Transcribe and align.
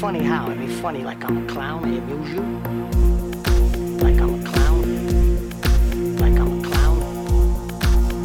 funny 0.00 0.22
how? 0.22 0.46
I 0.46 0.54
mean, 0.54 0.70
funny 0.80 1.04
like 1.04 1.22
I'm 1.24 1.44
a 1.44 1.46
clown, 1.46 1.84
I 1.84 1.88
amuse 1.88 2.30
you. 2.30 2.40
Like 3.98 4.18
I'm 4.18 4.40
a 4.40 4.42
clown. 4.48 6.16
Like 6.16 6.38
I'm 6.40 6.58
a 6.58 6.62
clown. 6.66 6.98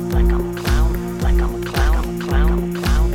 Like 0.09 0.31
I'm 0.31 0.55
a 0.55 0.61
clown. 0.61 1.19
Like 1.19 1.35
I'm 1.35 1.53
a 1.53 1.65
clown. 1.65 1.95
I'm 1.97 2.15
a 2.15 2.23
clown. 2.23 2.51
I'm 2.53 2.63
a 2.63 2.79
clown. 2.79 3.11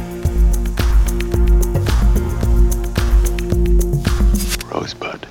Rosebud. 4.71 5.27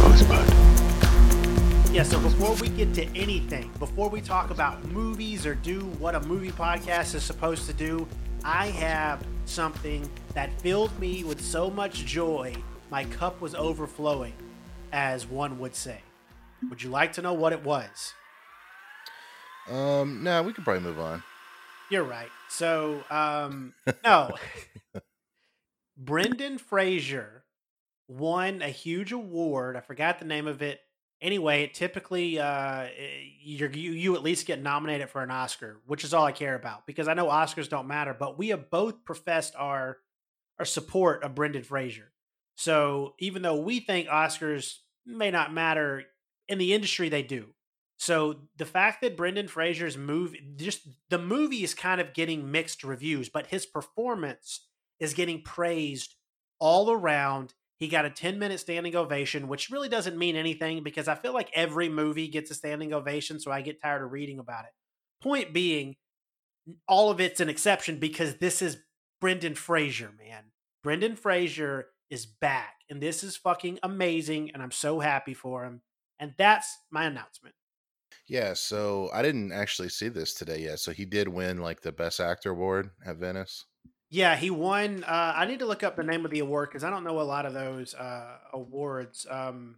Rosebud. 0.00 0.48
Yeah, 1.92 2.04
so 2.04 2.18
before 2.18 2.54
we 2.54 2.70
get 2.70 2.94
to 2.94 3.04
anything, 3.14 3.70
before 3.78 4.08
we 4.08 4.22
talk 4.22 4.48
about 4.48 4.82
movies 4.86 5.44
or 5.44 5.54
do 5.54 5.80
what 5.98 6.14
a 6.14 6.20
movie 6.20 6.50
podcast 6.50 7.14
is 7.14 7.22
supposed 7.22 7.66
to 7.66 7.74
do, 7.74 8.08
I 8.42 8.68
have 8.68 9.22
something 9.44 10.08
that 10.40 10.58
filled 10.62 10.98
me 10.98 11.22
with 11.22 11.38
so 11.38 11.68
much 11.68 12.06
joy, 12.06 12.54
my 12.90 13.04
cup 13.04 13.42
was 13.42 13.54
overflowing, 13.54 14.32
as 14.90 15.26
one 15.26 15.58
would 15.58 15.74
say. 15.74 16.00
Would 16.70 16.82
you 16.82 16.88
like 16.88 17.12
to 17.14 17.20
know 17.20 17.34
what 17.34 17.52
it 17.52 17.62
was? 17.62 18.14
Um, 19.68 20.22
no, 20.22 20.42
we 20.42 20.54
could 20.54 20.64
probably 20.64 20.82
move 20.82 20.98
on. 20.98 21.22
You're 21.90 22.04
right. 22.04 22.30
So, 22.48 23.04
um, 23.10 23.74
no. 24.02 24.34
Brendan 25.98 26.56
Fraser 26.56 27.44
won 28.08 28.62
a 28.62 28.70
huge 28.70 29.12
award. 29.12 29.76
I 29.76 29.80
forgot 29.80 30.20
the 30.20 30.24
name 30.24 30.46
of 30.46 30.62
it. 30.62 30.80
Anyway, 31.20 31.64
it 31.64 31.74
typically 31.74 32.38
uh, 32.38 32.86
you're, 33.42 33.70
you 33.70 33.92
you 33.92 34.14
at 34.14 34.22
least 34.22 34.46
get 34.46 34.62
nominated 34.62 35.10
for 35.10 35.22
an 35.22 35.30
Oscar, 35.30 35.82
which 35.84 36.02
is 36.02 36.14
all 36.14 36.24
I 36.24 36.32
care 36.32 36.54
about 36.54 36.86
because 36.86 37.08
I 37.08 37.12
know 37.12 37.26
Oscars 37.26 37.68
don't 37.68 37.86
matter. 37.86 38.16
But 38.18 38.38
we 38.38 38.48
have 38.48 38.70
both 38.70 39.04
professed 39.04 39.52
our 39.54 39.98
our 40.60 40.66
support 40.66 41.24
of 41.24 41.34
Brendan 41.34 41.62
Fraser. 41.62 42.12
So 42.56 43.14
even 43.18 43.40
though 43.42 43.60
we 43.60 43.80
think 43.80 44.08
Oscars 44.08 44.76
may 45.06 45.30
not 45.30 45.54
matter 45.54 46.04
in 46.48 46.58
the 46.58 46.74
industry, 46.74 47.08
they 47.08 47.22
do. 47.22 47.46
So 47.96 48.42
the 48.56 48.66
fact 48.66 49.00
that 49.00 49.16
Brendan 49.16 49.48
Fraser's 49.48 49.96
movie, 49.96 50.40
just 50.56 50.86
the 51.08 51.18
movie 51.18 51.64
is 51.64 51.74
kind 51.74 52.00
of 52.00 52.12
getting 52.12 52.50
mixed 52.50 52.84
reviews, 52.84 53.30
but 53.30 53.46
his 53.46 53.64
performance 53.64 54.66
is 54.98 55.14
getting 55.14 55.42
praised 55.42 56.14
all 56.58 56.90
around. 56.90 57.54
He 57.78 57.88
got 57.88 58.04
a 58.04 58.10
10 58.10 58.38
minute 58.38 58.60
standing 58.60 58.94
ovation, 58.94 59.48
which 59.48 59.70
really 59.70 59.88
doesn't 59.88 60.18
mean 60.18 60.36
anything 60.36 60.82
because 60.82 61.08
I 61.08 61.14
feel 61.14 61.32
like 61.32 61.50
every 61.54 61.88
movie 61.88 62.28
gets 62.28 62.50
a 62.50 62.54
standing 62.54 62.92
ovation, 62.92 63.40
so 63.40 63.50
I 63.50 63.62
get 63.62 63.80
tired 63.80 64.02
of 64.02 64.12
reading 64.12 64.38
about 64.38 64.64
it. 64.64 64.72
Point 65.22 65.54
being, 65.54 65.96
all 66.86 67.10
of 67.10 67.20
it's 67.20 67.40
an 67.40 67.48
exception 67.48 67.98
because 67.98 68.36
this 68.36 68.60
is 68.60 68.76
Brendan 69.20 69.54
Fraser, 69.54 70.10
man. 70.18 70.49
Brendan 70.82 71.16
Fraser 71.16 71.88
is 72.08 72.26
back, 72.26 72.76
and 72.88 73.00
this 73.00 73.22
is 73.22 73.36
fucking 73.36 73.78
amazing, 73.82 74.50
and 74.52 74.62
I'm 74.62 74.70
so 74.70 75.00
happy 75.00 75.34
for 75.34 75.64
him. 75.64 75.82
And 76.18 76.34
that's 76.36 76.78
my 76.90 77.04
announcement. 77.04 77.54
Yeah, 78.26 78.54
so 78.54 79.10
I 79.12 79.22
didn't 79.22 79.52
actually 79.52 79.88
see 79.88 80.08
this 80.08 80.34
today 80.34 80.60
yet. 80.62 80.78
So 80.78 80.92
he 80.92 81.04
did 81.04 81.28
win 81.28 81.58
like 81.58 81.80
the 81.80 81.92
best 81.92 82.20
actor 82.20 82.50
award 82.50 82.90
at 83.04 83.16
Venice. 83.16 83.66
Yeah, 84.10 84.36
he 84.36 84.50
won. 84.50 85.04
Uh, 85.04 85.32
I 85.36 85.46
need 85.46 85.60
to 85.60 85.66
look 85.66 85.82
up 85.82 85.96
the 85.96 86.02
name 86.02 86.24
of 86.24 86.30
the 86.30 86.40
award 86.40 86.68
because 86.70 86.84
I 86.84 86.90
don't 86.90 87.04
know 87.04 87.20
a 87.20 87.22
lot 87.22 87.46
of 87.46 87.54
those 87.54 87.94
uh, 87.94 88.36
awards. 88.52 89.26
Um, 89.30 89.76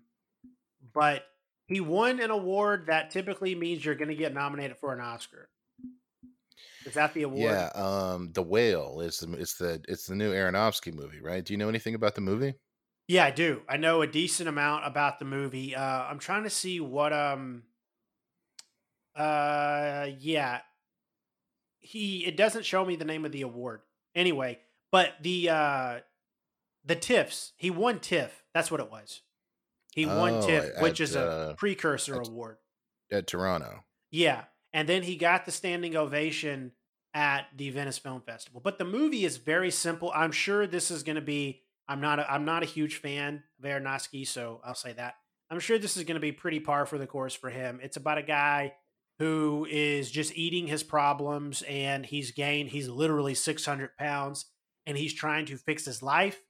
but 0.92 1.24
he 1.66 1.80
won 1.80 2.20
an 2.20 2.30
award 2.30 2.86
that 2.86 3.10
typically 3.10 3.54
means 3.54 3.84
you're 3.84 3.94
going 3.94 4.08
to 4.08 4.14
get 4.14 4.34
nominated 4.34 4.78
for 4.78 4.92
an 4.92 5.00
Oscar. 5.00 5.48
Is 6.86 6.94
that 6.94 7.14
the 7.14 7.22
award? 7.22 7.40
Yeah, 7.52 7.66
um, 7.74 8.30
the 8.32 8.42
Whale 8.42 9.00
is 9.00 9.18
the 9.20 9.32
it's 9.34 9.54
the 9.54 9.82
it's 9.88 10.06
the 10.06 10.14
new 10.14 10.32
Aronofsky 10.32 10.92
movie, 10.94 11.20
right? 11.20 11.44
Do 11.44 11.52
you 11.52 11.58
know 11.58 11.68
anything 11.68 11.94
about 11.94 12.14
the 12.14 12.20
movie? 12.20 12.54
Yeah, 13.08 13.24
I 13.24 13.30
do. 13.30 13.62
I 13.68 13.76
know 13.76 14.02
a 14.02 14.06
decent 14.06 14.48
amount 14.48 14.86
about 14.86 15.18
the 15.18 15.24
movie. 15.24 15.74
Uh, 15.76 15.82
I'm 16.04 16.18
trying 16.18 16.44
to 16.44 16.50
see 16.50 16.80
what 16.80 17.12
um 17.12 17.64
uh 19.16 20.06
yeah. 20.18 20.60
He 21.80 22.24
it 22.26 22.36
doesn't 22.36 22.64
show 22.64 22.84
me 22.84 22.96
the 22.96 23.04
name 23.04 23.24
of 23.24 23.32
the 23.32 23.42
award. 23.42 23.80
Anyway, 24.14 24.58
but 24.90 25.14
the 25.20 25.50
uh 25.50 25.98
the 26.84 26.96
TIFFs, 26.96 27.52
he 27.56 27.70
won 27.70 28.00
TIFF. 28.00 28.42
That's 28.54 28.70
what 28.70 28.80
it 28.80 28.90
was. 28.90 29.22
He 29.94 30.06
won 30.06 30.34
Oh, 30.34 30.46
TIFF, 30.46 30.80
which 30.80 31.00
at, 31.00 31.04
is 31.08 31.16
a 31.16 31.22
uh, 31.22 31.54
precursor 31.54 32.20
at- 32.20 32.28
award. 32.28 32.56
At 33.10 33.26
Toronto. 33.26 33.84
Yeah. 34.10 34.44
And 34.72 34.88
then 34.88 35.02
he 35.02 35.16
got 35.16 35.44
the 35.44 35.52
standing 35.52 35.96
ovation 35.96 36.72
at 37.14 37.46
the 37.56 37.70
Venice 37.70 37.98
Film 37.98 38.22
Festival. 38.22 38.60
But 38.62 38.78
the 38.78 38.84
movie 38.84 39.24
is 39.24 39.36
very 39.36 39.70
simple. 39.70 40.12
I'm 40.14 40.32
sure 40.32 40.66
this 40.66 40.90
is 40.90 41.02
going 41.02 41.16
to 41.16 41.22
be 41.22 41.62
I'm 41.88 42.00
not 42.00 42.20
a, 42.20 42.32
I'm 42.32 42.44
not 42.44 42.62
a 42.62 42.66
huge 42.66 42.96
fan 42.96 43.42
of 43.58 43.68
Aronofsky, 43.68 44.26
so 44.26 44.60
I'll 44.64 44.74
say 44.74 44.92
that. 44.92 45.14
I'm 45.50 45.60
sure 45.60 45.78
this 45.78 45.96
is 45.96 46.04
going 46.04 46.14
to 46.14 46.20
be 46.20 46.32
pretty 46.32 46.60
par 46.60 46.86
for 46.86 46.96
the 46.96 47.06
course 47.06 47.34
for 47.34 47.50
him. 47.50 47.80
It's 47.82 47.96
about 47.96 48.18
a 48.18 48.22
guy 48.22 48.72
who 49.18 49.66
is 49.70 50.10
just 50.10 50.36
eating 50.36 50.66
his 50.66 50.82
problems 50.82 51.62
and 51.62 52.04
he's 52.04 52.32
gained 52.32 52.70
he's 52.70 52.88
literally 52.88 53.34
600 53.34 53.96
pounds 53.96 54.46
and 54.86 54.96
he's 54.96 55.14
trying 55.14 55.46
to 55.46 55.56
fix 55.56 55.84
his 55.84 56.02
life 56.02 56.40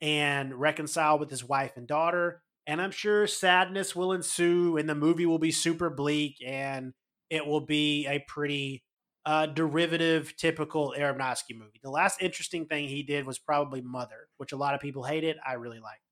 and 0.00 0.54
reconcile 0.54 1.18
with 1.18 1.30
his 1.30 1.42
wife 1.42 1.72
and 1.76 1.86
daughter 1.86 2.42
and 2.66 2.80
i'm 2.80 2.90
sure 2.90 3.26
sadness 3.26 3.96
will 3.96 4.12
ensue 4.12 4.76
and 4.76 4.88
the 4.88 4.94
movie 4.94 5.26
will 5.26 5.38
be 5.38 5.50
super 5.50 5.90
bleak 5.90 6.36
and 6.46 6.92
it 7.30 7.46
will 7.46 7.60
be 7.60 8.06
a 8.06 8.20
pretty 8.28 8.84
uh, 9.30 9.46
derivative, 9.46 10.36
typical 10.36 10.92
Aronofsky 10.98 11.56
movie. 11.56 11.78
The 11.84 11.88
last 11.88 12.20
interesting 12.20 12.66
thing 12.66 12.88
he 12.88 13.04
did 13.04 13.24
was 13.24 13.38
probably 13.38 13.80
Mother, 13.80 14.26
which 14.38 14.50
a 14.50 14.56
lot 14.56 14.74
of 14.74 14.80
people 14.80 15.04
hated. 15.04 15.36
I 15.46 15.52
really 15.52 15.78
liked. 15.78 16.02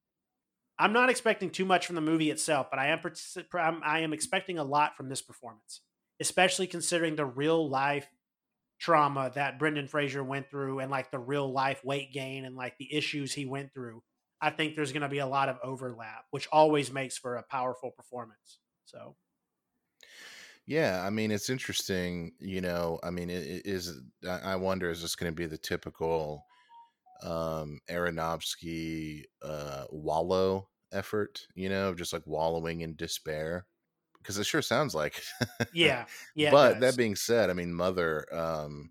I'm 0.78 0.92
not 0.92 1.10
expecting 1.10 1.50
too 1.50 1.64
much 1.64 1.84
from 1.84 1.96
the 1.96 2.00
movie 2.00 2.30
itself, 2.30 2.68
but 2.70 2.78
I 2.78 2.86
am 2.90 3.82
I 3.84 4.00
am 4.02 4.12
expecting 4.12 4.56
a 4.56 4.62
lot 4.62 4.96
from 4.96 5.08
this 5.08 5.20
performance, 5.20 5.80
especially 6.20 6.68
considering 6.68 7.16
the 7.16 7.24
real 7.24 7.68
life 7.68 8.08
trauma 8.78 9.32
that 9.34 9.58
Brendan 9.58 9.88
Fraser 9.88 10.22
went 10.22 10.48
through 10.48 10.78
and 10.78 10.88
like 10.88 11.10
the 11.10 11.18
real 11.18 11.52
life 11.52 11.84
weight 11.84 12.12
gain 12.12 12.44
and 12.44 12.54
like 12.54 12.78
the 12.78 12.94
issues 12.94 13.32
he 13.32 13.46
went 13.46 13.74
through. 13.74 14.00
I 14.40 14.50
think 14.50 14.76
there's 14.76 14.92
going 14.92 15.02
to 15.02 15.08
be 15.08 15.18
a 15.18 15.26
lot 15.26 15.48
of 15.48 15.58
overlap, 15.64 16.26
which 16.30 16.46
always 16.52 16.92
makes 16.92 17.18
for 17.18 17.34
a 17.34 17.42
powerful 17.42 17.90
performance. 17.90 18.60
So 18.84 19.16
Yeah, 20.68 21.02
I 21.02 21.08
mean 21.08 21.30
it's 21.30 21.48
interesting. 21.48 22.32
You 22.40 22.60
know, 22.60 23.00
I 23.02 23.10
mean, 23.10 23.30
it, 23.30 23.42
it 23.46 23.66
is. 23.66 24.02
I 24.28 24.54
wonder 24.56 24.90
is 24.90 25.00
this 25.00 25.16
going 25.16 25.32
to 25.32 25.36
be 25.36 25.46
the 25.46 25.56
typical 25.56 26.44
um 27.22 27.80
Aronofsky 27.90 29.24
uh 29.42 29.86
wallow 29.90 30.68
effort? 30.92 31.46
You 31.54 31.70
know, 31.70 31.94
just 31.94 32.12
like 32.12 32.26
wallowing 32.26 32.82
in 32.82 32.96
despair. 32.96 33.66
Because 34.18 34.36
it 34.38 34.44
sure 34.44 34.60
sounds 34.60 34.94
like. 34.94 35.22
yeah, 35.72 36.04
yeah. 36.34 36.50
but 36.50 36.80
that 36.80 36.98
being 36.98 37.16
said, 37.16 37.48
I 37.50 37.54
mean, 37.54 37.72
Mother. 37.72 38.26
Um, 38.30 38.90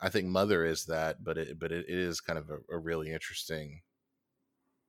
I 0.00 0.08
think 0.08 0.28
Mother 0.28 0.64
is 0.64 0.86
that, 0.86 1.22
but 1.22 1.36
it 1.36 1.58
but 1.58 1.70
it, 1.70 1.86
it 1.86 1.98
is 1.98 2.22
kind 2.22 2.38
of 2.38 2.50
a, 2.50 2.60
a 2.70 2.78
really 2.78 3.10
interesting 3.12 3.82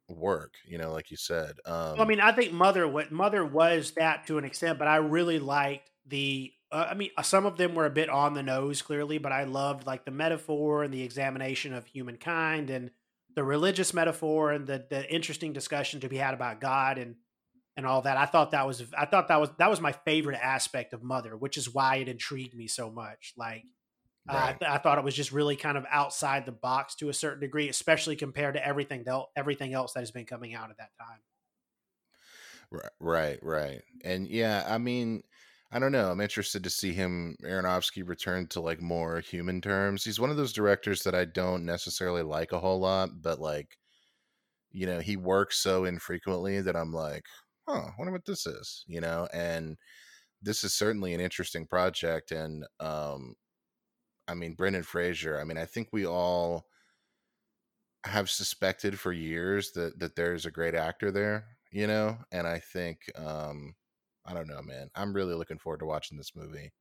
work. 0.08 0.56
You 0.66 0.78
know, 0.78 0.94
like 0.94 1.12
you 1.12 1.18
said. 1.18 1.58
Um, 1.66 1.94
Well, 1.94 2.03
I 2.03 2.06
mean, 2.06 2.22
I 2.22 2.31
think 2.31 2.53
Mother 2.53 2.88
what 2.88 3.12
Mother 3.12 3.46
was 3.46 3.91
that 3.91 4.28
to 4.28 4.38
an 4.38 4.46
extent, 4.46 4.80
but 4.80 4.88
I 4.88 4.97
really 4.97 5.40
liked 5.40 5.91
the. 6.06 6.52
Uh, 6.72 6.88
I 6.90 6.94
mean, 6.94 7.10
some 7.22 7.46
of 7.46 7.58
them 7.58 7.76
were 7.76 7.86
a 7.86 7.92
bit 7.92 8.10
on 8.10 8.34
the 8.34 8.44
nose, 8.44 8.82
clearly, 8.82 9.18
but 9.18 9.34
I 9.34 9.44
loved 9.44 9.86
like 9.86 10.06
the 10.06 10.12
metaphor 10.12 10.84
and 10.84 10.94
the 10.94 11.04
examination 11.04 11.74
of 11.74 11.86
humankind 11.86 12.70
and 12.70 12.92
the 13.36 13.44
religious 13.44 13.94
metaphor 13.94 14.52
and 14.52 14.66
the 14.68 14.86
the 14.90 15.14
interesting 15.14 15.54
discussion 15.54 16.00
to 16.02 16.10
be 16.10 16.18
had 16.18 16.34
about 16.34 16.62
God 16.62 16.98
and 16.98 17.16
and 17.76 17.86
all 17.86 18.02
that. 18.04 18.18
I 18.18 18.26
thought 18.26 18.52
that 18.52 18.66
was 18.66 18.84
I 18.98 19.06
thought 19.06 19.28
that 19.28 19.40
was 19.40 19.50
that 19.58 19.70
was 19.70 19.82
my 19.82 19.92
favorite 19.92 20.40
aspect 20.42 20.94
of 20.94 21.03
Mother, 21.03 21.36
which 21.36 21.58
is 21.58 21.74
why 21.74 21.98
it 21.98 22.08
intrigued 22.08 22.56
me 22.56 22.68
so 22.68 22.90
much. 22.90 23.34
Like. 23.38 23.64
Uh, 24.30 24.38
I, 24.38 24.52
th- 24.54 24.70
I 24.72 24.78
thought 24.78 25.00
it 25.00 25.04
was 25.04 25.16
just 25.16 25.32
really 25.32 25.56
kind 25.56 25.80
of 25.80 25.86
outside 25.90 26.46
the 26.46 26.52
box 26.52 26.94
to 26.97 27.09
a 27.09 27.14
certain 27.14 27.40
degree, 27.40 27.70
especially 27.70 28.16
compared 28.16 28.54
to 28.54 28.64
everything 28.64 29.04
else, 29.08 29.32
everything 29.36 29.74
else 29.74 29.94
that 29.94 30.02
has 30.02 30.12
been 30.12 30.28
coming 30.28 30.54
out 30.54 30.70
at 30.70 30.78
that 30.78 30.92
time. 31.02 31.18
Ri- 32.70 32.82
Right, 33.00 33.40
right. 33.42 33.82
And 34.04 34.28
yeah, 34.28 34.64
I 34.68 34.78
mean, 34.78 35.24
I 35.72 35.79
don't 35.79 35.91
know. 35.94 36.12
I'm 36.12 36.20
interested 36.22 36.64
to 36.64 36.70
see 36.70 36.91
him 36.94 37.38
Aronofsky 37.44 38.08
return 38.08 38.47
to 38.47 38.59
like 38.62 38.82
more 38.82 39.20
human 39.22 39.62
terms. 39.62 40.03
He's 40.03 40.20
one 40.20 40.29
of 40.29 40.35
those 40.38 40.52
directors 40.53 41.03
that 41.03 41.16
I 41.16 41.26
don't 41.26 41.66
necessarily 41.66 42.23
like 42.23 42.52
a 42.52 42.59
whole 42.59 42.79
lot, 42.79 43.22
but 43.22 43.40
like, 43.40 43.78
you 44.72 44.85
know, 44.88 45.00
he 45.02 45.18
works 45.18 45.58
so 45.59 45.85
infrequently 45.85 46.62
that 46.62 46.76
I'm 46.78 46.94
like, 46.94 47.26
huh, 47.68 47.90
I 47.90 47.94
wonder 47.97 48.14
what 48.14 48.26
this 48.26 48.46
is, 48.47 48.85
you 48.88 49.02
know? 49.02 49.28
And 49.34 49.78
this 50.41 50.64
is 50.64 50.73
certainly 50.73 51.14
an 51.14 51.22
interesting 51.22 51.68
project. 51.68 52.32
And 52.32 52.66
um, 52.79 53.35
I 54.28 54.35
mean, 54.35 54.56
Brendan 54.56 54.84
Fraser, 54.84 55.40
I 55.40 55.46
mean, 55.46 55.58
I 55.58 55.66
think 55.66 55.90
we 55.91 56.06
all 56.08 56.68
have 58.06 58.29
suspected 58.29 59.00
for 59.00 59.12
years 59.14 59.72
that 59.73 60.00
that 60.00 60.16
there's 60.16 60.46
a 60.46 60.52
great 60.52 60.73
actor 60.73 61.12
there, 61.12 61.58
you 61.72 61.85
know, 61.88 62.18
and 62.32 62.47
I 62.47 62.59
think 62.59 63.00
um 63.16 63.76
I 64.26 64.34
don't 64.34 64.47
know, 64.47 64.62
man. 64.62 64.90
I'm 64.96 65.14
really 65.14 65.35
looking 65.35 65.58
forward 65.58 65.79
to 65.79 65.85
watching 65.85 66.18
this 66.18 66.35
movie. 66.35 66.72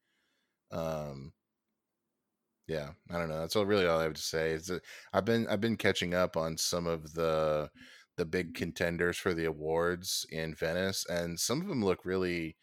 Um 0.70 1.32
yeah, 2.66 2.90
I 3.10 3.18
don't 3.18 3.28
know. 3.28 3.40
That's 3.40 3.56
all, 3.56 3.66
really 3.66 3.86
all 3.86 3.98
I 3.98 4.04
have 4.04 4.14
to 4.14 4.22
say. 4.22 4.52
Is 4.52 4.66
that 4.66 4.82
I've 5.12 5.24
been 5.24 5.46
I've 5.48 5.60
been 5.60 5.76
catching 5.76 6.14
up 6.14 6.36
on 6.36 6.56
some 6.56 6.86
of 6.86 7.14
the 7.14 7.68
the 8.16 8.24
big 8.24 8.54
contenders 8.54 9.16
for 9.16 9.34
the 9.34 9.46
awards 9.46 10.24
in 10.30 10.54
Venice, 10.54 11.04
and 11.08 11.38
some 11.40 11.60
of 11.60 11.66
them 11.68 11.84
look 11.84 12.04
really 12.04 12.56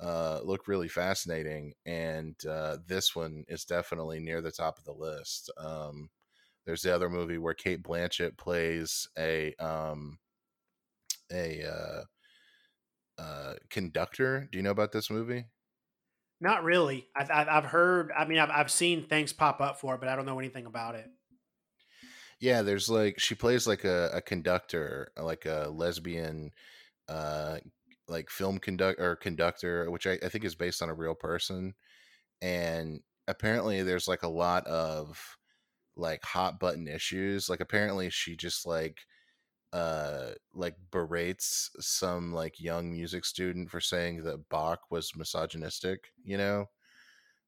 uh, 0.00 0.40
look 0.44 0.68
really 0.68 0.88
fascinating. 0.88 1.74
And 1.86 2.36
uh, 2.48 2.78
this 2.86 3.16
one 3.16 3.44
is 3.48 3.64
definitely 3.64 4.20
near 4.20 4.40
the 4.40 4.52
top 4.52 4.78
of 4.78 4.84
the 4.84 4.92
list. 4.92 5.50
Um, 5.58 6.10
there's 6.66 6.82
the 6.82 6.94
other 6.94 7.10
movie 7.10 7.38
where 7.38 7.54
Cate 7.54 7.82
Blanchett 7.82 8.38
plays 8.38 9.08
a 9.18 9.54
um, 9.58 10.18
a 11.32 11.64
uh, 11.64 12.02
uh, 13.20 13.54
conductor. 13.68 14.48
Do 14.50 14.58
you 14.58 14.62
know 14.62 14.70
about 14.70 14.92
this 14.92 15.10
movie? 15.10 15.44
Not 16.40 16.64
really. 16.64 17.06
I've, 17.14 17.30
I've 17.30 17.48
I've 17.48 17.64
heard. 17.66 18.10
I 18.16 18.24
mean, 18.24 18.38
I've 18.38 18.50
I've 18.50 18.70
seen 18.70 19.02
things 19.02 19.32
pop 19.32 19.60
up 19.60 19.78
for 19.78 19.94
it, 19.94 20.00
but 20.00 20.08
I 20.08 20.16
don't 20.16 20.24
know 20.24 20.38
anything 20.38 20.64
about 20.64 20.94
it. 20.94 21.06
Yeah, 22.40 22.62
there's 22.62 22.88
like 22.88 23.18
she 23.18 23.34
plays 23.34 23.66
like 23.66 23.84
a, 23.84 24.10
a 24.14 24.22
conductor, 24.22 25.12
like 25.20 25.44
a 25.44 25.70
lesbian, 25.70 26.52
uh, 27.08 27.58
like 28.08 28.30
film 28.30 28.58
conduct 28.58 28.98
or 28.98 29.16
conductor, 29.16 29.90
which 29.90 30.06
I, 30.06 30.18
I 30.22 30.28
think 30.30 30.44
is 30.44 30.54
based 30.54 30.80
on 30.82 30.88
a 30.88 30.94
real 30.94 31.14
person. 31.14 31.74
And 32.40 33.00
apparently, 33.28 33.82
there's 33.82 34.08
like 34.08 34.22
a 34.22 34.28
lot 34.28 34.66
of 34.66 35.36
like 35.96 36.24
hot 36.24 36.58
button 36.58 36.88
issues. 36.88 37.50
Like 37.50 37.60
apparently, 37.60 38.08
she 38.08 38.34
just 38.34 38.66
like 38.66 39.00
uh 39.72 40.30
like 40.54 40.74
berates 40.90 41.70
some 41.78 42.32
like 42.32 42.60
young 42.60 42.90
music 42.92 43.24
student 43.24 43.70
for 43.70 43.80
saying 43.80 44.22
that 44.24 44.48
Bach 44.48 44.80
was 44.90 45.12
misogynistic, 45.16 46.12
you 46.24 46.36
know? 46.36 46.66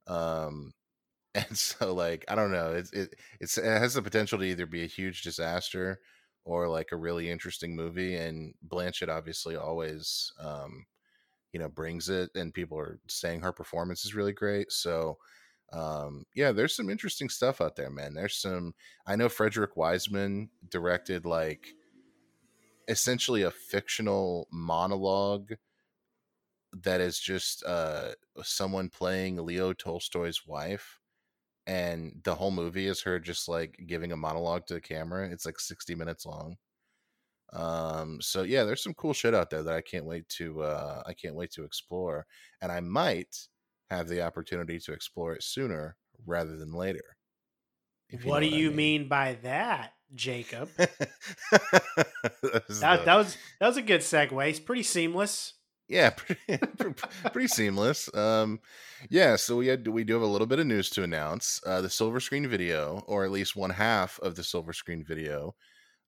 Um 0.06 0.72
and 1.34 1.56
so 1.56 1.94
like 1.94 2.24
I 2.28 2.34
don't 2.34 2.52
know, 2.52 2.72
it 2.72 2.88
it 2.92 3.14
it's, 3.40 3.58
it 3.58 3.64
has 3.64 3.94
the 3.94 4.02
potential 4.02 4.38
to 4.38 4.44
either 4.44 4.66
be 4.66 4.82
a 4.84 4.86
huge 4.86 5.22
disaster 5.22 6.00
or 6.44 6.68
like 6.68 6.92
a 6.92 6.96
really 6.96 7.30
interesting 7.30 7.76
movie 7.76 8.16
and 8.16 8.54
Blanchett 8.68 9.08
obviously 9.08 9.56
always 9.56 10.32
um 10.40 10.86
you 11.52 11.60
know 11.60 11.68
brings 11.68 12.08
it 12.08 12.30
and 12.34 12.54
people 12.54 12.78
are 12.78 12.98
saying 13.08 13.40
her 13.40 13.52
performance 13.52 14.04
is 14.04 14.14
really 14.14 14.32
great. 14.32 14.72
So 14.72 15.18
um 15.72 16.24
yeah 16.34 16.52
there's 16.52 16.76
some 16.76 16.90
interesting 16.90 17.28
stuff 17.28 17.60
out 17.60 17.76
there 17.76 17.90
man 17.90 18.12
there's 18.12 18.36
some 18.36 18.74
i 19.06 19.16
know 19.16 19.28
frederick 19.28 19.76
wiseman 19.76 20.50
directed 20.68 21.24
like 21.24 21.68
essentially 22.88 23.42
a 23.42 23.50
fictional 23.50 24.48
monologue 24.50 25.54
that 26.72 27.00
is 27.00 27.18
just 27.18 27.62
uh 27.64 28.12
someone 28.42 28.88
playing 28.88 29.36
Leo 29.44 29.72
Tolstoy's 29.72 30.46
wife 30.46 31.00
and 31.66 32.20
the 32.24 32.34
whole 32.36 32.52
movie 32.52 32.86
is 32.86 33.02
her 33.02 33.20
just 33.20 33.48
like 33.48 33.78
giving 33.86 34.12
a 34.12 34.16
monologue 34.16 34.66
to 34.66 34.74
the 34.74 34.80
camera. 34.82 35.28
It's 35.30 35.46
like 35.46 35.60
60 35.60 35.94
minutes 35.96 36.26
long. 36.26 36.56
Um 37.52 38.20
so 38.22 38.42
yeah, 38.42 38.64
there's 38.64 38.82
some 38.82 38.94
cool 38.94 39.14
shit 39.14 39.34
out 39.34 39.50
there 39.50 39.62
that 39.64 39.74
I 39.74 39.82
can't 39.82 40.06
wait 40.06 40.28
to 40.30 40.62
uh 40.62 41.02
I 41.06 41.14
can't 41.14 41.36
wait 41.36 41.52
to 41.52 41.64
explore 41.64 42.26
and 42.62 42.72
I 42.72 42.80
might 42.80 43.36
have 43.90 44.08
the 44.08 44.22
opportunity 44.22 44.78
to 44.80 44.92
explore 44.92 45.34
it 45.34 45.42
sooner 45.44 45.96
rather 46.26 46.56
than 46.56 46.72
later. 46.72 47.16
What 48.22 48.40
do 48.40 48.46
you 48.46 48.70
mean. 48.70 48.76
mean 48.76 49.08
by 49.08 49.34
that? 49.42 49.94
Jacob. 50.14 50.68
that, 50.76 50.98
that, 52.68 53.04
that 53.04 53.16
was 53.16 53.36
that 53.60 53.66
was 53.66 53.76
a 53.76 53.82
good 53.82 54.00
segue. 54.00 54.48
It's 54.48 54.60
pretty 54.60 54.82
seamless. 54.82 55.54
Yeah, 55.88 56.10
pretty, 56.10 56.40
pretty 57.32 57.48
seamless. 57.48 58.14
Um, 58.14 58.60
yeah, 59.10 59.36
so 59.36 59.56
we 59.56 59.66
had 59.66 59.86
we 59.88 60.04
do 60.04 60.14
have 60.14 60.22
a 60.22 60.26
little 60.26 60.46
bit 60.46 60.58
of 60.58 60.66
news 60.66 60.88
to 60.90 61.02
announce. 61.02 61.60
Uh, 61.66 61.80
the 61.80 61.90
silver 61.90 62.20
screen 62.20 62.48
video, 62.48 63.02
or 63.06 63.24
at 63.24 63.30
least 63.30 63.56
one 63.56 63.70
half 63.70 64.18
of 64.20 64.34
the 64.34 64.44
silver 64.44 64.72
screen 64.72 65.04
video, 65.04 65.54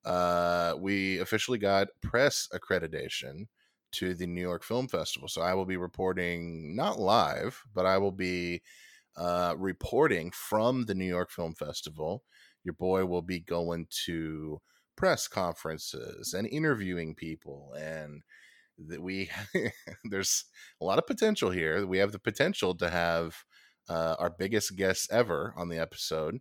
uh, 0.05 0.75
we 0.79 1.19
officially 1.19 1.59
got 1.59 1.89
press 2.01 2.49
accreditation 2.55 3.47
to 3.93 4.15
the 4.15 4.27
New 4.27 4.41
York 4.41 4.65
Film 4.65 4.89
Festival. 4.89 5.29
So 5.29 5.43
I 5.43 5.55
will 5.55 5.67
be 5.67 5.77
reporting 5.77 6.75
not 6.75 6.99
live, 6.99 7.63
but 7.75 7.87
I 7.87 7.99
will 7.99 8.13
be 8.13 8.63
uh, 9.17 9.55
reporting 9.57 10.31
from 10.33 10.85
the 10.85 10.95
New 10.95 11.05
York 11.05 11.31
Film 11.31 11.55
Festival 11.55 12.25
your 12.65 12.75
boy 12.75 13.05
will 13.05 13.23
be 13.23 13.41
going 13.41 13.87
to 14.07 14.61
press 14.97 15.29
conferences 15.29 16.33
and 16.35 16.47
interviewing 16.49 17.15
people 17.15 17.75
and 17.79 18.23
that 18.79 19.03
we 19.03 19.31
there's 20.05 20.45
a 20.81 20.85
lot 20.85 20.99
of 20.99 21.07
potential 21.07 21.51
here. 21.51 21.87
We 21.87 21.99
have 21.99 22.13
the 22.13 22.19
potential 22.19 22.75
to 22.77 22.91
have 22.91 23.45
uh, 23.89 24.17
our 24.19 24.31
biggest 24.31 24.77
guests 24.77 25.09
ever 25.11 25.55
on 25.57 25.69
the 25.69 25.79
episode 25.79 26.41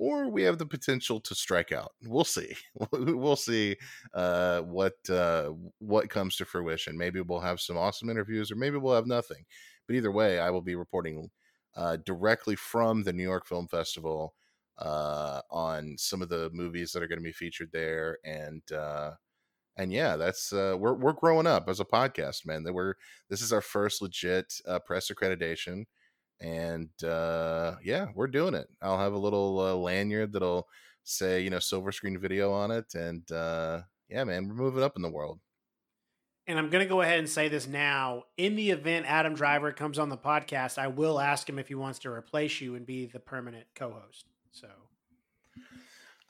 or 0.00 0.28
we 0.30 0.44
have 0.44 0.58
the 0.58 0.66
potential 0.66 1.20
to 1.20 1.34
strike 1.34 1.72
out. 1.72 1.92
We'll 2.04 2.24
see. 2.24 2.54
We'll 2.92 3.36
see 3.36 3.76
uh, 4.14 4.60
what 4.62 4.94
uh, 5.10 5.50
what 5.78 6.08
comes 6.08 6.36
to 6.36 6.44
fruition. 6.44 6.96
Maybe 6.96 7.20
we'll 7.20 7.40
have 7.40 7.60
some 7.60 7.76
awesome 7.76 8.08
interviews 8.08 8.50
or 8.50 8.56
maybe 8.56 8.76
we'll 8.76 8.94
have 8.94 9.06
nothing. 9.06 9.44
But 9.88 9.96
either 9.96 10.12
way 10.12 10.38
i 10.38 10.50
will 10.50 10.62
be 10.62 10.76
reporting 10.76 11.30
uh, 11.74 11.96
directly 12.04 12.54
from 12.54 13.02
the 13.02 13.12
new 13.12 13.22
york 13.22 13.46
film 13.46 13.66
festival 13.66 14.34
uh, 14.78 15.40
on 15.50 15.96
some 15.98 16.22
of 16.22 16.28
the 16.28 16.50
movies 16.52 16.92
that 16.92 17.02
are 17.02 17.08
going 17.08 17.18
to 17.18 17.24
be 17.24 17.32
featured 17.32 17.70
there, 17.72 18.18
and 18.24 18.62
uh, 18.72 19.12
and 19.76 19.92
yeah, 19.92 20.16
that's 20.16 20.52
uh, 20.52 20.76
we're 20.78 20.94
we're 20.94 21.12
growing 21.12 21.46
up 21.46 21.68
as 21.68 21.80
a 21.80 21.84
podcast, 21.84 22.46
man. 22.46 22.64
That 22.64 22.74
we're 22.74 22.94
this 23.28 23.42
is 23.42 23.52
our 23.52 23.60
first 23.60 24.02
legit 24.02 24.52
uh, 24.66 24.78
press 24.80 25.10
accreditation, 25.10 25.84
and 26.40 26.90
uh, 27.02 27.76
yeah, 27.82 28.06
we're 28.14 28.26
doing 28.26 28.54
it. 28.54 28.68
I'll 28.82 28.98
have 28.98 29.12
a 29.12 29.18
little 29.18 29.60
uh, 29.60 29.74
lanyard 29.74 30.32
that'll 30.32 30.66
say 31.04 31.40
you 31.40 31.50
know 31.50 31.58
silver 31.58 31.92
screen 31.92 32.18
video 32.18 32.52
on 32.52 32.70
it, 32.70 32.94
and 32.94 33.30
uh, 33.32 33.80
yeah, 34.08 34.24
man, 34.24 34.48
we're 34.48 34.54
moving 34.54 34.82
up 34.82 34.96
in 34.96 35.02
the 35.02 35.10
world. 35.10 35.40
And 36.46 36.58
I'm 36.58 36.70
going 36.70 36.82
to 36.82 36.88
go 36.88 37.02
ahead 37.02 37.18
and 37.18 37.28
say 37.28 37.48
this 37.48 37.66
now. 37.66 38.22
In 38.38 38.56
the 38.56 38.70
event 38.70 39.04
Adam 39.06 39.34
Driver 39.34 39.70
comes 39.70 39.98
on 39.98 40.08
the 40.08 40.16
podcast, 40.16 40.78
I 40.78 40.86
will 40.86 41.20
ask 41.20 41.46
him 41.46 41.58
if 41.58 41.68
he 41.68 41.74
wants 41.74 41.98
to 42.00 42.10
replace 42.10 42.62
you 42.62 42.74
and 42.74 42.86
be 42.86 43.04
the 43.04 43.20
permanent 43.20 43.66
co-host. 43.74 44.24
So, 44.52 44.68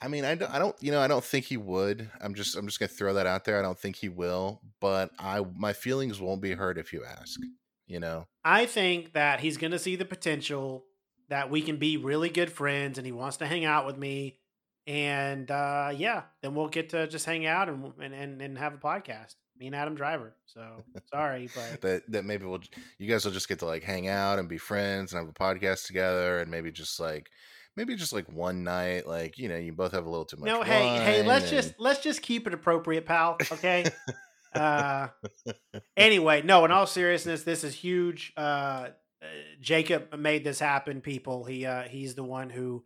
I 0.01 0.09
mean, 0.09 0.25
I 0.25 0.35
don't, 0.35 0.53
I 0.53 0.59
don't, 0.59 0.77
you 0.83 0.93
know, 0.93 1.01
I 1.01 1.09
don't 1.09 1.25
think 1.25 1.47
he 1.47 1.57
would. 1.57 2.09
I'm 2.21 2.35
just, 2.35 2.57
I'm 2.57 2.67
just 2.67 2.79
gonna 2.79 2.89
throw 2.89 3.15
that 3.15 3.27
out 3.27 3.45
there. 3.45 3.59
I 3.59 3.63
don't 3.63 3.79
think 3.79 3.97
he 3.97 4.09
will, 4.09 4.61
but 4.81 5.11
I, 5.19 5.45
my 5.57 5.73
feelings 5.73 6.21
won't 6.21 6.43
be 6.43 6.53
hurt 6.53 6.79
if 6.79 6.93
you 6.93 7.05
ask. 7.05 7.41
You 7.87 8.01
know, 8.01 8.27
I 8.45 8.67
think 8.67 9.15
that 9.15 9.41
he's 9.41 9.57
gonna 9.57 9.79
see 9.79 9.97
the 9.97 10.05
potential 10.05 10.85
that 11.29 11.51
we 11.51 11.63
can 11.63 11.77
be 11.77 11.97
really 11.97 12.29
good 12.29 12.51
friends, 12.51 12.99
and 12.99 13.07
he 13.07 13.13
wants 13.13 13.39
to 13.39 13.47
hang 13.47 13.65
out 13.65 13.87
with 13.87 13.97
me. 13.97 14.39
And 14.87 15.51
uh, 15.51 15.93
yeah, 15.95 16.23
then 16.43 16.55
we'll 16.55 16.69
get 16.69 16.91
to 16.91 17.07
just 17.07 17.27
hang 17.27 17.47
out 17.47 17.69
and 17.69 17.93
and 18.01 18.15
and, 18.15 18.43
and 18.43 18.59
have 18.59 18.75
a 18.75 18.79
podcast. 18.79 19.35
Me 19.59 19.67
and 19.67 19.75
Adam 19.75 19.95
Driver. 19.95 20.35
So 20.47 20.85
sorry, 21.11 21.49
but 21.55 21.81
that 21.81 22.13
that 22.13 22.25
maybe 22.25 22.47
we'll 22.47 22.61
you 22.99 23.09
guys 23.09 23.25
will 23.25 23.33
just 23.33 23.49
get 23.49 23.59
to 23.61 23.67
like 23.67 23.83
hang 23.83 24.07
out 24.09 24.39
and 24.39 24.49
be 24.49 24.59
friends 24.59 25.13
and 25.13 25.21
have 25.21 25.29
a 25.29 25.33
podcast 25.33 25.87
together, 25.87 26.39
and 26.41 26.51
maybe 26.51 26.71
just 26.71 27.01
like 27.01 27.31
maybe 27.79 27.95
just 27.95 28.13
like 28.13 28.31
one 28.31 28.65
night, 28.65 29.07
like 29.07 29.39
you 29.39 29.49
know, 29.49 29.57
you 29.57 29.73
both 29.73 29.93
have 29.93 30.05
a 30.05 30.11
little 30.11 30.25
too 30.25 30.37
much. 30.37 30.47
No, 30.47 30.63
hey, 30.63 30.89
hey, 30.99 31.23
let's 31.23 31.51
and... 31.51 31.63
just 31.63 31.75
let's 31.79 32.01
just 32.01 32.21
keep 32.21 32.47
it 32.47 32.53
appropriate, 32.53 33.07
pal. 33.07 33.39
Okay. 33.53 33.87
uh, 34.55 35.09
anyway, 35.97 36.43
no. 36.43 36.65
In 36.65 36.73
all 36.73 36.87
seriousness, 36.87 37.45
this 37.45 37.65
is 37.65 37.75
huge. 37.75 38.33
Uh, 38.37 38.41
uh, 38.41 39.27
Jacob 39.61 40.19
made 40.19 40.45
this 40.45 40.59
happen. 40.59 41.01
People, 41.01 41.45
he 41.45 41.65
uh, 41.65 41.85
he's 41.85 42.17
the 42.17 42.25
one 42.25 42.51
who 42.51 42.85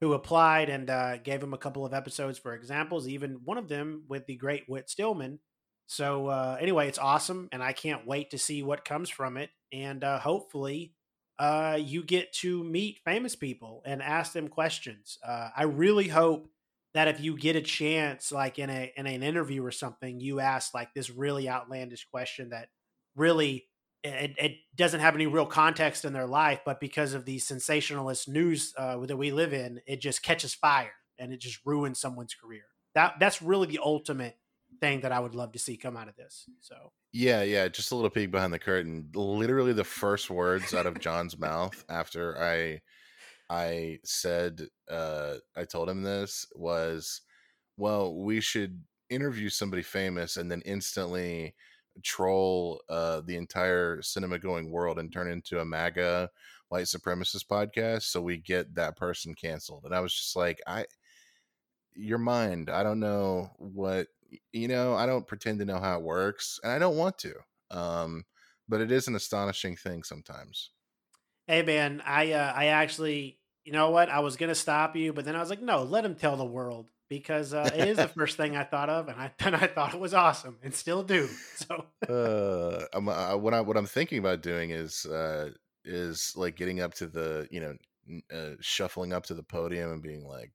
who 0.00 0.14
applied 0.14 0.70
and 0.70 0.88
uh, 0.88 1.18
gave 1.18 1.42
him 1.42 1.52
a 1.52 1.58
couple 1.58 1.84
of 1.84 1.92
episodes 1.92 2.38
for 2.38 2.54
examples. 2.54 3.06
Even 3.06 3.40
one 3.44 3.58
of 3.58 3.68
them 3.68 4.04
with 4.08 4.26
the 4.26 4.36
great 4.36 4.64
Whit 4.66 4.88
Stillman. 4.88 5.38
So 5.86 6.28
uh, 6.28 6.56
anyway, 6.60 6.88
it's 6.88 6.98
awesome, 6.98 7.48
and 7.52 7.62
I 7.62 7.72
can't 7.72 8.06
wait 8.06 8.30
to 8.30 8.38
see 8.38 8.62
what 8.62 8.84
comes 8.84 9.10
from 9.10 9.36
it. 9.36 9.50
And 9.72 10.02
uh, 10.02 10.18
hopefully, 10.18 10.94
uh, 11.40 11.78
you 11.80 12.02
get 12.02 12.34
to 12.34 12.62
meet 12.62 13.00
famous 13.02 13.34
people 13.34 13.82
and 13.86 14.02
ask 14.02 14.34
them 14.34 14.46
questions. 14.46 15.16
Uh, 15.26 15.48
I 15.56 15.62
really 15.62 16.06
hope 16.06 16.50
that 16.92 17.08
if 17.08 17.18
you 17.18 17.34
get 17.34 17.56
a 17.56 17.62
chance, 17.62 18.30
like 18.30 18.58
in 18.58 18.68
a 18.68 18.92
in 18.94 19.06
an 19.06 19.22
interview 19.22 19.64
or 19.64 19.70
something, 19.70 20.20
you 20.20 20.38
ask 20.38 20.74
like 20.74 20.92
this 20.92 21.08
really 21.08 21.48
outlandish 21.48 22.06
question 22.10 22.50
that 22.50 22.68
really 23.16 23.64
it, 24.04 24.34
it 24.36 24.52
doesn't 24.76 25.00
have 25.00 25.14
any 25.14 25.26
real 25.26 25.46
context 25.46 26.04
in 26.04 26.12
their 26.12 26.26
life, 26.26 26.60
but 26.66 26.78
because 26.78 27.14
of 27.14 27.24
the 27.24 27.38
sensationalist 27.38 28.28
news 28.28 28.74
uh, 28.76 28.98
that 29.06 29.16
we 29.16 29.30
live 29.30 29.54
in, 29.54 29.80
it 29.86 30.02
just 30.02 30.22
catches 30.22 30.54
fire 30.54 30.92
and 31.18 31.32
it 31.32 31.40
just 31.40 31.60
ruins 31.64 31.98
someone's 31.98 32.34
career. 32.34 32.64
That 32.94 33.14
that's 33.18 33.40
really 33.40 33.66
the 33.66 33.80
ultimate 33.82 34.36
thing 34.80 35.00
that 35.02 35.12
I 35.12 35.20
would 35.20 35.34
love 35.34 35.52
to 35.52 35.58
see 35.58 35.76
come 35.76 35.96
out 35.96 36.08
of 36.08 36.16
this. 36.16 36.46
So 36.60 36.92
yeah, 37.12 37.42
yeah, 37.42 37.68
just 37.68 37.92
a 37.92 37.94
little 37.94 38.10
peek 38.10 38.30
behind 38.30 38.52
the 38.52 38.58
curtain. 38.58 39.10
Literally 39.14 39.72
the 39.72 39.84
first 39.84 40.30
words 40.30 40.74
out 40.74 40.86
of 40.86 41.00
John's 41.00 41.38
mouth 41.38 41.84
after 41.88 42.40
I 42.42 42.80
I 43.48 43.98
said 44.04 44.68
uh 44.88 45.36
I 45.56 45.64
told 45.64 45.88
him 45.88 46.02
this 46.02 46.46
was 46.54 47.22
well, 47.76 48.14
we 48.14 48.40
should 48.40 48.82
interview 49.08 49.48
somebody 49.48 49.82
famous 49.82 50.36
and 50.36 50.50
then 50.50 50.62
instantly 50.64 51.54
troll 52.02 52.80
uh, 52.88 53.20
the 53.22 53.36
entire 53.36 54.00
cinema 54.02 54.38
going 54.38 54.70
world 54.70 54.98
and 54.98 55.12
turn 55.12 55.30
into 55.30 55.60
a 55.60 55.64
MAGA 55.64 56.30
white 56.68 56.84
supremacist 56.84 57.46
podcast, 57.46 58.02
so 58.02 58.22
we 58.22 58.36
get 58.36 58.74
that 58.74 58.96
person 58.96 59.34
canceled. 59.34 59.84
And 59.84 59.94
I 59.94 60.00
was 60.00 60.14
just 60.14 60.36
like, 60.36 60.60
I, 60.66 60.86
your 61.94 62.18
mind, 62.18 62.70
I 62.70 62.82
don't 62.82 63.00
know 63.00 63.50
what 63.58 64.06
you 64.52 64.68
know. 64.68 64.94
I 64.94 65.06
don't 65.06 65.26
pretend 65.26 65.58
to 65.60 65.64
know 65.64 65.78
how 65.78 65.98
it 65.98 66.02
works, 66.02 66.60
and 66.62 66.72
I 66.72 66.78
don't 66.78 66.96
want 66.96 67.18
to. 67.18 67.34
Um, 67.70 68.24
but 68.68 68.80
it 68.80 68.90
is 68.90 69.08
an 69.08 69.16
astonishing 69.16 69.76
thing 69.76 70.02
sometimes. 70.02 70.70
Hey 71.46 71.62
man, 71.62 72.02
I 72.04 72.32
uh, 72.32 72.52
I 72.54 72.66
actually, 72.66 73.38
you 73.64 73.72
know 73.72 73.90
what? 73.90 74.08
I 74.08 74.20
was 74.20 74.36
gonna 74.36 74.54
stop 74.54 74.96
you, 74.96 75.12
but 75.12 75.24
then 75.24 75.36
I 75.36 75.40
was 75.40 75.50
like, 75.50 75.62
no, 75.62 75.82
let 75.82 76.04
him 76.04 76.14
tell 76.14 76.36
the 76.36 76.44
world 76.44 76.90
because 77.08 77.52
uh, 77.52 77.68
it 77.74 77.88
is 77.88 77.96
the 77.96 78.08
first 78.08 78.36
thing 78.36 78.56
I 78.56 78.64
thought 78.64 78.88
of, 78.88 79.08
and 79.08 79.20
I 79.20 79.32
and 79.40 79.54
I 79.54 79.66
thought 79.66 79.94
it 79.94 80.00
was 80.00 80.14
awesome, 80.14 80.56
and 80.62 80.72
still 80.72 81.02
do. 81.02 81.28
So, 81.56 81.84
uh, 82.08 82.86
I'm, 82.96 83.08
uh, 83.08 83.36
what 83.36 83.52
I 83.52 83.60
what 83.60 83.76
I'm 83.76 83.86
thinking 83.86 84.18
about 84.18 84.42
doing 84.42 84.70
is 84.70 85.04
uh, 85.06 85.50
is 85.84 86.32
like 86.36 86.56
getting 86.56 86.80
up 86.80 86.94
to 86.94 87.06
the 87.08 87.48
you 87.50 87.60
know 87.60 87.74
uh, 88.32 88.54
shuffling 88.60 89.12
up 89.12 89.24
to 89.26 89.34
the 89.34 89.42
podium 89.42 89.92
and 89.92 90.02
being 90.02 90.24
like. 90.24 90.52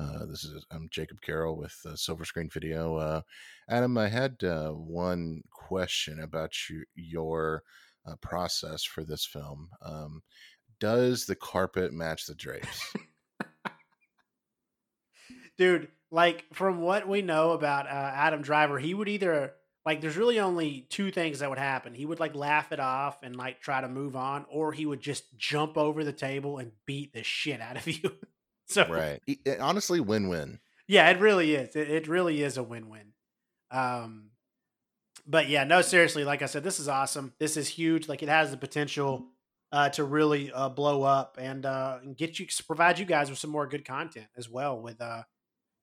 Uh, 0.00 0.24
this 0.24 0.44
is 0.44 0.64
I'm 0.70 0.88
Jacob 0.90 1.20
Carroll 1.20 1.58
with 1.58 1.76
uh, 1.84 1.94
Silver 1.94 2.24
Screen 2.24 2.48
Video. 2.48 2.96
Uh, 2.96 3.20
Adam, 3.68 3.98
I 3.98 4.08
had 4.08 4.42
uh, 4.42 4.70
one 4.70 5.42
question 5.50 6.20
about 6.20 6.52
you, 6.70 6.84
your 6.94 7.64
uh, 8.06 8.16
process 8.22 8.82
for 8.82 9.04
this 9.04 9.26
film. 9.26 9.68
Um, 9.82 10.22
does 10.78 11.26
the 11.26 11.34
carpet 11.34 11.92
match 11.92 12.24
the 12.24 12.34
drapes? 12.34 12.94
dude, 15.58 15.88
like 16.10 16.46
from 16.54 16.80
what 16.80 17.06
we 17.06 17.20
know 17.20 17.50
about 17.50 17.86
Adam 17.86 18.40
Driver, 18.40 18.78
he 18.78 18.94
would 18.94 19.08
either 19.08 19.52
like 19.84 20.00
there's 20.00 20.16
really 20.16 20.40
only 20.40 20.86
two 20.88 21.10
things 21.10 21.40
that 21.40 21.50
would 21.50 21.58
happen. 21.58 21.92
He 21.92 22.06
would 22.06 22.20
like 22.20 22.34
laugh 22.34 22.72
it 22.72 22.80
off 22.80 23.22
and 23.22 23.36
like 23.36 23.60
try 23.60 23.82
to 23.82 23.88
move 23.88 24.16
on, 24.16 24.46
or 24.48 24.72
he 24.72 24.86
would 24.86 25.02
just 25.02 25.36
jump 25.36 25.76
over 25.76 26.04
the 26.04 26.12
table 26.12 26.56
and 26.56 26.72
beat 26.86 27.12
the 27.12 27.22
shit 27.22 27.60
out 27.60 27.76
of 27.76 27.86
you. 28.02 28.12
So 28.70 28.88
right, 28.88 29.20
it, 29.26 29.60
honestly, 29.60 30.00
win-win. 30.00 30.60
Yeah, 30.86 31.08
it 31.10 31.20
really 31.20 31.54
is. 31.54 31.76
It, 31.76 31.90
it 31.90 32.08
really 32.08 32.42
is 32.42 32.56
a 32.56 32.62
win-win. 32.62 33.12
Um, 33.70 34.30
but 35.26 35.48
yeah, 35.48 35.64
no, 35.64 35.82
seriously, 35.82 36.24
like 36.24 36.42
I 36.42 36.46
said, 36.46 36.64
this 36.64 36.80
is 36.80 36.88
awesome. 36.88 37.32
This 37.38 37.56
is 37.56 37.68
huge. 37.68 38.08
Like 38.08 38.22
it 38.22 38.28
has 38.28 38.50
the 38.50 38.56
potential 38.56 39.26
uh, 39.72 39.88
to 39.90 40.04
really 40.04 40.50
uh, 40.52 40.68
blow 40.68 41.02
up 41.02 41.36
and 41.40 41.64
uh, 41.64 41.98
and 42.02 42.16
get 42.16 42.38
you 42.38 42.46
provide 42.66 42.98
you 42.98 43.04
guys 43.04 43.30
with 43.30 43.38
some 43.38 43.50
more 43.50 43.66
good 43.66 43.84
content 43.84 44.26
as 44.36 44.48
well 44.48 44.80
with 44.80 45.00
uh 45.00 45.22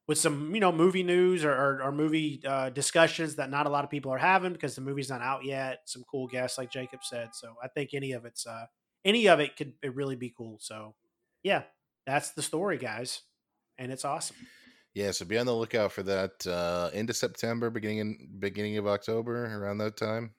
with 0.08 0.18
some 0.18 0.54
you 0.54 0.62
know 0.62 0.72
movie 0.72 1.04
news 1.04 1.46
or, 1.46 1.52
or, 1.52 1.84
or 1.84 1.92
movie 1.92 2.42
uh, 2.46 2.70
discussions 2.70 3.36
that 3.36 3.50
not 3.50 3.66
a 3.66 3.70
lot 3.70 3.84
of 3.84 3.90
people 3.90 4.12
are 4.12 4.18
having 4.18 4.54
because 4.54 4.76
the 4.76 4.82
movie's 4.82 5.10
not 5.10 5.22
out 5.22 5.46
yet. 5.46 5.80
Some 5.86 6.04
cool 6.10 6.28
guests 6.28 6.58
like 6.58 6.72
Jacob 6.72 7.04
said. 7.04 7.30
So 7.34 7.56
I 7.62 7.68
think 7.68 7.94
any 7.94 8.14
of 8.14 8.26
it's 8.26 8.46
uh 8.46 8.66
any 9.06 9.28
of 9.28 9.40
it 9.40 9.56
could 9.56 9.74
it 9.82 9.96
really 9.96 10.16
be 10.16 10.34
cool. 10.36 10.58
So 10.60 10.96
yeah, 11.44 11.64
that's 12.08 12.32
the 12.32 12.42
story, 12.42 12.78
guys, 12.78 13.22
and 13.78 13.92
it's 13.92 14.06
awesome. 14.06 14.38
Yeah, 14.96 15.12
so 15.12 15.26
be 15.26 15.38
on 15.38 15.46
the 15.46 15.54
lookout 15.54 15.92
for 15.92 16.02
that 16.04 16.48
uh 16.48 16.90
into 16.94 17.14
September, 17.14 17.70
beginning 17.70 18.00
in 18.00 18.30
beginning 18.40 18.78
of 18.78 18.88
October, 18.88 19.46
around 19.46 19.78
that 19.80 19.98
time. 19.98 20.32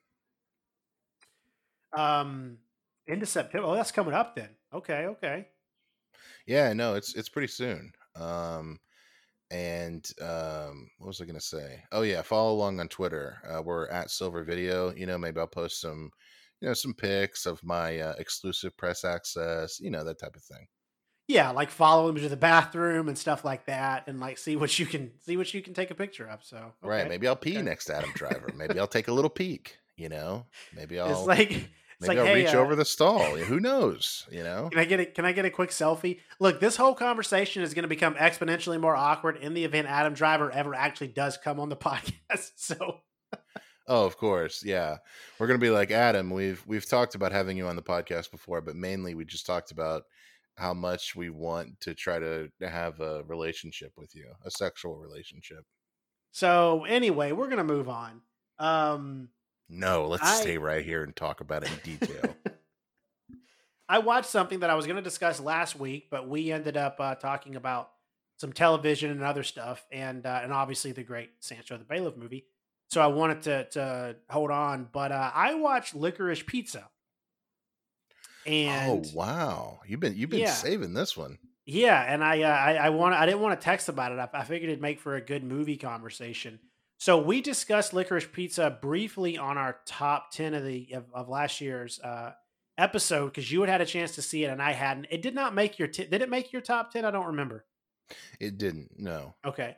Um 1.97 2.59
into 3.07 3.27
September. 3.27 3.69
Oh, 3.69 3.75
that's 3.75 3.93
coming 3.93 4.15
up 4.15 4.35
then. 4.35 4.49
Okay, 4.75 5.07
okay. 5.07 5.47
Yeah, 6.47 6.73
no, 6.73 6.95
it's 6.95 7.15
it's 7.15 7.29
pretty 7.29 7.49
soon. 7.49 7.93
Um 8.17 8.81
and 9.51 10.11
um 10.21 10.91
what 10.99 11.09
was 11.09 11.21
I 11.21 11.27
gonna 11.27 11.41
say? 11.41 11.85
Oh 11.93 12.03
yeah, 12.03 12.23
follow 12.23 12.53
along 12.53 12.81
on 12.81 12.89
Twitter. 12.89 13.37
Uh, 13.49 13.63
we're 13.63 13.89
at 13.91 14.11
Silver 14.11 14.43
Video. 14.43 14.93
You 14.93 15.07
know, 15.07 15.19
maybe 15.19 15.39
I'll 15.39 15.47
post 15.47 15.81
some, 15.81 16.11
you 16.61 16.69
know, 16.69 16.75
some 16.75 16.95
pics 16.95 17.47
of 17.47 17.63
my 17.63 18.01
uh, 18.01 18.15
exclusive 18.19 18.77
press 18.77 19.05
access. 19.05 19.79
You 19.79 19.91
know, 19.91 20.03
that 20.05 20.19
type 20.19 20.35
of 20.35 20.43
thing 20.43 20.67
yeah, 21.29 21.51
like 21.51 21.71
follow 21.71 22.07
them 22.07 22.17
to 22.17 22.29
the 22.29 22.39
bathroom 22.39 23.07
and 23.07 23.17
stuff 23.17 23.45
like 23.45 23.67
that, 23.67 24.09
and 24.09 24.19
like 24.19 24.39
see 24.39 24.57
what 24.57 24.77
you 24.79 24.87
can 24.87 25.13
see 25.21 25.37
what 25.37 25.53
you 25.53 25.61
can 25.61 25.75
take 25.75 25.91
a 25.91 25.95
picture 25.95 26.27
of. 26.27 26.43
So 26.43 26.57
okay. 26.57 26.73
right, 26.83 27.09
maybe 27.09 27.29
I'll 27.29 27.37
pee 27.37 27.53
okay. 27.53 27.63
next 27.63 27.85
to 27.85 27.97
Adam 27.97 28.11
Driver. 28.15 28.51
maybe 28.57 28.81
I'll 28.81 28.87
take 28.87 29.09
a 29.09 29.13
little 29.13 29.31
peek. 29.31 29.77
You 29.97 30.09
know, 30.09 30.47
maybe 30.75 30.99
I'll 30.99 31.11
it's 31.11 31.27
like 31.27 31.51
it's 31.53 31.69
maybe 32.01 32.09
like, 32.09 32.19
I'll 32.19 32.35
hey, 32.35 32.45
reach 32.45 32.55
uh, 32.55 32.59
over 32.59 32.75
the 32.75 32.85
stall. 32.87 33.37
Who 33.37 33.61
knows? 33.61 34.27
You 34.31 34.43
know, 34.43 34.71
can 34.71 34.81
I 34.81 34.87
get 34.87 35.01
a 35.01 35.05
can 35.05 35.27
I 35.27 35.33
get 35.33 35.45
a 35.45 35.51
quick 35.51 35.69
selfie? 35.69 36.21
Look, 36.41 36.61
this 36.61 36.77
whole 36.77 36.95
conversation 36.95 37.63
is 37.63 37.75
going 37.75 37.83
to 37.83 37.89
become 37.89 38.15
exponentially 38.15 38.81
more 38.81 38.97
awkward 38.97 39.37
in 39.37 39.53
the 39.53 39.65
event 39.65 39.87
Adam 39.87 40.15
Driver 40.15 40.51
ever 40.51 40.75
actually 40.75 41.09
does 41.09 41.37
come 41.37 41.61
on 41.61 41.69
the 41.69 41.77
podcast. 41.77 42.53
So. 42.57 43.01
Oh, 43.91 44.05
of 44.05 44.19
course, 44.19 44.63
yeah. 44.65 44.99
We're 45.39 45.47
gonna 45.47 45.59
be 45.59 45.71
like 45.71 45.91
Adam. 45.91 46.31
We've 46.31 46.63
we've 46.67 46.89
talked 46.89 47.15
about 47.15 47.33
having 47.33 47.59
you 47.59 47.67
on 47.67 47.77
the 47.77 47.83
podcast 47.83 48.31
before, 48.31 48.61
but 48.61 48.77
mainly 48.77 49.15
we 49.15 49.25
just 49.25 49.47
talked 49.47 49.73
about 49.73 50.05
how 50.59 50.75
much 50.75 51.15
we 51.15 51.31
want 51.31 51.81
to 51.81 51.95
try 51.95 52.19
to 52.19 52.51
have 52.61 53.01
a 53.01 53.23
relationship 53.25 53.93
with 53.97 54.15
you, 54.15 54.27
a 54.45 54.51
sexual 54.51 54.97
relationship. 54.97 55.65
So 56.33 56.85
anyway, 56.85 57.33
we're 57.33 57.49
gonna 57.49 57.65
move 57.65 57.89
on. 57.89 58.21
Um 58.59 59.29
No, 59.69 60.07
let's 60.07 60.23
I... 60.23 60.35
stay 60.41 60.59
right 60.59 60.85
here 60.85 61.03
and 61.03 61.15
talk 61.15 61.41
about 61.41 61.63
it 61.63 61.71
in 61.71 61.99
detail. 61.99 62.35
I 63.89 64.01
watched 64.01 64.29
something 64.29 64.61
that 64.61 64.71
I 64.71 64.75
was 64.75 64.85
going 64.85 64.97
to 64.97 65.03
discuss 65.03 65.41
last 65.41 65.79
week, 65.79 66.09
but 66.11 66.29
we 66.29 66.53
ended 66.53 66.77
up 66.77 66.97
uh, 67.01 67.15
talking 67.15 67.57
about 67.57 67.91
some 68.37 68.53
television 68.53 69.11
and 69.11 69.23
other 69.23 69.43
stuff, 69.43 69.85
and 69.91 70.25
uh, 70.27 70.41
and 70.43 70.53
obviously 70.53 70.93
the 70.93 71.03
great 71.03 71.41
Sansho 71.41 71.79
the 71.79 71.85
Bailiff 71.85 72.17
movie. 72.17 72.45
So 72.89 73.01
I 73.01 73.07
wanted 73.07 73.43
to 73.43 73.65
to 73.71 74.17
hold 74.29 74.51
on, 74.51 74.89
but 74.93 75.11
uh, 75.11 75.31
I 75.35 75.55
watched 75.55 75.95
Licorice 75.95 76.47
Pizza 76.47 76.89
Oh 78.49 79.03
wow, 79.15 79.81
you've 79.87 80.01
been 80.01 80.17
you've 80.17 80.31
been 80.31 80.41
yeah, 80.41 80.53
saving 80.53 80.95
this 80.95 81.17
one. 81.17 81.39
yeah, 81.67 82.03
and 82.03 82.25
I 82.25 82.43
uh, 82.43 82.49
I, 82.49 82.75
I 82.75 82.91
want 82.91 83.15
I 83.15 83.27
didn't 83.27 83.41
want 83.41 83.61
to 83.61 83.65
text 83.65 83.89
about 83.89 84.13
it. 84.13 84.19
I, 84.19 84.29
I 84.33 84.45
figured 84.45 84.71
it'd 84.71 84.83
make 84.83 85.01
for 85.01 85.17
a 85.17 85.21
good 85.21 85.45
movie 85.45 85.77
conversation. 85.77 86.59
So 87.01 87.19
we 87.19 87.41
discussed 87.41 87.93
Licorice 87.93 88.33
Pizza 88.33 88.77
briefly 88.83 89.39
on 89.39 89.57
our 89.57 89.79
top 89.87 90.33
ten 90.33 90.55
of 90.55 90.65
the 90.65 90.89
of, 90.95 91.05
of 91.13 91.29
last 91.29 91.61
year's 91.61 92.01
uh, 92.01 92.33
episode 92.77 93.27
because 93.27 93.51
you 93.51 93.61
had 93.61 93.71
had 93.71 93.81
a 93.81 93.87
chance 93.87 94.15
to 94.15 94.23
see 94.23 94.45
it 94.45 94.51
and 94.51 94.63
I 94.63 94.73
hadn't. 94.73 95.07
It 95.11 95.23
did 95.23 95.35
not 95.35 95.55
make 95.55 95.79
your 95.79 95.89
t- 95.89 96.07
did 96.07 96.23
it 96.23 96.31
make 96.31 96.53
your 96.53 96.63
top 96.63 96.93
ten? 96.93 97.05
I 97.05 97.11
don't 97.11 97.27
remember. 97.27 97.67
It 98.41 98.59
didn't. 98.59 98.99
No. 98.99 99.35
Okay. 99.45 99.77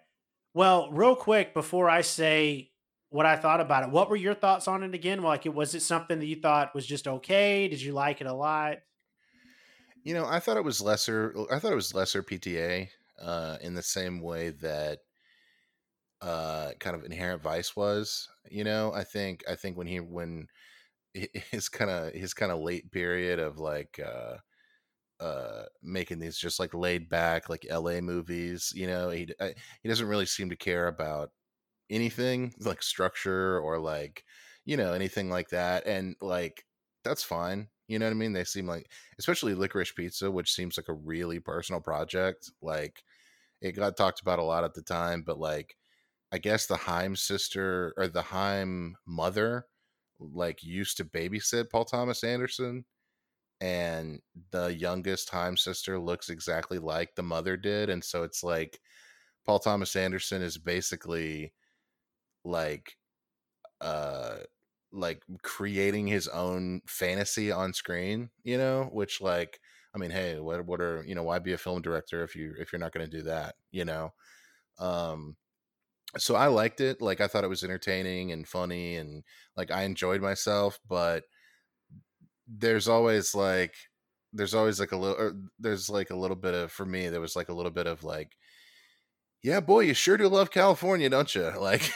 Well, 0.55 0.91
real 0.93 1.17
quick 1.17 1.55
before 1.55 1.91
I 1.91 2.01
say 2.03 2.70
what 3.11 3.27
I 3.27 3.37
thought 3.37 3.61
about 3.61 3.83
it, 3.83 3.91
what 3.91 4.09
were 4.09 4.17
your 4.17 4.35
thoughts 4.35 4.69
on 4.69 4.83
it 4.83 4.95
again? 4.95 5.23
Like, 5.23 5.45
it 5.45 5.55
was 5.55 5.75
it 5.75 5.83
something 5.83 6.19
that 6.19 6.27
you 6.27 6.37
thought 6.41 6.75
was 6.75 6.87
just 6.87 7.07
okay? 7.07 7.69
Did 7.69 7.83
you 7.83 7.93
like 7.93 8.21
it 8.21 8.27
a 8.27 8.33
lot? 8.33 8.79
You 10.05 10.15
know, 10.15 10.25
I 10.27 10.41
thought 10.41 10.57
it 10.57 10.65
was 10.65 10.81
lesser. 10.81 11.35
I 11.51 11.59
thought 11.59 11.73
it 11.73 11.77
was 11.77 11.95
lesser 11.95 12.23
PTA 12.23 12.89
uh, 13.21 13.59
in 13.61 13.75
the 13.75 13.83
same 13.83 14.21
way 14.21 14.51
that 14.51 15.01
uh, 16.23 16.73
kind 16.79 16.97
of 16.97 17.05
Inherent 17.05 17.43
Vice 17.43 17.77
was. 17.77 18.29
You 18.49 18.65
know, 18.65 18.93
I 18.95 19.05
think 19.05 19.43
I 19.49 19.57
think 19.57 19.77
when 19.77 19.87
he 19.87 20.01
when 20.01 20.47
his 21.13 21.69
kind 21.69 21.91
of 21.91 22.13
his 22.13 22.33
kind 22.33 22.53
of 22.53 22.61
late 22.61 22.91
period 22.93 23.39
of 23.39 23.59
like 23.59 24.01
uh, 24.05 24.37
uh, 25.23 25.65
making 25.83 26.19
these 26.19 26.39
just 26.39 26.59
like 26.61 26.75
laid 26.75 27.09
back 27.09 27.49
like 27.49 27.67
LA 27.71 28.01
movies. 28.01 28.73
You 28.75 28.87
know, 28.87 29.11
he 29.11 29.29
I, 29.41 29.55
he 29.83 29.89
doesn't 29.89 30.09
really 30.09 30.27
seem 30.27 30.51
to 30.51 30.57
care 30.57 30.87
about 30.87 31.31
anything 31.91 32.55
like 32.61 32.83
structure 32.83 33.59
or 33.61 33.79
like 33.79 34.25
you 34.65 34.77
know 34.77 34.93
anything 34.93 35.31
like 35.31 35.49
that 35.49 35.87
and 35.87 36.17
like 36.21 36.65
that's 37.05 37.23
fine 37.23 37.69
you 37.89 37.99
know 37.99 38.07
what 38.07 38.13
i 38.13 38.15
mean? 38.15 38.33
They 38.33 38.45
seem 38.45 38.69
like 38.69 38.91
especially 39.19 39.55
licorice 39.55 39.93
pizza 39.93 40.31
which 40.31 40.53
seems 40.53 40.77
like 40.77 40.89
a 40.89 40.95
really 40.95 41.41
personal 41.41 41.81
project 41.81 42.51
like 42.63 43.03
it 43.61 43.73
got 43.73 43.97
talked 43.97 44.21
about 44.21 44.39
a 44.39 44.45
lot 44.45 44.65
at 44.65 44.75
the 44.75 44.83
time 44.83 45.23
but 45.27 45.39
like 45.39 45.77
i 46.33 46.39
guess 46.39 46.67
the 46.67 46.77
haim 46.77 47.17
sister 47.17 47.93
or 47.97 48.07
the 48.07 48.23
haim 48.23 48.97
mother 49.07 49.67
like 50.21 50.63
used 50.63 50.97
to 50.99 51.05
babysit 51.05 51.71
paul 51.71 51.85
thomas 51.85 52.23
anderson 52.23 52.85
and 53.61 54.21
the 54.53 54.69
youngest 54.69 55.29
Haim 55.31 55.57
sister 55.57 55.99
looks 55.99 56.31
exactly 56.31 56.79
like 56.79 57.15
the 57.15 57.23
mother 57.23 57.57
did 57.57 57.91
and 57.91 58.03
so 58.03 58.23
it's 58.23 58.43
like 58.43 58.81
paul 59.45 59.59
thomas 59.59 59.97
anderson 59.97 60.41
is 60.43 60.57
basically 60.57 61.53
like 62.45 62.97
uh 63.81 64.39
like 64.93 65.23
creating 65.43 66.07
his 66.09 66.29
own 66.29 66.83
fantasy 66.87 67.53
on 67.53 67.73
screen, 67.73 68.31
you 68.43 68.59
know, 68.59 68.89
which 68.93 69.21
like 69.21 69.61
I 69.95 69.99
mean, 69.99 70.11
hey, 70.11 70.39
what 70.41 70.65
what 70.67 70.81
are, 70.81 71.05
you 71.07 71.15
know, 71.15 71.23
why 71.25 71.39
be 71.39 71.53
a 71.53 71.59
film 71.59 71.83
director 71.83 72.23
if 72.25 72.35
you 72.37 72.55
if 72.59 72.73
you're 72.73 72.81
not 72.81 72.93
going 72.93 73.09
to 73.09 73.17
do 73.19 73.23
that, 73.25 73.57
you 73.71 73.85
know? 73.85 74.13
Um 74.79 75.37
so 76.19 76.35
I 76.35 76.49
liked 76.49 76.81
it. 76.81 77.01
Like 77.01 77.21
I 77.21 77.29
thought 77.29 77.45
it 77.45 77.49
was 77.51 77.65
entertaining 77.65 78.33
and 78.33 78.47
funny 78.49 78.97
and 78.97 79.25
like 79.57 79.71
I 79.71 79.85
enjoyed 79.85 80.21
myself, 80.23 80.81
but 80.89 81.25
there's 82.47 82.89
always 82.89 83.35
like 83.35 83.75
there's 84.33 84.55
always 84.55 84.81
like 84.81 84.93
a 84.93 84.97
little 84.97 85.33
there's 85.59 85.89
like 85.89 86.11
a 86.11 86.17
little 86.17 86.37
bit 86.37 86.55
of 86.55 86.73
for 86.73 86.85
me 86.87 87.09
there 87.09 87.21
was 87.21 87.37
like 87.37 87.49
a 87.49 87.55
little 87.55 87.71
bit 87.71 87.87
of 87.87 88.05
like 88.05 88.37
yeah, 89.43 89.61
boy, 89.61 89.81
you 89.81 89.95
sure 89.95 90.17
do 90.17 90.29
love 90.29 90.51
California, 90.51 91.09
don't 91.09 91.35
you? 91.35 91.51
Like, 91.61 91.91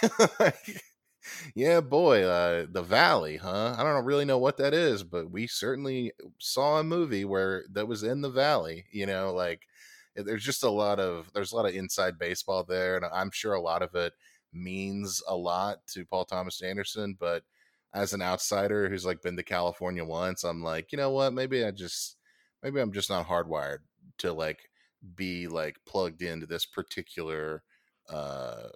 yeah, 1.54 1.80
boy, 1.80 2.22
uh, 2.24 2.66
the 2.70 2.82
Valley, 2.82 3.36
huh? 3.36 3.74
I 3.78 3.82
don't 3.82 4.04
really 4.04 4.24
know 4.24 4.38
what 4.38 4.56
that 4.58 4.74
is, 4.74 5.02
but 5.04 5.30
we 5.30 5.46
certainly 5.46 6.12
saw 6.38 6.78
a 6.78 6.84
movie 6.84 7.24
where 7.24 7.64
that 7.72 7.88
was 7.88 8.02
in 8.02 8.20
the 8.20 8.30
Valley. 8.30 8.84
You 8.92 9.06
know, 9.06 9.32
like 9.32 9.62
eh, 10.16 10.22
there's 10.24 10.44
just 10.44 10.64
a 10.64 10.70
lot 10.70 11.00
of 11.00 11.30
there's 11.34 11.52
a 11.52 11.56
lot 11.56 11.66
of 11.66 11.74
inside 11.74 12.18
baseball 12.18 12.64
there, 12.64 12.96
and 12.96 13.04
I'm 13.06 13.30
sure 13.30 13.54
a 13.54 13.60
lot 13.60 13.82
of 13.82 13.94
it 13.94 14.12
means 14.52 15.22
a 15.28 15.36
lot 15.36 15.78
to 15.88 16.04
Paul 16.06 16.24
Thomas 16.24 16.62
Anderson. 16.62 17.16
But 17.18 17.42
as 17.94 18.12
an 18.12 18.22
outsider 18.22 18.88
who's 18.88 19.06
like 19.06 19.22
been 19.22 19.36
to 19.36 19.42
California 19.42 20.04
once, 20.04 20.44
I'm 20.44 20.62
like, 20.62 20.92
you 20.92 20.98
know 20.98 21.10
what? 21.10 21.32
Maybe 21.32 21.64
I 21.64 21.70
just 21.70 22.16
maybe 22.62 22.80
I'm 22.80 22.92
just 22.92 23.10
not 23.10 23.26
hardwired 23.28 23.78
to 24.18 24.32
like 24.32 24.68
be 25.14 25.49
like 25.49 25.78
plugged 25.87 26.23
into 26.23 26.46
this 26.46 26.64
particular 26.66 27.62
uh 28.08 28.68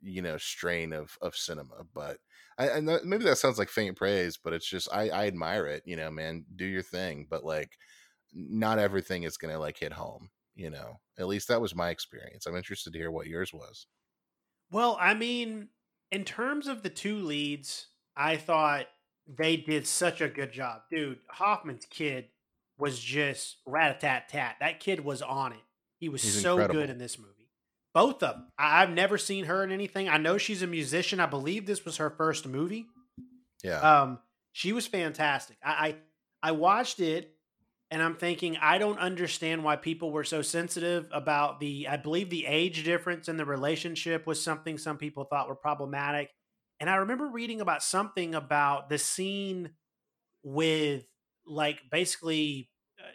you 0.00 0.22
know 0.22 0.36
strain 0.36 0.92
of 0.92 1.16
of 1.22 1.36
cinema 1.36 1.84
but 1.94 2.18
I, 2.58 2.70
I 2.70 2.80
know, 2.80 2.98
maybe 3.04 3.24
that 3.24 3.38
sounds 3.38 3.58
like 3.58 3.68
faint 3.68 3.96
praise 3.96 4.36
but 4.36 4.52
it's 4.52 4.68
just 4.68 4.88
I, 4.92 5.08
I 5.10 5.26
admire 5.26 5.66
it 5.66 5.82
you 5.86 5.96
know 5.96 6.10
man 6.10 6.44
do 6.54 6.66
your 6.66 6.82
thing 6.82 7.26
but 7.30 7.44
like 7.44 7.78
not 8.32 8.78
everything 8.78 9.24
is 9.24 9.36
gonna 9.36 9.58
like 9.58 9.78
hit 9.78 9.92
home 9.94 10.30
you 10.56 10.70
know 10.70 11.00
at 11.18 11.28
least 11.28 11.48
that 11.48 11.60
was 11.60 11.74
my 11.74 11.90
experience 11.90 12.46
i'm 12.46 12.56
interested 12.56 12.92
to 12.92 12.98
hear 12.98 13.10
what 13.10 13.28
yours 13.28 13.52
was 13.52 13.86
Well, 14.70 14.96
I 15.00 15.14
mean, 15.14 15.70
in 16.10 16.24
terms 16.24 16.66
of 16.68 16.82
the 16.82 16.90
two 16.90 17.16
leads, 17.22 17.88
I 18.16 18.36
thought 18.36 18.86
they 19.26 19.56
did 19.56 19.86
such 19.86 20.20
a 20.20 20.28
good 20.28 20.52
job. 20.52 20.82
Dude, 20.90 21.20
Hoffman's 21.30 21.86
kid 21.86 22.30
was 22.78 22.98
just 22.98 23.56
rat 23.66 23.96
a 23.96 23.98
tat 23.98 24.28
tat. 24.28 24.56
That 24.60 24.80
kid 24.80 25.04
was 25.04 25.22
on 25.22 25.52
it. 25.52 25.58
He 25.98 26.08
was 26.08 26.22
he's 26.22 26.40
so 26.40 26.56
good 26.68 26.90
in 26.90 26.98
this 26.98 27.18
movie. 27.18 27.50
Both 27.94 28.22
of 28.22 28.34
them. 28.34 28.48
I- 28.58 28.82
I've 28.82 28.90
never 28.90 29.18
seen 29.18 29.46
her 29.46 29.64
in 29.64 29.72
anything. 29.72 30.08
I 30.08 30.18
know 30.18 30.38
she's 30.38 30.62
a 30.62 30.66
musician. 30.66 31.18
I 31.20 31.26
believe 31.26 31.66
this 31.66 31.84
was 31.84 31.96
her 31.96 32.10
first 32.10 32.46
movie. 32.46 32.86
yeah 33.64 33.80
Um, 33.80 34.18
she 34.52 34.72
was 34.72 34.86
fantastic. 34.86 35.56
I, 35.64 35.72
I 35.88 36.48
I 36.50 36.52
watched 36.52 37.00
it 37.00 37.34
and 37.90 38.00
I'm 38.02 38.14
thinking 38.16 38.56
I 38.60 38.78
don't 38.78 38.98
understand 38.98 39.64
why 39.64 39.74
people 39.76 40.12
were 40.12 40.22
so 40.24 40.42
sensitive 40.42 41.08
about 41.10 41.58
the 41.58 41.88
I 41.88 41.96
believe 41.96 42.30
the 42.30 42.46
age 42.46 42.84
difference 42.84 43.28
in 43.28 43.36
the 43.36 43.44
relationship 43.44 44.26
was 44.26 44.40
something 44.42 44.78
some 44.78 44.98
people 44.98 45.24
thought 45.24 45.48
were 45.48 45.56
problematic. 45.56 46.30
And 46.80 46.88
I 46.88 46.96
remember 46.96 47.26
reading 47.26 47.60
about 47.60 47.82
something 47.82 48.36
about 48.36 48.88
the 48.88 48.98
scene 48.98 49.70
with 50.44 51.04
like 51.48 51.82
basically 51.90 52.70
uh, 52.98 53.10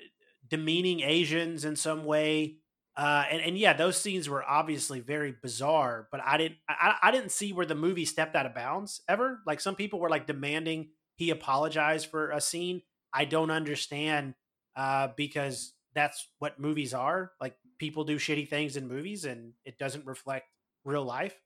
demeaning 0.47 1.01
Asians 1.01 1.65
in 1.65 1.75
some 1.75 2.05
way. 2.05 2.57
Uh, 2.95 3.23
and, 3.31 3.41
and 3.41 3.57
yeah, 3.57 3.73
those 3.73 3.97
scenes 3.97 4.29
were 4.29 4.43
obviously 4.43 4.99
very 4.99 5.33
bizarre, 5.41 6.07
but 6.11 6.21
I 6.23 6.37
didn't 6.37 6.57
I, 6.69 6.95
I 7.01 7.11
didn't 7.11 7.31
see 7.31 7.51
where 7.51 7.65
the 7.65 7.75
movie 7.75 8.05
stepped 8.05 8.35
out 8.35 8.45
of 8.45 8.53
bounds 8.53 9.01
ever. 9.09 9.39
Like 9.47 9.59
some 9.59 9.75
people 9.75 9.99
were 9.99 10.09
like 10.09 10.27
demanding 10.27 10.89
he 11.15 11.29
apologize 11.29 12.05
for 12.05 12.31
a 12.31 12.41
scene. 12.41 12.81
I 13.13 13.25
don't 13.25 13.51
understand 13.51 14.35
uh, 14.75 15.09
because 15.15 15.73
that's 15.93 16.27
what 16.39 16.59
movies 16.59 16.93
are. 16.93 17.31
Like 17.39 17.55
people 17.77 18.03
do 18.03 18.17
shitty 18.17 18.47
things 18.47 18.77
in 18.77 18.87
movies, 18.87 19.25
and 19.25 19.53
it 19.65 19.77
doesn't 19.77 20.05
reflect 20.05 20.47
real 20.83 21.03
life. 21.03 21.39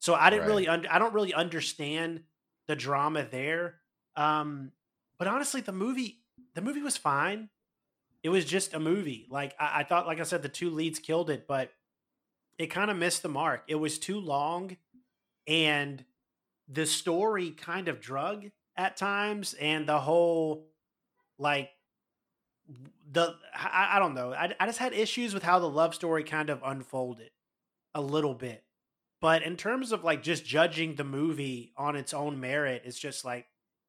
So 0.00 0.14
I 0.14 0.30
didn't 0.30 0.42
right 0.42 0.48
really, 0.48 0.68
un- 0.68 0.86
I 0.90 0.98
don't 0.98 1.14
really 1.14 1.34
understand 1.34 2.22
the 2.68 2.76
drama 2.76 3.26
there. 3.30 3.80
Um, 4.16 4.72
but 5.18 5.28
honestly, 5.28 5.60
the 5.60 5.72
movie, 5.72 6.19
the 6.54 6.62
movie 6.62 6.82
was 6.82 6.96
fine. 6.96 7.48
It 8.22 8.28
was 8.28 8.44
just 8.44 8.74
a 8.74 8.80
movie. 8.80 9.26
Like 9.30 9.54
I, 9.58 9.80
I 9.80 9.84
thought, 9.84 10.06
like 10.06 10.20
I 10.20 10.24
said, 10.24 10.42
the 10.42 10.48
two 10.48 10.70
leads 10.70 10.98
killed 10.98 11.30
it, 11.30 11.46
but 11.46 11.72
it 12.58 12.66
kind 12.66 12.90
of 12.90 12.96
missed 12.96 13.22
the 13.22 13.28
mark. 13.28 13.64
It 13.68 13.76
was 13.76 13.98
too 13.98 14.20
long, 14.20 14.76
and 15.46 16.04
the 16.68 16.86
story 16.86 17.50
kind 17.50 17.88
of 17.88 18.00
drug 18.00 18.46
at 18.76 18.96
times, 18.96 19.54
and 19.54 19.86
the 19.86 19.98
whole 19.98 20.66
like 21.38 21.70
the 23.10 23.34
I, 23.54 23.92
I 23.96 23.98
don't 23.98 24.14
know. 24.14 24.32
I, 24.32 24.54
I 24.60 24.66
just 24.66 24.78
had 24.78 24.92
issues 24.92 25.34
with 25.34 25.42
how 25.42 25.58
the 25.58 25.68
love 25.68 25.94
story 25.94 26.24
kind 26.24 26.50
of 26.50 26.60
unfolded 26.64 27.30
a 27.94 28.00
little 28.00 28.34
bit. 28.34 28.64
But 29.20 29.42
in 29.42 29.56
terms 29.56 29.92
of 29.92 30.04
like 30.04 30.22
just 30.22 30.44
judging 30.44 30.94
the 30.94 31.04
movie 31.04 31.72
on 31.76 31.96
its 31.96 32.14
own 32.14 32.40
merit, 32.40 32.82
it's 32.84 32.98
just 32.98 33.24
like 33.24 33.46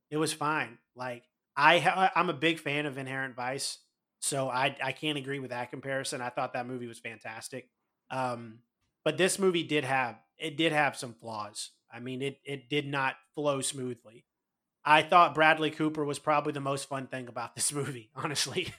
it 0.09 0.17
was 0.17 0.33
fine. 0.33 0.77
Like 0.95 1.23
I 1.55 1.79
ha- 1.79 2.11
I'm 2.15 2.29
a 2.29 2.33
big 2.33 2.59
fan 2.59 2.85
of 2.85 2.97
Inherent 2.97 3.35
Vice, 3.35 3.79
so 4.19 4.49
I 4.49 4.75
I 4.81 4.91
can't 4.91 5.17
agree 5.17 5.39
with 5.39 5.51
that 5.51 5.71
comparison. 5.71 6.21
I 6.21 6.29
thought 6.29 6.53
that 6.53 6.67
movie 6.67 6.87
was 6.87 6.99
fantastic. 6.99 7.69
Um, 8.09 8.59
but 9.03 9.17
this 9.17 9.39
movie 9.39 9.63
did 9.63 9.83
have 9.83 10.19
it 10.37 10.57
did 10.57 10.71
have 10.71 10.95
some 10.97 11.13
flaws. 11.13 11.71
I 11.91 11.99
mean, 11.99 12.21
it 12.21 12.39
it 12.45 12.69
did 12.69 12.87
not 12.87 13.15
flow 13.35 13.61
smoothly. 13.61 14.25
I 14.85 15.03
thought 15.03 15.35
Bradley 15.35 15.71
Cooper 15.71 16.05
was 16.05 16.19
probably 16.19 16.53
the 16.53 16.61
most 16.61 16.89
fun 16.89 17.07
thing 17.07 17.27
about 17.27 17.55
this 17.55 17.73
movie, 17.73 18.11
honestly. 18.15 18.73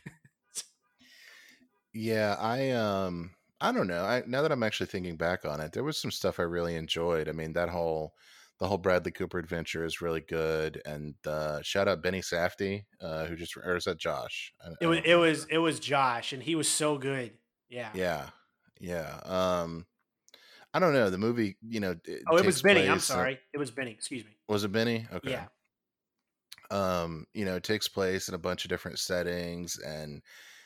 Yeah, 1.93 2.37
I 2.39 2.71
um 2.71 3.35
I 3.61 3.73
don't 3.73 3.87
know. 3.87 4.05
I 4.05 4.23
now 4.27 4.43
that 4.43 4.53
I'm 4.53 4.63
actually 4.63 4.87
thinking 4.87 5.17
back 5.17 5.45
on 5.45 5.61
it, 5.61 5.73
there 5.73 5.85
was 5.85 5.99
some 5.99 6.11
stuff 6.11 6.41
I 6.41 6.45
really 6.45 6.75
enjoyed. 6.77 7.29
I 7.29 7.33
mean, 7.33 7.53
that 7.55 7.69
whole 7.69 8.15
the 8.63 8.69
whole 8.69 8.79
Bradley 8.79 9.11
Cooper 9.11 9.41
adventure 9.41 9.85
is 9.85 10.01
really 10.01 10.21
good. 10.21 10.81
And 10.87 11.17
uh 11.27 11.61
shout 11.63 11.89
out 11.89 12.01
Benny 12.01 12.21
Safdie, 12.21 12.85
uh 13.01 13.27
who 13.27 13.35
just 13.35 13.57
or 13.57 13.75
is 13.75 13.85
that 13.85 13.99
Josh? 13.99 14.55
I, 14.65 14.71
it 14.81 14.87
was 14.87 14.99
it 15.05 15.15
was 15.17 15.47
it 15.51 15.59
was 15.59 15.81
Josh, 15.81 16.33
and 16.33 16.41
he 16.41 16.55
was 16.55 16.69
so 16.69 16.97
good. 16.97 17.33
Yeah. 17.69 17.91
Yeah. 17.93 18.29
Yeah. 18.81 19.19
Um 19.25 19.87
I 20.73 20.79
don't 20.79 20.95
know. 20.95 21.11
The 21.11 21.19
movie, 21.19 21.57
you 21.67 21.81
know, 21.81 21.97
it 22.05 22.23
Oh, 22.31 22.37
it 22.37 22.47
was 22.47 22.63
Benny. 22.63 22.89
I'm 22.89 22.99
uh, 22.99 23.01
sorry. 23.01 23.41
It 23.53 23.59
was 23.59 23.73
Benny. 23.73 23.91
Excuse 23.91 24.25
me. 24.25 24.31
was 24.49 24.63
it 24.63 24.71
Benny? 24.71 25.09
Okay. 25.13 25.33
Yeah. 25.33 25.47
um 26.71 27.27
you 27.35 27.45
know 27.45 27.57
it 27.57 27.65
takes 27.65 27.89
place 27.89 28.29
in 28.29 28.35
a 28.37 28.39
bunch 28.39 28.65
of 28.65 28.69
different 28.69 29.01
settings 29.01 29.77
and 29.81 30.23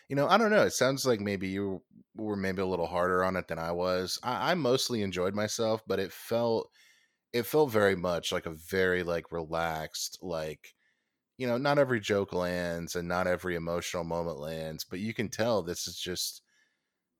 you 0.08 0.14
know 0.14 0.28
i 0.28 0.36
don't 0.36 0.50
know 0.50 0.62
it 0.62 0.72
sounds 0.72 1.04
like 1.06 1.20
maybe 1.20 1.48
you 1.48 1.82
were 2.14 2.36
maybe 2.36 2.60
a 2.60 2.66
little 2.66 2.86
harder 2.86 3.24
on 3.24 3.34
it 3.36 3.48
than 3.48 3.58
i 3.58 3.72
was 3.72 4.20
i, 4.22 4.52
I 4.52 4.54
mostly 4.54 5.02
enjoyed 5.02 5.34
myself 5.34 5.82
but 5.88 5.98
it 5.98 6.12
felt 6.12 6.70
it 7.36 7.46
felt 7.46 7.70
very 7.70 7.96
much 7.96 8.32
like 8.32 8.46
a 8.46 8.50
very 8.50 9.02
like 9.02 9.30
relaxed 9.32 10.18
like 10.22 10.74
you 11.38 11.46
know 11.46 11.58
not 11.58 11.78
every 11.78 12.00
joke 12.00 12.32
lands 12.32 12.96
and 12.96 13.06
not 13.06 13.26
every 13.26 13.54
emotional 13.54 14.04
moment 14.04 14.38
lands 14.38 14.84
but 14.84 14.98
you 14.98 15.12
can 15.12 15.28
tell 15.28 15.62
this 15.62 15.86
is 15.86 15.98
just 15.98 16.42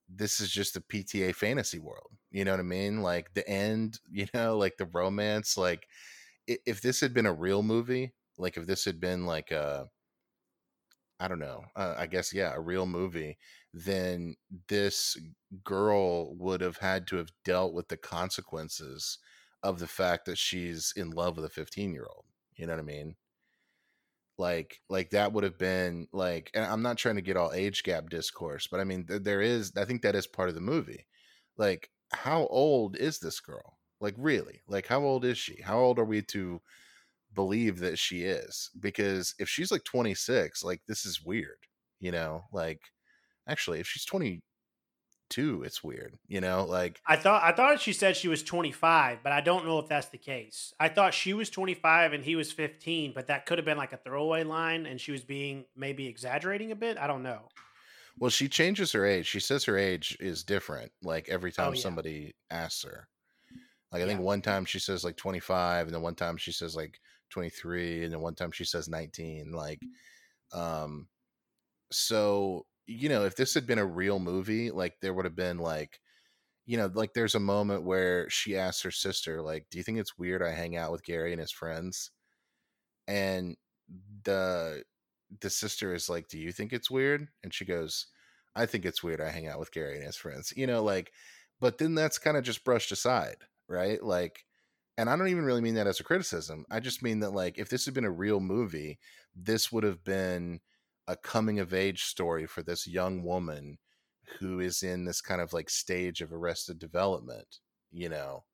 this 0.09 0.41
is 0.41 0.51
just 0.51 0.77
a 0.77 0.81
pta 0.81 1.35
fantasy 1.35 1.79
world 1.79 2.11
you 2.31 2.45
know 2.45 2.53
what 2.53 2.61
i 2.61 2.65
mean? 2.65 3.03
Like 3.03 3.35
the 3.35 3.49
end 3.49 3.99
you 4.11 4.27
know 4.35 4.57
like 4.57 4.77
the 4.77 4.87
romance 4.87 5.57
like 5.57 5.87
if 6.47 6.81
this 6.81 7.01
had 7.01 7.13
been 7.13 7.27
a 7.27 7.33
real 7.33 7.63
movie, 7.63 8.15
like 8.39 8.57
if 8.57 8.67
this 8.67 8.85
had 8.85 9.01
been 9.01 9.27
like 9.27 9.51
a, 9.51 9.87
I 11.19 11.29
don't 11.29 11.39
know, 11.39 11.65
uh, 11.75 11.95
I 11.97 12.07
guess 12.07 12.33
yeah, 12.33 12.53
a 12.55 12.61
real 12.61 12.87
movie, 12.87 13.39
then 13.73 14.37
this 14.69 15.17
girl 15.65 16.35
would 16.37 16.61
have 16.61 16.77
had 16.77 17.07
to 17.09 17.17
have 17.17 17.31
dealt 17.45 17.73
with 17.73 17.89
the 17.89 17.97
consequences 17.97 19.19
of 19.63 19.79
the 19.79 19.87
fact 19.87 20.27
that 20.27 20.39
she's 20.39 20.93
in 20.97 21.11
love 21.11 21.37
with 21.37 21.45
a 21.45 21.51
15 21.51 21.93
year 21.93 22.07
old. 22.09 22.25
You 22.57 22.67
know 22.67 22.73
what 22.75 22.81
I 22.81 22.85
mean? 22.85 23.17
Like, 24.39 24.81
like 24.91 25.11
that 25.11 25.33
would 25.33 25.45
have 25.45 25.59
been 25.59 26.09
like, 26.13 26.51
and 26.55 26.65
I'm 26.65 26.83
not 26.83 26.99
trying 26.99 27.17
to 27.17 27.23
get 27.23 27.37
all 27.37 27.53
age 27.53 27.83
gap 27.83 28.11
discourse, 28.11 28.67
but 28.67 28.81
I 28.81 28.85
mean, 28.85 29.07
th- 29.07 29.23
there 29.23 29.41
is, 29.41 29.73
I 29.77 29.85
think 29.85 30.03
that 30.03 30.15
is 30.15 30.27
part 30.27 30.49
of 30.51 30.55
the 30.55 30.61
movie. 30.61 31.07
Like, 31.57 31.91
how 32.13 32.47
old 32.49 32.97
is 32.97 33.19
this 33.19 33.41
girl? 33.41 33.79
Like, 34.01 34.15
really? 34.19 34.61
Like, 34.69 34.87
how 34.87 35.03
old 35.03 35.25
is 35.25 35.39
she? 35.39 35.63
How 35.63 35.79
old 35.79 35.99
are 35.99 36.05
we 36.05 36.21
to 36.23 36.61
believe 37.35 37.79
that 37.81 37.99
she 37.99 38.23
is 38.23 38.71
because 38.81 39.35
if 39.39 39.49
she's 39.49 39.71
like 39.71 39.85
26 39.85 40.65
like 40.65 40.81
this 40.89 41.05
is 41.05 41.23
weird 41.25 41.59
you 42.01 42.11
know 42.11 42.43
like 42.53 42.81
actually 43.49 43.79
if 43.81 43.87
she's 43.87 44.05
22 45.31 45.63
it's 45.65 45.83
weird 45.83 46.17
you 46.29 46.41
know 46.41 46.65
like 46.65 47.01
I 47.07 47.17
thought 47.17 47.43
I 47.43 47.53
thought 47.53 47.81
she 47.81 47.93
said 47.93 48.17
she 48.17 48.29
was 48.29 48.43
25, 48.43 49.19
but 49.23 49.33
I 49.33 49.41
don't 49.41 49.67
know 49.67 49.79
if 49.79 49.89
that's 49.89 50.09
the 50.09 50.19
case. 50.19 50.73
I 50.79 50.89
thought 50.89 51.15
she 51.15 51.33
was 51.35 51.51
25 51.51 52.13
and 52.13 52.25
he 52.25 52.37
was 52.37 52.53
15, 52.53 53.13
but 53.15 53.27
that 53.29 53.47
could 53.47 53.59
have 53.59 53.65
been 53.65 53.77
like 53.77 53.93
a 53.93 53.97
throwaway 53.99 54.45
line, 54.45 54.87
and 54.87 55.01
she 55.01 55.13
was 55.13 55.23
being 55.25 55.65
maybe 55.77 56.07
exaggerating 56.07 56.73
a 56.73 56.77
bit. 56.77 56.99
I 56.99 57.07
don't 57.07 57.23
know. 57.23 57.49
well 58.19 58.31
she 58.31 58.49
changes 58.49 58.93
her 58.93 59.05
age 59.05 59.27
she 59.27 59.41
says 59.41 59.65
her 59.65 59.77
age 59.77 60.17
is 60.21 60.45
different 60.45 60.91
like 61.03 61.29
every 61.29 61.51
Oh 61.59 61.63
time 61.65 61.75
yeah, 61.75 61.81
somebody 61.81 62.35
asks 62.51 62.83
her 62.85 63.09
like 63.93 64.03
i 64.03 64.07
think 64.07 64.21
one 64.21 64.41
time 64.43 64.65
she 64.65 64.79
says 64.79 65.05
like 65.05 65.17
25 65.17 65.87
and 65.87 65.95
then 65.95 66.03
one 66.03 66.15
time 66.15 66.37
she 66.37 66.53
says 66.53 66.75
like 66.75 66.99
23 67.31 68.05
and 68.05 68.13
then 68.13 68.21
one 68.21 68.35
time 68.35 68.51
she 68.53 68.65
says 68.65 68.89
19 68.89 69.53
like 69.53 69.81
um 70.53 71.09
so 71.93 72.65
you 72.87 73.09
know 73.09 73.25
if 73.25 73.37
this 73.37 73.55
had 73.55 73.67
been 73.67 73.79
a 73.79 73.87
real 73.87 74.19
movie 74.19 74.71
like 74.71 75.01
there 75.01 75.15
would 75.15 75.25
have 75.25 75.37
been 75.37 75.59
like 75.59 76.01
you 76.67 76.77
know, 76.79 76.91
like 76.95 77.15
there's 77.15 77.35
a 77.35 77.41
moment 77.41 77.85
where 77.85 78.31
she 78.31 78.57
asks 78.57 78.83
her 78.83 78.91
sister, 78.93 79.43
like, 79.43 79.67
"Do 79.71 79.79
you 79.79 79.85
think 79.85 79.99
it's 79.99 80.19
weird 80.19 80.43
I 80.43 80.51
hang 80.53 80.77
out 80.77 80.93
with 80.93 81.05
Gary 81.05 81.33
and 81.33 81.41
his 81.41 81.53
friends?" 81.53 82.13
And 83.07 83.57
the 84.25 84.85
the 85.41 85.51
sister 85.51 85.95
is 85.95 86.09
like, 86.09 86.29
"Do 86.29 86.39
you 86.39 86.53
think 86.53 86.73
it's 86.73 86.91
weird?" 86.91 87.29
And 87.43 87.55
she 87.55 87.65
goes, 87.65 88.07
"I 88.55 88.67
think 88.67 88.85
it's 88.85 89.03
weird 89.03 89.21
I 89.21 89.31
hang 89.31 89.47
out 89.47 89.59
with 89.61 89.73
Gary 89.73 89.97
and 89.97 90.05
his 90.05 90.17
friends." 90.17 90.53
You 90.57 90.67
know, 90.67 90.83
like, 90.83 91.13
but 91.61 91.79
then 91.79 91.95
that's 91.95 92.19
kind 92.19 92.37
of 92.37 92.45
just 92.45 92.65
brushed 92.65 92.93
aside, 92.93 93.39
right? 93.69 94.03
Like, 94.03 94.45
and 94.99 95.11
I 95.11 95.17
don't 95.17 95.29
even 95.29 95.45
really 95.45 95.61
mean 95.61 95.75
that 95.75 95.87
as 95.87 96.01
a 96.01 96.05
criticism. 96.05 96.65
I 96.71 96.81
just 96.81 97.03
mean 97.03 97.21
that 97.21 97.31
like 97.33 97.59
if 97.59 97.69
this 97.69 97.85
had 97.85 97.95
been 97.95 98.05
a 98.05 98.11
real 98.11 98.41
movie, 98.41 98.99
this 99.35 99.71
would 99.73 99.85
have 99.85 100.03
been 100.05 100.61
a 101.09 101.17
coming 101.17 101.59
of 101.59 101.73
age 101.73 102.05
story 102.05 102.47
for 102.47 102.63
this 102.63 102.87
young 102.87 103.23
woman 103.23 103.79
who 104.41 104.61
is 104.61 104.83
in 104.83 105.05
this 105.05 105.21
kind 105.21 105.41
of 105.41 105.53
like 105.53 105.71
stage 105.71 106.21
of 106.21 106.33
arrested 106.33 106.79
development, 106.79 107.61
you 107.93 108.09
know. 108.09 108.45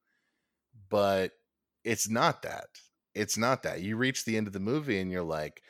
But 0.91 1.33
it's 1.85 2.09
not 2.09 2.43
that. 2.43 2.67
It's 3.15 3.37
not 3.37 3.63
that. 3.63 3.81
You 3.81 3.97
reach 3.97 4.25
the 4.25 4.37
end 4.37 4.47
of 4.47 4.53
the 4.53 4.61
movie 4.61 5.01
and 5.01 5.11
you're 5.11 5.23
like, 5.23 5.63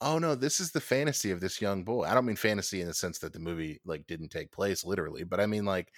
oh 0.00 0.18
no, 0.18 0.34
this 0.34 0.60
is 0.60 0.72
the 0.72 0.80
fantasy 0.80 1.30
of 1.30 1.40
this 1.40 1.60
young 1.60 1.84
boy. 1.84 2.04
I 2.04 2.14
don't 2.14 2.26
mean 2.26 2.36
fantasy 2.36 2.80
in 2.80 2.86
the 2.86 2.94
sense 2.94 3.18
that 3.20 3.32
the 3.32 3.38
movie 3.38 3.80
like 3.84 4.06
didn't 4.06 4.30
take 4.30 4.52
place 4.52 4.84
literally, 4.84 5.24
but 5.24 5.40
I 5.40 5.46
mean 5.46 5.64
like 5.64 5.92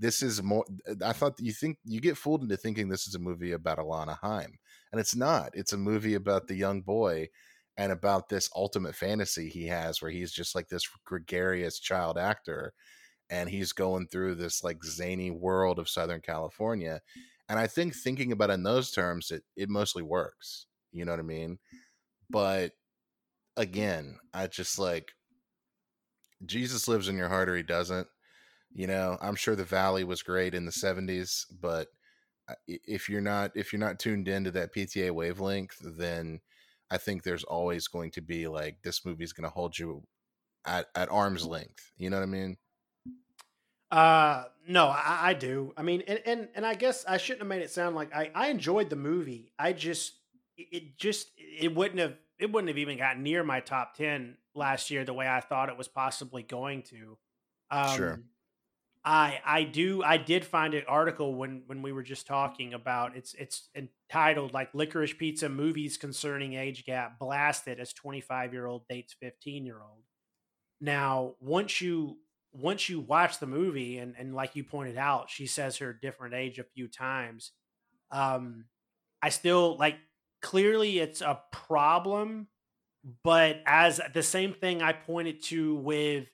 this 0.00 0.22
is 0.22 0.42
more 0.42 0.64
i 1.04 1.12
thought 1.12 1.38
you 1.38 1.52
think 1.52 1.78
you 1.84 2.00
get 2.00 2.16
fooled 2.16 2.42
into 2.42 2.56
thinking 2.56 2.88
this 2.88 3.06
is 3.06 3.14
a 3.14 3.18
movie 3.18 3.52
about 3.52 3.78
alana 3.78 4.18
haim 4.22 4.58
and 4.90 5.00
it's 5.00 5.14
not 5.14 5.50
it's 5.52 5.74
a 5.74 5.78
movie 5.78 6.14
about 6.14 6.48
the 6.48 6.54
young 6.54 6.80
boy 6.80 7.28
and 7.76 7.92
about 7.92 8.28
this 8.28 8.50
ultimate 8.54 8.94
fantasy 8.94 9.48
he 9.48 9.66
has 9.66 10.00
where 10.00 10.10
he's 10.10 10.32
just 10.32 10.54
like 10.54 10.68
this 10.68 10.88
gregarious 11.04 11.78
child 11.78 12.18
actor 12.18 12.72
and 13.28 13.48
he's 13.48 13.72
going 13.72 14.06
through 14.06 14.34
this 14.34 14.62
like 14.64 14.82
zany 14.84 15.30
world 15.30 15.78
of 15.78 15.88
southern 15.88 16.20
california 16.20 17.00
and 17.48 17.58
i 17.58 17.66
think 17.66 17.94
thinking 17.94 18.32
about 18.32 18.50
it 18.50 18.54
in 18.54 18.62
those 18.62 18.90
terms 18.90 19.30
it 19.30 19.42
it 19.56 19.68
mostly 19.68 20.02
works 20.02 20.66
you 20.92 21.04
know 21.04 21.12
what 21.12 21.20
i 21.20 21.22
mean? 21.22 21.58
But 22.28 22.72
again 23.56 24.18
i 24.32 24.46
just 24.46 24.78
like 24.78 25.12
jesus 26.46 26.88
lives 26.88 27.08
in 27.08 27.16
your 27.16 27.28
heart 27.28 27.48
or 27.48 27.56
he 27.56 27.62
doesn't 27.62 28.06
you 28.72 28.86
know, 28.86 29.18
I'm 29.20 29.34
sure 29.34 29.56
the 29.56 29.64
Valley 29.64 30.04
was 30.04 30.22
great 30.22 30.54
in 30.54 30.64
the 30.64 30.72
70s, 30.72 31.46
but 31.60 31.88
uh, 32.48 32.54
if 32.66 33.08
you're 33.08 33.20
not 33.20 33.52
if 33.54 33.72
you're 33.72 33.80
not 33.80 33.98
tuned 33.98 34.28
into 34.28 34.50
that 34.52 34.74
PTA 34.74 35.10
wavelength, 35.10 35.76
then 35.82 36.40
I 36.90 36.98
think 36.98 37.22
there's 37.22 37.44
always 37.44 37.88
going 37.88 38.10
to 38.12 38.20
be 38.20 38.48
like 38.48 38.82
this 38.82 39.04
movie's 39.04 39.32
going 39.32 39.48
to 39.48 39.54
hold 39.54 39.78
you 39.78 40.02
at 40.66 40.86
at 40.94 41.10
arm's 41.10 41.46
length. 41.46 41.92
You 41.96 42.10
know 42.10 42.16
what 42.16 42.24
I 42.24 42.26
mean? 42.26 42.56
Uh, 43.90 44.44
no, 44.68 44.86
I, 44.86 45.30
I 45.30 45.34
do. 45.34 45.72
I 45.76 45.82
mean, 45.82 46.02
and, 46.06 46.20
and 46.24 46.48
and 46.54 46.66
I 46.66 46.74
guess 46.74 47.04
I 47.08 47.16
shouldn't 47.16 47.42
have 47.42 47.48
made 47.48 47.62
it 47.62 47.70
sound 47.70 47.96
like 47.96 48.14
I 48.14 48.30
I 48.34 48.48
enjoyed 48.48 48.90
the 48.90 48.96
movie. 48.96 49.52
I 49.58 49.72
just 49.72 50.14
it 50.56 50.96
just 50.96 51.30
it 51.36 51.74
wouldn't 51.74 52.00
have 52.00 52.16
it 52.38 52.52
wouldn't 52.52 52.68
have 52.68 52.78
even 52.78 52.98
gotten 52.98 53.22
near 53.22 53.42
my 53.42 53.60
top 53.60 53.94
ten 53.94 54.36
last 54.54 54.90
year 54.90 55.04
the 55.04 55.14
way 55.14 55.28
I 55.28 55.40
thought 55.40 55.68
it 55.68 55.78
was 55.78 55.88
possibly 55.88 56.42
going 56.42 56.82
to. 56.84 57.18
Um, 57.70 57.96
sure. 57.96 58.20
I 59.04 59.40
I 59.44 59.62
do 59.64 60.02
I 60.02 60.18
did 60.18 60.44
find 60.44 60.74
an 60.74 60.84
article 60.86 61.34
when 61.34 61.62
when 61.66 61.80
we 61.80 61.92
were 61.92 62.02
just 62.02 62.26
talking 62.26 62.74
about 62.74 63.16
it's 63.16 63.34
it's 63.34 63.70
entitled 63.74 64.52
like 64.52 64.74
licorice 64.74 65.14
pizza 65.14 65.48
movies 65.48 65.96
concerning 65.96 66.54
age 66.54 66.84
gap 66.84 67.18
blasted 67.18 67.80
as 67.80 67.92
25 67.94 68.52
year 68.52 68.66
old 68.66 68.86
dates 68.88 69.14
15 69.18 69.64
year 69.64 69.80
old. 69.80 70.02
Now 70.80 71.36
once 71.40 71.80
you 71.80 72.18
once 72.52 72.88
you 72.88 73.00
watch 73.00 73.38
the 73.38 73.46
movie 73.46 73.98
and 73.98 74.14
and 74.18 74.34
like 74.34 74.56
you 74.56 74.64
pointed 74.64 74.98
out 74.98 75.30
she 75.30 75.46
says 75.46 75.78
her 75.78 75.92
different 75.94 76.34
age 76.34 76.58
a 76.58 76.64
few 76.64 76.88
times. 76.88 77.52
Um 78.10 78.66
I 79.22 79.30
still 79.30 79.76
like 79.78 79.96
clearly 80.42 80.98
it's 80.98 81.22
a 81.22 81.40
problem 81.52 82.48
but 83.24 83.62
as 83.66 84.00
the 84.14 84.22
same 84.22 84.52
thing 84.52 84.82
I 84.82 84.92
pointed 84.92 85.42
to 85.44 85.74
with 85.76 86.28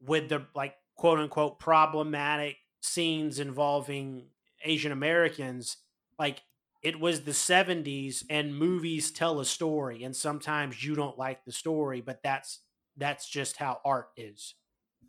with 0.00 0.28
the 0.28 0.46
like 0.54 0.74
quote 0.98 1.20
unquote 1.20 1.58
problematic 1.58 2.56
scenes 2.82 3.38
involving 3.38 4.26
Asian 4.64 4.92
Americans, 4.92 5.78
like 6.18 6.42
it 6.82 7.00
was 7.00 7.22
the 7.22 7.32
70s 7.32 8.24
and 8.28 8.56
movies 8.56 9.10
tell 9.10 9.40
a 9.40 9.44
story 9.44 10.04
and 10.04 10.14
sometimes 10.14 10.84
you 10.84 10.94
don't 10.94 11.16
like 11.16 11.44
the 11.44 11.52
story, 11.52 12.02
but 12.02 12.22
that's 12.22 12.60
that's 12.96 13.28
just 13.28 13.56
how 13.56 13.80
art 13.84 14.08
is. 14.16 14.54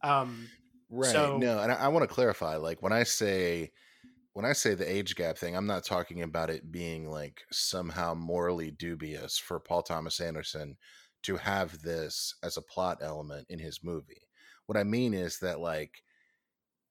Um 0.04 0.48
right. 0.90 1.12
So, 1.12 1.38
no, 1.38 1.60
and 1.60 1.72
I, 1.72 1.76
I 1.76 1.88
want 1.90 2.08
to 2.08 2.14
clarify 2.14 2.56
like 2.56 2.82
when 2.82 2.94
I 2.94 3.04
say 3.04 3.72
when 4.34 4.46
I 4.46 4.54
say 4.54 4.76
the 4.76 4.90
age 4.90 5.16
gap 5.16 5.38
thing, 5.38 5.56
I'm 5.58 5.68
not 5.68 5.84
talking 5.84 6.22
about 6.22 6.52
it 6.52 6.72
being 6.72 7.10
like 7.10 7.42
somehow 7.52 8.14
morally 8.14 8.72
dubious 8.72 9.38
for 9.40 9.60
Paul 9.60 9.82
Thomas 9.82 10.20
Anderson 10.20 10.78
to 11.24 11.36
have 11.38 11.82
this 11.82 12.36
as 12.44 12.56
a 12.56 12.62
plot 12.62 13.00
element 13.02 13.48
in 13.50 13.60
his 13.60 13.84
movie. 13.84 14.29
What 14.70 14.78
I 14.78 14.84
mean 14.84 15.16
is 15.16 15.40
that 15.40 15.60
like 15.60 16.04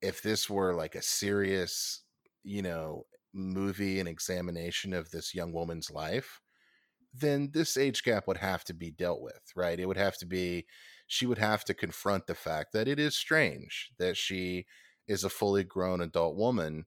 if 0.03 0.21
this 0.23 0.51
were 0.51 0.75
like 0.75 0.97
a 0.97 1.03
serious, 1.03 2.03
you 2.43 2.62
know, 2.62 3.07
movie 3.33 4.01
and 4.01 4.09
examination 4.09 4.93
of 4.93 5.12
this 5.12 5.33
young 5.33 5.53
woman's 5.53 5.88
life, 5.88 6.41
then 7.14 7.51
this 7.53 7.77
age 7.77 8.03
gap 8.03 8.27
would 8.27 8.38
have 8.38 8.64
to 8.64 8.75
be 8.75 8.91
dealt 8.91 9.23
with, 9.23 9.43
right? 9.57 9.79
It 9.81 9.87
would 9.87 9.97
have 9.97 10.19
to 10.19 10.27
be 10.27 10.67
she 11.07 11.27
would 11.27 11.38
have 11.38 11.64
to 11.67 11.75
confront 11.75 12.27
the 12.27 12.35
fact 12.35 12.73
that 12.73 12.88
it 12.88 12.99
is 12.99 13.17
strange 13.17 13.91
that 13.99 14.17
she 14.17 14.67
is 15.07 15.25
a 15.25 15.31
fully 15.31 15.64
grown 15.64 16.01
adult 16.01 16.37
woman 16.37 16.87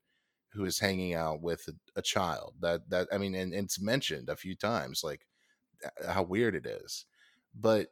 who 0.54 0.65
is 0.65 0.80
hanging 0.80 1.13
out 1.13 1.41
with 1.41 1.67
a, 1.69 1.73
a 1.99 2.01
child. 2.01 2.56
That 2.62 2.89
that 2.89 3.08
I 3.13 3.17
mean, 3.17 3.36
and, 3.36 3.54
and 3.54 3.65
it's 3.65 3.82
mentioned 3.82 4.30
a 4.30 4.36
few 4.36 4.56
times, 4.56 5.04
like 5.04 5.25
how 6.08 6.23
weird 6.23 6.56
it 6.56 6.65
is. 6.65 7.06
But 7.54 7.89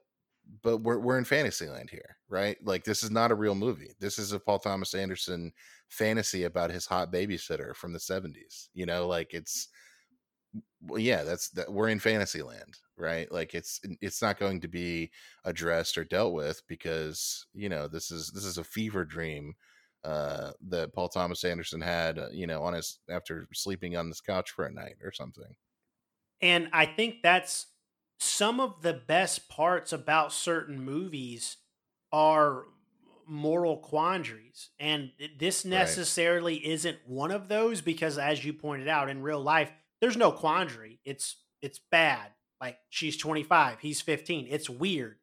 but 0.62 0.78
we're 0.80 1.00
we're 1.00 1.18
in 1.18 1.26
Fantasyland 1.26 1.90
here, 1.90 2.18
right? 2.28 2.58
Like 2.64 2.84
this 2.84 3.04
is 3.04 3.12
not 3.12 3.32
a 3.32 3.36
real 3.36 3.56
movie. 3.56 3.94
This 4.00 4.20
is 4.20 4.32
a 4.32 4.40
Paul 4.40 4.60
Thomas 4.60 4.94
Anderson 4.94 5.52
fantasy 5.90 6.44
about 6.44 6.72
his 6.72 6.86
hot 6.86 7.12
babysitter 7.12 7.76
from 7.76 7.94
the 7.94 8.00
70s. 8.00 8.70
You 8.74 8.86
know, 8.86 9.08
like 9.08 9.34
it's 9.34 9.70
well, 10.82 11.00
yeah, 11.00 11.24
that's 11.24 11.50
that 11.52 11.72
we're 11.72 11.90
in 11.90 12.00
Fantasyland, 12.00 12.78
right? 12.98 13.32
Like 13.32 13.54
it's 13.54 13.80
it's 14.02 14.22
not 14.22 14.40
going 14.40 14.62
to 14.62 14.68
be 14.68 15.12
addressed 15.46 15.98
or 15.98 16.04
dealt 16.04 16.34
with 16.34 16.62
because, 16.68 17.46
you 17.54 17.70
know, 17.70 17.88
this 17.88 18.12
is 18.12 18.32
this 18.32 18.46
is 18.46 18.58
a 18.58 18.64
fever 18.64 19.06
dream 19.06 19.54
uh 20.06 20.52
that 20.62 20.94
Paul 20.94 21.10
Thomas 21.10 21.44
Anderson 21.44 21.82
had, 21.82 22.18
uh, 22.20 22.30
you 22.32 22.48
know, 22.48 22.64
on 22.64 22.74
his 22.74 23.00
after 23.10 23.48
sleeping 23.54 23.98
on 23.98 24.10
this 24.10 24.22
couch 24.22 24.52
for 24.52 24.66
a 24.66 24.72
night 24.72 24.98
or 25.04 25.12
something. 25.12 25.56
And 26.42 26.70
I 26.72 26.86
think 26.86 27.22
that's 27.22 27.68
some 28.20 28.60
of 28.60 28.82
the 28.82 28.94
best 28.94 29.48
parts 29.48 29.94
about 29.94 30.34
certain 30.34 30.84
movies 30.84 31.58
are 32.12 32.66
moral 33.26 33.78
quandaries. 33.78 34.70
And 34.80 35.12
this 35.38 35.64
necessarily 35.64 36.56
right. 36.56 36.66
isn't 36.66 36.98
one 37.06 37.32
of 37.32 37.48
those 37.48 37.82
because 37.82 38.18
as 38.18 38.44
you 38.44 38.52
pointed 38.54 38.88
out 38.88 39.10
in 39.10 39.22
real 39.22 39.42
life 39.42 39.72
there's 40.02 40.18
no 40.18 40.32
quandary. 40.32 41.00
It's 41.06 41.38
it's 41.62 41.80
bad. 41.92 42.32
Like 42.60 42.78
she's 42.90 43.16
25 43.16 43.80
he's 43.80 44.02
15 44.02 44.48
it's 44.50 44.70
weird. 44.70 45.18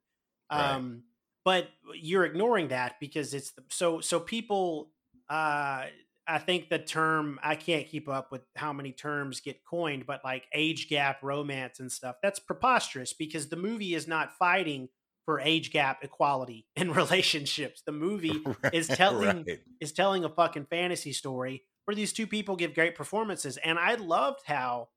Right. 0.51 0.73
um 0.73 1.03
but 1.45 1.69
you're 1.95 2.25
ignoring 2.25 2.69
that 2.69 2.99
because 2.99 3.35
it's 3.35 3.51
the, 3.53 3.63
so 3.69 4.01
so 4.01 4.21
people 4.21 4.91
uh 5.29 5.85
I 6.29 6.39
think 6.39 6.69
the 6.69 6.79
term 6.79 7.39
I 7.43 7.55
can't 7.55 7.89
keep 7.89 8.09
up 8.09 8.33
with 8.33 8.43
how 8.57 8.73
many 8.73 8.93
terms 8.93 9.41
get 9.41 9.65
coined, 9.65 10.07
but 10.07 10.23
like 10.25 10.45
age 10.53 10.89
gap 10.89 11.23
romance 11.23 11.79
and 11.79 11.91
stuff, 11.91 12.17
that's 12.23 12.39
preposterous 12.39 13.13
because 13.13 13.49
the 13.49 13.57
movie 13.57 13.95
is 13.95 14.09
not 14.09 14.37
fighting 14.37 14.89
for 15.25 15.41
age 15.41 15.73
gap 15.73 16.03
equality 16.03 16.67
in 16.75 16.93
relationships. 16.93 17.83
The 17.85 17.93
movie 17.93 18.41
right, 18.63 18.75
is 18.75 18.89
telling 18.89 19.45
right. 19.47 19.61
is 19.81 19.93
telling 19.93 20.25
a 20.25 20.29
fucking 20.29 20.67
fantasy 20.67 21.13
story 21.13 21.63
where 21.85 21.95
these 21.95 22.13
two 22.13 22.27
people 22.27 22.57
give 22.57 22.75
great 22.75 22.97
performances. 22.97 23.57
And 23.59 23.79
I 23.79 23.95
loved 23.95 24.41
how 24.47 24.89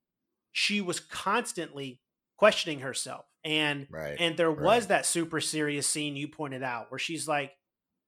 she 0.52 0.80
was 0.80 0.98
constantly 0.98 2.00
questioning 2.36 2.80
herself. 2.80 3.24
And 3.44 3.86
right, 3.90 4.16
and 4.18 4.36
there 4.36 4.50
was 4.50 4.88
that 4.88 5.06
super 5.06 5.40
serious 5.40 5.86
scene 5.86 6.16
you 6.16 6.28
pointed 6.28 6.62
out 6.62 6.90
where 6.90 6.98
she's 6.98 7.28
like, 7.28 7.52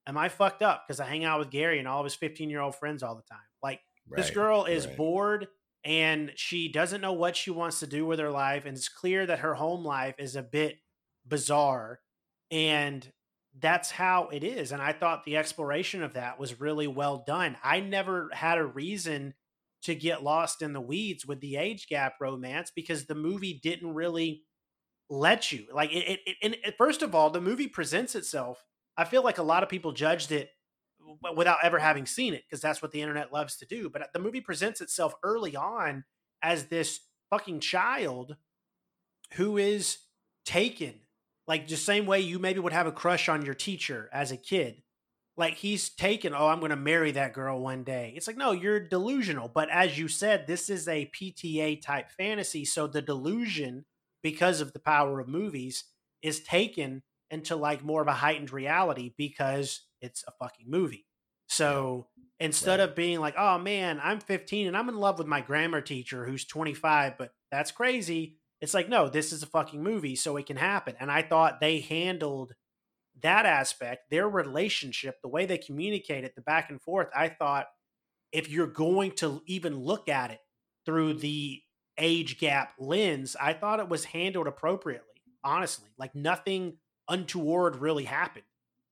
am 0.07 0.17
I 0.17 0.29
fucked 0.29 0.61
up 0.61 0.83
because 0.87 0.99
I 0.99 1.05
hang 1.05 1.23
out 1.23 1.39
with 1.39 1.49
Gary 1.49 1.79
and 1.79 1.87
all 1.87 1.99
of 1.99 2.05
his 2.05 2.15
15 2.15 2.49
year 2.49 2.61
old 2.61 2.75
friends 2.75 3.03
all 3.03 3.15
the 3.15 3.23
time? 3.23 3.39
Like 3.61 3.79
right, 4.09 4.17
this 4.17 4.29
girl 4.29 4.65
is 4.65 4.87
right. 4.87 4.97
bored 4.97 5.47
and 5.83 6.31
she 6.35 6.71
doesn't 6.71 7.01
know 7.01 7.13
what 7.13 7.35
she 7.35 7.51
wants 7.51 7.79
to 7.79 7.87
do 7.87 8.05
with 8.05 8.19
her 8.19 8.31
life. 8.31 8.65
And 8.65 8.77
it's 8.77 8.89
clear 8.89 9.25
that 9.25 9.39
her 9.39 9.53
home 9.53 9.83
life 9.83 10.15
is 10.17 10.35
a 10.35 10.43
bit 10.43 10.77
bizarre. 11.27 11.99
And 12.51 13.05
that's 13.59 13.91
how 13.91 14.29
it 14.29 14.43
is. 14.43 14.71
And 14.71 14.81
I 14.81 14.93
thought 14.93 15.25
the 15.25 15.37
exploration 15.37 16.01
of 16.01 16.13
that 16.13 16.39
was 16.39 16.59
really 16.59 16.87
well 16.87 17.23
done. 17.25 17.57
I 17.63 17.81
never 17.81 18.29
had 18.33 18.57
a 18.57 18.65
reason 18.65 19.33
to 19.83 19.93
get 19.93 20.23
lost 20.23 20.61
in 20.61 20.71
the 20.71 20.81
weeds 20.81 21.25
with 21.25 21.41
the 21.41 21.57
age 21.57 21.87
gap 21.87 22.15
romance 22.21 22.71
because 22.73 23.05
the 23.05 23.15
movie 23.15 23.59
didn't 23.61 23.93
really 23.93 24.43
let 25.09 25.51
you. 25.51 25.65
Like 25.73 25.91
it, 25.91 26.19
it, 26.25 26.37
it, 26.41 26.59
it 26.65 26.75
first 26.77 27.01
of 27.01 27.13
all, 27.13 27.29
the 27.29 27.41
movie 27.41 27.67
presents 27.67 28.15
itself 28.15 28.63
I 28.97 29.05
feel 29.05 29.23
like 29.23 29.37
a 29.37 29.43
lot 29.43 29.63
of 29.63 29.69
people 29.69 29.91
judged 29.91 30.31
it 30.31 30.49
without 31.35 31.57
ever 31.63 31.79
having 31.79 32.05
seen 32.05 32.33
it 32.33 32.43
because 32.47 32.61
that's 32.61 32.81
what 32.81 32.91
the 32.91 33.01
internet 33.01 33.33
loves 33.33 33.57
to 33.57 33.65
do. 33.65 33.89
But 33.89 34.01
uh, 34.03 34.05
the 34.13 34.19
movie 34.19 34.41
presents 34.41 34.81
itself 34.81 35.13
early 35.23 35.55
on 35.55 36.03
as 36.41 36.65
this 36.67 37.01
fucking 37.29 37.59
child 37.59 38.35
who 39.33 39.57
is 39.57 39.97
taken, 40.45 40.93
like 41.47 41.67
the 41.67 41.75
same 41.77 42.05
way 42.05 42.19
you 42.21 42.39
maybe 42.39 42.59
would 42.59 42.73
have 42.73 42.87
a 42.87 42.91
crush 42.91 43.27
on 43.29 43.43
your 43.45 43.55
teacher 43.55 44.09
as 44.13 44.31
a 44.31 44.37
kid. 44.37 44.81
like 45.35 45.55
he's 45.55 45.89
taken 45.89 46.33
oh 46.33 46.47
i'm 46.47 46.59
going 46.59 46.69
to 46.69 46.75
marry 46.75 47.11
that 47.11 47.33
girl 47.33 47.59
one 47.59 47.83
day 47.83 48.13
it's 48.15 48.27
like 48.27 48.37
no 48.37 48.51
you're 48.51 48.79
delusional 48.79 49.47
but 49.47 49.69
as 49.69 49.97
you 49.97 50.07
said 50.07 50.45
this 50.45 50.69
is 50.69 50.87
a 50.87 51.09
pta 51.15 51.81
type 51.81 52.11
fantasy 52.11 52.63
so 52.65 52.85
the 52.87 53.01
delusion 53.01 53.83
because 54.21 54.61
of 54.61 54.73
the 54.73 54.79
power 54.79 55.19
of 55.19 55.27
movies 55.27 55.85
is 56.21 56.41
taken 56.43 57.01
into 57.33 57.55
like 57.57 57.83
more 57.83 58.01
of 58.01 58.07
a 58.07 58.13
heightened 58.13 58.51
reality 58.53 59.13
because 59.17 59.87
it's 60.01 60.23
a 60.27 60.31
fucking 60.39 60.69
movie 60.69 61.07
so 61.49 62.07
instead 62.39 62.79
Right. 62.79 62.89
of 62.89 62.95
being 62.95 63.19
like 63.19 63.35
oh 63.37 63.57
man 63.59 63.99
i'm 64.03 64.19
15 64.21 64.67
and 64.67 64.77
i'm 64.77 64.89
in 64.89 64.97
love 64.97 65.17
with 65.17 65.27
my 65.27 65.41
grammar 65.41 65.81
teacher 65.81 66.25
who's 66.25 66.45
25 66.45 67.17
but 67.17 67.33
that's 67.51 67.71
crazy 67.71 68.39
it's 68.61 68.73
like 68.73 68.89
no 68.89 69.09
this 69.09 69.33
is 69.33 69.43
a 69.43 69.47
fucking 69.47 69.83
movie 69.83 70.15
so 70.15 70.37
it 70.37 70.45
can 70.45 70.57
happen 70.57 70.95
and 70.99 71.11
i 71.11 71.21
thought 71.21 71.59
they 71.61 71.79
handled 71.81 72.53
that 73.21 73.45
aspect, 73.45 74.09
their 74.09 74.27
relationship, 74.27 75.21
the 75.21 75.29
way 75.29 75.45
they 75.45 75.57
communicate 75.57 76.23
it, 76.23 76.35
the 76.35 76.41
back 76.41 76.69
and 76.69 76.81
forth, 76.81 77.09
I 77.15 77.29
thought 77.29 77.67
if 78.31 78.49
you're 78.49 78.67
going 78.67 79.11
to 79.13 79.41
even 79.45 79.77
look 79.77 80.09
at 80.09 80.31
it 80.31 80.39
through 80.85 81.15
the 81.15 81.61
age 81.97 82.39
gap 82.39 82.73
lens, 82.79 83.35
I 83.39 83.53
thought 83.53 83.79
it 83.79 83.89
was 83.89 84.05
handled 84.05 84.47
appropriately, 84.47 85.21
honestly. 85.43 85.89
Like 85.97 86.15
nothing 86.15 86.77
untoward 87.09 87.77
really 87.77 88.05
happened. 88.05 88.45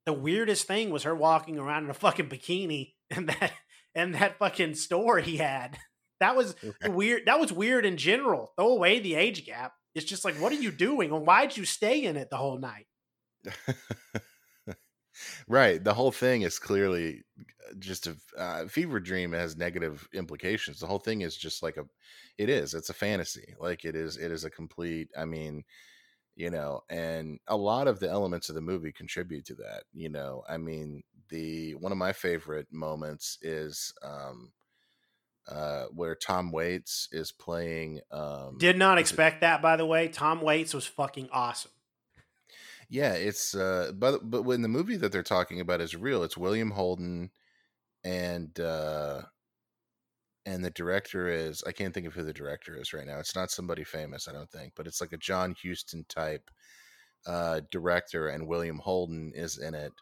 The 0.06 0.14
weirdest 0.14 0.68
thing 0.68 0.90
was 0.90 1.04
her 1.04 1.16
walking 1.16 1.60
around 1.60 1.86
in 1.86 1.90
a 1.90 1.96
fucking 1.96 2.30
bikini 2.30 2.94
and 3.10 3.30
that 3.30 3.54
and 3.94 4.16
that 4.16 4.40
fucking 4.40 4.76
store 4.76 5.20
he 5.20 5.38
had. 5.38 5.78
That 6.20 6.36
was 6.36 6.56
weird. 6.86 7.24
That 7.26 7.40
was 7.40 7.52
weird 7.52 7.86
in 7.86 7.98
general. 7.98 8.54
Throw 8.56 8.70
away 8.70 9.00
the 9.00 9.16
age 9.16 9.46
gap. 9.46 9.74
It's 9.96 10.06
just 10.06 10.24
like, 10.24 10.36
what 10.36 10.52
are 10.52 10.62
you 10.62 10.72
doing? 10.72 11.12
And 11.12 11.26
why'd 11.26 11.58
you 11.58 11.66
stay 11.66 12.04
in 12.04 12.16
it 12.16 12.30
the 12.30 12.38
whole 12.38 12.60
night? 12.60 12.86
right. 15.48 15.84
The 15.84 15.94
whole 15.94 16.12
thing 16.12 16.44
is 16.44 16.60
clearly 16.60 17.24
uh, 17.40 17.74
just 17.80 18.08
a 18.08 18.16
uh, 18.38 18.68
fever 18.68 19.00
dream 19.00 19.34
has 19.34 19.58
negative 19.58 20.08
implications. 20.14 20.80
The 20.80 20.88
whole 20.88 21.00
thing 21.00 21.22
is 21.22 21.36
just 21.36 21.64
like 21.64 21.78
a, 21.78 21.86
it 22.38 22.50
is. 22.50 22.74
It's 22.74 22.90
a 22.90 22.94
fantasy. 22.94 23.56
Like 23.60 23.84
it 23.84 23.96
is. 23.96 24.18
It 24.18 24.32
is 24.32 24.46
a 24.46 24.50
complete. 24.50 25.10
I 25.18 25.26
mean, 25.26 25.64
you 26.42 26.50
know, 26.50 26.82
and 26.90 27.40
a 27.48 27.56
lot 27.56 27.88
of 27.88 28.00
the 28.00 28.10
elements 28.10 28.50
of 28.50 28.56
the 28.56 28.62
movie 28.62 28.92
contribute 28.92 29.46
to 29.46 29.56
that. 29.56 29.84
You 29.94 30.10
know, 30.10 30.44
I 30.50 30.58
mean, 30.58 31.04
the 31.30 31.76
one 31.76 31.92
of 31.92 32.00
my 32.00 32.14
favorite 32.14 32.72
moments 32.74 33.38
is 33.44 33.94
um 34.02 34.54
uh 35.48 35.86
where 35.88 36.16
Tom 36.16 36.52
Waits 36.52 37.10
is 37.12 37.32
playing 37.32 38.02
um 38.12 38.56
Did 38.58 38.78
not 38.78 38.98
it- 39.00 39.02
expect 39.02 39.42
that, 39.42 39.62
by 39.62 39.76
the 39.76 39.86
way. 39.86 40.08
Tom 40.08 40.40
Waits 40.42 40.74
was 40.74 40.86
fucking 40.88 41.30
awesome. 41.32 41.72
Yeah, 42.90 43.14
it's 43.14 43.56
uh 43.56 43.92
but 43.96 44.30
but 44.30 44.44
when 44.44 44.62
the 44.62 44.68
movie 44.68 44.98
that 44.98 45.12
they're 45.12 45.24
talking 45.24 45.60
about 45.60 45.82
is 45.82 45.96
real, 45.96 46.24
it's 46.24 46.38
William 46.38 46.72
Holden 46.72 47.32
and 48.04 48.60
uh 48.60 49.24
and 50.46 50.64
the 50.66 50.72
director 50.72 51.28
is 51.28 51.64
I 51.66 51.72
can't 51.72 51.94
think 51.94 52.08
of 52.08 52.14
who 52.14 52.24
the 52.24 52.34
director 52.34 52.80
is 52.80 52.94
right 52.94 53.06
now. 53.08 53.20
It's 53.20 53.36
not 53.36 53.52
somebody 53.52 53.84
famous, 53.84 54.28
I 54.28 54.34
don't 54.34 54.52
think, 54.52 54.74
but 54.76 54.88
it's 54.88 55.02
like 55.02 55.14
a 55.14 55.18
John 55.18 55.56
Huston 55.64 56.06
type 56.10 56.50
uh 57.26 57.62
director 57.72 58.28
and 58.30 58.48
William 58.48 58.80
Holden 58.80 59.34
is 59.36 59.58
in 59.58 59.76
it. 59.76 59.94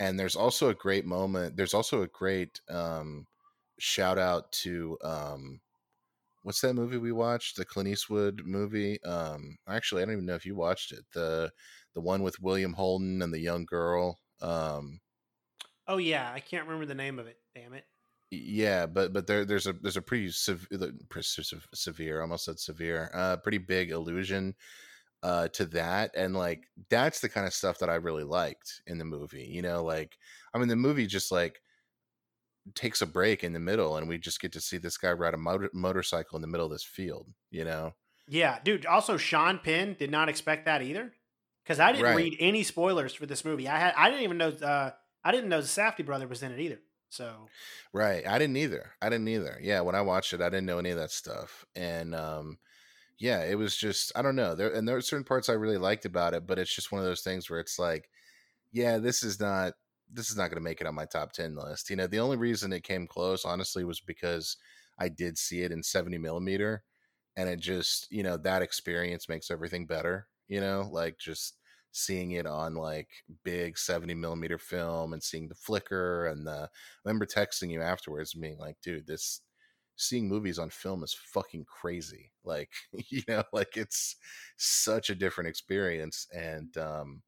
And 0.00 0.18
there's 0.20 0.36
also 0.36 0.70
a 0.70 0.74
great 0.74 1.06
moment. 1.06 1.56
There's 1.56 1.74
also 1.74 2.02
a 2.02 2.08
great 2.08 2.60
um 2.70 3.26
shout 3.78 4.18
out 4.18 4.52
to 4.52 4.98
um 5.02 5.60
what's 6.42 6.60
that 6.62 6.74
movie 6.74 6.98
we 6.98 7.12
watched? 7.12 7.56
The 7.56 7.64
Clint 7.64 7.88
Eastwood 7.88 8.42
movie. 8.44 9.02
Um 9.04 9.58
actually 9.68 10.02
I 10.02 10.06
don't 10.06 10.14
even 10.14 10.26
know 10.26 10.34
if 10.36 10.46
you 10.46 10.56
watched 10.56 10.92
it. 10.92 11.04
The 11.14 11.52
the 11.94 12.00
one 12.00 12.22
with 12.22 12.40
William 12.40 12.74
Holden 12.74 13.22
and 13.22 13.32
the 13.34 13.40
young 13.40 13.64
girl. 13.66 14.20
Um 14.42 15.00
Oh 15.86 15.98
yeah, 15.98 16.30
I 16.32 16.40
can't 16.40 16.66
remember 16.66 16.86
the 16.86 16.94
name 16.94 17.18
of 17.18 17.26
it. 17.26 17.38
Damn 17.54 17.74
it. 17.74 17.86
Yeah 18.30 18.86
but 18.86 19.12
but 19.12 19.26
there 19.26 19.44
there's 19.44 19.66
a 19.66 19.72
there's 19.72 19.96
a 19.96 20.02
pretty 20.02 20.30
sev- 20.30 20.68
severe 21.74 22.20
almost 22.20 22.44
said 22.44 22.58
severe 22.60 23.10
uh 23.12 23.36
pretty 23.38 23.58
big 23.58 23.90
illusion 23.90 24.54
uh 25.22 25.48
to 25.48 25.66
that 25.66 26.12
and 26.16 26.34
like 26.36 26.64
that's 26.90 27.20
the 27.20 27.28
kind 27.28 27.46
of 27.46 27.54
stuff 27.54 27.78
that 27.80 27.90
i 27.90 27.96
really 27.96 28.24
liked 28.24 28.82
in 28.86 28.98
the 28.98 29.04
movie 29.04 29.44
you 29.44 29.62
know 29.62 29.84
like 29.84 30.18
i 30.54 30.58
mean 30.58 30.68
the 30.68 30.76
movie 30.76 31.06
just 31.06 31.32
like 31.32 31.62
takes 32.74 33.00
a 33.02 33.06
break 33.06 33.42
in 33.42 33.52
the 33.52 33.60
middle 33.60 33.96
and 33.96 34.08
we 34.08 34.18
just 34.18 34.40
get 34.40 34.52
to 34.52 34.60
see 34.60 34.76
this 34.76 34.96
guy 34.98 35.10
ride 35.12 35.34
a 35.34 35.38
motor- 35.38 35.70
motorcycle 35.72 36.36
in 36.36 36.42
the 36.42 36.48
middle 36.48 36.66
of 36.66 36.72
this 36.72 36.84
field 36.84 37.28
you 37.50 37.64
know 37.64 37.92
Yeah, 38.28 38.60
dude. 38.62 38.86
Also, 38.86 39.16
Sean 39.16 39.58
Penn 39.58 39.96
did 39.98 40.10
not 40.10 40.28
expect 40.28 40.66
that 40.66 40.82
either, 40.82 41.12
because 41.64 41.80
I 41.80 41.90
didn't 41.92 42.04
Right. 42.04 42.16
read 42.16 42.36
any 42.38 42.62
spoilers 42.62 43.12
for 43.12 43.26
this 43.26 43.44
movie. 43.44 43.66
I 43.68 43.78
had 43.78 43.94
I 43.96 44.08
didn't 44.08 44.22
even 44.24 44.38
know 44.38 44.50
uh, 44.50 44.92
I 45.24 45.32
didn't 45.32 45.48
know 45.50 45.60
the 45.60 45.66
Safdie 45.66 46.06
brother 46.06 46.28
was 46.28 46.42
in 46.42 46.52
it 46.52 46.60
either. 46.60 46.80
So 47.10 47.50
Right. 47.92 48.26
I 48.26 48.38
didn't 48.38 48.56
either. 48.56 48.92
I 49.02 49.08
didn't 49.08 49.28
either. 49.28 49.58
Yeah, 49.60 49.80
when 49.80 49.94
I 49.94 50.00
watched 50.02 50.32
it, 50.32 50.40
I 50.40 50.48
didn't 50.50 50.66
know 50.66 50.78
any 50.78 50.90
of 50.90 50.98
that 50.98 51.10
stuff. 51.10 51.64
And 51.74 52.14
um 52.14 52.58
yeah, 53.18 53.44
it 53.44 53.56
was 53.56 53.76
just 53.76 54.12
I 54.16 54.22
don't 54.22 54.36
know. 54.36 54.54
There 54.56 54.74
and 54.74 54.88
there 54.88 54.96
are 54.98 55.02
certain 55.02 55.24
parts 55.24 55.48
I 55.50 55.54
really 55.54 55.78
liked 55.78 56.06
about 56.06 56.34
it, 56.34 56.46
but 56.46 56.58
it's 56.60 56.74
just 56.74 56.92
one 56.92 57.00
of 57.00 57.06
those 57.06 57.22
things 57.22 57.50
where 57.50 57.60
it's 57.60 57.78
like, 57.80 58.10
yeah, 58.72 58.98
this 58.98 59.24
is 59.24 59.40
not 59.40 59.74
this 60.10 60.30
is 60.30 60.36
not 60.38 60.48
going 60.50 60.56
to 60.56 60.62
make 60.68 60.80
it 60.82 60.88
on 60.88 60.96
my 60.96 61.06
top 61.06 61.32
10 61.32 61.56
list. 61.56 61.90
You 61.90 61.96
know, 61.96 62.08
the 62.08 62.20
only 62.20 62.38
reason 62.38 62.72
it 62.72 62.84
came 62.84 63.06
close 63.08 63.44
honestly 63.46 63.84
was 63.84 64.00
because 64.00 64.56
I 64.98 65.08
did 65.10 65.38
see 65.38 65.62
it 65.62 65.72
in 65.72 65.82
70 65.84 66.18
millimeter 66.18 66.84
and 67.36 67.48
it 67.48 67.60
just, 67.60 68.10
you 68.12 68.22
know, 68.24 68.36
that 68.38 68.62
experience 68.62 69.28
makes 69.28 69.50
everything 69.50 69.86
better, 69.86 70.28
you 70.48 70.60
know, 70.60 70.88
like 70.92 71.18
just 71.18 71.59
seeing 71.92 72.32
it 72.32 72.46
on 72.46 72.74
like 72.74 73.08
big 73.44 73.76
70 73.76 74.14
millimeter 74.14 74.58
film 74.58 75.12
and 75.12 75.22
seeing 75.22 75.48
the 75.48 75.54
flicker 75.54 76.26
and 76.26 76.46
the 76.46 76.52
I 76.52 76.68
remember 77.08 77.26
texting 77.26 77.70
you 77.70 77.82
afterwards 77.82 78.34
and 78.34 78.42
being 78.42 78.58
like, 78.58 78.76
dude, 78.82 79.06
this 79.06 79.40
seeing 79.96 80.28
movies 80.28 80.58
on 80.58 80.70
film 80.70 81.02
is 81.04 81.14
fucking 81.14 81.64
crazy. 81.66 82.32
Like, 82.42 82.70
you 83.10 83.22
know, 83.28 83.44
like 83.52 83.76
it's 83.76 84.16
such 84.56 85.10
a 85.10 85.14
different 85.14 85.48
experience. 85.48 86.26
And 86.32 86.74
um 86.78 87.22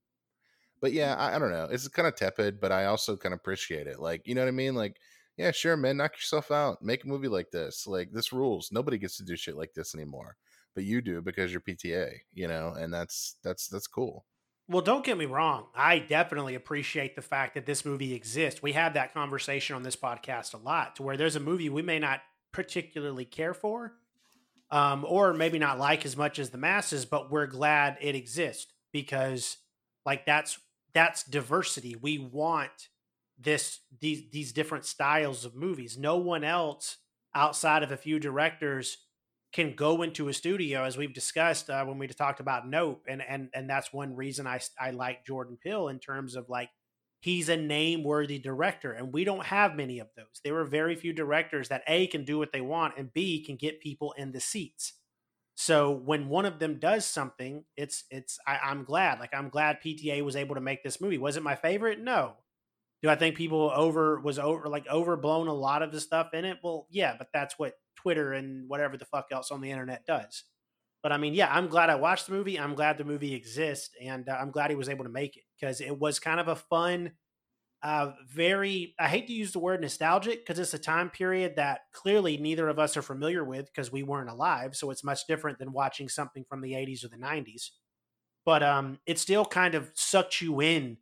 but 0.81 0.93
yeah, 0.93 1.15
I, 1.15 1.37
I 1.37 1.39
don't 1.39 1.53
know. 1.53 1.69
It's 1.71 1.89
kind 1.89 2.09
of 2.09 2.17
tepid, 2.17 2.61
but 2.61 2.73
I 2.73 2.87
also 2.87 3.17
kind 3.17 3.33
of 3.33 3.39
appreciate 3.41 3.87
it. 3.87 4.01
Like, 4.01 4.27
you 4.27 4.35
know 4.35 4.43
what 4.43 4.49
I 4.49 4.53
mean? 4.53 4.75
Like, 4.75 4.97
yeah, 5.37 5.53
sure, 5.53 5.77
man, 5.77 5.97
knock 5.97 6.15
yourself 6.15 6.51
out. 6.51 6.83
Make 6.83 7.05
a 7.05 7.09
movie 7.09 7.29
like 7.29 7.51
this. 7.51 7.87
Like, 7.87 8.11
this 8.13 8.33
rules. 8.33 8.71
Nobody 8.73 8.99
gets 8.99 9.17
to 9.19 9.25
do 9.25 9.37
shit 9.37 9.57
like 9.57 9.73
this 9.75 9.95
anymore. 9.95 10.37
But 10.75 10.85
you 10.85 11.01
do 11.01 11.23
because 11.23 11.53
you're 11.53 11.61
PTA, 11.61 12.13
you 12.35 12.49
know, 12.49 12.75
and 12.77 12.93
that's 12.93 13.37
that's 13.45 13.69
that's 13.69 13.87
cool. 13.87 14.25
Well, 14.73 14.81
don't 14.81 15.05
get 15.05 15.19
me 15.19 15.27
wrong. 15.27 15.67
I 15.75 15.99
definitely 15.99 16.55
appreciate 16.55 17.15
the 17.15 17.21
fact 17.21 17.55
that 17.55 17.67
this 17.67 17.85
movie 17.85 18.15
exists. 18.15 18.63
We 18.63 18.73
have 18.73 18.95
that 18.95 19.13
conversation 19.13 19.77
on 19.77 19.83
this 19.83 19.97
podcast 19.97 20.55
a 20.55 20.57
lot 20.57 20.97
to 20.97 21.03
where 21.03 21.19
there's 21.19 21.37
a 21.37 21.41
movie 21.41 21.69
we 21.69 21.83
may 21.83 21.99
not 21.99 22.21
particularly 22.53 23.27
care 23.27 23.53
for, 23.53 23.93
um, 24.71 25.05
or 25.07 25.35
maybe 25.35 25.59
not 25.59 25.79
like 25.79 26.07
as 26.07 26.17
much 26.17 26.39
as 26.39 26.51
the 26.51 26.59
masses, 26.59 27.05
but 27.05 27.31
we're 27.31 27.47
glad 27.47 27.99
it 28.01 28.15
exists 28.15 28.73
because 28.93 29.59
like 30.07 30.25
that's 30.25 30.59
that's 30.95 31.23
diversity. 31.23 31.95
We 31.95 32.17
want 32.17 32.89
this 33.39 33.81
these 34.01 34.23
these 34.31 34.53
different 34.53 34.87
styles 34.87 35.45
of 35.45 35.55
movies. 35.55 35.99
No 35.99 36.17
one 36.17 36.45
else 36.45 36.97
outside 37.35 37.83
of 37.83 37.93
a 37.93 37.97
few 37.99 38.19
directors 38.19 38.97
can 39.53 39.75
go 39.75 40.03
into 40.03 40.29
a 40.29 40.33
studio 40.33 40.85
as 40.85 40.97
we've 40.97 41.13
discussed 41.13 41.69
uh, 41.69 41.85
when 41.85 41.99
we 41.99 42.07
talked 42.09 42.41
about 42.41 42.69
Nope, 42.69 43.05
and 43.09 43.23
and 43.23 43.51
and 43.55 43.69
that's 43.69 43.93
one 43.93 44.17
reason 44.17 44.47
I 44.47 44.61
I 44.81 44.91
like 44.91 45.27
Jordan 45.27 45.59
Peele 45.63 45.89
in 45.89 45.99
terms 45.99 46.37
of 46.37 46.49
like 46.49 46.71
he's 47.21 47.49
a 47.49 47.57
name 47.57 48.03
worthy 48.03 48.39
director, 48.39 48.93
and 48.93 49.13
we 49.13 49.25
don't 49.25 49.47
have 49.47 49.77
many 49.77 49.99
of 49.99 50.09
those. 50.17 50.41
There 50.45 50.59
are 50.59 50.65
very 50.65 50.97
few 50.97 51.13
directors 51.13 51.69
that 51.69 51.83
a 51.87 52.07
can 52.07 52.25
do 52.25 52.39
what 52.39 52.53
they 52.53 52.61
want 52.63 52.95
and 52.97 53.13
b 53.13 53.45
can 53.45 53.57
get 53.57 53.81
people 53.81 54.13
in 54.17 54.33
the 54.33 54.41
seats. 54.41 54.95
So 55.55 55.91
when 55.93 56.29
one 56.29 56.47
of 56.47 56.59
them 56.59 56.79
does 56.79 57.05
something, 57.05 57.65
it's 57.77 58.05
it's 58.11 58.39
I, 58.47 58.59
I'm 58.59 58.85
glad. 58.85 59.21
Like 59.21 59.35
I'm 59.35 59.51
glad 59.51 59.83
PTA 59.83 60.25
was 60.25 60.37
able 60.37 60.55
to 60.55 60.61
make 60.61 60.83
this 60.83 61.01
movie. 61.01 61.19
Was 61.19 61.37
it 61.37 61.43
my 61.43 61.57
favorite? 61.57 62.01
No. 62.01 62.35
Do 63.03 63.11
I 63.11 63.17
think 63.17 63.37
people 63.37 63.71
over 63.75 64.21
was 64.21 64.39
over 64.39 64.69
like 64.69 64.87
overblown 64.89 65.49
a 65.49 65.55
lot 65.55 65.83
of 65.83 65.93
the 65.93 66.01
stuff 66.01 66.33
in 66.33 66.45
it? 66.45 66.59
Well, 66.63 66.87
yeah, 66.91 67.17
but 67.19 67.29
that's 67.35 67.59
what 67.59 67.75
Twitter 67.97 68.33
and 68.33 68.69
whatever 68.69 68.97
the 68.97 69.05
fuck 69.05 69.27
else 69.33 69.51
on 69.51 69.61
the 69.61 69.71
internet 69.71 70.07
does. 70.07 70.45
But 71.03 71.13
I 71.13 71.17
mean, 71.17 71.35
yeah, 71.35 71.53
I'm 71.53 71.67
glad 71.69 71.91
I 71.91 71.97
watched 71.97 72.27
the 72.27 72.33
movie. 72.33 72.59
I'm 72.59 72.75
glad 72.75 72.97
the 72.97 73.05
movie 73.05 73.35
exists, 73.35 73.91
and 74.01 74.29
uh, 74.29 74.39
I'm 74.41 74.53
glad 74.53 74.71
he 74.71 74.77
was 74.77 74.89
able 74.89 75.05
to 75.05 75.11
make 75.11 75.37
it 75.37 75.43
because 75.59 75.81
it 75.81 75.99
was 75.99 76.21
kind 76.21 76.39
of 76.39 76.47
a 76.47 76.55
fun, 76.55 77.13
uh, 77.83 78.13
very. 78.29 78.95
I 79.01 79.09
hate 79.09 79.27
to 79.27 79.33
use 79.33 79.53
the 79.53 79.59
word 79.59 79.81
nostalgic 79.81 80.47
because 80.47 80.61
it's 80.61 80.75
a 80.75 80.79
time 80.79 81.11
period 81.11 81.57
that 81.57 81.81
clearly 81.93 82.37
neither 82.37 82.69
of 82.69 82.79
us 82.79 82.97
are 82.97 83.03
familiar 83.03 83.45
with 83.45 83.67
because 83.67 83.91
we 83.91 84.05
weren't 84.05 84.31
alive. 84.31 84.77
So 84.77 84.91
it's 84.91 85.03
much 85.03 85.27
different 85.27 85.59
than 85.59 85.73
watching 85.73 86.09
something 86.09 86.45
from 86.49 86.61
the 86.61 86.75
80s 86.75 87.05
or 87.05 87.09
the 87.09 87.17
90s. 87.17 87.73
But 88.45 88.63
um, 88.63 89.01
it 89.07 89.19
still 89.19 89.45
kind 89.45 89.75
of 89.75 89.91
sucked 89.95 90.41
you 90.41 90.61
in 90.61 90.99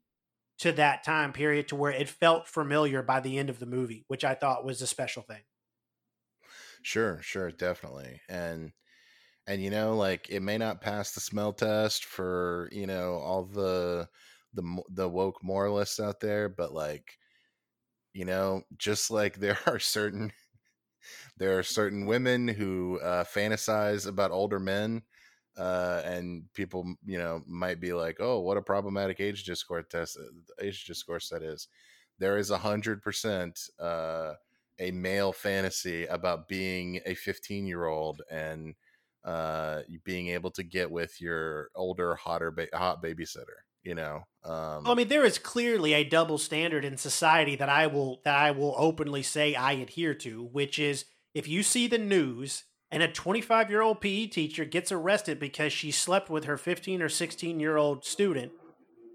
to 0.60 0.72
that 0.72 1.04
time 1.04 1.32
period 1.32 1.68
to 1.68 1.76
where 1.76 1.92
it 1.92 2.08
felt 2.08 2.46
familiar 2.46 3.02
by 3.02 3.20
the 3.20 3.38
end 3.38 3.50
of 3.50 3.58
the 3.58 3.66
movie, 3.66 4.04
which 4.08 4.24
I 4.24 4.34
thought 4.34 4.64
was 4.64 4.82
a 4.82 4.86
special 4.86 5.22
thing. 5.22 5.42
Sure, 6.82 7.20
sure, 7.22 7.50
definitely. 7.50 8.20
And 8.28 8.72
and 9.46 9.62
you 9.62 9.70
know, 9.70 9.96
like 9.96 10.28
it 10.30 10.40
may 10.40 10.58
not 10.58 10.80
pass 10.82 11.12
the 11.12 11.20
smell 11.20 11.52
test 11.54 12.04
for, 12.04 12.68
you 12.72 12.86
know, 12.86 13.14
all 13.16 13.44
the 13.44 14.08
the 14.54 14.82
the 14.90 15.08
woke 15.08 15.42
moralists 15.44 16.00
out 16.00 16.20
there, 16.20 16.48
but 16.48 16.72
like 16.74 17.18
You 18.12 18.24
know, 18.24 18.62
just 18.76 19.10
like 19.10 19.36
there 19.40 19.58
are 19.66 19.78
certain 19.78 20.32
there 21.36 21.58
are 21.58 21.62
certain 21.62 22.06
women 22.06 22.48
who 22.48 22.98
uh, 23.00 23.24
fantasize 23.24 24.06
about 24.06 24.30
older 24.30 24.58
men, 24.58 25.02
uh, 25.56 26.02
and 26.04 26.44
people, 26.54 26.94
you 27.04 27.18
know, 27.18 27.42
might 27.46 27.80
be 27.80 27.92
like, 27.92 28.16
"Oh, 28.20 28.40
what 28.40 28.56
a 28.56 28.62
problematic 28.62 29.20
age 29.20 29.44
discourse 29.44 29.86
test, 29.90 30.18
uh, 30.18 30.64
age 30.64 30.84
discourse 30.86 31.28
that 31.30 31.42
is." 31.42 31.68
There 32.18 32.38
is 32.38 32.50
a 32.50 32.58
hundred 32.58 33.02
percent 33.02 33.58
uh, 33.78 34.34
a 34.80 34.90
male 34.90 35.32
fantasy 35.32 36.06
about 36.06 36.48
being 36.48 37.00
a 37.06 37.14
fifteen 37.14 37.66
year 37.66 37.86
old 37.86 38.22
and 38.30 38.74
uh, 39.24 39.82
being 40.04 40.28
able 40.28 40.50
to 40.50 40.62
get 40.62 40.90
with 40.90 41.20
your 41.20 41.68
older, 41.74 42.14
hotter, 42.14 42.50
ba- 42.50 42.68
hot 42.72 43.02
babysitter. 43.02 43.60
You 43.82 43.94
know, 43.94 44.24
um, 44.44 44.84
Well, 44.84 44.92
I 44.92 44.94
mean, 44.94 45.08
there 45.08 45.24
is 45.24 45.38
clearly 45.38 45.94
a 45.94 46.04
double 46.04 46.36
standard 46.36 46.84
in 46.84 46.98
society 46.98 47.56
that 47.56 47.70
I 47.70 47.86
will 47.86 48.20
that 48.24 48.36
I 48.36 48.50
will 48.50 48.74
openly 48.76 49.22
say 49.22 49.54
I 49.54 49.72
adhere 49.72 50.14
to, 50.16 50.44
which 50.44 50.78
is 50.78 51.06
if 51.34 51.48
you 51.48 51.62
see 51.62 51.86
the 51.86 51.96
news 51.98 52.64
and 52.90 53.02
a 53.02 53.08
25 53.08 53.70
year 53.70 53.80
old 53.80 54.00
PE 54.00 54.26
teacher 54.26 54.64
gets 54.64 54.92
arrested 54.92 55.38
because 55.38 55.72
she 55.72 55.90
slept 55.90 56.28
with 56.28 56.44
her 56.44 56.58
15 56.58 57.00
or 57.00 57.08
16 57.08 57.60
year 57.60 57.76
old 57.76 58.04
student, 58.04 58.52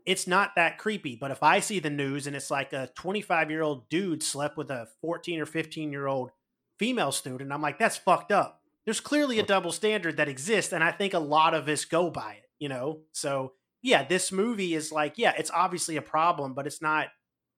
it's 0.05 0.27
not 0.27 0.55
that 0.55 0.77
creepy. 0.77 1.15
But 1.15 1.31
if 1.31 1.41
I 1.41 1.59
see 1.59 1.79
the 1.79 1.89
news 1.89 2.27
and 2.27 2.35
it's 2.35 2.51
like 2.51 2.73
a 2.73 2.89
25 2.95 3.49
year 3.49 3.61
old 3.61 3.89
dude 3.89 4.23
slept 4.23 4.57
with 4.57 4.69
a 4.69 4.87
14 5.01 5.39
or 5.39 5.45
15 5.45 5.91
year 5.91 6.07
old 6.07 6.31
female 6.77 7.11
student, 7.11 7.51
I'm 7.51 7.61
like, 7.61 7.79
that's 7.79 7.97
fucked 7.97 8.31
up. 8.31 8.61
There's 8.85 8.99
clearly 8.99 9.39
a 9.39 9.43
double 9.43 9.71
standard 9.71 10.17
that 10.17 10.27
exists, 10.27 10.71
and 10.71 10.83
I 10.83 10.91
think 10.91 11.15
a 11.15 11.19
lot 11.19 11.55
of 11.55 11.67
us 11.67 11.85
go 11.85 12.11
by 12.11 12.33
it, 12.33 12.49
you 12.59 12.69
know? 12.69 13.01
So 13.13 13.53
yeah, 13.81 14.03
this 14.03 14.31
movie 14.31 14.75
is 14.75 14.91
like, 14.91 15.13
yeah, 15.17 15.33
it's 15.37 15.51
obviously 15.51 15.95
a 15.97 16.01
problem, 16.01 16.53
but 16.53 16.67
it's 16.67 16.81
not 16.81 17.07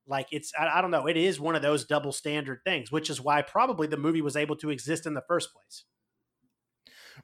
like 0.08 0.28
it's, 0.32 0.54
I, 0.58 0.80
I 0.80 0.82
don't 0.82 0.92
know, 0.92 1.08
it 1.08 1.18
is 1.18 1.40
one 1.40 1.56
of 1.56 1.62
those 1.62 1.86
double 1.86 2.14
standard 2.14 2.62
things, 2.66 2.92
which 2.92 3.10
is 3.10 3.20
why 3.20 3.42
probably 3.42 3.88
the 3.88 3.98
movie 3.98 4.22
was 4.22 4.38
able 4.38 4.56
to 4.58 4.70
exist 4.70 5.06
in 5.06 5.14
the 5.14 5.24
first 5.28 5.50
place. 5.54 5.84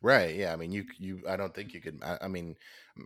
Right? 0.03 0.35
Yeah, 0.35 0.53
I 0.53 0.55
mean, 0.55 0.71
you 0.71 0.85
you. 0.99 1.21
I 1.27 1.35
don't 1.37 1.53
think 1.55 1.73
you 1.73 1.81
could. 1.81 1.99
I, 2.03 2.17
I 2.21 2.27
mean, 2.27 2.55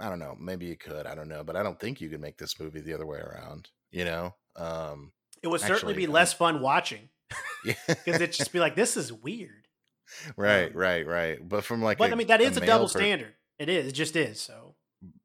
I 0.02 0.10
don't 0.10 0.20
know. 0.20 0.36
Maybe 0.38 0.66
you 0.66 0.76
could. 0.76 1.06
I 1.06 1.16
don't 1.16 1.30
know, 1.30 1.44
but 1.46 1.56
I 1.56 1.64
don't 1.64 1.80
think 1.80 2.02
you 2.02 2.10
could 2.10 2.20
make 2.20 2.38
this 2.38 2.60
movie 2.60 2.82
the 2.82 2.94
other 2.94 3.06
way 3.06 3.20
around. 3.20 3.70
You 3.92 4.04
know, 4.04 4.36
um, 4.58 5.14
It 5.42 5.48
would 5.48 5.62
certainly 5.62 5.76
Actually, 5.94 5.94
be 5.94 6.08
I- 6.08 6.12
less 6.12 6.34
fun 6.34 6.60
watching 6.62 7.08
yeah, 7.66 7.74
because 7.88 8.16
it'd 8.16 8.34
just 8.34 8.52
be 8.52 8.60
like, 8.60 8.76
this 8.76 8.98
is 8.98 9.14
weird. 9.14 9.68
right, 10.36 10.72
um, 10.72 10.78
right, 10.78 11.06
right. 11.08 11.48
But 11.48 11.64
from 11.64 11.82
like, 11.82 11.98
But 11.98 12.10
I 12.10 12.14
I 12.14 12.16
mean, 12.16 12.28
that 12.28 12.42
is 12.42 12.58
a, 12.58 12.66
double 12.66 12.86
per- 12.86 13.00
standard. 13.00 13.34
It 13.60 13.70
is. 13.70 13.88
It 13.88 13.92
just 13.94 14.16
is. 14.16 14.40
So 14.42 14.76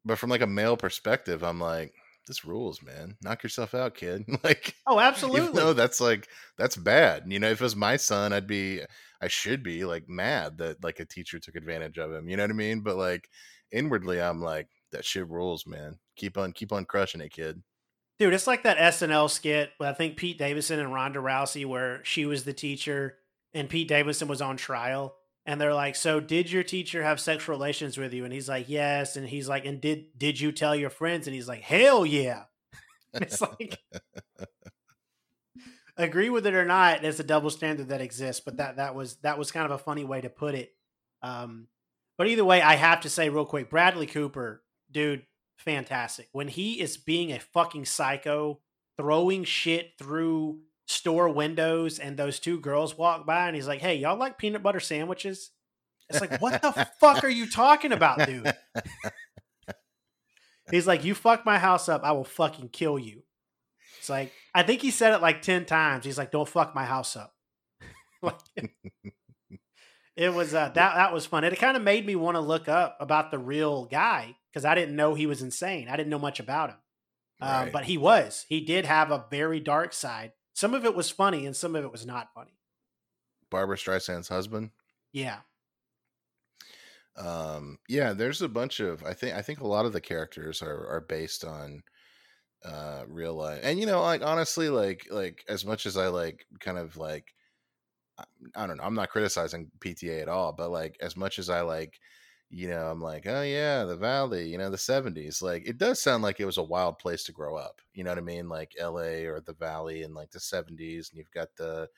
But 0.05 0.19
from 0.19 0.31
like 0.31 0.41
a 0.43 0.47
male 0.47 0.77
perspective, 0.77 1.43
I'm 1.43 1.61
like, 1.61 1.93
this 2.27 2.45
rules, 2.45 2.83
man. 2.83 3.17
Knock 3.23 3.43
yourself 3.43 3.75
out, 3.75 3.95
kid. 3.95 4.25
like, 4.45 4.75
oh, 4.87 4.99
absolutely. 4.99 5.53
though 5.59 5.73
that's 5.73 6.01
like 6.01 6.29
that's 6.59 6.77
bad. 6.77 7.25
You 7.27 7.39
know, 7.39 7.51
if 7.51 7.61
it 7.61 7.65
was 7.65 7.77
my 7.77 7.97
son, 7.97 8.33
I'd 8.33 8.47
be, 8.47 8.81
I 9.21 9.29
should 9.29 9.63
be 9.63 9.85
like 9.85 10.09
mad 10.09 10.59
that 10.59 10.83
like 10.83 11.01
a 11.01 11.05
teacher 11.05 11.39
took 11.39 11.57
advantage 11.57 11.99
of 11.99 12.13
him. 12.13 12.29
You 12.29 12.37
know 12.37 12.45
what 12.45 12.51
I 12.51 12.55
mean? 12.55 12.81
But 12.81 12.97
like 12.97 13.29
inwardly, 13.71 14.21
I'm 14.21 14.41
like, 14.41 14.69
that 14.93 15.05
shit 15.05 15.29
rules, 15.29 15.67
man. 15.67 15.99
Keep 16.17 16.39
on, 16.39 16.53
keep 16.53 16.73
on 16.73 16.85
crushing 16.85 17.21
it, 17.21 17.33
kid. 17.33 17.63
Dude, 18.19 18.35
it's 18.35 18.47
like 18.47 18.63
that 18.63 18.79
SNL 18.79 19.29
skit 19.31 19.71
with 19.81 19.89
I 19.89 19.93
think 19.95 20.17
Pete 20.17 20.39
Davidson 20.39 20.79
and 20.79 20.93
Ronda 20.93 21.19
Rousey 21.19 21.67
where 21.67 22.05
she 22.05 22.27
was 22.27 22.45
the 22.45 22.53
teacher 22.53 23.17
and 23.55 23.69
Pete 23.69 23.89
Davidson 23.89 24.29
was 24.29 24.41
on 24.41 24.57
trial. 24.57 25.17
And 25.45 25.61
they're 25.61 25.75
like, 25.75 25.97
So 25.97 26.21
did 26.21 26.51
your 26.51 26.63
teacher 26.63 27.03
have 27.03 27.21
sexual 27.21 27.55
relations 27.55 27.99
with 27.99 28.13
you? 28.13 28.25
And 28.25 28.33
he's 28.33 28.49
like, 28.49 28.69
Yes. 28.69 29.17
And 29.17 29.29
he's 29.29 29.49
like, 29.49 29.65
And 29.65 29.81
did 29.81 30.17
did 30.17 30.41
you 30.41 30.53
tell 30.53 30.75
your 30.75 30.91
friends? 30.91 31.27
And 31.27 31.35
he's 31.35 31.49
like, 31.49 31.63
Hell 31.63 32.07
yeah. 32.07 32.45
It's 33.15 33.43
like 33.43 33.79
agree 35.97 36.31
with 36.31 36.47
it 36.47 36.55
or 36.55 36.65
not, 36.65 37.05
it's 37.05 37.21
a 37.21 37.25
double 37.25 37.51
standard 37.51 37.89
that 37.89 38.01
exists. 38.01 38.43
But 38.45 38.57
that 38.59 38.77
that 38.77 38.95
was 38.95 39.17
that 39.17 39.39
was 39.39 39.53
kind 39.53 39.67
of 39.67 39.73
a 39.73 39.83
funny 39.83 40.05
way 40.05 40.21
to 40.21 40.31
put 40.31 40.55
it. 40.55 40.73
Um, 41.23 41.69
but 42.19 42.27
either 42.29 42.45
way, 42.45 42.61
I 42.61 42.75
have 42.75 43.03
to 43.03 43.11
say 43.11 43.29
real 43.29 43.45
quick, 43.45 43.71
Bradley 43.71 44.07
Cooper, 44.07 44.63
dude, 44.91 45.25
fantastic. 45.57 46.29
When 46.33 46.49
he 46.49 46.81
is 46.81 46.97
being 46.97 47.33
a 47.33 47.41
fucking 47.41 47.85
psycho, 47.85 48.61
throwing 48.97 49.45
shit 49.45 49.93
through 49.99 50.61
store 50.93 51.29
windows, 51.29 51.99
and 51.99 52.17
those 52.17 52.39
two 52.39 52.61
girls 52.61 52.97
walk 52.97 53.27
by, 53.27 53.47
and 53.47 53.57
he's 53.57 53.67
like, 53.69 53.81
"Hey, 53.81 53.97
y'all 53.97 54.17
like 54.17 54.39
peanut 54.39 54.63
butter 54.63 54.81
sandwiches?" 54.81 55.51
It's 56.09 56.21
like, 56.21 56.41
what 56.41 56.61
the 56.63 56.73
fuck 57.01 57.25
are 57.25 57.29
you 57.31 57.49
talking 57.49 57.93
about, 57.93 58.27
dude? 58.27 58.53
He's 60.71 60.87
like, 60.87 61.05
"You 61.05 61.15
fuck 61.15 61.45
my 61.45 61.59
house 61.59 61.89
up, 61.89 62.03
I 62.05 62.13
will 62.13 62.25
fucking 62.25 62.69
kill 62.71 62.99
you." 62.99 63.23
It's 63.99 64.09
like, 64.09 64.33
I 64.55 64.63
think 64.63 64.81
he 64.81 64.91
said 64.91 65.13
it 65.15 65.21
like 65.23 65.43
ten 65.43 65.65
times. 65.65 66.05
He's 66.05 66.19
like, 66.19 66.31
"Don't 66.31 66.49
fuck 66.49 66.75
my 66.75 66.85
house 66.85 67.17
up." 67.17 67.35
like, 68.23 68.39
it 70.17 70.33
was 70.33 70.55
uh, 70.55 70.69
that 70.69 70.95
that 70.95 71.13
was 71.13 71.27
fun. 71.27 71.45
It 71.45 71.59
kind 71.59 71.77
of 71.77 71.83
made 71.83 72.07
me 72.07 72.15
want 72.17 72.37
to 72.37 72.41
look 72.41 72.69
up 72.69 72.97
about 73.01 73.31
the 73.31 73.39
real 73.39 73.87
guy 73.87 74.37
because 74.51 74.65
I 74.65 74.75
didn't 74.75 74.97
know 74.97 75.15
he 75.15 75.27
was 75.27 75.43
insane. 75.43 75.89
I 75.89 75.97
didn't 75.97 76.11
know 76.11 76.19
much 76.19 76.39
about 76.41 76.71
him, 76.71 76.77
um, 77.41 77.49
Right. 77.65 77.73
but 77.73 77.85
he 77.85 77.99
was. 77.99 78.47
He 78.49 78.61
did 78.61 78.87
have 78.87 79.11
a 79.11 79.25
very 79.31 79.61
dark 79.61 79.93
side. 79.93 80.33
Some 80.55 80.75
of 80.75 80.85
it 80.85 80.95
was 80.95 81.11
funny, 81.11 81.47
and 81.47 81.57
some 81.57 81.75
of 81.77 81.85
it 81.85 81.93
was 81.93 82.07
not 82.07 82.33
funny. 82.35 82.59
Barbra 83.51 83.77
Streisand's 83.77 84.27
husband. 84.27 84.73
Yeah, 85.13 85.43
um 87.17 87.79
yeah 87.89 88.13
there's 88.15 88.41
a 88.41 88.49
bunch 88.49 88.81
of 88.81 89.03
i 89.05 89.13
think 89.13 89.35
i 89.37 89.43
think 89.43 89.61
a 89.61 89.67
lot 89.67 89.85
of 89.85 89.93
the 89.93 90.01
characters 90.01 90.63
are 90.63 90.87
are 90.89 91.01
based 91.01 91.45
on 91.45 91.83
uh 92.65 93.05
real 93.09 93.35
life 93.35 93.61
and 93.65 93.81
you 93.81 93.87
know 93.87 94.03
like 94.03 94.23
honestly 94.23 94.71
like 94.71 95.07
like 95.11 95.45
as 95.49 95.65
much 95.65 95.87
as 95.87 95.97
i 95.97 96.09
like 96.09 96.47
kind 96.61 96.79
of 96.79 96.97
like 96.97 97.35
I- 98.19 98.25
i 98.57 98.67
don't 98.67 98.79
know 98.79 98.85
i'm 98.85 98.95
not 98.95 99.11
criticizing 99.11 99.71
pta 99.81 100.23
at 100.23 100.29
all 100.29 100.53
but 100.53 100.71
like 100.71 100.97
as 101.01 101.17
much 101.17 101.39
as 101.39 101.51
i 101.51 101.63
like 101.63 102.01
you 102.53 102.69
know 102.69 102.87
i'm 102.91 103.01
like 103.01 103.27
oh 103.27 103.41
yeah 103.41 103.83
the 103.85 103.97
valley 103.97 104.47
you 104.47 104.59
know 104.59 104.69
the 104.69 104.77
70s 104.77 105.41
like 105.41 105.67
it 105.67 105.79
does 105.79 106.01
sound 106.03 106.23
like 106.23 106.39
it 106.39 106.45
was 106.45 106.59
a 106.59 106.63
wild 106.63 106.99
place 106.99 107.25
to 107.25 107.33
grow 107.33 107.57
up 107.57 107.81
you 107.95 108.05
know 108.05 108.11
what 108.11 108.19
i 108.19 108.23
mean? 108.23 108.49
Like 108.49 108.75
la 108.79 109.01
or 109.01 109.41
the 109.41 109.55
valley 109.59 110.03
in 110.03 110.13
like 110.13 110.31
the 110.31 110.39
70s 110.39 111.11
and 111.11 111.19
you've 111.19 111.31
got 111.31 111.49
the 111.57 111.89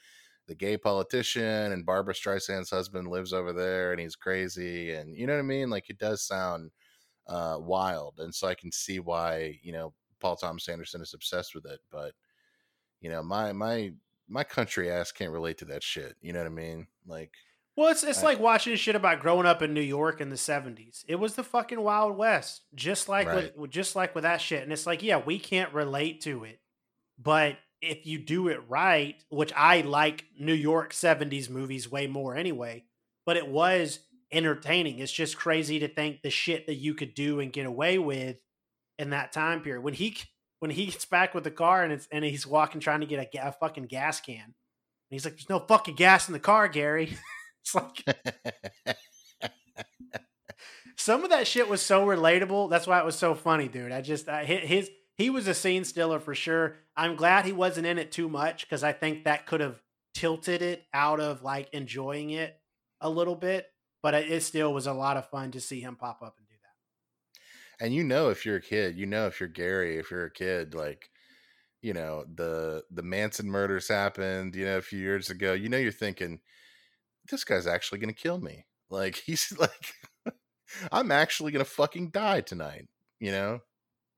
the 0.46 0.54
gay 0.54 0.76
politician 0.76 1.72
and 1.72 1.86
Barbra 1.86 2.14
Streisand's 2.14 2.70
husband 2.70 3.08
lives 3.08 3.32
over 3.32 3.52
there 3.52 3.92
and 3.92 4.00
he's 4.00 4.14
crazy 4.14 4.92
and 4.92 5.16
you 5.16 5.26
know 5.26 5.32
what 5.32 5.40
I 5.40 5.42
mean? 5.42 5.70
Like 5.70 5.90
it 5.90 5.98
does 5.98 6.22
sound 6.22 6.70
uh 7.26 7.56
wild 7.58 8.20
and 8.20 8.34
so 8.34 8.46
I 8.46 8.54
can 8.54 8.70
see 8.70 9.00
why 9.00 9.58
you 9.62 9.72
know 9.72 9.92
Paul 10.20 10.36
Thomas 10.36 10.68
Anderson 10.68 11.00
is 11.00 11.14
obsessed 11.14 11.54
with 11.54 11.66
it 11.66 11.80
but 11.90 12.12
you 13.00 13.10
know 13.10 13.22
my 13.22 13.52
my 13.52 13.92
my 14.28 14.44
country 14.44 14.90
ass 14.90 15.10
can't 15.10 15.32
relate 15.32 15.58
to 15.58 15.64
that 15.66 15.82
shit 15.82 16.16
you 16.20 16.32
know 16.32 16.40
what 16.40 16.46
I 16.46 16.50
mean? 16.50 16.86
Like 17.06 17.32
Well, 17.76 17.90
it's 17.90 18.04
it's 18.04 18.22
I- 18.22 18.26
like 18.26 18.40
watching 18.40 18.76
shit 18.76 18.94
about 18.96 19.20
growing 19.20 19.46
up 19.46 19.62
in 19.62 19.74
New 19.74 19.80
York 19.80 20.20
in 20.20 20.28
the 20.30 20.36
seventies. 20.36 21.04
It 21.08 21.16
was 21.16 21.34
the 21.34 21.42
fucking 21.42 21.80
Wild 21.80 22.16
West, 22.16 22.62
just 22.74 23.08
like 23.08 23.26
Right. 23.26 23.56
with 23.58 23.70
just 23.70 23.96
like 23.96 24.14
with 24.14 24.22
that 24.22 24.40
shit. 24.40 24.62
And 24.62 24.72
it's 24.72 24.86
like, 24.86 25.02
yeah, 25.02 25.20
we 25.24 25.38
can't 25.38 25.72
relate 25.74 26.20
to 26.22 26.44
it, 26.44 26.60
but 27.18 27.56
if 27.82 28.06
you 28.06 28.18
do 28.18 28.48
it 28.48 28.60
right, 28.68 29.22
which 29.28 29.52
I 29.54 29.82
like 29.82 30.24
New 30.38 30.54
York 30.54 30.92
seventies 30.94 31.50
movies 31.50 31.90
way 31.90 32.06
more 32.06 32.34
anyway, 32.36 32.84
but 33.26 33.36
it 33.36 33.46
was 33.48 33.98
entertaining. 34.32 35.00
It's 35.00 35.12
just 35.12 35.36
crazy 35.36 35.78
to 35.80 35.88
think 35.88 36.22
the 36.22 36.30
shit 36.30 36.66
that 36.66 36.76
you 36.76 36.94
could 36.94 37.14
do 37.14 37.40
and 37.40 37.52
get 37.52 37.66
away 37.66 37.98
with 37.98 38.36
in 38.98 39.10
that 39.10 39.32
time 39.32 39.60
period. 39.60 39.82
When 39.82 39.94
he 39.94 40.16
when 40.60 40.70
he 40.70 40.86
gets 40.86 41.04
back 41.04 41.34
with 41.34 41.44
the 41.44 41.50
car 41.50 41.82
and 41.82 41.92
it's 41.92 42.08
and 42.10 42.24
he's 42.24 42.46
walking 42.46 42.80
trying 42.80 43.00
to 43.00 43.06
get 43.06 43.34
a, 43.34 43.48
a 43.48 43.52
fucking 43.52 43.84
gas 43.86 44.20
can, 44.20 44.40
and 44.44 44.54
he's 45.10 45.24
like, 45.24 45.34
"There's 45.34 45.50
no 45.50 45.58
fucking 45.58 45.96
gas 45.96 46.28
in 46.28 46.32
the 46.32 46.38
car, 46.40 46.68
Gary." 46.68 47.16
it's 47.64 47.74
like 48.86 48.96
some 50.96 51.24
of 51.24 51.30
that 51.30 51.46
shit 51.46 51.68
was 51.68 51.82
so 51.82 52.06
relatable. 52.06 52.70
That's 52.70 52.86
why 52.86 52.98
it 52.98 53.04
was 53.04 53.16
so 53.16 53.34
funny, 53.34 53.68
dude. 53.68 53.92
I 53.92 54.00
just 54.00 54.28
I, 54.28 54.44
his 54.44 54.90
he 55.16 55.30
was 55.30 55.46
a 55.48 55.54
scene 55.54 55.84
stiller 55.84 56.20
for 56.20 56.34
sure. 56.34 56.76
I'm 56.96 57.16
glad 57.16 57.44
he 57.44 57.52
wasn't 57.52 57.86
in 57.86 57.98
it 57.98 58.12
too 58.12 58.28
much 58.28 58.62
because 58.62 58.82
I 58.84 58.92
think 58.92 59.24
that 59.24 59.46
could 59.46 59.60
have 59.60 59.80
tilted 60.14 60.62
it 60.62 60.84
out 60.92 61.20
of 61.20 61.42
like 61.42 61.68
enjoying 61.72 62.30
it 62.30 62.56
a 63.00 63.08
little 63.10 63.36
bit. 63.36 63.66
But 64.02 64.14
it 64.14 64.42
still 64.42 64.74
was 64.74 64.86
a 64.86 64.92
lot 64.92 65.16
of 65.16 65.30
fun 65.30 65.50
to 65.52 65.60
see 65.60 65.80
him 65.80 65.96
pop 65.96 66.20
up 66.22 66.36
and 66.38 66.46
do 66.46 66.54
that. 66.62 67.84
and 67.84 67.94
you 67.94 68.04
know 68.04 68.28
if 68.28 68.44
you're 68.44 68.56
a 68.56 68.60
kid 68.62 68.96
you 68.98 69.06
know 69.06 69.26
if 69.26 69.40
you're 69.40 69.48
Gary 69.48 69.96
if 69.96 70.10
you're 70.10 70.26
a 70.26 70.30
kid 70.30 70.74
like 70.74 71.08
you 71.80 71.94
know 71.94 72.24
the 72.34 72.82
the 72.90 73.02
Manson 73.02 73.46
murders 73.50 73.88
happened 73.88 74.54
you 74.54 74.66
know 74.66 74.76
a 74.76 74.82
few 74.82 74.98
years 74.98 75.30
ago 75.30 75.54
you 75.54 75.70
know 75.70 75.78
you're 75.78 75.90
thinking 75.90 76.40
this 77.30 77.44
guy's 77.44 77.66
actually 77.66 77.98
going 77.98 78.12
to 78.12 78.20
kill 78.20 78.40
me 78.40 78.66
like 78.90 79.16
he's 79.26 79.56
like 79.58 79.94
I'm 80.90 81.12
actually 81.12 81.52
going 81.52 81.64
to 81.64 81.70
fucking 81.70 82.10
die 82.10 82.40
tonight 82.40 82.88
you 83.20 83.32
know 83.32 83.60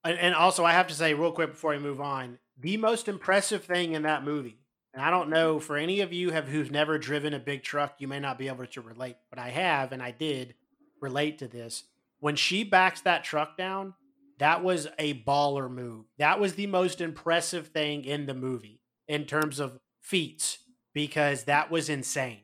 And, 0.07 0.19
and 0.19 0.35
also, 0.37 0.65
I 0.65 0.73
have 0.73 0.87
to 0.87 0.95
say, 0.95 1.15
real 1.15 1.33
quick 1.33 1.51
before 1.51 1.73
we 1.73 1.79
move 1.79 2.01
on, 2.01 2.39
the 2.57 2.77
most 2.77 3.09
impressive 3.09 3.65
thing 3.65 3.93
in 3.93 4.03
that 4.03 4.23
movie, 4.23 4.61
and 4.95 5.03
I 5.03 5.11
don't 5.11 5.31
know 5.31 5.59
for 5.59 5.77
any 5.77 6.01
of 6.01 6.13
you 6.13 6.31
have 6.31 6.47
who've 6.47 6.71
never 6.71 6.97
driven 6.97 7.35
a 7.35 7.41
big 7.41 7.65
truck, 7.65 7.97
you 7.99 8.07
may 8.07 8.21
not 8.21 8.39
be 8.39 8.47
able 8.47 8.67
to 8.67 8.81
relate, 8.81 9.17
but 9.31 9.41
I 9.41 9.49
have, 9.49 9.91
and 9.91 10.01
I 10.01 10.13
did 10.13 10.55
relate 11.01 11.39
to 11.39 11.49
this. 11.49 11.85
When 12.21 12.37
she 12.37 12.63
backs 12.63 13.01
that 13.01 13.25
truck 13.25 13.59
down, 13.59 13.95
that 14.39 14.63
was 14.63 14.87
a 14.99 15.15
baller 15.25 15.69
move. 15.69 16.05
That 16.19 16.39
was 16.39 16.55
the 16.55 16.69
most 16.69 17.01
impressive 17.01 17.69
thing 17.69 18.05
in 18.05 18.27
the 18.27 18.35
movie. 18.35 18.81
in 19.09 19.25
terms 19.25 19.61
of 19.61 19.79
feats 20.01 20.59
because 20.95 21.45
that 21.45 21.71
was 21.71 21.89
insane. 21.89 22.43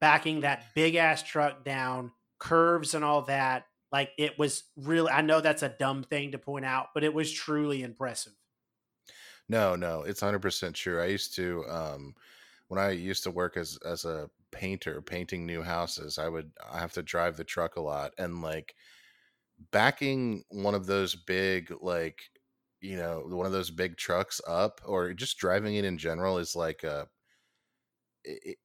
Backing 0.00 0.40
that 0.40 0.74
big 0.74 0.94
ass 0.94 1.22
truck 1.22 1.64
down, 1.64 2.12
curves 2.38 2.94
and 2.94 3.04
all 3.04 3.22
that. 3.22 3.66
Like 3.92 4.12
it 4.18 4.38
was 4.38 4.64
really, 4.76 5.10
I 5.10 5.22
know 5.22 5.40
that's 5.40 5.62
a 5.62 5.68
dumb 5.70 6.02
thing 6.02 6.32
to 6.32 6.38
point 6.38 6.64
out, 6.64 6.88
but 6.94 7.04
it 7.04 7.14
was 7.14 7.32
truly 7.32 7.82
impressive. 7.82 8.34
No, 9.48 9.76
no, 9.76 10.02
it's 10.02 10.20
hundred 10.20 10.42
percent 10.42 10.76
true. 10.76 11.00
I 11.00 11.06
used 11.06 11.34
to, 11.36 11.64
um, 11.68 12.14
when 12.68 12.80
I 12.80 12.90
used 12.90 13.22
to 13.24 13.30
work 13.30 13.56
as 13.56 13.78
as 13.84 14.04
a 14.04 14.30
painter, 14.50 15.02
painting 15.02 15.46
new 15.46 15.62
houses, 15.62 16.18
I 16.18 16.28
would 16.28 16.52
I 16.68 16.80
have 16.80 16.92
to 16.94 17.02
drive 17.02 17.36
the 17.36 17.44
truck 17.44 17.76
a 17.76 17.80
lot, 17.80 18.12
and 18.18 18.42
like 18.42 18.74
backing 19.72 20.44
one 20.50 20.74
of 20.74 20.86
those 20.86 21.14
big 21.16 21.72
like 21.82 22.22
you 22.80 22.96
know 22.96 23.22
one 23.26 23.46
of 23.46 23.52
those 23.52 23.70
big 23.70 23.96
trucks 23.96 24.40
up 24.48 24.80
or 24.86 25.14
just 25.14 25.38
driving 25.38 25.76
it 25.76 25.84
in 25.84 25.98
general 25.98 26.38
is 26.38 26.56
like 26.56 26.84
a 26.84 27.08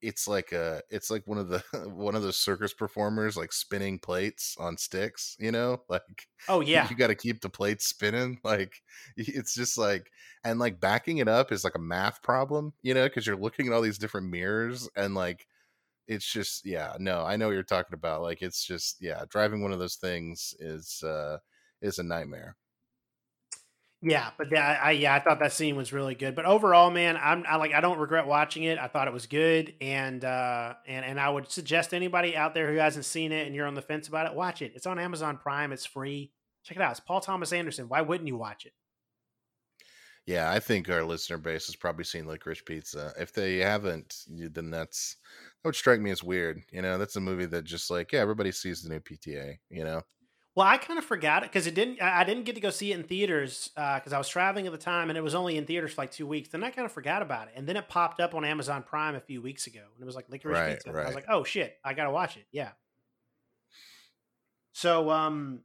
it's 0.02 0.28
like 0.28 0.52
a 0.52 0.82
it's 0.90 1.12
like 1.12 1.26
one 1.28 1.38
of 1.38 1.48
the 1.50 1.60
one 1.94 2.16
of 2.16 2.24
those 2.24 2.38
circus 2.38 2.74
performers 2.74 3.38
like 3.38 3.54
spinning 3.54 4.00
plates 4.00 4.56
on 4.60 4.78
sticks 4.78 5.36
you 5.40 5.52
know? 5.52 5.84
Like 5.90 6.28
oh 6.48 6.62
yeah 6.62 6.90
you 6.90 6.96
got 6.96 7.08
to 7.08 7.16
keep 7.16 7.42
the 7.42 7.50
plates 7.50 7.86
spinning 7.86 8.40
like 8.44 8.82
it's 9.18 9.54
just 9.54 9.78
like 9.78 10.12
and 10.44 10.60
like 10.60 10.80
backing 10.80 11.20
it 11.20 11.28
up 11.28 11.52
is 11.52 11.64
like 11.64 11.76
a 11.76 11.80
math 11.80 12.22
problem 12.24 12.74
you 12.82 12.94
know? 12.94 13.06
Because 13.08 13.28
you're 13.28 13.36
looking 13.36 13.68
at 13.68 13.74
all 13.74 13.82
these 13.82 13.98
different 14.00 14.30
mirrors 14.30 14.90
and 14.96 15.16
like 15.16 15.48
it's 16.08 16.32
just 16.32 16.66
yeah 16.66 16.96
no 17.00 17.24
i 17.24 17.38
know 17.38 17.48
what 17.48 17.54
you're 17.54 17.64
talking 17.64 17.94
about 17.94 18.22
like 18.22 18.42
it's 18.42 18.66
just 18.66 19.02
yeah 19.02 19.24
driving 19.30 19.62
one 19.62 19.72
of 19.72 19.80
those 19.80 19.96
things 19.96 20.54
is 20.60 21.04
uh 21.04 21.38
is 21.82 22.00
a 22.00 22.04
nightmare 22.04 22.56
yeah, 24.04 24.32
but 24.36 24.56
I, 24.58 24.74
I, 24.76 24.92
yeah, 24.92 25.14
I 25.14 25.20
thought 25.20 25.40
that 25.40 25.54
scene 25.54 25.76
was 25.76 25.94
really 25.94 26.16
good. 26.16 26.36
But 26.36 26.46
overall, 26.46 26.90
man, 26.90 27.18
I'm 27.22 27.44
I 27.48 27.58
like 27.58 27.74
I 27.74 27.82
don't 27.82 28.00
regret 28.00 28.26
watching 28.26 28.64
it. 28.64 28.80
I 28.80 28.88
thought 28.88 29.08
it 29.08 29.14
was 29.14 29.28
good, 29.28 29.76
and 29.80 30.26
uh, 30.26 30.74
and 30.88 31.06
and 31.06 31.20
I 31.20 31.30
would 31.30 31.52
suggest 31.52 31.94
anybody 31.94 32.36
out 32.36 32.56
there 32.56 32.72
who 32.72 32.80
hasn't 32.80 33.06
seen 33.06 33.32
it 33.32 33.46
and 33.46 33.56
you're 33.56 33.68
on 33.68 33.76
the 33.76 33.82
fence 33.82 34.08
about 34.08 34.26
it, 34.26 34.34
watch 34.34 34.64
it. 34.64 34.72
It's 34.76 34.88
on 34.88 34.98
Amazon 34.98 35.38
Prime. 35.38 35.72
It's 35.72 35.86
free. 35.86 36.32
Check 36.64 36.78
it 36.78 36.84
out. 36.84 36.92
It's 36.92 37.00
Paul 37.00 37.22
Thomas 37.22 37.54
Anderson. 37.54 37.90
Why 37.90 38.02
wouldn't 38.02 38.28
you 38.28 38.38
watch 38.38 38.66
it? 38.66 38.74
Yeah, 40.26 40.52
I 40.52 40.60
think 40.60 40.90
our 40.90 41.04
listener 41.04 41.38
base 41.38 41.68
has 41.68 41.76
probably 41.76 42.04
seen 42.04 42.26
Licorice 42.26 42.66
Pizza. 42.66 43.14
If 43.20 43.34
they 43.34 43.58
haven't, 43.58 44.16
then 44.28 44.72
that's 44.72 45.18
that 45.62 45.68
would 45.68 45.76
strike 45.76 46.00
me 46.00 46.10
as 46.10 46.24
weird. 46.24 46.64
You 46.72 46.82
know, 46.82 46.98
that's 46.98 47.18
a 47.18 47.22
movie 47.22 47.46
that 47.46 47.66
just 47.66 47.92
like 47.92 48.12
yeah, 48.12 48.22
everybody 48.22 48.52
sees 48.52 48.82
the 48.82 48.90
new 48.90 49.00
PTA. 49.00 49.58
You 49.70 49.84
know. 49.84 50.02
Well, 50.54 50.68
I 50.68 50.78
kind 50.78 51.00
of 51.00 51.06
forgot 51.06 51.44
it 51.44 51.50
because 51.50 51.66
it 51.66 51.76
didn't. 51.76 52.02
I 52.02 52.26
didn't 52.26 52.44
get 52.44 52.56
to 52.56 52.62
go 52.62 52.72
see 52.72 52.92
it 52.92 53.00
in 53.00 53.04
theaters 53.04 53.70
because 53.74 54.12
uh, 54.12 54.16
I 54.16 54.18
was 54.18 54.28
traveling 54.28 54.66
at 54.66 54.74
the 54.74 54.78
time, 54.78 55.10
and 55.10 55.18
it 55.18 55.22
was 55.22 55.34
only 55.34 55.56
in 55.56 55.66
theaters 55.66 55.94
for 55.94 56.02
like 56.02 56.12
two 56.12 56.28
weeks. 56.28 56.50
Then 56.50 56.62
I 56.62 56.72
kind 56.72 56.86
of 56.86 56.92
forgot 56.92 57.22
about 57.22 57.48
it, 57.48 57.54
and 57.56 57.68
then 57.68 57.78
it 57.78 57.88
popped 57.88 58.20
up 58.20 58.36
on 58.36 58.44
Amazon 58.44 58.84
Prime 58.84 59.16
a 59.16 59.22
few 59.22 59.42
weeks 59.42 59.68
ago, 59.68 59.80
and 59.80 60.02
it 60.02 60.06
was 60.06 60.16
like 60.16 60.30
Licorice 60.30 60.54
right, 60.54 60.74
Pizza. 60.74 60.92
Right. 60.92 61.04
I 61.04 61.06
was 61.06 61.16
like, 61.16 61.28
oh 61.30 61.46
shit, 61.46 61.78
I 61.86 61.94
gotta 61.94 62.12
watch 62.12 62.36
it. 62.36 62.44
Yeah. 62.52 62.72
So, 64.74 65.10
um, 65.10 65.62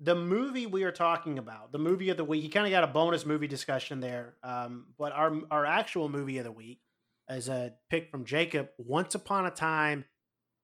the 0.00 0.14
movie 0.14 0.64
we 0.64 0.84
are 0.84 0.92
talking 0.92 1.38
about, 1.38 1.72
the 1.72 1.78
movie 1.78 2.08
of 2.08 2.16
the 2.16 2.24
week, 2.24 2.42
you 2.42 2.48
kind 2.48 2.66
of 2.66 2.70
got 2.70 2.84
a 2.84 2.86
bonus 2.86 3.26
movie 3.26 3.46
discussion 3.46 4.00
there. 4.00 4.36
Um, 4.42 4.86
but 4.98 5.12
our 5.12 5.38
our 5.50 5.66
actual 5.66 6.08
movie 6.08 6.38
of 6.38 6.44
the 6.44 6.52
week 6.52 6.80
is 7.28 7.50
a 7.50 7.74
pick 7.90 8.10
from 8.10 8.24
Jacob. 8.24 8.70
Once 8.78 9.14
upon 9.14 9.44
a 9.44 9.50
time 9.50 10.06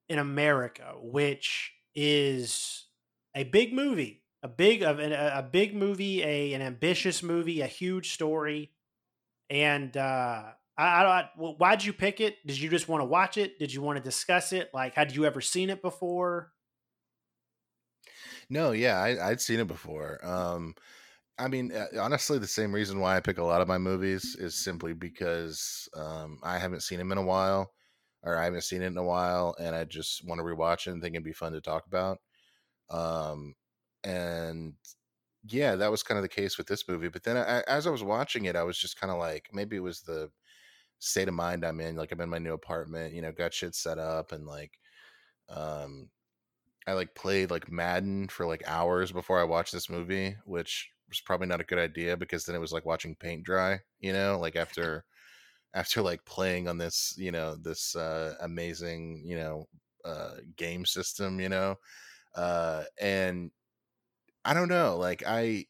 in 0.08 0.18
America, 0.18 0.94
which 0.98 1.74
is 1.94 2.85
a 3.36 3.44
big 3.44 3.72
movie, 3.72 4.24
a 4.42 4.48
big 4.48 4.82
of 4.82 4.98
a, 4.98 5.38
a 5.38 5.42
big 5.42 5.76
movie, 5.76 6.22
a 6.22 6.54
an 6.54 6.62
ambitious 6.62 7.22
movie, 7.22 7.60
a 7.60 7.66
huge 7.66 8.12
story, 8.14 8.72
and 9.50 9.96
uh, 9.96 10.44
I, 10.76 11.02
I 11.04 11.28
don't. 11.36 11.58
Why'd 11.58 11.84
you 11.84 11.92
pick 11.92 12.20
it? 12.20 12.44
Did 12.46 12.58
you 12.58 12.70
just 12.70 12.88
want 12.88 13.02
to 13.02 13.06
watch 13.06 13.36
it? 13.36 13.58
Did 13.58 13.72
you 13.72 13.82
want 13.82 13.98
to 13.98 14.02
discuss 14.02 14.52
it? 14.52 14.70
Like, 14.74 14.94
had 14.94 15.14
you 15.14 15.26
ever 15.26 15.40
seen 15.40 15.70
it 15.70 15.82
before? 15.82 16.52
No, 18.48 18.72
yeah, 18.72 18.98
I, 18.98 19.28
would 19.28 19.40
seen 19.40 19.60
it 19.60 19.66
before. 19.66 20.24
Um, 20.24 20.74
I 21.38 21.48
mean, 21.48 21.72
uh, 21.72 21.86
honestly, 22.00 22.38
the 22.38 22.46
same 22.46 22.72
reason 22.72 23.00
why 23.00 23.16
I 23.16 23.20
pick 23.20 23.38
a 23.38 23.44
lot 23.44 23.60
of 23.60 23.68
my 23.68 23.78
movies 23.78 24.36
is 24.38 24.54
simply 24.54 24.94
because 24.94 25.88
um, 25.94 26.38
I 26.42 26.58
haven't 26.58 26.82
seen 26.82 26.98
them 26.98 27.12
in 27.12 27.18
a 27.18 27.22
while, 27.22 27.72
or 28.22 28.38
I 28.38 28.44
haven't 28.44 28.64
seen 28.64 28.82
it 28.82 28.86
in 28.86 28.96
a 28.96 29.04
while, 29.04 29.54
and 29.58 29.74
I 29.74 29.84
just 29.84 30.26
want 30.26 30.38
to 30.38 30.44
rewatch 30.44 30.86
it 30.86 30.92
and 30.92 31.02
think 31.02 31.14
it'd 31.14 31.24
be 31.24 31.32
fun 31.32 31.52
to 31.52 31.60
talk 31.60 31.86
about. 31.86 32.18
Um, 32.90 33.54
and 34.04 34.74
yeah, 35.44 35.76
that 35.76 35.90
was 35.90 36.02
kind 36.02 36.18
of 36.18 36.22
the 36.22 36.28
case 36.28 36.58
with 36.58 36.66
this 36.66 36.88
movie. 36.88 37.08
But 37.08 37.24
then 37.24 37.36
I, 37.36 37.60
as 37.68 37.86
I 37.86 37.90
was 37.90 38.02
watching 38.04 38.46
it, 38.46 38.56
I 38.56 38.64
was 38.64 38.78
just 38.78 39.00
kind 39.00 39.10
of 39.12 39.18
like, 39.18 39.50
maybe 39.52 39.76
it 39.76 39.80
was 39.80 40.02
the 40.02 40.30
state 41.00 41.28
of 41.28 41.34
mind 41.34 41.64
I'm 41.64 41.80
in. 41.80 41.96
Like 41.96 42.12
I'm 42.12 42.20
in 42.20 42.30
my 42.30 42.38
new 42.38 42.54
apartment, 42.54 43.14
you 43.14 43.22
know, 43.22 43.32
got 43.32 43.54
shit 43.54 43.74
set 43.74 43.98
up 43.98 44.32
and 44.32 44.46
like, 44.46 44.78
um, 45.48 46.10
I 46.86 46.92
like 46.92 47.14
played 47.14 47.50
like 47.50 47.70
Madden 47.70 48.28
for 48.28 48.46
like 48.46 48.62
hours 48.66 49.12
before 49.12 49.40
I 49.40 49.44
watched 49.44 49.72
this 49.72 49.90
movie, 49.90 50.36
which 50.44 50.90
was 51.08 51.20
probably 51.20 51.46
not 51.48 51.60
a 51.60 51.64
good 51.64 51.78
idea 51.78 52.16
because 52.16 52.44
then 52.44 52.54
it 52.56 52.60
was 52.60 52.72
like 52.72 52.84
watching 52.86 53.16
paint 53.16 53.44
dry, 53.44 53.80
you 54.00 54.12
know, 54.12 54.38
like 54.38 54.56
after 54.56 55.04
after 55.74 56.02
like 56.02 56.24
playing 56.26 56.68
on 56.68 56.78
this, 56.78 57.14
you 57.18 57.32
know, 57.32 57.56
this 57.56 57.96
uh 57.96 58.36
amazing, 58.40 59.24
you 59.26 59.36
know, 59.36 59.68
uh 60.04 60.36
game 60.56 60.86
system, 60.86 61.40
you 61.40 61.48
know 61.48 61.76
uh, 62.36 62.84
and 63.00 63.50
I 64.44 64.54
don't 64.54 64.68
know, 64.68 64.96
like 64.96 65.24
I, 65.26 65.66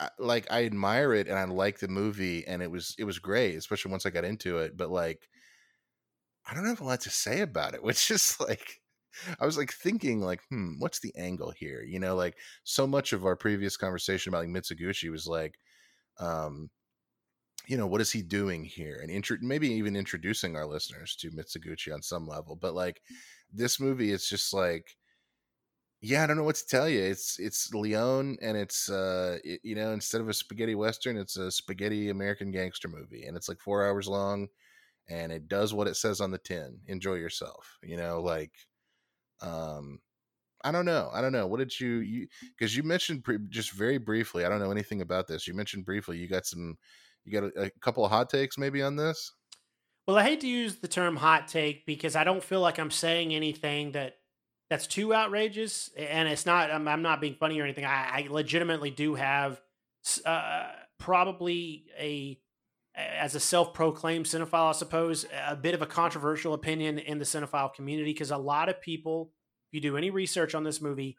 I, 0.00 0.10
like 0.18 0.46
I 0.50 0.64
admire 0.64 1.14
it 1.14 1.28
and 1.28 1.38
I 1.38 1.44
like 1.44 1.78
the 1.78 1.88
movie 1.88 2.46
and 2.46 2.62
it 2.62 2.70
was 2.70 2.94
it 2.98 3.04
was 3.04 3.18
great, 3.18 3.56
especially 3.56 3.90
once 3.92 4.06
I 4.06 4.10
got 4.10 4.24
into 4.24 4.58
it. 4.58 4.76
But 4.76 4.90
like, 4.90 5.28
I 6.46 6.54
don't 6.54 6.66
have 6.66 6.80
a 6.80 6.84
lot 6.84 7.00
to 7.02 7.10
say 7.10 7.40
about 7.40 7.74
it, 7.74 7.82
which 7.82 8.10
is 8.10 8.38
like. 8.40 8.80
I 9.40 9.44
was 9.44 9.58
like 9.58 9.72
thinking, 9.72 10.20
like, 10.20 10.40
hmm, 10.50 10.74
what's 10.78 11.00
the 11.00 11.12
angle 11.16 11.50
here? 11.50 11.82
You 11.82 11.98
know, 11.98 12.14
like 12.14 12.36
so 12.62 12.86
much 12.86 13.12
of 13.12 13.26
our 13.26 13.34
previous 13.34 13.76
conversation 13.76 14.30
about 14.30 14.44
like 14.44 14.50
Mizoguchi 14.50 15.10
was 15.10 15.26
like, 15.26 15.58
um, 16.20 16.70
you 17.66 17.76
know, 17.76 17.86
what 17.86 18.00
is 18.00 18.12
he 18.12 18.22
doing 18.22 18.64
here? 18.64 19.00
And 19.02 19.10
intro- 19.10 19.38
maybe 19.42 19.68
even 19.68 19.96
introducing 19.96 20.56
our 20.56 20.66
listeners 20.66 21.16
to 21.16 21.30
Mizoguchi 21.32 21.92
on 21.92 22.02
some 22.02 22.26
level. 22.26 22.56
But 22.56 22.74
like 22.74 23.02
this 23.52 23.80
movie, 23.80 24.12
it's 24.12 24.28
just 24.28 24.52
like 24.52 24.96
yeah, 26.02 26.22
I 26.22 26.26
don't 26.26 26.36
know 26.36 26.44
what 26.44 26.56
to 26.56 26.66
tell 26.66 26.88
you. 26.88 27.00
It's 27.00 27.38
it's 27.38 27.74
Leone, 27.74 28.38
and 28.40 28.56
it's 28.56 28.88
uh, 28.88 29.38
it, 29.44 29.60
you 29.62 29.74
know, 29.74 29.92
instead 29.92 30.22
of 30.22 30.28
a 30.28 30.34
spaghetti 30.34 30.74
western, 30.74 31.18
it's 31.18 31.36
a 31.36 31.50
spaghetti 31.50 32.08
American 32.08 32.50
gangster 32.50 32.88
movie, 32.88 33.24
and 33.26 33.36
it's 33.36 33.48
like 33.48 33.60
four 33.60 33.86
hours 33.86 34.08
long, 34.08 34.48
and 35.08 35.32
it 35.32 35.48
does 35.48 35.74
what 35.74 35.88
it 35.88 35.96
says 35.96 36.20
on 36.20 36.30
the 36.30 36.38
tin. 36.38 36.80
Enjoy 36.86 37.14
yourself, 37.14 37.78
you 37.82 37.96
know, 37.98 38.22
like, 38.22 38.52
um, 39.42 40.00
I 40.64 40.72
don't 40.72 40.86
know, 40.86 41.10
I 41.12 41.22
don't 41.22 41.32
know. 41.32 41.46
What 41.46 41.58
did 41.60 41.78
you 41.80 41.96
you 41.98 42.28
because 42.58 42.76
you 42.76 42.82
mentioned 42.82 43.24
pre- 43.24 43.38
just 43.50 43.72
very 43.72 43.98
briefly. 43.98 44.44
I 44.44 44.48
don't 44.48 44.60
know 44.60 44.72
anything 44.72 45.02
about 45.02 45.26
this. 45.26 45.48
You 45.48 45.54
mentioned 45.54 45.86
briefly 45.86 46.18
you 46.18 46.28
got 46.28 46.46
some, 46.46 46.78
you 47.24 47.32
got 47.32 47.52
a, 47.56 47.64
a 47.64 47.70
couple 47.80 48.04
of 48.04 48.10
hot 48.10 48.30
takes 48.30 48.58
maybe 48.58 48.82
on 48.82 48.96
this. 48.96 49.32
Well, 50.06 50.18
I 50.18 50.24
hate 50.24 50.40
to 50.40 50.48
use 50.48 50.76
the 50.76 50.88
term 50.88 51.16
hot 51.16 51.48
take 51.48 51.86
because 51.86 52.16
I 52.16 52.24
don't 52.24 52.42
feel 52.42 52.60
like 52.60 52.78
I'm 52.78 52.90
saying 52.90 53.34
anything 53.34 53.92
that 53.92 54.19
that's 54.70 54.86
too 54.86 55.12
outrageous. 55.12 55.90
And 55.98 56.28
it's 56.28 56.46
not. 56.46 56.70
I'm, 56.70 56.88
I'm 56.88 57.02
not 57.02 57.20
being 57.20 57.34
funny 57.34 57.60
or 57.60 57.64
anything. 57.64 57.84
I, 57.84 58.24
I 58.24 58.26
legitimately 58.30 58.90
do 58.90 59.16
have 59.16 59.60
uh, 60.24 60.68
probably 60.98 61.84
a 61.98 62.38
as 62.94 63.34
a 63.34 63.40
self-proclaimed 63.40 64.26
cinephile, 64.26 64.70
I 64.70 64.72
suppose, 64.72 65.24
a 65.46 65.56
bit 65.56 65.74
of 65.74 65.82
a 65.82 65.86
controversial 65.86 66.54
opinion 66.54 66.98
in 66.98 67.18
the 67.18 67.24
cinephile 67.24 67.72
community 67.72 68.12
because 68.12 68.30
a 68.30 68.36
lot 68.36 68.68
of 68.68 68.80
people, 68.80 69.32
if 69.68 69.74
you 69.74 69.80
do 69.80 69.96
any 69.96 70.10
research 70.10 70.54
on 70.54 70.64
this 70.64 70.80
movie, 70.80 71.16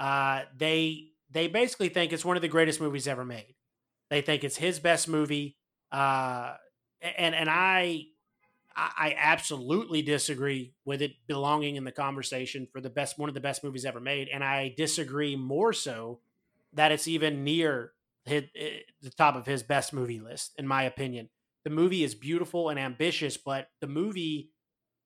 uh, 0.00 0.42
they 0.56 1.08
they 1.30 1.48
basically 1.48 1.88
think 1.88 2.12
it's 2.12 2.24
one 2.24 2.36
of 2.36 2.42
the 2.42 2.48
greatest 2.48 2.80
movies 2.80 3.08
ever 3.08 3.24
made. 3.24 3.54
They 4.10 4.20
think 4.20 4.44
it's 4.44 4.56
his 4.56 4.78
best 4.78 5.08
movie, 5.08 5.56
uh, 5.90 6.54
and 7.00 7.34
and 7.34 7.48
I 7.50 8.06
I, 8.76 9.14
absolutely 9.16 10.02
disagree 10.02 10.74
with 10.84 11.02
it 11.02 11.12
belonging 11.26 11.76
in 11.76 11.84
the 11.84 11.92
conversation 11.92 12.66
for 12.72 12.80
the 12.80 12.90
best 12.90 13.18
one 13.18 13.28
of 13.28 13.34
the 13.34 13.40
best 13.40 13.64
movies 13.64 13.84
ever 13.84 14.00
made, 14.00 14.28
and 14.28 14.42
I 14.42 14.74
disagree 14.76 15.36
more 15.36 15.72
so 15.72 16.20
that 16.72 16.92
it's 16.92 17.08
even 17.08 17.44
near 17.44 17.92
his, 18.24 18.44
eh, 18.56 18.80
the 19.00 19.10
top 19.10 19.36
of 19.36 19.46
his 19.46 19.62
best 19.62 19.92
movie 19.92 20.20
list, 20.20 20.52
in 20.58 20.66
my 20.66 20.84
opinion. 20.84 21.28
The 21.64 21.70
movie 21.70 22.04
is 22.04 22.14
beautiful 22.14 22.68
and 22.68 22.78
ambitious, 22.78 23.36
but 23.36 23.68
the 23.80 23.86
movie 23.86 24.50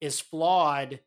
is 0.01 0.21
flawed, 0.21 1.01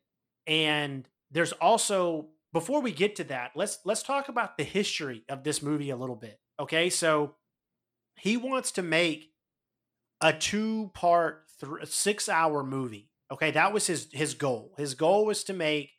and 0.46 1.08
there's 1.30 1.52
also 1.52 2.28
before 2.52 2.80
we 2.80 2.92
get 2.92 3.16
to 3.16 3.24
that, 3.24 3.52
let's 3.54 3.78
let's 3.84 4.02
talk 4.02 4.28
about 4.28 4.58
the 4.58 4.64
history 4.64 5.24
of 5.28 5.44
this 5.44 5.62
movie 5.62 5.90
a 5.90 5.96
little 5.96 6.16
bit. 6.16 6.40
Okay, 6.58 6.90
so 6.90 7.36
he 8.16 8.36
wants 8.36 8.72
to 8.72 8.82
make 8.82 9.32
a 10.20 10.32
two 10.32 10.90
part 10.94 11.44
th- 11.60 11.88
six 11.88 12.28
hour 12.28 12.62
movie. 12.62 13.10
Okay, 13.30 13.50
that 13.52 13.72
was 13.72 13.86
his 13.86 14.08
his 14.12 14.34
goal. 14.34 14.74
His 14.76 14.94
goal 14.94 15.24
was 15.26 15.44
to 15.44 15.52
make 15.52 15.90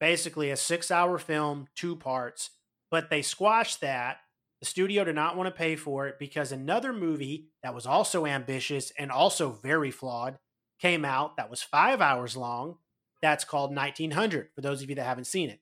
basically 0.00 0.50
a 0.50 0.56
six 0.56 0.90
hour 0.90 1.18
film, 1.18 1.68
two 1.74 1.96
parts, 1.96 2.50
but 2.90 3.10
they 3.10 3.22
squashed 3.22 3.80
that. 3.80 4.18
The 4.60 4.66
studio 4.66 5.04
did 5.04 5.14
not 5.14 5.36
want 5.36 5.46
to 5.46 5.58
pay 5.58 5.76
for 5.76 6.06
it 6.06 6.18
because 6.18 6.50
another 6.52 6.92
movie 6.92 7.48
that 7.62 7.74
was 7.74 7.86
also 7.86 8.24
ambitious 8.24 8.92
and 8.98 9.10
also 9.10 9.50
very 9.50 9.90
flawed 9.90 10.38
came 10.80 11.04
out 11.04 11.36
that 11.36 11.50
was 11.50 11.62
five 11.62 12.00
hours 12.00 12.36
long. 12.36 12.76
That's 13.20 13.44
called 13.44 13.74
1900 13.74 14.48
for 14.54 14.60
those 14.60 14.82
of 14.82 14.88
you 14.88 14.96
that 14.96 15.04
haven't 15.04 15.26
seen 15.26 15.50
it. 15.50 15.60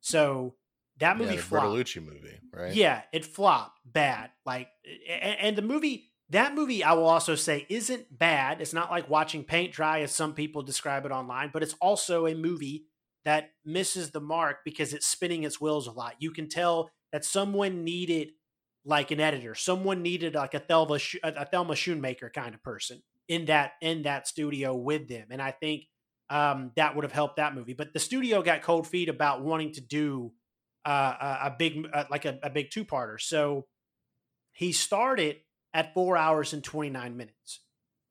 So 0.00 0.54
that 0.98 1.16
movie 1.16 1.30
yeah, 1.30 1.36
the 1.36 1.42
flopped. 1.42 1.66
Bertolucci 1.66 2.04
movie, 2.04 2.38
right? 2.52 2.74
Yeah, 2.74 3.02
it 3.12 3.24
flopped 3.24 3.80
bad. 3.84 4.30
Like, 4.44 4.68
and, 5.08 5.38
and 5.40 5.56
the 5.56 5.62
movie, 5.62 6.10
that 6.30 6.54
movie, 6.54 6.84
I 6.84 6.92
will 6.92 7.08
also 7.08 7.34
say, 7.34 7.66
isn't 7.68 8.18
bad. 8.18 8.60
It's 8.60 8.74
not 8.74 8.90
like 8.90 9.08
watching 9.08 9.44
paint 9.44 9.72
dry, 9.72 10.00
as 10.00 10.12
some 10.12 10.34
people 10.34 10.62
describe 10.62 11.06
it 11.06 11.12
online, 11.12 11.50
but 11.52 11.62
it's 11.62 11.74
also 11.80 12.26
a 12.26 12.34
movie 12.34 12.84
that 13.24 13.50
misses 13.64 14.10
the 14.10 14.20
mark 14.20 14.58
because 14.64 14.92
it's 14.92 15.06
spinning 15.06 15.44
its 15.44 15.60
wheels 15.60 15.86
a 15.86 15.92
lot. 15.92 16.14
You 16.18 16.30
can 16.30 16.48
tell 16.48 16.90
that 17.12 17.24
someone 17.24 17.84
needed 17.84 18.32
like 18.84 19.10
an 19.10 19.20
editor, 19.20 19.54
someone 19.54 20.02
needed 20.02 20.34
like 20.34 20.54
a 20.54 20.60
Thelma, 20.60 20.98
a 21.22 21.46
Thelma 21.46 21.74
Schoonmaker 21.74 22.32
kind 22.32 22.54
of 22.54 22.62
person 22.62 23.02
in 23.26 23.46
that 23.46 23.72
in 23.82 24.02
that 24.02 24.26
studio 24.26 24.74
with 24.74 25.08
them, 25.08 25.26
and 25.30 25.42
I 25.42 25.50
think 25.50 25.84
um, 26.30 26.72
that 26.76 26.94
would 26.94 27.04
have 27.04 27.12
helped 27.12 27.36
that 27.36 27.54
movie. 27.54 27.74
But 27.74 27.92
the 27.92 27.98
studio 27.98 28.42
got 28.42 28.62
cold 28.62 28.86
feet 28.86 29.08
about 29.08 29.42
wanting 29.42 29.72
to 29.72 29.80
do 29.80 30.32
uh, 30.86 31.14
a, 31.20 31.46
a 31.46 31.56
big 31.58 31.86
uh, 31.92 32.04
like 32.10 32.24
a, 32.24 32.38
a 32.42 32.50
big 32.50 32.70
two 32.70 32.84
parter. 32.84 33.20
So 33.20 33.66
he 34.52 34.72
started 34.72 35.36
at 35.74 35.94
four 35.94 36.16
hours 36.16 36.52
and 36.52 36.62
29 36.64 37.16
minutes. 37.16 37.60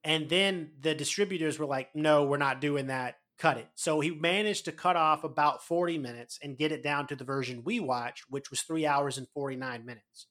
And 0.04 0.30
then 0.30 0.72
the 0.80 0.96
distributors 0.96 1.60
were 1.60 1.66
like, 1.66 1.90
no, 1.96 2.24
we're 2.24 2.38
not 2.38 2.62
doing 2.62 2.88
that. 2.88 3.16
Cut 3.40 3.58
it. 3.58 3.68
So 3.76 4.00
he 4.00 4.12
managed 4.12 4.66
to 4.66 4.72
cut 4.72 4.96
off 4.96 5.24
about 5.24 5.64
40 5.64 5.98
minutes 5.98 6.40
and 6.42 6.58
get 6.58 6.72
it 6.72 6.84
down 6.84 7.08
to 7.08 7.16
the 7.16 7.24
version 7.24 7.64
we 7.64 7.80
watched, 7.80 8.26
which 8.30 8.50
was 8.50 8.62
three 8.62 8.86
hours 8.86 9.18
and 9.18 9.28
49 9.34 9.86
minutes. 9.86 10.28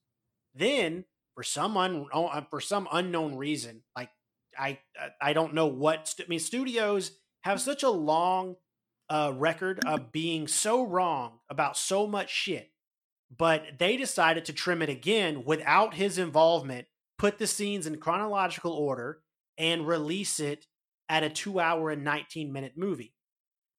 Then, 0.55 1.05
for 1.35 1.43
some 1.43 1.77
un- 1.77 2.07
uh, 2.13 2.41
for 2.51 2.61
some 2.61 2.89
unknown 2.91 3.37
reason, 3.37 3.83
like 3.95 4.09
I 4.59 4.79
I 5.21 5.35
don't 5.35 5.55
know 5.55 5.67
what 5.67 6.15
I 6.19 6.25
mean, 6.29 6.41
studios 6.41 7.13
have 7.43 7.61
such 7.61 7.83
a 7.83 7.91
long 7.91 8.57
uh, 9.09 9.33
record 9.37 9.81
of 9.85 10.11
being 10.11 10.49
so 10.49 10.85
wrong 10.85 11.39
about 11.49 11.77
so 11.77 12.07
much 12.07 12.31
shit, 12.31 12.73
but 13.37 13.79
they 13.79 13.97
decided 13.97 14.47
to 14.47 14.53
trim 14.53 14.83
it 14.83 14.89
again 14.89 15.45
without 15.45 15.95
his 15.95 16.19
involvement, 16.19 16.87
put 17.19 17.39
the 17.39 17.47
scenes 17.47 17.87
in 17.87 17.99
chronological 17.99 18.73
order, 18.73 19.21
and 19.59 19.87
release 19.87 20.41
it 20.41 20.67
at 21.09 21.23
a 21.23 21.31
two 21.31 21.61
hour 21.61 21.91
and 21.91 22.05
19 22.05 22.53
minute 22.53 22.75
movie. 22.77 23.15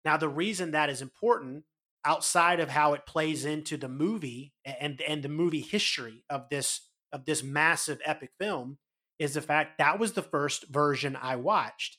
Now, 0.05 0.17
the 0.17 0.29
reason 0.29 0.71
that 0.71 0.89
is 0.89 1.01
important 1.01 1.65
outside 2.05 2.59
of 2.59 2.69
how 2.69 2.93
it 2.93 3.05
plays 3.05 3.43
into 3.43 3.75
the 3.75 3.89
movie 3.89 4.53
and 4.63 5.01
and 5.01 5.21
the 5.21 5.29
movie 5.29 5.61
history 5.61 6.23
of 6.29 6.47
this 6.49 6.89
of 7.11 7.25
this 7.25 7.43
massive 7.43 7.99
epic 8.05 8.31
film 8.39 8.77
is 9.19 9.33
the 9.33 9.41
fact 9.41 9.77
that 9.77 9.99
was 9.99 10.13
the 10.13 10.21
first 10.21 10.67
version 10.69 11.17
I 11.21 11.35
watched 11.35 11.97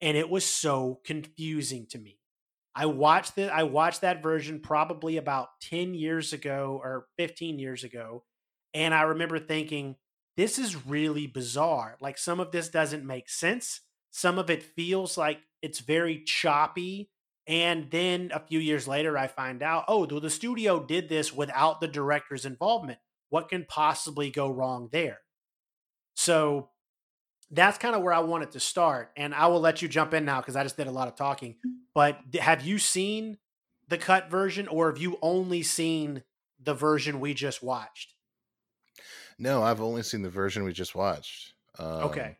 and 0.00 0.16
it 0.16 0.28
was 0.28 0.44
so 0.44 1.00
confusing 1.04 1.86
to 1.90 1.98
me. 1.98 2.18
I 2.74 2.86
watched 2.86 3.36
the 3.36 3.52
I 3.52 3.62
watched 3.62 4.00
that 4.00 4.22
version 4.22 4.60
probably 4.60 5.16
about 5.18 5.48
10 5.62 5.94
years 5.94 6.32
ago 6.32 6.80
or 6.82 7.06
15 7.18 7.60
years 7.60 7.84
ago 7.84 8.24
and 8.72 8.92
I 8.92 9.02
remember 9.02 9.38
thinking 9.38 9.94
this 10.36 10.58
is 10.58 10.86
really 10.86 11.26
bizarre. 11.26 11.96
Like 12.00 12.18
some 12.18 12.40
of 12.40 12.50
this 12.50 12.68
doesn't 12.68 13.06
make 13.06 13.28
sense. 13.28 13.80
Some 14.10 14.38
of 14.38 14.50
it 14.50 14.62
feels 14.62 15.16
like 15.18 15.38
it's 15.62 15.80
very 15.80 16.22
choppy 16.22 17.10
and 17.46 17.90
then 17.90 18.30
a 18.32 18.40
few 18.40 18.58
years 18.58 18.88
later 18.88 19.18
I 19.18 19.26
find 19.26 19.62
out, 19.62 19.84
oh, 19.88 20.06
the 20.06 20.30
studio 20.30 20.80
did 20.80 21.08
this 21.08 21.32
without 21.32 21.80
the 21.80 21.88
director's 21.88 22.46
involvement. 22.46 22.98
What 23.28 23.48
can 23.48 23.66
possibly 23.68 24.30
go 24.30 24.50
wrong 24.50 24.88
there? 24.92 25.18
So 26.14 26.70
that's 27.50 27.78
kind 27.78 27.94
of 27.94 28.02
where 28.02 28.14
I 28.14 28.20
wanted 28.20 28.52
to 28.52 28.60
start. 28.60 29.10
And 29.16 29.34
I 29.34 29.48
will 29.48 29.60
let 29.60 29.82
you 29.82 29.88
jump 29.88 30.14
in 30.14 30.24
now 30.24 30.40
because 30.40 30.56
I 30.56 30.62
just 30.62 30.76
did 30.76 30.86
a 30.86 30.92
lot 30.92 31.08
of 31.08 31.16
talking. 31.16 31.56
Mm. 31.66 31.72
But 31.94 32.18
have 32.40 32.62
you 32.62 32.78
seen 32.78 33.38
the 33.88 33.98
cut 33.98 34.30
version 34.30 34.66
or 34.68 34.88
have 34.88 34.98
you 34.98 35.18
only 35.20 35.62
seen 35.62 36.22
the 36.62 36.74
version 36.74 37.20
we 37.20 37.34
just 37.34 37.62
watched? 37.62 38.13
No, 39.38 39.62
I've 39.62 39.80
only 39.80 40.02
seen 40.02 40.22
the 40.22 40.30
version 40.30 40.64
we 40.64 40.72
just 40.72 40.94
watched. 40.94 41.54
Um, 41.78 41.86
okay. 41.86 42.36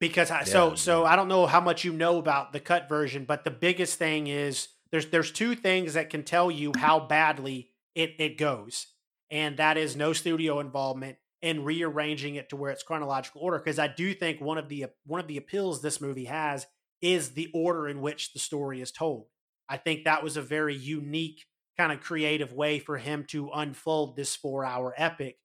Because 0.00 0.30
I, 0.30 0.40
yeah, 0.40 0.44
so 0.44 0.74
so 0.74 1.04
I 1.04 1.16
don't 1.16 1.28
know 1.28 1.46
how 1.46 1.60
much 1.60 1.84
you 1.84 1.92
know 1.92 2.18
about 2.18 2.52
the 2.52 2.60
cut 2.60 2.88
version, 2.88 3.24
but 3.24 3.44
the 3.44 3.50
biggest 3.50 3.98
thing 3.98 4.26
is 4.26 4.68
there's 4.90 5.06
there's 5.06 5.30
two 5.30 5.54
things 5.54 5.94
that 5.94 6.10
can 6.10 6.22
tell 6.22 6.50
you 6.50 6.72
how 6.76 7.00
badly 7.00 7.70
it 7.94 8.14
it 8.18 8.38
goes. 8.38 8.88
And 9.30 9.56
that 9.56 9.76
is 9.76 9.96
no 9.96 10.12
studio 10.12 10.60
involvement 10.60 11.16
and 11.42 11.64
rearranging 11.64 12.36
it 12.36 12.48
to 12.48 12.56
where 12.56 12.70
it's 12.70 12.82
chronological 12.82 13.40
order 13.42 13.58
because 13.58 13.78
I 13.78 13.88
do 13.88 14.14
think 14.14 14.40
one 14.40 14.58
of 14.58 14.68
the 14.68 14.86
one 15.04 15.20
of 15.20 15.26
the 15.26 15.36
appeals 15.36 15.82
this 15.82 16.00
movie 16.00 16.24
has 16.24 16.66
is 17.00 17.30
the 17.30 17.50
order 17.52 17.88
in 17.88 18.00
which 18.00 18.32
the 18.32 18.38
story 18.38 18.80
is 18.80 18.90
told. 18.90 19.26
I 19.68 19.76
think 19.76 20.04
that 20.04 20.22
was 20.22 20.36
a 20.36 20.42
very 20.42 20.74
unique 20.74 21.44
kind 21.76 21.92
of 21.92 22.00
creative 22.00 22.52
way 22.52 22.78
for 22.78 22.98
him 22.98 23.24
to 23.28 23.50
unfold 23.54 24.16
this 24.16 24.36
4-hour 24.36 24.94
epic 24.96 25.36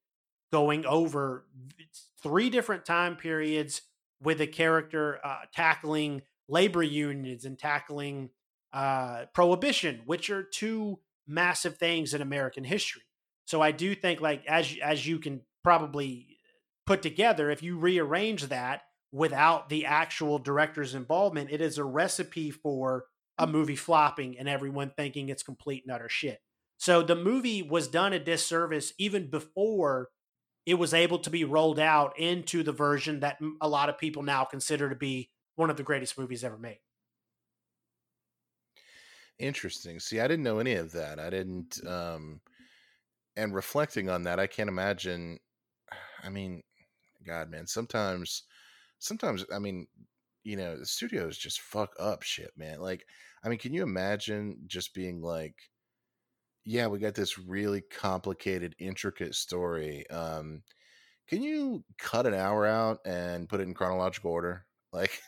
going 0.51 0.85
over 0.85 1.45
three 2.21 2.49
different 2.49 2.85
time 2.85 3.15
periods 3.15 3.81
with 4.21 4.41
a 4.41 4.47
character 4.47 5.19
uh, 5.23 5.41
tackling 5.53 6.21
labor 6.47 6.83
unions 6.83 7.45
and 7.45 7.57
tackling 7.57 8.29
uh, 8.73 9.25
prohibition, 9.33 10.01
which 10.05 10.29
are 10.29 10.43
two 10.43 10.99
massive 11.27 11.77
things 11.77 12.13
in 12.13 12.21
American 12.21 12.63
history. 12.63 13.03
So 13.45 13.61
I 13.61 13.71
do 13.71 13.95
think, 13.95 14.21
like 14.21 14.45
as 14.45 14.75
as 14.83 15.07
you 15.07 15.19
can 15.19 15.41
probably 15.63 16.37
put 16.85 17.01
together, 17.01 17.49
if 17.49 17.63
you 17.63 17.77
rearrange 17.77 18.47
that 18.47 18.81
without 19.11 19.69
the 19.69 19.85
actual 19.85 20.37
director's 20.37 20.93
involvement, 20.93 21.49
it 21.51 21.61
is 21.61 21.77
a 21.77 21.83
recipe 21.83 22.51
for 22.51 23.05
a 23.37 23.47
movie 23.47 23.75
flopping 23.75 24.37
and 24.37 24.47
everyone 24.47 24.91
thinking 24.95 25.29
it's 25.29 25.43
complete 25.43 25.83
and 25.83 25.93
utter 25.93 26.09
shit. 26.09 26.41
So 26.77 27.01
the 27.01 27.15
movie 27.15 27.61
was 27.61 27.87
done 27.87 28.13
a 28.13 28.19
disservice 28.19 28.93
even 28.97 29.29
before 29.29 30.09
it 30.65 30.75
was 30.75 30.93
able 30.93 31.19
to 31.19 31.29
be 31.29 31.43
rolled 31.43 31.79
out 31.79 32.17
into 32.19 32.63
the 32.63 32.71
version 32.71 33.21
that 33.21 33.39
a 33.61 33.67
lot 33.67 33.89
of 33.89 33.97
people 33.97 34.23
now 34.23 34.43
consider 34.45 34.89
to 34.89 34.95
be 34.95 35.31
one 35.55 35.69
of 35.69 35.77
the 35.77 35.83
greatest 35.83 36.17
movies 36.17 36.43
ever 36.43 36.57
made. 36.57 36.79
Interesting. 39.37 39.99
See, 39.99 40.19
I 40.19 40.27
didn't 40.27 40.43
know 40.43 40.59
any 40.59 40.73
of 40.73 40.91
that. 40.91 41.19
I 41.19 41.29
didn't 41.29 41.85
um 41.85 42.41
and 43.37 43.55
reflecting 43.55 44.09
on 44.09 44.23
that, 44.23 44.39
I 44.39 44.47
can't 44.47 44.69
imagine 44.69 45.39
I 46.23 46.29
mean, 46.29 46.63
God, 47.25 47.49
man, 47.51 47.67
sometimes, 47.67 48.43
sometimes, 48.99 49.45
I 49.53 49.59
mean, 49.59 49.87
you 50.43 50.57
know, 50.57 50.77
the 50.77 50.85
studios 50.85 51.37
just 51.37 51.61
fuck 51.61 51.93
up 51.99 52.23
shit, 52.23 52.51
man. 52.57 52.79
Like, 52.81 53.07
I 53.43 53.49
mean, 53.49 53.59
can 53.59 53.73
you 53.73 53.83
imagine 53.83 54.63
just 54.67 54.93
being 54.93 55.21
like, 55.21 55.55
yeah, 56.69 56.85
we 56.85 56.99
got 56.99 57.15
this 57.15 57.39
really 57.39 57.81
complicated, 57.81 58.75
intricate 58.77 59.33
story. 59.33 60.07
Um, 60.11 60.61
can 61.27 61.41
you 61.41 61.83
cut 61.97 62.27
an 62.27 62.35
hour 62.35 62.63
out 62.67 62.99
and 63.05 63.49
put 63.49 63.59
it 63.59 63.63
in 63.63 63.73
chronological 63.73 64.31
order? 64.31 64.65
Like, 64.91 65.21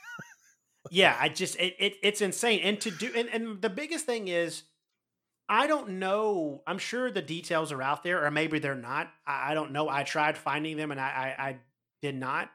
yeah, 0.89 1.15
I 1.19 1.29
just 1.29 1.55
it, 1.57 1.75
it 1.77 1.93
it's 2.01 2.19
insane. 2.19 2.61
And 2.63 2.81
to 2.81 2.89
do 2.89 3.11
and, 3.15 3.29
and 3.29 3.61
the 3.61 3.69
biggest 3.69 4.07
thing 4.07 4.27
is 4.27 4.63
I 5.47 5.67
don't 5.67 5.99
know. 5.99 6.63
I'm 6.65 6.79
sure 6.79 7.11
the 7.11 7.21
details 7.21 7.71
are 7.71 7.79
out 7.83 8.01
there, 8.01 8.25
or 8.25 8.31
maybe 8.31 8.57
they're 8.57 8.73
not. 8.73 9.11
I, 9.27 9.51
I 9.51 9.53
don't 9.53 9.71
know. 9.71 9.87
I 9.87 10.01
tried 10.01 10.35
finding 10.35 10.77
them 10.77 10.89
and 10.89 10.99
I, 10.99 11.35
I, 11.37 11.43
I 11.49 11.57
did 12.01 12.15
not. 12.15 12.49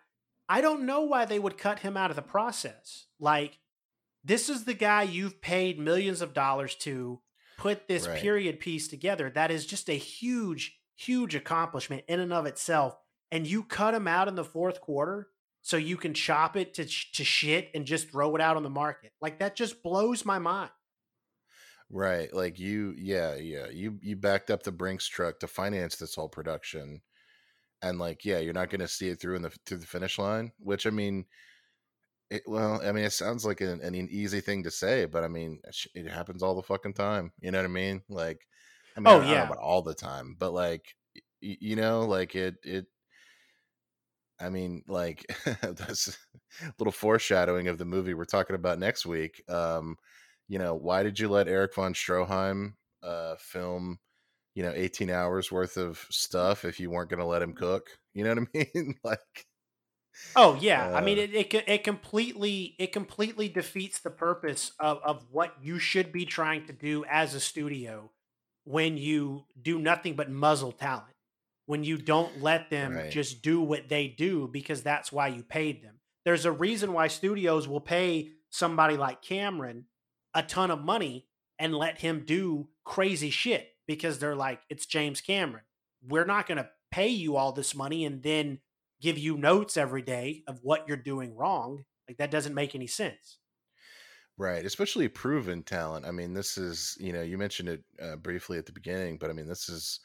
I 0.48 0.60
don't 0.60 0.84
know 0.84 1.02
why 1.02 1.26
they 1.26 1.38
would 1.38 1.58
cut 1.58 1.78
him 1.78 1.96
out 1.96 2.10
of 2.10 2.16
the 2.16 2.22
process. 2.22 3.06
Like, 3.20 3.60
this 4.24 4.48
is 4.48 4.64
the 4.64 4.74
guy 4.74 5.04
you've 5.04 5.40
paid 5.40 5.78
millions 5.78 6.22
of 6.22 6.34
dollars 6.34 6.74
to 6.76 7.20
put 7.58 7.88
this 7.88 8.06
right. 8.06 8.18
period 8.18 8.60
piece 8.60 8.88
together. 8.88 9.30
That 9.30 9.50
is 9.50 9.66
just 9.66 9.88
a 9.88 9.94
huge, 9.94 10.78
huge 10.94 11.34
accomplishment 11.34 12.04
in 12.08 12.20
and 12.20 12.32
of 12.32 12.46
itself. 12.46 12.96
And 13.30 13.46
you 13.46 13.62
cut 13.64 13.94
him 13.94 14.06
out 14.06 14.28
in 14.28 14.34
the 14.34 14.44
fourth 14.44 14.80
quarter 14.80 15.28
so 15.62 15.76
you 15.76 15.96
can 15.96 16.14
chop 16.14 16.56
it 16.56 16.74
to, 16.74 16.84
to 16.84 17.24
shit 17.24 17.70
and 17.74 17.84
just 17.84 18.10
throw 18.10 18.36
it 18.36 18.40
out 18.40 18.56
on 18.56 18.62
the 18.62 18.70
market. 18.70 19.12
Like, 19.20 19.40
that 19.40 19.56
just 19.56 19.82
blows 19.82 20.24
my 20.24 20.38
mind. 20.38 20.70
Right. 21.88 22.32
Like 22.34 22.58
you 22.58 22.94
yeah, 22.98 23.36
yeah. 23.36 23.68
You 23.68 23.98
you 24.02 24.16
backed 24.16 24.50
up 24.50 24.62
the 24.62 24.72
Brinks 24.72 25.06
truck 25.06 25.38
to 25.40 25.46
finance 25.46 25.96
this 25.96 26.14
whole 26.14 26.28
production. 26.28 27.00
And 27.82 27.98
like, 27.98 28.24
yeah, 28.24 28.38
you're 28.38 28.52
not 28.52 28.70
gonna 28.70 28.88
see 28.88 29.08
it 29.08 29.20
through 29.20 29.36
in 29.36 29.42
the 29.42 29.50
through 29.66 29.78
the 29.78 29.86
finish 29.86 30.18
line. 30.18 30.50
Which 30.58 30.86
I 30.86 30.90
mean 30.90 31.26
it, 32.30 32.42
well, 32.46 32.80
I 32.84 32.92
mean, 32.92 33.04
it 33.04 33.12
sounds 33.12 33.44
like 33.44 33.60
an, 33.60 33.80
an 33.80 33.94
easy 33.94 34.40
thing 34.40 34.64
to 34.64 34.70
say, 34.70 35.06
but 35.06 35.24
I 35.24 35.28
mean, 35.28 35.60
it 35.94 36.08
happens 36.08 36.42
all 36.42 36.54
the 36.54 36.62
fucking 36.62 36.94
time. 36.94 37.32
You 37.40 37.50
know 37.50 37.58
what 37.58 37.64
I 37.64 37.68
mean? 37.68 38.02
Like, 38.08 38.46
I 38.96 39.00
mean, 39.00 39.14
oh 39.14 39.20
I, 39.20 39.32
yeah, 39.32 39.48
I 39.50 39.54
all 39.56 39.82
the 39.82 39.94
time, 39.94 40.36
but 40.38 40.52
like, 40.52 40.94
y- 41.42 41.58
you 41.60 41.76
know, 41.76 42.00
like 42.02 42.34
it, 42.34 42.56
it. 42.62 42.86
I 44.40 44.50
mean, 44.50 44.82
like 44.86 45.24
that's 45.62 46.08
a 46.62 46.72
little 46.78 46.92
foreshadowing 46.92 47.68
of 47.68 47.78
the 47.78 47.84
movie 47.84 48.14
we're 48.14 48.24
talking 48.24 48.56
about 48.56 48.78
next 48.78 49.06
week. 49.06 49.42
Um, 49.48 49.96
you 50.48 50.58
know, 50.58 50.74
why 50.74 51.02
did 51.02 51.18
you 51.18 51.28
let 51.28 51.48
Erich 51.48 51.74
von 51.74 51.94
Stroheim 51.94 52.74
uh, 53.02 53.36
film, 53.38 53.98
you 54.56 54.62
know 54.62 54.72
18 54.74 55.10
hours 55.10 55.52
worth 55.52 55.76
of 55.76 56.04
stuff 56.10 56.64
if 56.64 56.80
you 56.80 56.90
weren't 56.90 57.10
going 57.10 57.20
to 57.20 57.26
let 57.26 57.42
him 57.42 57.52
cook 57.52 57.90
you 58.14 58.24
know 58.24 58.30
what 58.30 58.48
i 58.54 58.66
mean 58.74 58.94
like 59.04 59.46
Oh 60.34 60.56
yeah, 60.60 60.94
I 60.94 61.00
mean 61.00 61.18
uh, 61.18 61.22
it, 61.22 61.54
it. 61.54 61.64
It 61.66 61.84
completely 61.84 62.74
it 62.78 62.92
completely 62.92 63.48
defeats 63.48 64.00
the 64.00 64.10
purpose 64.10 64.72
of 64.78 64.98
of 65.04 65.24
what 65.30 65.54
you 65.62 65.78
should 65.78 66.12
be 66.12 66.24
trying 66.24 66.66
to 66.66 66.72
do 66.72 67.04
as 67.08 67.34
a 67.34 67.40
studio 67.40 68.10
when 68.64 68.96
you 68.98 69.44
do 69.60 69.78
nothing 69.78 70.14
but 70.14 70.30
muzzle 70.30 70.72
talent. 70.72 71.14
When 71.66 71.82
you 71.82 71.98
don't 71.98 72.42
let 72.42 72.70
them 72.70 72.94
right 72.94 73.10
just 73.10 73.42
do 73.42 73.60
what 73.60 73.88
they 73.88 74.06
do 74.06 74.48
because 74.52 74.82
that's 74.82 75.10
why 75.10 75.28
you 75.28 75.42
paid 75.42 75.82
them. 75.82 75.96
There's 76.24 76.44
a 76.44 76.52
reason 76.52 76.92
why 76.92 77.08
studios 77.08 77.66
will 77.66 77.80
pay 77.80 78.30
somebody 78.50 78.96
like 78.96 79.22
Cameron 79.22 79.86
a 80.34 80.42
ton 80.42 80.70
of 80.70 80.84
money 80.84 81.26
and 81.58 81.74
let 81.74 81.98
him 81.98 82.24
do 82.26 82.68
crazy 82.84 83.30
shit 83.30 83.68
because 83.86 84.18
they're 84.18 84.36
like 84.36 84.60
it's 84.68 84.86
James 84.86 85.20
Cameron. 85.20 85.64
We're 86.06 86.24
not 86.24 86.46
going 86.46 86.58
to 86.58 86.68
pay 86.90 87.08
you 87.08 87.36
all 87.36 87.52
this 87.52 87.74
money 87.74 88.04
and 88.04 88.22
then 88.22 88.60
give 89.00 89.18
you 89.18 89.36
notes 89.36 89.76
every 89.76 90.02
day 90.02 90.42
of 90.46 90.60
what 90.62 90.86
you're 90.88 90.96
doing 90.96 91.34
wrong. 91.34 91.84
Like 92.08 92.18
that 92.18 92.30
doesn't 92.30 92.54
make 92.54 92.74
any 92.74 92.86
sense. 92.86 93.38
right 94.38 94.64
especially 94.64 95.08
proven 95.08 95.62
talent 95.62 96.04
i 96.04 96.10
mean 96.10 96.34
this 96.34 96.58
is 96.58 96.96
you 97.00 97.12
know 97.12 97.22
you 97.22 97.38
mentioned 97.38 97.68
it 97.68 97.82
uh, 98.02 98.16
briefly 98.16 98.58
at 98.58 98.66
the 98.66 98.72
beginning 98.72 99.16
but 99.18 99.30
i 99.30 99.32
mean 99.32 99.48
this 99.48 99.68
is 99.68 100.00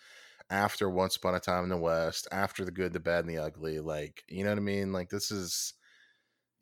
after 0.50 0.90
once 0.90 1.16
upon 1.16 1.36
a 1.36 1.40
time 1.40 1.64
in 1.64 1.70
the 1.70 1.78
west 1.78 2.28
after 2.32 2.64
the 2.66 2.72
good 2.72 2.94
the 2.94 3.00
bad 3.00 3.26
and 3.26 3.30
the 3.30 3.38
ugly 3.38 3.80
like 3.80 4.24
you 4.30 4.44
know 4.44 4.50
what 4.50 4.58
i 4.58 4.62
mean 4.62 4.92
like 4.94 5.10
this 5.10 5.32
is 5.32 5.74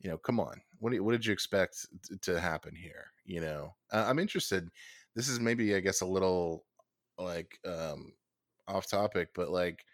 you 0.00 0.10
know 0.10 0.18
come 0.18 0.40
on 0.40 0.60
what, 0.78 0.98
what 1.00 1.12
did 1.12 1.24
you 1.26 1.32
expect 1.32 1.86
t- 2.08 2.16
to 2.20 2.40
happen 2.40 2.74
here 2.74 3.06
you 3.24 3.40
know 3.40 3.74
uh, 3.92 4.04
i'm 4.08 4.18
interested 4.18 4.68
this 5.14 5.28
is 5.28 5.40
maybe 5.40 5.74
i 5.74 5.80
guess 5.80 6.00
a 6.00 6.06
little 6.06 6.64
like 7.18 7.58
um 7.66 8.12
off 8.68 8.88
topic 8.88 9.28
but 9.34 9.50
like 9.50 9.84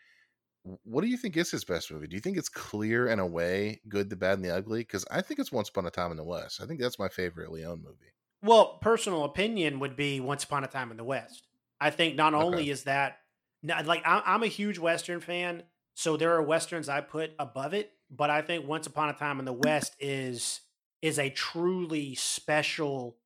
what 0.85 1.03
do 1.03 1.09
you 1.09 1.17
think 1.17 1.37
is 1.37 1.51
his 1.51 1.65
best 1.65 1.91
movie 1.93 2.07
do 2.07 2.15
you 2.17 2.21
think 2.21 2.37
it's 2.37 2.49
clear 2.49 3.09
and 3.09 3.21
away 3.21 3.81
good 3.89 4.11
the 4.11 4.17
bad 4.17 4.35
and 4.35 4.45
the 4.45 4.55
ugly 4.55 4.81
because 4.81 5.05
i 5.11 5.21
think 5.21 5.39
it's 5.39 5.53
once 5.53 5.69
upon 5.69 5.87
a 5.87 5.91
time 5.91 6.11
in 6.11 6.17
the 6.17 6.25
west 6.25 6.61
i 6.63 6.67
think 6.67 6.81
that's 6.81 6.99
my 6.99 7.09
favorite 7.09 7.51
leone 7.53 7.83
movie 7.83 8.13
Well, 8.43 8.79
personal 8.81 9.25
opinion 9.25 9.81
would 9.81 9.97
be 9.97 10.21
Once 10.21 10.45
Upon 10.45 10.63
a 10.63 10.69
Time 10.69 10.91
in 10.91 10.97
the 10.97 11.05
West. 11.05 11.49
I 11.81 11.91
think 11.91 12.15
not 12.17 12.35
okay 12.35 12.45
only 12.45 12.71
is 12.71 12.85
that 12.85 13.19
like 13.65 14.03
I'm, 14.05 14.23
I'm 14.25 14.43
a 14.43 14.49
huge 14.49 14.79
Western 14.79 15.21
fan, 15.21 15.63
so 15.95 16.17
there 16.17 16.33
are 16.35 16.43
westerns 16.43 16.89
I 16.89 17.01
put 17.01 17.33
above 17.39 17.75
it, 17.75 17.93
but 18.11 18.31
I 18.31 18.43
think 18.43 18.67
Once 18.67 18.87
Upon 18.87 19.09
a 19.09 19.15
Time 19.15 19.39
in 19.39 19.47
the 19.47 19.53
West 19.53 19.97
is 19.99 20.61
is 21.03 21.19
a 21.19 21.31
truly 21.31 22.15
special 22.15 23.17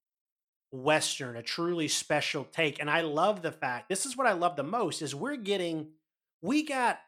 western, 0.72 1.36
a 1.36 1.42
truly 1.42 1.88
special 1.88 2.44
take. 2.44 2.80
And 2.80 2.88
I 2.88 3.00
love 3.02 3.42
the 3.42 3.52
fact 3.52 3.88
this 3.88 4.06
is 4.06 4.16
what 4.16 4.26
I 4.26 4.32
love 4.32 4.56
the 4.56 4.62
most 4.62 5.02
is 5.02 5.14
we're 5.14 5.36
getting 5.36 5.88
we 6.40 6.62
got 6.62 7.00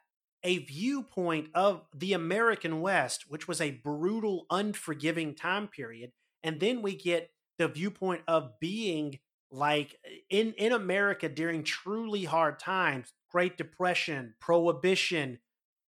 a 0.45 0.59
viewpoint 0.59 1.49
of 1.55 1.83
the 1.95 2.13
American 2.13 2.81
West, 2.81 3.27
which 3.29 3.47
was 3.47 3.61
a 3.61 3.71
brutal, 3.71 4.47
unforgiving 4.51 5.35
time 5.35 5.69
period, 5.69 6.13
and 6.43 6.61
then 6.61 6.83
we 6.83 6.97
get 6.97 7.31
the 7.59 7.69
viewpoint 7.69 8.23
of 8.27 8.59
being 8.61 9.19
like 9.51 9.97
in 10.31 10.55
in 10.55 10.73
America 10.73 11.29
during 11.29 11.63
truly 11.63 12.25
hard 12.25 12.59
times, 12.59 13.13
Great 13.31 13.57
Depression, 13.57 14.35
Prohibition, 14.41 15.39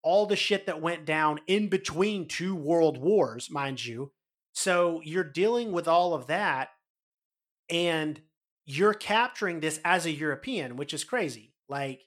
all 0.03 0.27
the 0.27 0.37
shit 0.37 0.67
that 0.67 0.83
went 0.83 1.05
down 1.05 1.41
in 1.47 1.69
between 1.69 2.29
two 2.29 2.55
world 2.55 2.99
wars, 2.99 3.51
mind 3.51 3.85
you. 3.85 4.13
So 4.53 5.01
you're 5.03 5.25
dealing 5.25 5.73
with 5.73 5.89
all 5.89 6.15
of 6.15 6.27
that 6.29 6.69
and 7.69 8.21
you're 8.67 8.95
capturing 8.95 9.61
this 9.61 9.81
as 9.85 10.07
a 10.07 10.13
European, 10.13 10.77
which 10.77 10.95
is 10.95 11.05
crazy. 11.05 11.55
Like, 11.69 12.03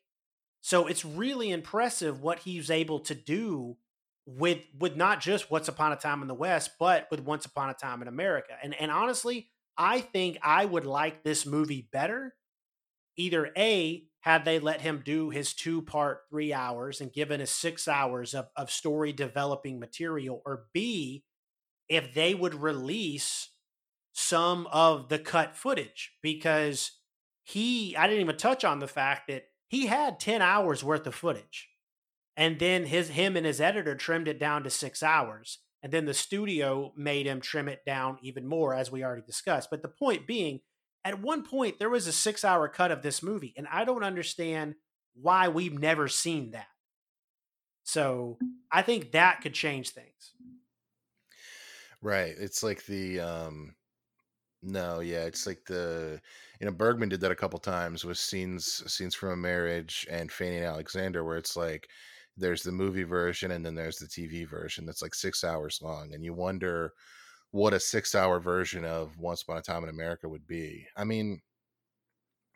so 0.67 0.85
it's 0.85 1.05
really 1.05 1.49
impressive 1.49 2.21
what 2.21 2.39
he's 2.39 2.69
able 2.69 2.99
to 2.99 3.15
do 3.15 3.77
with 4.25 4.59
with 4.77 4.97
not 4.97 5.21
just 5.21 5.49
Once 5.49 5.69
Upon 5.69 5.93
a 5.93 5.95
Time 5.95 6.21
in 6.21 6.27
the 6.27 6.33
West, 6.33 6.71
but 6.77 7.07
with 7.09 7.21
Once 7.21 7.45
Upon 7.45 7.69
a 7.69 7.73
Time 7.73 8.01
in 8.01 8.09
America. 8.09 8.51
And 8.61 8.75
and 8.75 8.91
honestly, 8.91 9.47
I 9.77 10.01
think 10.01 10.37
I 10.43 10.65
would 10.65 10.85
like 10.85 11.23
this 11.23 11.45
movie 11.45 11.87
better. 11.93 12.35
Either 13.15 13.49
A, 13.57 14.07
had 14.19 14.43
they 14.43 14.59
let 14.59 14.81
him 14.81 15.03
do 15.05 15.29
his 15.29 15.53
two 15.53 15.83
part 15.83 16.23
three 16.29 16.51
hours 16.51 16.99
and 16.99 17.13
given 17.13 17.39
us 17.39 17.49
six 17.49 17.87
hours 17.87 18.33
of, 18.33 18.49
of 18.57 18.69
story 18.69 19.13
developing 19.13 19.79
material, 19.79 20.41
or 20.45 20.65
B, 20.73 21.23
if 21.87 22.13
they 22.13 22.35
would 22.35 22.55
release 22.55 23.51
some 24.11 24.67
of 24.73 25.07
the 25.07 25.17
cut 25.17 25.55
footage 25.55 26.11
because 26.21 26.91
he 27.45 27.95
I 27.95 28.07
didn't 28.07 28.23
even 28.23 28.35
touch 28.35 28.65
on 28.65 28.79
the 28.79 28.87
fact 28.89 29.29
that 29.29 29.43
he 29.67 29.87
had 29.87 30.19
10 30.19 30.41
hours 30.41 30.83
worth 30.83 31.05
of 31.07 31.15
footage. 31.15 31.69
And 32.35 32.59
then 32.59 32.85
his 32.85 33.09
him 33.09 33.35
and 33.35 33.45
his 33.45 33.59
editor 33.59 33.95
trimmed 33.95 34.27
it 34.27 34.39
down 34.39 34.63
to 34.63 34.69
6 34.69 35.03
hours 35.03 35.59
and 35.83 35.91
then 35.91 36.05
the 36.05 36.13
studio 36.13 36.91
made 36.95 37.25
him 37.25 37.39
trim 37.39 37.67
it 37.67 37.85
down 37.85 38.17
even 38.21 38.47
more 38.47 38.73
as 38.73 38.91
we 38.91 39.03
already 39.03 39.21
discussed. 39.25 39.69
But 39.69 39.81
the 39.81 39.87
point 39.87 40.27
being 40.27 40.61
at 41.03 41.21
one 41.21 41.43
point 41.43 41.79
there 41.79 41.89
was 41.89 42.07
a 42.07 42.11
6 42.11 42.45
hour 42.45 42.67
cut 42.67 42.91
of 42.91 43.01
this 43.01 43.23
movie 43.23 43.53
and 43.57 43.67
I 43.71 43.85
don't 43.85 44.03
understand 44.03 44.75
why 45.15 45.47
we've 45.47 45.77
never 45.77 46.07
seen 46.07 46.51
that. 46.51 46.67
So 47.83 48.37
I 48.71 48.81
think 48.81 49.11
that 49.11 49.41
could 49.41 49.53
change 49.53 49.89
things. 49.89 50.33
Right 52.01 52.35
it's 52.37 52.61
like 52.61 52.85
the 52.85 53.19
um 53.19 53.76
no 54.67 54.99
yeah 54.99 55.23
it's 55.23 55.47
like 55.47 55.63
the 55.65 56.21
you 56.59 56.65
know 56.65 56.71
bergman 56.71 57.09
did 57.09 57.21
that 57.21 57.31
a 57.31 57.35
couple 57.35 57.57
times 57.59 58.03
with 58.03 58.17
scenes 58.17 58.83
scenes 58.91 59.15
from 59.15 59.29
a 59.29 59.35
marriage 59.37 60.05
and 60.09 60.31
fanny 60.31 60.57
and 60.57 60.65
alexander 60.65 61.23
where 61.23 61.37
it's 61.37 61.55
like 61.55 61.89
there's 62.35 62.63
the 62.63 62.71
movie 62.71 63.03
version 63.03 63.51
and 63.51 63.65
then 63.65 63.75
there's 63.75 63.97
the 63.97 64.07
tv 64.07 64.47
version 64.47 64.85
that's 64.85 65.01
like 65.01 65.15
six 65.15 65.43
hours 65.43 65.79
long 65.81 66.13
and 66.13 66.23
you 66.23 66.33
wonder 66.33 66.93
what 67.51 67.73
a 67.73 67.79
six 67.79 68.15
hour 68.15 68.39
version 68.39 68.85
of 68.85 69.17
once 69.19 69.43
upon 69.43 69.57
a 69.57 69.61
time 69.63 69.83
in 69.83 69.89
america 69.89 70.29
would 70.29 70.47
be. 70.47 70.87
I 70.97 71.03
mean 71.05 71.41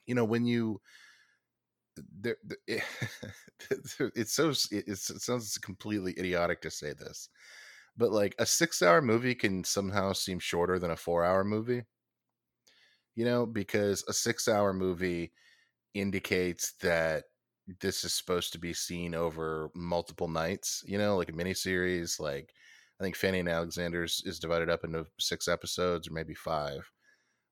you 0.06 0.16
know 0.16 0.26
when 0.26 0.46
you 0.46 0.82
there, 2.20 2.38
there- 2.44 2.58
eh, 2.68 2.82
it's 4.16 4.34
so 4.34 4.50
it's, 4.50 5.10
it 5.10 5.22
sounds 5.22 5.58
completely 5.58 6.14
idiotic 6.18 6.62
to 6.62 6.72
say 6.72 6.94
this 6.94 7.30
but 7.98 8.12
like 8.12 8.36
a 8.40 8.46
six 8.46 8.82
hour 8.82 9.02
movie 9.02 9.36
can 9.36 9.64
somehow 9.64 10.14
seem 10.14 10.40
shorter 10.40 10.80
than 10.80 10.92
a 10.92 10.98
four 10.98 11.24
hour 11.26 11.44
movie 11.44 11.84
you 13.16 13.26
know 13.26 13.46
because 13.46 14.04
a 14.08 14.14
six 14.14 14.48
hour 14.48 14.74
movie 14.74 15.32
indicates 15.94 16.74
that 16.82 17.26
this 17.82 18.04
is 18.04 18.14
supposed 18.14 18.54
to 18.54 18.60
be 18.60 18.74
seen 18.74 19.16
over 19.16 19.70
multiple 19.76 20.28
nights 20.28 20.84
you 20.88 20.98
know 20.98 21.18
like 21.18 21.30
a 21.30 21.34
miniseries 21.34 22.20
like 22.20 22.54
i 23.00 23.04
think 23.04 23.16
fanny 23.16 23.40
and 23.40 23.50
alexander's 23.50 24.22
is 24.26 24.40
divided 24.40 24.70
up 24.70 24.84
into 24.84 25.06
six 25.20 25.48
episodes 25.48 26.08
or 26.08 26.14
maybe 26.14 26.34
five. 26.34 26.92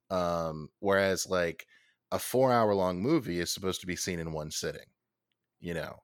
Um 0.10 0.70
whereas 0.80 1.28
like 1.28 1.68
a 2.12 2.20
four 2.20 2.52
hour 2.52 2.74
long 2.74 3.02
movie 3.02 3.40
is 3.40 3.52
supposed 3.52 3.82
to 3.82 3.88
be 3.88 3.96
seen 3.96 4.20
in 4.20 4.32
one 4.34 4.52
sitting 4.52 4.88
you 5.62 5.74
know? 5.74 6.00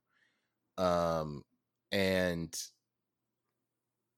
Um 0.77 1.43
and 1.91 2.55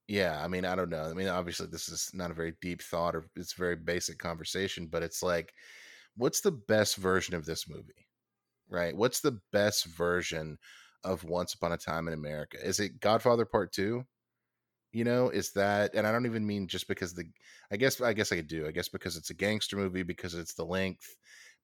yeah 0.08 0.42
i 0.42 0.48
mean 0.48 0.64
i 0.64 0.74
don't 0.74 0.90
know 0.90 1.04
i 1.04 1.12
mean 1.12 1.28
obviously 1.28 1.66
this 1.66 1.88
is 1.88 2.10
not 2.14 2.30
a 2.30 2.34
very 2.34 2.54
deep 2.60 2.82
thought 2.82 3.14
or 3.14 3.28
it's 3.36 3.52
very 3.52 3.76
basic 3.76 4.18
conversation 4.18 4.86
but 4.86 5.02
it's 5.02 5.22
like 5.22 5.52
what's 6.16 6.40
the 6.40 6.50
best 6.50 6.96
version 6.96 7.34
of 7.34 7.44
this 7.44 7.68
movie 7.68 8.08
right? 8.68 8.96
What's 8.96 9.20
the 9.20 9.40
best 9.52 9.86
version 9.86 10.58
of 11.04 11.24
once 11.24 11.54
upon 11.54 11.72
a 11.72 11.76
time 11.76 12.08
in 12.08 12.14
america? 12.14 12.58
Is 12.62 12.80
it 12.80 13.00
godfather 13.00 13.44
part 13.44 13.72
two? 13.72 14.04
You 14.92 15.04
know 15.04 15.28
is 15.28 15.52
that 15.52 15.94
and 15.94 16.06
i 16.06 16.12
don't 16.12 16.24
even 16.26 16.46
mean 16.46 16.66
just 16.66 16.88
because 16.88 17.12
the 17.12 17.24
i 17.70 17.76
guess 17.76 18.00
i 18.00 18.14
guess 18.14 18.32
i 18.32 18.40
do 18.40 18.66
i 18.66 18.70
guess 18.70 18.88
because 18.88 19.16
it's 19.16 19.28
a 19.30 19.34
gangster 19.34 19.76
movie 19.76 20.02
because 20.02 20.34
it's 20.34 20.54
the 20.54 20.64
length 20.64 21.14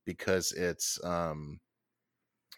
because 0.05 0.53
it's 0.53 1.03
um 1.03 1.59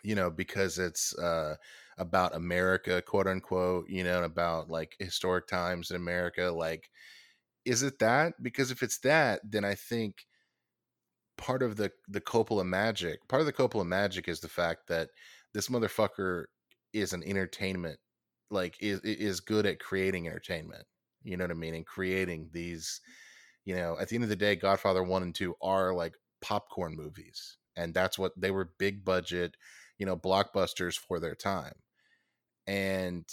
you 0.06 0.14
know 0.14 0.30
because 0.30 0.78
it's 0.78 1.16
uh 1.18 1.56
about 1.98 2.34
america 2.34 3.02
quote 3.02 3.26
unquote 3.26 3.88
you 3.88 4.04
know 4.04 4.22
about 4.22 4.70
like 4.70 4.96
historic 4.98 5.46
times 5.46 5.90
in 5.90 5.96
america 5.96 6.44
like 6.44 6.90
is 7.64 7.82
it 7.82 7.98
that 7.98 8.34
because 8.42 8.70
if 8.70 8.82
it's 8.82 8.98
that 8.98 9.40
then 9.44 9.64
i 9.64 9.74
think 9.74 10.26
part 11.36 11.62
of 11.62 11.76
the 11.76 11.92
the 12.08 12.20
Coppola 12.20 12.64
magic, 12.64 13.26
part 13.28 13.40
of 13.40 13.46
the 13.46 13.52
Coppola 13.52 13.86
magic 13.86 14.28
is 14.28 14.40
the 14.40 14.48
fact 14.48 14.88
that 14.88 15.10
this 15.52 15.68
motherfucker 15.68 16.44
is 16.92 17.12
an 17.12 17.22
entertainment, 17.24 17.98
like 18.50 18.76
is 18.80 19.00
is 19.00 19.40
good 19.40 19.66
at 19.66 19.80
creating 19.80 20.26
entertainment. 20.26 20.84
You 21.22 21.36
know 21.36 21.44
what 21.44 21.50
I 21.50 21.54
mean? 21.54 21.74
And 21.74 21.86
creating 21.86 22.50
these, 22.52 23.00
you 23.64 23.76
know, 23.76 23.96
at 24.00 24.08
the 24.08 24.14
end 24.16 24.24
of 24.24 24.30
the 24.30 24.36
day, 24.36 24.56
Godfather 24.56 25.02
one 25.02 25.22
and 25.22 25.34
two 25.34 25.54
are 25.62 25.94
like 25.94 26.14
popcorn 26.40 26.96
movies, 26.96 27.58
and 27.76 27.94
that's 27.94 28.18
what 28.18 28.32
they 28.36 28.50
were 28.50 28.72
big 28.78 29.04
budget, 29.04 29.56
you 29.98 30.06
know, 30.06 30.16
blockbusters 30.16 30.98
for 30.98 31.20
their 31.20 31.34
time, 31.34 31.74
and 32.66 33.24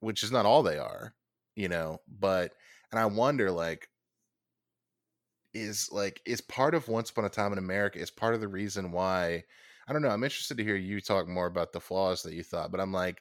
which 0.00 0.22
is 0.22 0.32
not 0.32 0.46
all 0.46 0.62
they 0.62 0.78
are, 0.78 1.14
you 1.56 1.68
know, 1.68 1.98
but 2.08 2.52
and 2.92 3.00
I 3.00 3.06
wonder 3.06 3.50
like 3.50 3.88
is 5.52 5.90
like 5.92 6.20
is 6.26 6.40
part 6.40 6.74
of 6.74 6.88
once 6.88 7.10
upon 7.10 7.24
a 7.24 7.28
time 7.28 7.52
in 7.52 7.58
america 7.58 7.96
is 7.98 8.10
part 8.10 8.34
of 8.34 8.40
the 8.40 8.48
reason 8.48 8.90
why 8.90 9.44
I 9.86 9.92
don't 9.92 10.02
know. 10.02 10.08
I'm 10.08 10.24
interested 10.24 10.56
to 10.56 10.64
hear 10.64 10.76
you 10.76 11.00
talk 11.00 11.28
more 11.28 11.46
about 11.46 11.72
the 11.72 11.80
flaws 11.80 12.22
that 12.22 12.32
you 12.34 12.42
thought, 12.42 12.70
but 12.70 12.80
I'm 12.80 12.92
like, 12.92 13.20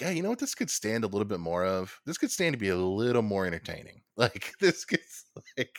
yeah, 0.00 0.10
you 0.10 0.22
know 0.22 0.30
what? 0.30 0.38
This 0.38 0.54
could 0.54 0.70
stand 0.70 1.04
a 1.04 1.06
little 1.06 1.24
bit 1.24 1.40
more 1.40 1.64
of. 1.64 1.98
This 2.04 2.18
could 2.18 2.30
stand 2.30 2.52
to 2.52 2.58
be 2.58 2.68
a 2.68 2.76
little 2.76 3.22
more 3.22 3.46
entertaining. 3.46 4.02
Like 4.18 4.54
this 4.60 4.86
gets 4.86 5.26
like 5.58 5.76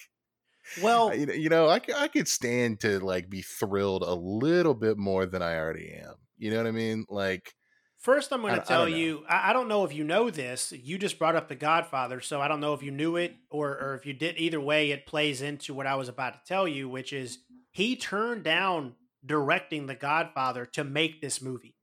Well, 0.81 1.15
you 1.15 1.49
know, 1.49 1.67
I, 1.67 1.79
I 1.95 2.07
could 2.07 2.27
stand 2.27 2.81
to 2.81 2.99
like 2.99 3.29
be 3.29 3.41
thrilled 3.41 4.03
a 4.03 4.13
little 4.13 4.73
bit 4.73 4.97
more 4.97 5.25
than 5.25 5.41
I 5.41 5.57
already 5.57 5.93
am. 5.93 6.15
You 6.37 6.51
know 6.51 6.57
what 6.57 6.67
I 6.67 6.71
mean? 6.71 7.05
Like, 7.09 7.53
first, 7.97 8.31
I'm 8.31 8.41
going 8.41 8.55
to 8.55 8.61
tell 8.61 8.81
know. 8.81 8.95
you 8.95 9.23
I, 9.27 9.49
I 9.49 9.53
don't 9.53 9.67
know 9.67 9.85
if 9.85 9.93
you 9.93 10.03
know 10.03 10.29
this. 10.29 10.71
You 10.71 10.97
just 10.97 11.17
brought 11.17 11.35
up 11.35 11.47
The 11.47 11.55
Godfather, 11.55 12.21
so 12.21 12.41
I 12.41 12.47
don't 12.47 12.59
know 12.59 12.73
if 12.73 12.83
you 12.83 12.91
knew 12.91 13.15
it 13.15 13.35
or, 13.49 13.69
or 13.69 13.95
if 13.95 14.05
you 14.05 14.13
did. 14.13 14.37
Either 14.37 14.61
way, 14.61 14.91
it 14.91 15.05
plays 15.07 15.41
into 15.41 15.73
what 15.73 15.87
I 15.87 15.95
was 15.95 16.09
about 16.09 16.33
to 16.33 16.39
tell 16.45 16.67
you, 16.67 16.87
which 16.89 17.13
is 17.13 17.39
he 17.71 17.95
turned 17.95 18.43
down 18.43 18.95
directing 19.25 19.87
The 19.87 19.95
Godfather 19.95 20.65
to 20.73 20.83
make 20.83 21.21
this 21.21 21.41
movie. 21.41 21.75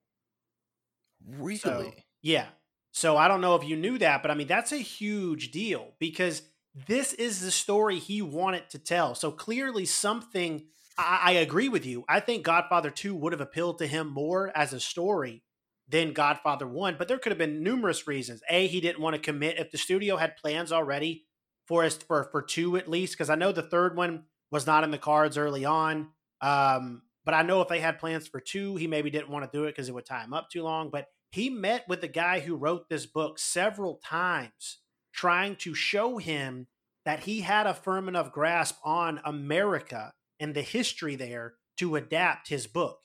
really? 1.26 1.56
So, 1.56 1.92
yeah. 2.22 2.46
So 2.92 3.16
I 3.16 3.26
don't 3.26 3.40
know 3.40 3.56
if 3.56 3.64
you 3.64 3.76
knew 3.76 3.98
that, 3.98 4.22
but 4.22 4.30
I 4.30 4.34
mean, 4.34 4.46
that's 4.46 4.70
a 4.70 4.76
huge 4.76 5.50
deal 5.50 5.88
because 5.98 6.42
this 6.88 7.12
is 7.12 7.40
the 7.40 7.50
story 7.50 7.98
he 7.98 8.22
wanted 8.22 8.68
to 8.70 8.78
tell. 8.78 9.14
So 9.14 9.30
clearly, 9.30 9.84
something 9.84 10.66
I, 10.98 11.20
I 11.22 11.30
agree 11.32 11.68
with 11.68 11.86
you. 11.86 12.04
I 12.08 12.20
think 12.20 12.44
Godfather 12.44 12.90
2 12.90 13.14
would 13.14 13.32
have 13.32 13.40
appealed 13.40 13.78
to 13.78 13.86
him 13.86 14.08
more 14.08 14.52
as 14.56 14.72
a 14.72 14.80
story 14.80 15.42
than 15.88 16.12
Godfather 16.12 16.66
1, 16.66 16.96
but 16.98 17.08
there 17.08 17.18
could 17.18 17.30
have 17.30 17.38
been 17.38 17.62
numerous 17.62 18.06
reasons. 18.06 18.42
A, 18.48 18.66
he 18.66 18.80
didn't 18.80 19.02
want 19.02 19.14
to 19.14 19.20
commit. 19.20 19.58
If 19.58 19.70
the 19.70 19.78
studio 19.78 20.16
had 20.16 20.36
plans 20.36 20.72
already 20.72 21.26
for 21.66 21.84
us 21.84 21.96
for, 21.96 22.28
for 22.30 22.42
two 22.42 22.76
at 22.76 22.88
least, 22.88 23.14
because 23.14 23.30
I 23.30 23.34
know 23.34 23.52
the 23.52 23.62
third 23.62 23.96
one 23.96 24.24
was 24.50 24.66
not 24.66 24.84
in 24.84 24.90
the 24.90 24.98
cards 24.98 25.36
early 25.36 25.64
on. 25.64 26.08
Um, 26.40 27.02
but 27.24 27.34
I 27.34 27.42
know 27.42 27.62
if 27.62 27.68
they 27.68 27.80
had 27.80 27.98
plans 27.98 28.26
for 28.26 28.40
two, 28.40 28.76
he 28.76 28.86
maybe 28.86 29.10
didn't 29.10 29.30
want 29.30 29.50
to 29.50 29.56
do 29.56 29.64
it 29.64 29.72
because 29.72 29.88
it 29.88 29.94
would 29.94 30.06
tie 30.06 30.24
him 30.24 30.34
up 30.34 30.50
too 30.50 30.62
long. 30.62 30.90
But 30.90 31.06
he 31.30 31.50
met 31.50 31.84
with 31.88 32.00
the 32.00 32.08
guy 32.08 32.40
who 32.40 32.56
wrote 32.56 32.88
this 32.88 33.06
book 33.06 33.38
several 33.38 34.00
times, 34.04 34.78
trying 35.14 35.56
to 35.56 35.74
show 35.74 36.18
him 36.18 36.66
that 37.04 37.20
he 37.20 37.42
had 37.42 37.66
a 37.66 37.74
firm 37.74 38.08
enough 38.08 38.32
grasp 38.32 38.76
on 38.84 39.20
America 39.24 40.10
and 40.40 40.54
the 40.54 40.62
history 40.62 41.16
there 41.16 41.54
to 41.76 41.96
adapt 41.96 42.48
his 42.48 42.66
book 42.66 42.98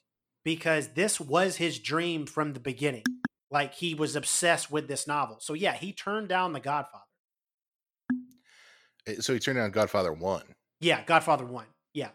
because 0.43 0.93
this 0.93 1.19
was 1.19 1.57
his 1.57 1.79
dream 1.79 2.25
from 2.25 2.53
the 2.53 2.59
beginning. 2.59 3.03
Like 3.51 3.75
he 3.75 3.93
was 3.93 4.15
obsessed 4.15 4.71
with 4.71 4.87
this 4.87 5.07
novel. 5.07 5.37
So, 5.41 5.53
yeah, 5.53 5.73
he 5.73 5.91
turned 5.91 6.29
down 6.29 6.53
The 6.53 6.59
Godfather. 6.59 7.03
Eh, 9.07 9.15
So 9.19 9.33
he 9.33 9.39
turned 9.39 9.57
down 9.57 9.71
Godfather 9.71 10.13
one. 10.13 10.43
Yeah, 10.79 11.03
Godfather 11.03 11.45
1. 11.45 11.65
Yeah. 11.93 12.09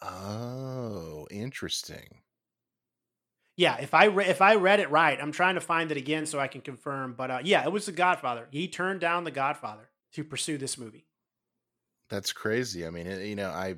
Oh, 0.00 1.26
interesting. 1.30 2.22
Yeah, 3.56 3.76
if 3.78 3.92
I 3.94 4.04
re- 4.06 4.26
if 4.26 4.40
I 4.40 4.54
read 4.54 4.80
it 4.80 4.90
right, 4.90 5.18
I'm 5.20 5.32
trying 5.32 5.56
to 5.56 5.60
find 5.60 5.90
it 5.90 5.96
again 5.98 6.26
so 6.26 6.40
I 6.40 6.48
can 6.48 6.62
confirm. 6.62 7.14
But 7.14 7.30
uh, 7.30 7.40
yeah, 7.44 7.64
it 7.64 7.72
was 7.72 7.86
The 7.86 7.92
Godfather. 7.92 8.48
He 8.50 8.68
turned 8.68 9.00
down 9.00 9.24
The 9.24 9.30
Godfather 9.30 9.90
to 10.12 10.24
pursue 10.24 10.58
this 10.58 10.78
movie. 10.78 11.06
That's 12.08 12.32
crazy. 12.32 12.86
I 12.86 12.90
mean, 12.90 13.06
it, 13.06 13.26
you 13.26 13.34
know, 13.36 13.50
I 13.50 13.76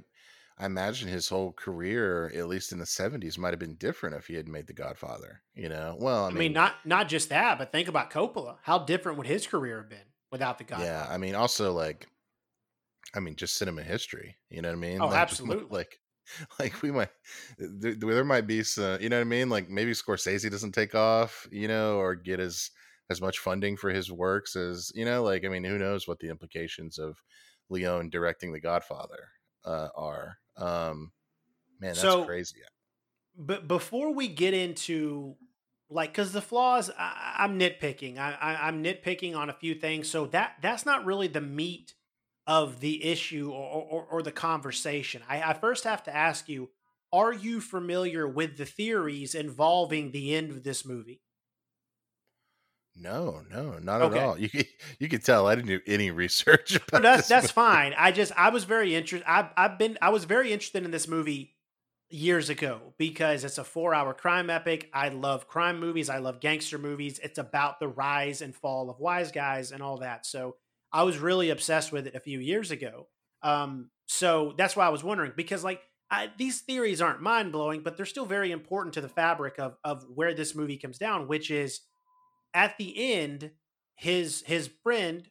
I 0.59 0.66
imagine 0.66 1.09
his 1.09 1.29
whole 1.29 1.53
career, 1.53 2.31
at 2.35 2.49
least 2.49 2.72
in 2.72 2.79
the 2.79 2.87
'70s, 2.87 3.39
might 3.39 3.53
have 3.53 3.61
been 3.61 3.77
different 3.77 4.16
if 4.16 4.27
he 4.27 4.35
had 4.35 4.49
made 4.49 4.66
The 4.66 4.72
Godfather. 4.75 5.43
You 5.55 5.68
know, 5.68 5.97
well, 6.01 6.25
I 6.27 6.31
I 6.33 6.35
mean, 6.37 6.53
mean, 6.53 6.53
not 6.53 6.85
not 6.85 7.09
just 7.09 7.29
that, 7.31 7.59
but 7.59 7.72
think 7.72 7.89
about 7.89 8.11
Coppola. 8.11 8.59
How 8.62 8.79
different 8.79 9.18
would 9.18 9.27
his 9.27 9.47
career 9.47 9.79
have 9.79 9.89
been 9.89 10.12
without 10.31 10.59
The 10.59 10.64
Godfather? 10.64 10.91
yeah, 10.93 11.07
I 11.09 11.18
mean, 11.18 11.35
also 11.35 11.72
like, 11.72 12.09
I 13.14 13.20
mean, 13.20 13.37
just 13.37 13.55
cinema 13.57 13.83
history. 13.83 14.37
You 14.51 14.62
know 14.62 14.68
what 14.68 14.77
I 14.77 14.81
mean? 14.81 15.05
Oh, 15.05 15.09
Like, 15.09 15.33
absolutely. 15.39 15.68
Like, 15.70 16.01
like 16.59 16.83
we 16.83 16.91
might 16.91 17.11
there, 17.59 17.95
there 17.95 18.25
might 18.25 18.47
be 18.47 18.62
some. 18.62 19.01
You 19.01 19.09
know 19.09 19.16
what 19.16 19.22
I 19.22 19.25
mean? 19.25 19.49
Like 19.49 19.68
maybe 19.68 19.93
Scorsese 19.93 20.51
doesn't 20.51 20.72
take 20.72 20.95
off. 20.95 21.47
You 21.51 21.68
know, 21.68 21.99
or 21.99 22.14
get 22.14 22.41
as 22.41 22.70
as 23.11 23.20
much 23.20 23.39
funding 23.39 23.77
for 23.77 23.91
his 23.91 24.11
works 24.11 24.57
as 24.57 24.93
you 24.95 25.05
know. 25.05 25.22
Like, 25.22 25.45
I 25.45 25.49
mean, 25.49 25.64
who 25.64 25.79
knows 25.79 26.09
what 26.09 26.20
the 26.20 26.31
implications 26.31 26.99
of 26.99 27.22
Leone 27.68 28.11
directing 28.11 28.53
The 28.53 28.61
Godfather 28.61 29.29
uh, 29.64 29.89
are? 29.97 30.39
Um, 30.57 31.12
man, 31.81 31.91
that's 31.91 32.01
So- 32.01 32.25
crazy. 32.25 32.59
But 33.37 33.66
before 33.66 34.14
we 34.14 34.29
get 34.29 34.55
into 34.55 35.35
like, 35.91 36.12
because 36.12 36.31
the 36.33 36.41
flaws, 36.41 36.89
I, 36.97 37.35
I'm 37.39 37.59
nitpicking. 37.59 38.16
I, 38.16 38.37
I, 38.41 38.68
I'm 38.68 38.83
nitpicking 38.83 39.37
on 39.37 39.51
a 39.51 39.53
few 39.53 39.75
things. 39.75 40.09
So 40.09 40.27
that 40.27 40.55
that's 40.62 40.87
not 40.87 41.05
really 41.05 41.27
the 41.27 41.41
meat 41.41 41.95
of 42.47 42.80
the 42.80 43.05
issue 43.05 43.51
or, 43.51 43.82
or, 43.82 44.05
or 44.07 44.22
the 44.22 44.32
conversation. 44.32 45.22
I, 45.28 45.42
I 45.42 45.55
first 45.55 45.84
have 45.84 46.03
to 46.05 46.14
ask 46.14 46.49
you: 46.49 46.70
Are 47.12 47.32
you 47.32 47.61
familiar 47.61 48.28
with 48.28 48.57
the 48.59 48.66
theories 48.66 49.34
involving 49.34 50.11
the 50.12 50.34
end 50.34 50.51
of 50.51 50.62
this 50.64 50.84
movie? 50.84 51.22
No, 52.97 53.40
no, 53.51 53.78
not 53.78 54.01
Okay. 54.01 54.11
at 54.12 54.12
all. 54.12 54.38
You 54.38 54.49
you 54.99 55.09
could 55.09 55.24
tell 55.24 55.47
I 55.47 55.55
didn't 55.57 55.68
do 55.68 55.80
any 55.86 56.11
research 56.11 56.78
No, 56.92 57.01
that's 57.01 57.26
that's 57.26 57.51
movie. 57.51 57.51
fine. 57.51 57.95
I 57.97 58.12
just 58.12 58.32
I 58.36 58.51
was 58.51 58.64
very 58.64 58.95
interested. 58.95 59.28
I've 59.28 59.51
I've 59.57 59.78
been 59.78 59.99
I 60.01 60.11
was 60.11 60.24
very 60.24 60.53
interested 60.53 60.84
in 60.84 60.90
this 60.90 61.09
movie 61.09 61.57
years 62.09 62.51
ago 62.51 62.95
because 62.99 63.42
it's 63.45 63.59
a 63.59 63.64
four 63.64 63.95
hour 63.95 64.14
crime 64.14 64.49
epic. 64.49 64.90
I 64.92 65.09
love 65.09 65.49
crime 65.49 65.80
movies. 65.80 66.09
I 66.09 66.18
love 66.18 66.40
gangster 66.40 66.78
movies. 66.78 67.18
It's 67.18 67.38
about 67.38 67.80
the 67.80 67.88
rise 67.88 68.42
and 68.42 68.55
fall 68.55 68.90
of 68.90 69.01
wise 69.01 69.32
guys 69.32 69.72
and 69.72 69.82
all 69.82 69.99
that. 69.99 70.24
So 70.24 70.57
I 70.95 71.03
was 71.03 71.18
really 71.18 71.51
obsessed 71.51 71.92
with 71.92 72.07
it 72.07 72.14
a 72.14 72.20
few 72.20 72.38
years 72.38 72.70
ago. 72.70 73.09
Um, 73.42 73.90
so 74.07 74.55
that's 74.57 74.76
why 74.76 74.86
I 74.86 74.90
was 74.90 75.05
wondering 75.05 75.32
because 75.36 75.64
like 75.64 75.82
I, 76.11 76.30
these 76.38 76.61
theories 76.61 77.03
aren't 77.03 77.20
mind 77.20 77.51
blowing, 77.53 77.82
but 77.82 77.97
they're 77.97 78.07
still 78.07 78.24
very 78.24 78.53
important 78.53 78.95
to 78.95 79.01
the 79.01 79.09
fabric 79.09 79.59
of 79.59 79.76
of 79.82 80.07
where 80.09 80.32
this 80.32 80.55
movie 80.55 80.78
comes 80.78 80.97
down, 80.97 81.28
which 81.28 81.51
is 81.51 81.80
at 82.55 82.78
the 82.78 83.12
end, 83.12 83.51
his 83.97 84.42
his 84.47 84.70
friend 84.82 85.28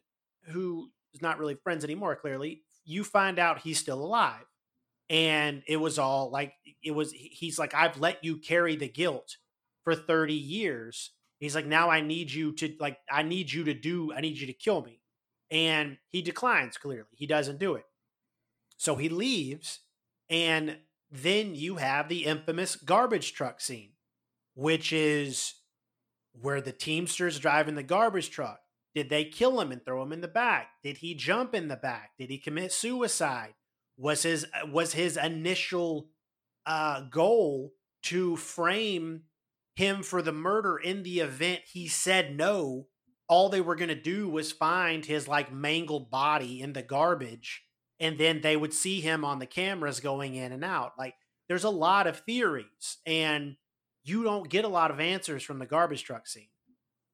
who 0.48 0.90
is 1.14 1.22
not 1.22 1.38
really 1.38 1.54
friends 1.54 1.82
anymore. 1.82 2.14
Clearly, 2.14 2.62
you 2.84 3.02
find 3.02 3.38
out 3.38 3.60
he's 3.60 3.78
still 3.78 4.02
alive, 4.04 4.44
and 5.08 5.62
it 5.66 5.78
was 5.78 5.98
all 5.98 6.30
like 6.30 6.52
it 6.82 6.90
was. 6.90 7.12
He's 7.12 7.58
like, 7.58 7.74
I've 7.74 7.98
let 7.98 8.22
you 8.22 8.36
carry 8.36 8.76
the 8.76 8.88
guilt 8.88 9.38
for 9.84 9.94
thirty 9.94 10.34
years. 10.34 11.12
He's 11.38 11.54
like, 11.54 11.66
now 11.66 11.90
I 11.90 12.00
need 12.00 12.30
you 12.32 12.52
to 12.52 12.74
like, 12.80 12.98
I 13.10 13.22
need 13.22 13.52
you 13.52 13.64
to 13.64 13.74
do, 13.74 14.12
I 14.12 14.20
need 14.20 14.38
you 14.38 14.46
to 14.46 14.52
kill 14.52 14.82
me, 14.82 15.00
and 15.54 15.98
he 16.08 16.20
declines. 16.20 16.76
Clearly, 16.76 17.06
he 17.14 17.26
doesn't 17.26 17.60
do 17.60 17.76
it. 17.76 17.84
So 18.76 18.96
he 18.96 19.08
leaves, 19.08 19.80
and 20.28 20.78
then 21.10 21.54
you 21.54 21.76
have 21.76 22.08
the 22.08 22.24
infamous 22.24 22.74
garbage 22.74 23.32
truck 23.32 23.60
scene, 23.60 23.92
which 24.54 24.92
is 24.92 25.54
where 26.32 26.60
the 26.60 26.72
Teamsters 26.72 27.38
driving 27.38 27.76
the 27.76 27.84
garbage 27.84 28.30
truck. 28.30 28.60
Did 28.96 29.08
they 29.10 29.24
kill 29.24 29.60
him 29.60 29.70
and 29.70 29.84
throw 29.84 30.02
him 30.02 30.12
in 30.12 30.20
the 30.20 30.28
back? 30.28 30.68
Did 30.82 30.98
he 30.98 31.14
jump 31.14 31.54
in 31.54 31.68
the 31.68 31.76
back? 31.76 32.10
Did 32.18 32.30
he 32.30 32.38
commit 32.38 32.72
suicide? 32.72 33.54
Was 33.96 34.24
his 34.24 34.44
was 34.66 34.92
his 34.92 35.16
initial 35.16 36.10
uh, 36.66 37.02
goal 37.02 37.74
to 38.04 38.36
frame 38.36 39.22
him 39.76 40.02
for 40.02 40.20
the 40.20 40.32
murder 40.32 40.76
in 40.76 41.04
the 41.04 41.20
event 41.20 41.60
he 41.72 41.86
said 41.86 42.36
no? 42.36 42.88
All 43.28 43.48
they 43.48 43.60
were 43.60 43.76
going 43.76 43.88
to 43.88 43.94
do 43.94 44.28
was 44.28 44.52
find 44.52 45.04
his 45.04 45.26
like 45.26 45.52
mangled 45.52 46.10
body 46.10 46.60
in 46.60 46.72
the 46.72 46.82
garbage, 46.82 47.62
and 47.98 48.18
then 48.18 48.40
they 48.40 48.56
would 48.56 48.74
see 48.74 49.00
him 49.00 49.24
on 49.24 49.38
the 49.38 49.46
cameras 49.46 50.00
going 50.00 50.34
in 50.34 50.52
and 50.52 50.64
out. 50.64 50.92
Like 50.98 51.14
there's 51.48 51.64
a 51.64 51.70
lot 51.70 52.06
of 52.06 52.20
theories, 52.20 52.98
and 53.06 53.56
you 54.04 54.24
don't 54.24 54.48
get 54.48 54.64
a 54.64 54.68
lot 54.68 54.90
of 54.90 55.00
answers 55.00 55.42
from 55.42 55.58
the 55.58 55.66
garbage 55.66 56.04
truck 56.04 56.26
scene. 56.26 56.48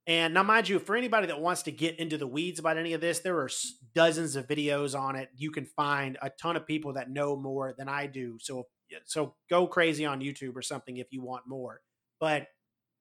And 0.07 0.35
now, 0.35 0.43
mind 0.43 0.69
you, 0.69 0.81
for 0.81 0.97
anybody 0.97 1.29
that 1.29 1.41
wants 1.41 1.63
to 1.63 1.71
get 1.71 2.01
into 2.01 2.19
the 2.19 2.27
weeds 2.27 2.59
about 2.59 2.79
any 2.79 2.95
of 2.95 3.01
this, 3.01 3.21
there 3.21 3.39
are 3.39 3.51
dozens 3.95 4.35
of 4.35 4.49
videos 4.49 4.99
on 4.99 5.15
it. 5.15 5.29
You 5.37 5.53
can 5.53 5.67
find 5.67 6.19
a 6.21 6.31
ton 6.31 6.57
of 6.57 6.67
people 6.67 6.95
that 6.95 7.11
know 7.11 7.37
more 7.37 7.75
than 7.79 7.89
I 7.89 8.07
do. 8.07 8.37
So, 8.41 8.67
so 9.05 9.35
go 9.49 9.67
crazy 9.69 10.05
on 10.05 10.21
YouTube 10.21 10.57
or 10.57 10.63
something 10.63 10.97
if 10.97 11.13
you 11.13 11.23
want 11.23 11.47
more. 11.47 11.83
But 12.19 12.49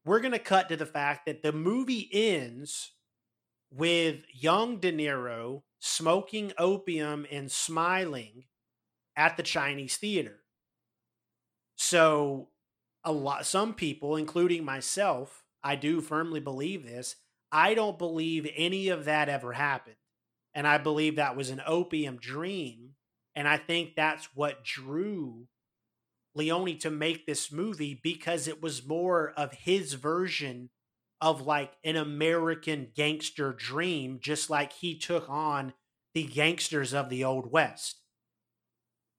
we're 0.05 0.19
going 0.19 0.33
to 0.33 0.39
cut 0.39 0.69
to 0.69 0.75
the 0.75 0.85
fact 0.85 1.25
that 1.25 1.41
the 1.41 1.51
movie 1.51 2.09
ends 2.11 2.91
with 3.71 4.23
young 4.33 4.77
De 4.77 4.91
Niro 4.91 5.63
smoking 5.79 6.51
opium 6.57 7.25
and 7.31 7.51
smiling 7.51 8.45
at 9.15 9.37
the 9.37 9.43
Chinese 9.43 9.97
theater. 9.97 10.39
So, 11.75 12.49
a 13.03 13.11
lot 13.11 13.45
some 13.45 13.73
people 13.73 14.15
including 14.15 14.63
myself 14.63 15.43
i 15.63 15.75
do 15.75 16.01
firmly 16.01 16.39
believe 16.39 16.83
this 16.83 17.15
i 17.51 17.73
don't 17.73 17.97
believe 17.97 18.47
any 18.55 18.89
of 18.89 19.05
that 19.05 19.29
ever 19.29 19.53
happened 19.53 19.95
and 20.53 20.67
i 20.67 20.77
believe 20.77 21.15
that 21.15 21.35
was 21.35 21.49
an 21.49 21.61
opium 21.65 22.17
dream 22.17 22.91
and 23.35 23.47
i 23.47 23.57
think 23.57 23.95
that's 23.95 24.29
what 24.35 24.63
drew 24.63 25.47
leone 26.35 26.77
to 26.77 26.89
make 26.89 27.25
this 27.25 27.51
movie 27.51 27.99
because 28.03 28.47
it 28.47 28.61
was 28.61 28.85
more 28.85 29.33
of 29.35 29.53
his 29.53 29.93
version 29.93 30.69
of 31.21 31.41
like 31.41 31.73
an 31.83 31.95
american 31.95 32.89
gangster 32.95 33.53
dream 33.53 34.19
just 34.21 34.49
like 34.49 34.73
he 34.73 34.97
took 34.97 35.29
on 35.29 35.73
the 36.13 36.23
gangsters 36.23 36.93
of 36.93 37.09
the 37.09 37.23
old 37.23 37.51
west 37.51 38.01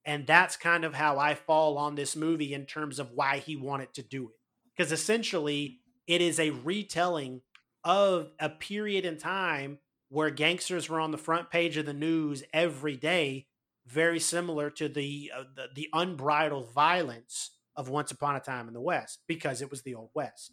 And 0.05 0.27
that's 0.27 0.57
kind 0.57 0.85
of 0.85 0.95
how 0.95 1.19
I 1.19 1.35
fall 1.35 1.77
on 1.79 1.95
this 1.95 2.17
movie 2.17 2.55
in 2.55 2.67
terms 2.67 2.99
of 2.99 3.13
why 3.13 3.39
he 3.39 3.57
wanted 3.57 3.93
to 3.95 4.03
do 4.03 4.31
it. 4.31 4.37
Because 4.75 4.93
essentially, 4.93 5.81
it 6.07 6.21
is 6.21 6.41
a 6.41 6.51
retelling 6.51 7.43
of 7.85 8.33
a 8.39 8.49
period 8.49 9.05
in 9.05 9.19
time 9.19 9.79
where 10.09 10.31
gangsters 10.31 10.89
were 10.89 11.01
on 11.01 11.11
the 11.13 11.19
front 11.19 11.51
page 11.51 11.77
of 11.77 11.87
the 11.87 11.93
news 11.93 12.43
every 12.53 12.97
day, 12.97 13.47
very 13.87 14.19
similar 14.19 14.71
to 14.71 14.89
the, 14.89 15.31
uh, 15.37 15.45
the, 15.55 15.69
the 15.75 15.89
unbridled 15.93 16.73
violence 16.73 17.51
of 17.77 17.89
Once 17.89 18.11
Upon 18.11 18.37
a 18.37 18.41
Time 18.41 18.69
in 18.69 18.75
the 18.75 18.81
West, 18.81 19.21
because 19.29 19.63
it 19.63 19.71
was 19.71 19.83
the 19.83 19.95
Old 19.95 20.11
West. 20.15 20.53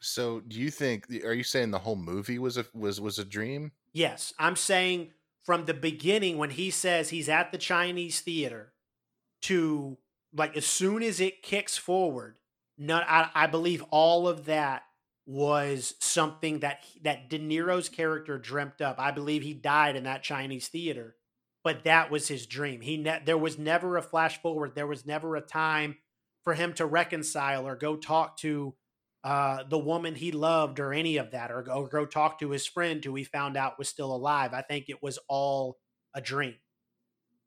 So, 0.00 0.40
do 0.40 0.60
you 0.60 0.70
think? 0.70 1.06
Are 1.24 1.32
you 1.32 1.42
saying 1.42 1.70
the 1.70 1.78
whole 1.78 1.96
movie 1.96 2.38
was 2.38 2.56
a 2.56 2.66
was 2.74 3.00
was 3.00 3.18
a 3.18 3.24
dream? 3.24 3.72
Yes, 3.92 4.32
I'm 4.38 4.56
saying 4.56 5.12
from 5.44 5.64
the 5.64 5.74
beginning 5.74 6.38
when 6.38 6.50
he 6.50 6.70
says 6.70 7.08
he's 7.08 7.28
at 7.28 7.52
the 7.52 7.58
Chinese 7.58 8.20
theater 8.20 8.72
to 9.42 9.96
like 10.34 10.56
as 10.56 10.66
soon 10.66 11.02
as 11.02 11.20
it 11.20 11.42
kicks 11.42 11.78
forward, 11.78 12.36
none 12.76 13.04
I, 13.06 13.30
I 13.34 13.46
believe 13.46 13.82
all 13.90 14.28
of 14.28 14.46
that 14.46 14.82
was 15.24 15.94
something 15.98 16.60
that 16.60 16.84
that 17.02 17.28
De 17.30 17.38
Niro's 17.38 17.88
character 17.88 18.38
dreamt 18.38 18.80
up. 18.80 18.96
I 18.98 19.10
believe 19.10 19.42
he 19.42 19.54
died 19.54 19.96
in 19.96 20.04
that 20.04 20.22
Chinese 20.22 20.68
theater, 20.68 21.16
but 21.64 21.84
that 21.84 22.10
was 22.10 22.28
his 22.28 22.46
dream. 22.46 22.80
He 22.80 22.96
ne- 22.96 23.22
there 23.24 23.38
was 23.38 23.58
never 23.58 23.96
a 23.96 24.02
flash 24.02 24.40
forward. 24.40 24.74
There 24.74 24.86
was 24.86 25.06
never 25.06 25.36
a 25.36 25.40
time 25.40 25.96
for 26.44 26.54
him 26.54 26.74
to 26.74 26.86
reconcile 26.86 27.66
or 27.66 27.74
go 27.74 27.96
talk 27.96 28.36
to 28.38 28.74
uh, 29.24 29.64
the 29.68 29.78
woman 29.78 30.14
he 30.14 30.30
loved 30.32 30.78
or 30.78 30.92
any 30.92 31.16
of 31.16 31.32
that, 31.32 31.50
or 31.50 31.62
go, 31.62 31.72
or 31.72 31.88
go 31.88 32.06
talk 32.06 32.38
to 32.38 32.50
his 32.50 32.66
friend 32.66 33.04
who 33.04 33.14
he 33.14 33.24
found 33.24 33.56
out 33.56 33.78
was 33.78 33.88
still 33.88 34.14
alive. 34.14 34.54
I 34.54 34.62
think 34.62 34.86
it 34.88 35.02
was 35.02 35.18
all 35.28 35.78
a 36.14 36.20
dream. 36.20 36.56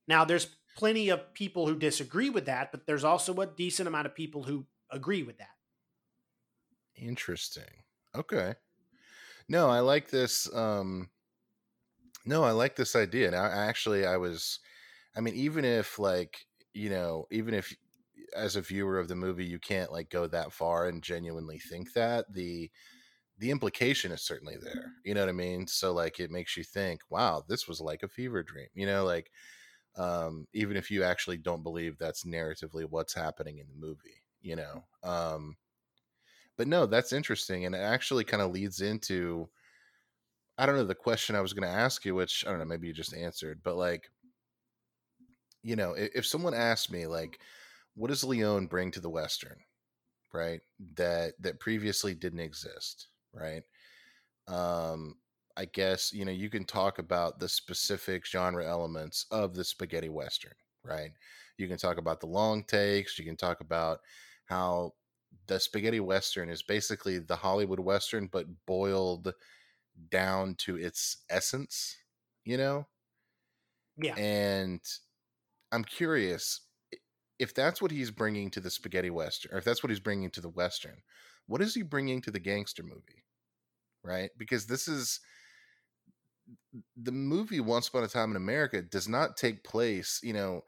Now, 0.07 0.25
there's 0.25 0.55
plenty 0.75 1.09
of 1.09 1.33
people 1.33 1.67
who 1.67 1.77
disagree 1.77 2.29
with 2.29 2.45
that, 2.45 2.71
but 2.71 2.85
there's 2.85 3.03
also 3.03 3.33
a 3.35 3.47
decent 3.47 3.87
amount 3.87 4.07
of 4.07 4.15
people 4.15 4.43
who 4.43 4.65
agree 4.91 5.23
with 5.23 5.37
that. 5.37 5.55
Interesting. 6.95 7.83
Okay. 8.15 8.55
No, 9.47 9.69
I 9.69 9.79
like 9.79 10.09
this. 10.09 10.53
Um, 10.53 11.09
no, 12.25 12.43
I 12.43 12.51
like 12.51 12.75
this 12.75 12.95
idea. 12.95 13.31
Now, 13.31 13.45
actually, 13.45 14.05
I 14.05 14.17
was, 14.17 14.59
I 15.15 15.21
mean, 15.21 15.35
even 15.35 15.65
if 15.65 15.97
like, 15.97 16.45
you 16.73 16.89
know, 16.89 17.27
even 17.31 17.53
if 17.53 17.75
as 18.35 18.55
a 18.55 18.61
viewer 18.61 18.99
of 18.99 19.07
the 19.07 19.15
movie 19.15 19.45
you 19.45 19.59
can't 19.59 19.91
like 19.91 20.09
go 20.09 20.27
that 20.27 20.51
far 20.53 20.87
and 20.87 21.03
genuinely 21.03 21.59
think 21.59 21.93
that 21.93 22.31
the 22.33 22.69
the 23.37 23.51
implication 23.51 24.11
is 24.11 24.21
certainly 24.21 24.57
there 24.61 24.93
you 25.05 25.13
know 25.13 25.21
what 25.21 25.29
i 25.29 25.33
mean? 25.33 25.67
So 25.67 25.93
like 25.93 26.19
it 26.19 26.31
makes 26.31 26.57
you 26.57 26.63
think 26.63 27.01
wow 27.09 27.43
this 27.47 27.67
was 27.67 27.81
like 27.81 28.03
a 28.03 28.07
fever 28.09 28.43
dream 28.43 28.67
you 28.73 28.85
know 28.85 29.05
like 29.05 29.31
um 29.95 30.47
even 30.53 30.77
if 30.77 30.91
you 30.91 31.03
actually 31.03 31.37
don't 31.37 31.63
believe 31.63 31.97
that's 31.97 32.23
narratively 32.25 32.85
what's 32.89 33.13
happening 33.13 33.59
in 33.59 33.67
the 33.67 33.75
movie 33.75 34.23
you 34.41 34.55
know? 34.55 34.85
Um 35.03 35.57
but 36.57 36.67
no 36.67 36.85
that's 36.85 37.13
interesting 37.13 37.65
and 37.65 37.75
it 37.75 37.79
actually 37.79 38.23
kind 38.23 38.41
of 38.41 38.51
leads 38.51 38.81
into 38.81 39.49
i 40.57 40.65
don't 40.65 40.75
know 40.75 40.83
the 40.85 40.95
question 40.95 41.35
i 41.35 41.41
was 41.41 41.53
going 41.53 41.67
to 41.67 41.73
ask 41.77 42.05
you 42.05 42.13
which 42.15 42.45
i 42.45 42.49
don't 42.49 42.59
know 42.59 42.65
maybe 42.65 42.87
you 42.87 42.93
just 42.93 43.13
answered 43.13 43.61
but 43.63 43.75
like 43.75 44.09
you 45.63 45.75
know 45.75 45.93
if, 45.93 46.09
if 46.15 46.25
someone 46.25 46.53
asked 46.53 46.91
me 46.91 47.07
like 47.07 47.39
what 47.95 48.09
does 48.09 48.23
Leone 48.23 48.67
bring 48.67 48.91
to 48.91 48.99
the 49.01 49.09
Western, 49.09 49.59
right? 50.33 50.61
That 50.95 51.33
that 51.41 51.59
previously 51.59 52.15
didn't 52.15 52.39
exist, 52.41 53.09
right? 53.33 53.63
Um, 54.47 55.19
I 55.57 55.65
guess 55.65 56.13
you 56.13 56.25
know 56.25 56.31
you 56.31 56.49
can 56.49 56.65
talk 56.65 56.99
about 56.99 57.39
the 57.39 57.49
specific 57.49 58.25
genre 58.25 58.67
elements 58.67 59.25
of 59.31 59.55
the 59.55 59.63
spaghetti 59.63 60.09
western, 60.09 60.53
right? 60.83 61.11
You 61.57 61.67
can 61.67 61.77
talk 61.77 61.97
about 61.97 62.21
the 62.21 62.27
long 62.27 62.63
takes. 62.63 63.19
You 63.19 63.25
can 63.25 63.37
talk 63.37 63.61
about 63.61 63.99
how 64.45 64.93
the 65.47 65.59
spaghetti 65.59 65.99
western 65.99 66.49
is 66.49 66.63
basically 66.63 67.19
the 67.19 67.35
Hollywood 67.37 67.79
western, 67.79 68.27
but 68.27 68.47
boiled 68.65 69.33
down 70.09 70.55
to 70.55 70.77
its 70.77 71.17
essence, 71.29 71.97
you 72.45 72.57
know? 72.57 72.87
Yeah. 73.97 74.15
And 74.15 74.81
I'm 75.71 75.83
curious 75.83 76.61
if 77.39 77.53
that's 77.55 77.81
what 77.81 77.91
he's 77.91 78.11
bringing 78.11 78.51
to 78.51 78.59
the 78.59 78.69
spaghetti 78.69 79.09
western, 79.09 79.53
or 79.53 79.57
if 79.57 79.63
that's 79.63 79.81
what 79.81 79.89
he's 79.89 79.99
bringing 79.99 80.29
to 80.31 80.41
the 80.41 80.49
western, 80.49 80.97
what 81.47 81.61
is 81.61 81.73
he 81.73 81.81
bringing 81.81 82.21
to 82.21 82.31
the 82.31 82.39
gangster 82.39 82.83
movie? 82.83 83.23
Right? 84.03 84.29
Because 84.37 84.67
this 84.67 84.87
is 84.87 85.21
the 86.95 87.11
movie 87.11 87.59
Once 87.59 87.87
Upon 87.87 88.03
a 88.03 88.07
Time 88.07 88.31
in 88.31 88.37
America 88.37 88.81
does 88.81 89.07
not 89.07 89.37
take 89.37 89.63
place, 89.63 90.19
you 90.21 90.33
know, 90.33 90.61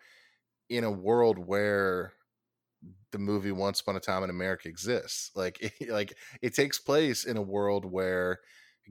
in 0.69 0.83
a 0.83 0.91
world 0.91 1.37
where 1.37 2.13
the 3.11 3.19
movie 3.19 3.51
Once 3.51 3.81
Upon 3.81 3.95
a 3.97 3.99
Time 3.99 4.23
in 4.23 4.29
America 4.29 4.69
exists. 4.69 5.31
Like, 5.35 5.57
it, 5.79 5.89
like 5.89 6.13
it 6.41 6.55
takes 6.55 6.79
place 6.79 7.25
in 7.25 7.37
a 7.37 7.41
world 7.41 7.85
where 7.85 8.39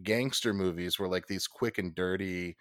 gangster 0.03 0.53
movies 0.55 0.99
were 0.99 1.09
like 1.09 1.27
these 1.27 1.47
quick 1.47 1.79
and 1.79 1.95
dirty 1.95 2.57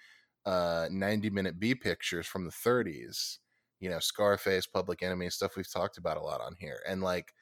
uh 0.46 0.88
90 0.90 1.30
minute 1.30 1.60
B 1.60 1.76
pictures 1.76 2.26
from 2.26 2.46
the 2.46 2.52
30s 2.52 3.38
you 3.80 3.90
know, 3.90 4.00
Scarface, 4.00 4.68
Public 4.68 5.04
Enemy, 5.04 5.30
stuff 5.30 5.56
we've 5.56 5.72
talked 5.72 5.98
about 5.98 6.18
a 6.18 6.22
lot 6.22 6.42
on 6.42 6.56
here. 6.60 6.82
And 6.88 7.02
like, 7.02 7.34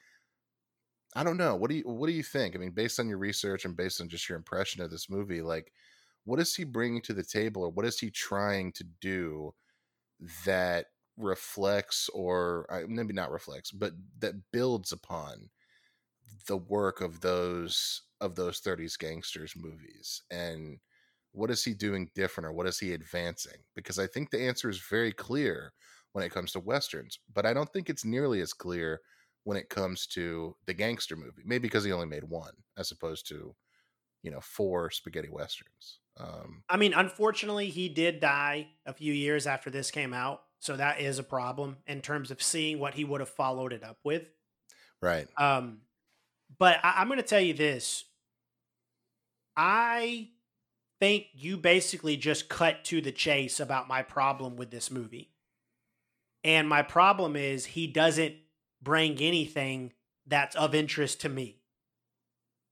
I 1.16 1.24
don't 1.24 1.38
know. 1.38 1.56
What 1.56 1.70
do 1.70 1.78
you 1.78 1.84
what 1.84 2.08
do 2.08 2.14
you 2.14 2.24
think? 2.24 2.56
I 2.56 2.60
mean, 2.60 2.72
based 2.72 3.00
on 3.00 3.08
your 3.10 3.18
research 3.18 3.66
and 3.66 3.76
based 3.76 4.02
on 4.02 4.10
just 4.10 4.30
your 4.30 4.38
impression 4.38 4.82
of 4.82 4.92
this 4.92 5.10
movie, 5.10 5.42
like, 5.42 5.72
what 6.26 6.40
is 6.40 6.56
he 6.56 6.64
bringing 6.64 7.02
to 7.04 7.14
the 7.14 7.24
table, 7.24 7.64
or 7.64 7.70
what 7.70 7.86
is 7.86 8.00
he 8.00 8.12
trying 8.12 8.72
to 8.74 8.84
do 9.02 9.54
that 10.46 10.88
reflects, 11.18 12.10
or 12.14 12.68
maybe 12.88 13.14
not 13.14 13.32
reflects, 13.32 13.72
but 13.72 13.94
that 14.20 14.36
builds 14.52 14.92
upon 14.92 15.50
the 16.48 16.58
work 16.58 17.02
of 17.02 17.22
those 17.22 18.04
of 18.22 18.36
those 18.36 18.60
30s 18.60 18.98
gangsters 18.98 19.54
movies 19.56 20.24
and 20.32 20.80
what 21.34 21.52
is 21.52 21.64
he 21.64 21.74
doing 21.74 22.10
different 22.16 22.48
or 22.48 22.52
what 22.54 22.68
is 22.68 22.80
he 22.80 22.94
advancing 22.94 23.60
because 23.76 24.00
i 24.00 24.08
think 24.08 24.30
the 24.30 24.42
answer 24.42 24.70
is 24.70 24.80
very 24.80 25.12
clear 25.12 25.74
when 26.14 26.26
it 26.26 26.32
comes 26.32 26.52
to 26.54 26.60
westerns, 26.60 27.20
but 27.34 27.46
I 27.46 27.54
don't 27.54 27.72
think 27.72 27.90
it's 27.90 28.06
nearly 28.06 28.42
as 28.42 28.54
clear 28.54 29.02
when 29.44 29.58
it 29.58 29.70
comes 29.70 30.08
to 30.08 30.56
the 30.66 30.74
gangster 30.74 31.16
movie. 31.16 31.44
Maybe 31.46 31.68
because 31.68 31.84
he 31.84 31.92
only 31.92 32.08
made 32.08 32.24
one 32.24 32.54
as 32.78 32.92
opposed 32.92 33.28
to, 33.30 33.56
you 34.24 34.32
know, 34.32 34.42
four 34.42 34.90
spaghetti 34.90 35.30
westerns. 35.30 36.00
Um, 36.20 36.64
I 36.70 36.78
mean, 36.78 36.94
unfortunately, 36.94 37.70
he 37.70 37.90
did 37.90 38.20
die 38.20 38.68
a 38.86 38.94
few 38.94 39.14
years 39.14 39.48
after 39.48 39.70
this 39.70 39.92
came 39.92 40.14
out, 40.14 40.42
so 40.60 40.76
that 40.76 41.00
is 41.00 41.20
a 41.20 41.24
problem 41.24 41.78
in 41.86 42.02
terms 42.02 42.32
of 42.32 42.42
seeing 42.42 42.80
what 42.80 42.96
he 42.96 43.06
would 43.06 43.22
have 43.22 43.30
followed 43.30 43.72
it 43.72 43.84
up 43.84 44.00
with. 44.04 44.28
Right. 45.02 45.28
Um, 45.38 45.82
but 46.58 46.80
I, 46.84 46.96
I'm 46.98 47.08
going 47.08 47.18
to 47.20 47.24
tell 47.24 47.40
you 47.40 47.54
this. 47.54 48.04
I 49.56 50.30
think 51.00 51.28
you 51.34 51.58
basically 51.58 52.18
just 52.18 52.50
cut 52.50 52.84
to 52.86 53.02
the 53.02 53.12
chase 53.12 53.60
about 53.60 53.88
my 53.88 54.02
problem 54.02 54.56
with 54.56 54.72
this 54.72 54.90
movie. 54.90 55.32
And 56.48 56.70
my 56.70 56.82
problem 56.82 57.36
is 57.36 57.66
he 57.66 57.88
doesn't 57.88 58.34
bring 58.82 59.18
anything 59.20 59.92
that's 60.26 60.56
of 60.56 60.74
interest 60.74 61.22
to 61.22 61.30
me. 61.30 61.60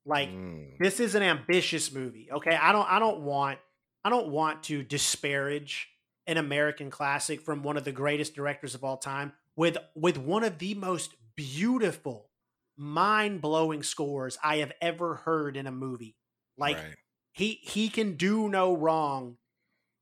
Like 0.06 0.30
mm. 0.30 0.78
this 0.80 1.02
is 1.02 1.14
an 1.14 1.22
ambitious 1.22 1.92
movie. 1.92 2.30
Okay. 2.32 2.56
I 2.56 2.72
don't 2.72 2.90
I 2.90 3.00
don't 3.00 3.22
want 3.22 3.60
I 4.06 4.10
don't 4.10 4.30
want 4.30 4.64
to 4.64 4.82
disparage 4.82 5.90
an 6.26 6.38
American 6.38 6.90
classic 6.90 7.42
from 7.42 7.64
one 7.64 7.76
of 7.76 7.84
the 7.84 7.92
greatest 7.92 8.34
directors 8.34 8.76
of 8.76 8.86
all 8.86 8.96
time 8.96 9.34
with 9.58 9.78
with 9.94 10.18
one 10.18 10.46
of 10.46 10.58
the 10.58 10.74
most 10.76 11.14
beautiful, 11.36 12.30
mind-blowing 12.78 13.84
scores 13.84 14.38
I 14.42 14.58
have 14.58 14.72
ever 14.82 15.16
heard 15.16 15.58
in 15.58 15.68
a 15.68 15.72
movie. 15.72 16.16
Like 16.58 16.78
right. 16.78 16.96
he 17.34 17.60
he 17.62 17.90
can 17.90 18.16
do 18.16 18.48
no 18.48 18.74
wrong 18.74 19.36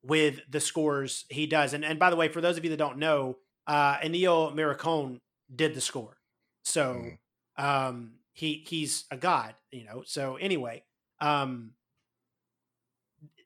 with 0.03 0.41
the 0.47 0.59
scores 0.59 1.25
he 1.29 1.47
does. 1.47 1.73
And 1.73 1.83
and 1.83 1.97
by 1.97 2.11
the 2.11 2.15
way, 2.15 2.27
for 2.27 2.39
those 2.39 2.57
of 2.57 2.63
you 2.63 2.69
that 2.69 2.77
don't 2.77 2.99
know, 2.99 3.37
uh, 3.67 3.97
Ennio 3.97 4.53
Morricone 4.53 5.19
did 5.53 5.73
the 5.73 5.81
score. 5.81 6.17
So 6.63 7.17
mm. 7.59 7.63
um, 7.63 8.13
he 8.33 8.63
he's 8.67 9.05
a 9.11 9.17
god, 9.17 9.55
you 9.71 9.85
know. 9.85 10.03
So 10.05 10.35
anyway, 10.35 10.83
um, 11.19 11.71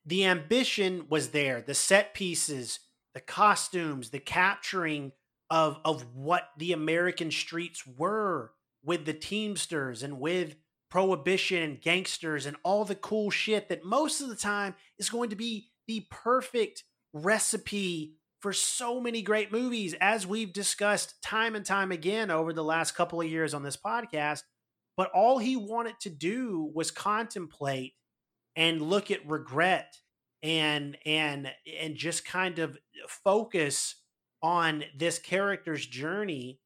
the 0.05 0.25
ambition 0.25 1.05
was 1.09 1.29
there. 1.29 1.61
The 1.61 1.73
set 1.73 2.13
pieces, 2.13 2.79
the 3.13 3.19
costumes, 3.19 4.09
the 4.09 4.19
capturing 4.19 5.11
of 5.49 5.79
of 5.85 6.15
what 6.15 6.49
the 6.57 6.73
American 6.73 7.31
streets 7.31 7.85
were 7.85 8.51
with 8.83 9.05
the 9.05 9.13
Teamsters 9.13 10.03
and 10.03 10.19
with 10.19 10.55
prohibition 10.89 11.61
and 11.61 11.81
gangsters 11.81 12.45
and 12.45 12.55
all 12.63 12.85
the 12.85 12.95
cool 12.95 13.29
shit 13.29 13.67
that 13.67 13.83
most 13.83 14.21
of 14.21 14.29
the 14.29 14.35
time 14.35 14.73
is 14.97 15.09
going 15.09 15.29
to 15.29 15.35
be 15.35 15.69
the 15.87 16.05
perfect 16.09 16.83
recipe 17.13 18.15
for 18.39 18.53
so 18.53 18.99
many 18.99 19.21
great 19.21 19.51
movies, 19.51 19.95
as 19.99 20.27
we've 20.27 20.53
discussed 20.53 21.21
time 21.21 21.55
and 21.55 21.65
time 21.65 21.91
again 21.91 22.29
over 22.29 22.53
the 22.53 22.63
last 22.63 22.95
couple 22.95 23.19
of 23.19 23.27
years 23.27 23.53
on 23.53 23.63
this 23.63 23.77
podcast. 23.77 24.43
But 24.95 25.11
all 25.11 25.37
he 25.37 25.55
wanted 25.55 25.99
to 26.01 26.09
do 26.09 26.71
was 26.73 26.91
contemplate 26.91 27.93
and 28.55 28.81
look 28.81 29.11
at 29.11 29.27
regret 29.27 29.97
and 30.43 30.97
and 31.05 31.51
and 31.79 31.95
just 31.95 32.25
kind 32.25 32.59
of 32.59 32.77
focus 33.07 33.95
on 34.41 34.83
this 34.95 35.19
character's 35.19 35.85
journey 35.85 36.59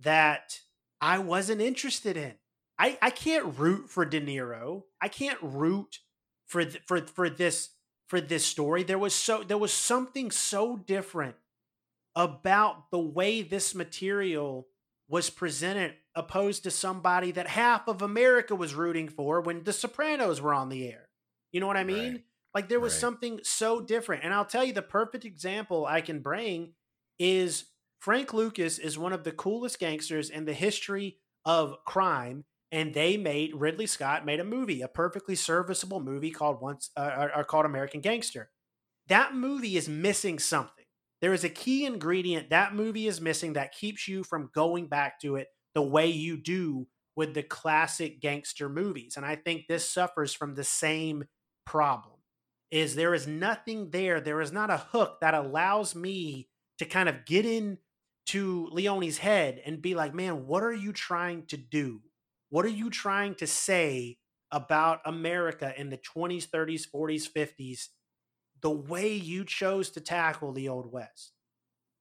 that 0.00 0.58
I 1.00 1.18
wasn't 1.18 1.60
interested 1.60 2.16
in. 2.16 2.34
I 2.78 2.98
I 3.02 3.10
can't 3.10 3.58
root 3.58 3.90
for 3.90 4.04
De 4.04 4.20
Niro. 4.20 4.84
I 5.00 5.08
can't 5.08 5.38
root 5.42 6.00
for 6.46 6.64
th- 6.64 6.82
for 6.86 7.00
for 7.06 7.30
this 7.30 7.70
for 8.12 8.20
this 8.20 8.44
story. 8.44 8.82
There 8.82 8.98
was 8.98 9.14
so 9.14 9.42
there 9.42 9.56
was 9.56 9.72
something 9.72 10.30
so 10.30 10.76
different 10.76 11.34
about 12.14 12.90
the 12.90 12.98
way 12.98 13.40
this 13.40 13.74
material 13.74 14.68
was 15.08 15.30
presented 15.30 15.94
opposed 16.14 16.62
to 16.64 16.70
somebody 16.70 17.30
that 17.30 17.46
half 17.46 17.88
of 17.88 18.02
America 18.02 18.54
was 18.54 18.74
rooting 18.74 19.08
for 19.08 19.40
when 19.40 19.64
The 19.64 19.72
Sopranos 19.72 20.42
were 20.42 20.52
on 20.52 20.68
the 20.68 20.86
air. 20.86 21.08
You 21.52 21.60
know 21.60 21.66
what 21.66 21.78
I 21.78 21.84
mean? 21.84 22.12
Right. 22.12 22.24
Like 22.54 22.68
there 22.68 22.80
was 22.80 22.92
Right. 22.92 23.00
something 23.00 23.40
so 23.44 23.80
different. 23.80 24.24
And 24.24 24.34
I'll 24.34 24.44
tell 24.44 24.62
you 24.62 24.74
the 24.74 24.82
perfect 24.82 25.24
example 25.24 25.86
I 25.86 26.02
can 26.02 26.20
bring 26.20 26.74
is 27.18 27.64
Frank 27.98 28.34
Lucas 28.34 28.78
is 28.78 28.98
one 28.98 29.14
of 29.14 29.24
the 29.24 29.32
coolest 29.32 29.78
gangsters 29.78 30.28
in 30.28 30.44
the 30.44 30.52
history 30.52 31.16
of 31.46 31.82
crime 31.86 32.44
and 32.72 32.94
they 32.94 33.18
made 33.18 33.54
Ridley 33.54 33.86
Scott 33.86 34.24
made 34.24 34.40
a 34.40 34.44
movie, 34.44 34.80
a 34.80 34.88
perfectly 34.88 35.34
serviceable 35.36 36.00
movie 36.00 36.30
called 36.30 36.60
once 36.62 36.90
uh, 36.96 37.28
or, 37.36 37.44
called 37.44 37.66
American 37.66 38.00
Gangster. 38.00 38.50
That 39.08 39.34
movie 39.34 39.76
is 39.76 39.88
missing 39.88 40.38
something. 40.38 40.86
There 41.20 41.34
is 41.34 41.44
a 41.44 41.50
key 41.50 41.84
ingredient 41.84 42.50
that 42.50 42.74
movie 42.74 43.06
is 43.06 43.20
missing 43.20 43.52
that 43.52 43.74
keeps 43.74 44.08
you 44.08 44.24
from 44.24 44.50
going 44.54 44.86
back 44.86 45.20
to 45.20 45.36
it 45.36 45.48
the 45.74 45.82
way 45.82 46.08
you 46.08 46.36
do 46.36 46.88
with 47.14 47.34
the 47.34 47.42
classic 47.42 48.20
gangster 48.20 48.68
movies. 48.70 49.14
And 49.16 49.26
I 49.26 49.36
think 49.36 49.66
this 49.68 49.88
suffers 49.88 50.32
from 50.32 50.54
the 50.54 50.64
same 50.64 51.24
problem. 51.66 52.16
Is 52.70 52.94
there 52.94 53.12
is 53.12 53.26
nothing 53.26 53.90
there, 53.90 54.18
there 54.18 54.40
is 54.40 54.50
not 54.50 54.70
a 54.70 54.78
hook 54.78 55.18
that 55.20 55.34
allows 55.34 55.94
me 55.94 56.48
to 56.78 56.86
kind 56.86 57.08
of 57.08 57.26
get 57.26 57.44
in 57.44 57.76
to 58.24 58.68
Leone's 58.72 59.18
head 59.18 59.60
and 59.66 59.82
be 59.82 59.94
like, 59.94 60.14
"Man, 60.14 60.46
what 60.46 60.62
are 60.62 60.72
you 60.72 60.92
trying 60.92 61.44
to 61.48 61.58
do? 61.58 62.00
What 62.52 62.66
are 62.66 62.70
you 62.70 62.90
trying 62.90 63.36
to 63.36 63.48
say 63.48 64.20
about 64.52 65.02
America 65.06 65.74
in 65.80 65.90
the 65.90 65.98
20s, 65.98 66.46
30s, 66.46 66.86
40s, 66.86 67.26
50s 67.26 67.90
the 68.62 68.70
way 68.70 69.14
you 69.14 69.44
chose 69.46 69.90
to 69.92 70.02
tackle 70.02 70.52
the 70.52 70.68
Old 70.70 70.92
West?" 70.92 71.34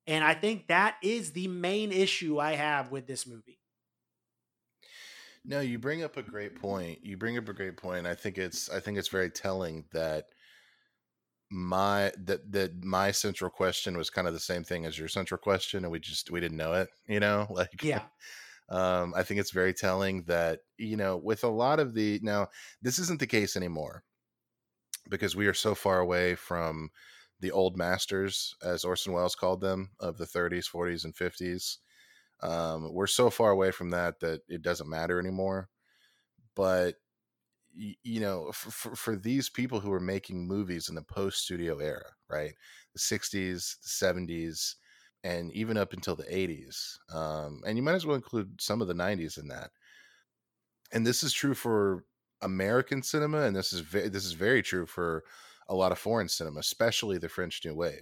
And 0.07 0.23
I 0.23 0.35
think 0.35 0.67
that 0.67 0.97
is 1.03 1.33
the 1.33 1.47
main 1.49 1.91
issue 1.91 2.39
I 2.39 2.53
have 2.53 2.91
with 2.91 3.07
this 3.07 3.27
movie. 3.27 3.61
No, 5.43 5.59
you 5.59 5.79
bring 5.79 6.03
up 6.03 6.17
a 6.17 6.23
great 6.23 6.55
point. 6.55 7.05
You 7.05 7.17
bring 7.17 7.37
up 7.37 7.47
a 7.49 7.53
great 7.53 7.77
point. 7.77 8.05
I 8.07 8.15
think 8.15 8.37
it's 8.37 8.69
I 8.69 8.79
think 8.79 8.97
it's 8.97 9.07
very 9.07 9.29
telling 9.29 9.85
that 9.91 10.29
my 11.49 12.13
that 12.17 12.49
that 12.51 12.83
my 12.83 13.11
central 13.11 13.49
question 13.51 13.97
was 13.97 14.09
kind 14.09 14.27
of 14.27 14.33
the 14.33 14.39
same 14.39 14.63
thing 14.63 14.85
as 14.85 14.97
your 14.97 15.07
central 15.09 15.37
question 15.37 15.83
and 15.83 15.91
we 15.91 15.99
just 15.99 16.31
we 16.31 16.39
didn't 16.39 16.57
know 16.57 16.73
it, 16.73 16.89
you 17.07 17.19
know? 17.19 17.45
Like 17.49 17.81
Yeah. 17.81 18.09
Um 18.71 19.13
I 19.15 19.23
think 19.23 19.41
it's 19.41 19.51
very 19.51 19.73
telling 19.75 20.23
that, 20.25 20.61
you 20.79 20.97
know, 20.97 21.17
with 21.17 21.43
a 21.45 21.49
lot 21.49 21.79
of 21.81 21.95
the 21.95 22.21
now 22.23 22.49
this 22.81 22.99
isn't 22.99 23.21
the 23.21 23.27
case 23.27 23.57
anymore 23.57 24.03
because 25.09 25.35
we 25.35 25.47
are 25.47 25.53
so 25.53 25.75
far 25.75 25.99
away 25.99 26.35
from 26.35 26.89
the 27.39 27.51
old 27.51 27.75
masters 27.77 28.55
as 28.63 28.85
Orson 28.85 29.13
Welles 29.13 29.35
called 29.35 29.61
them 29.61 29.91
of 29.99 30.17
the 30.17 30.27
30s, 30.27 30.67
40s 30.67 31.03
and 31.05 31.15
50s 31.15 31.79
um, 32.41 32.93
we're 32.93 33.07
so 33.07 33.29
far 33.29 33.51
away 33.51 33.71
from 33.71 33.91
that 33.91 34.19
that 34.21 34.41
it 34.47 34.61
doesn't 34.63 34.89
matter 34.89 35.19
anymore. 35.19 35.69
But 36.55 36.95
you 37.73 38.19
know, 38.19 38.51
for, 38.51 38.71
for, 38.71 38.95
for 38.95 39.15
these 39.15 39.49
people 39.49 39.79
who 39.79 39.93
are 39.93 39.99
making 39.99 40.47
movies 40.47 40.89
in 40.89 40.95
the 40.95 41.01
post 41.01 41.43
studio 41.43 41.77
era, 41.79 42.11
right, 42.29 42.53
the 42.93 42.99
'60s, 42.99 43.79
the 43.81 43.89
'70s, 43.89 44.75
and 45.23 45.51
even 45.53 45.77
up 45.77 45.93
until 45.93 46.15
the 46.15 46.23
'80s, 46.23 46.97
um, 47.13 47.61
and 47.65 47.77
you 47.77 47.83
might 47.83 47.95
as 47.95 48.05
well 48.05 48.15
include 48.15 48.61
some 48.61 48.81
of 48.81 48.87
the 48.87 48.93
'90s 48.93 49.37
in 49.37 49.47
that. 49.49 49.71
And 50.91 51.05
this 51.07 51.23
is 51.23 51.33
true 51.33 51.53
for 51.53 52.05
American 52.41 53.03
cinema, 53.03 53.43
and 53.43 53.55
this 53.55 53.71
is 53.73 53.81
ve- 53.81 54.09
this 54.09 54.25
is 54.25 54.33
very 54.33 54.61
true 54.61 54.85
for 54.85 55.23
a 55.69 55.75
lot 55.75 55.91
of 55.91 55.99
foreign 55.99 56.27
cinema, 56.27 56.59
especially 56.59 57.17
the 57.17 57.29
French 57.29 57.61
New 57.63 57.75
Wave, 57.75 58.01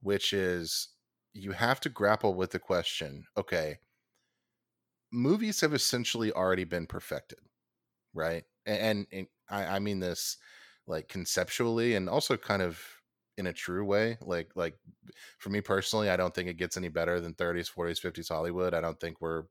which 0.00 0.32
is 0.32 0.88
you 1.32 1.52
have 1.52 1.80
to 1.80 1.88
grapple 1.88 2.34
with 2.34 2.50
the 2.50 2.58
question 2.58 3.24
okay 3.36 3.76
movies 5.12 5.60
have 5.60 5.74
essentially 5.74 6.32
already 6.32 6.64
been 6.64 6.86
perfected 6.86 7.38
right 8.14 8.44
and, 8.66 8.78
and, 8.78 9.06
and 9.12 9.26
I, 9.48 9.76
I 9.76 9.78
mean 9.78 10.00
this 10.00 10.36
like 10.86 11.08
conceptually 11.08 11.94
and 11.94 12.08
also 12.08 12.36
kind 12.36 12.62
of 12.62 12.80
in 13.40 13.48
a 13.48 13.52
true 13.52 13.84
way 13.84 14.18
like 14.22 14.50
like 14.54 14.76
for 15.38 15.50
me 15.50 15.60
personally 15.60 16.10
i 16.10 16.16
don't 16.16 16.34
think 16.34 16.48
it 16.48 16.58
gets 16.58 16.76
any 16.76 16.88
better 16.88 17.20
than 17.20 17.34
30s 17.34 17.68
40s 17.68 18.00
50s 18.00 18.28
hollywood. 18.28 18.74
I 18.74 18.80
don't 18.80 19.00
think 19.00 19.20
we're 19.20 19.44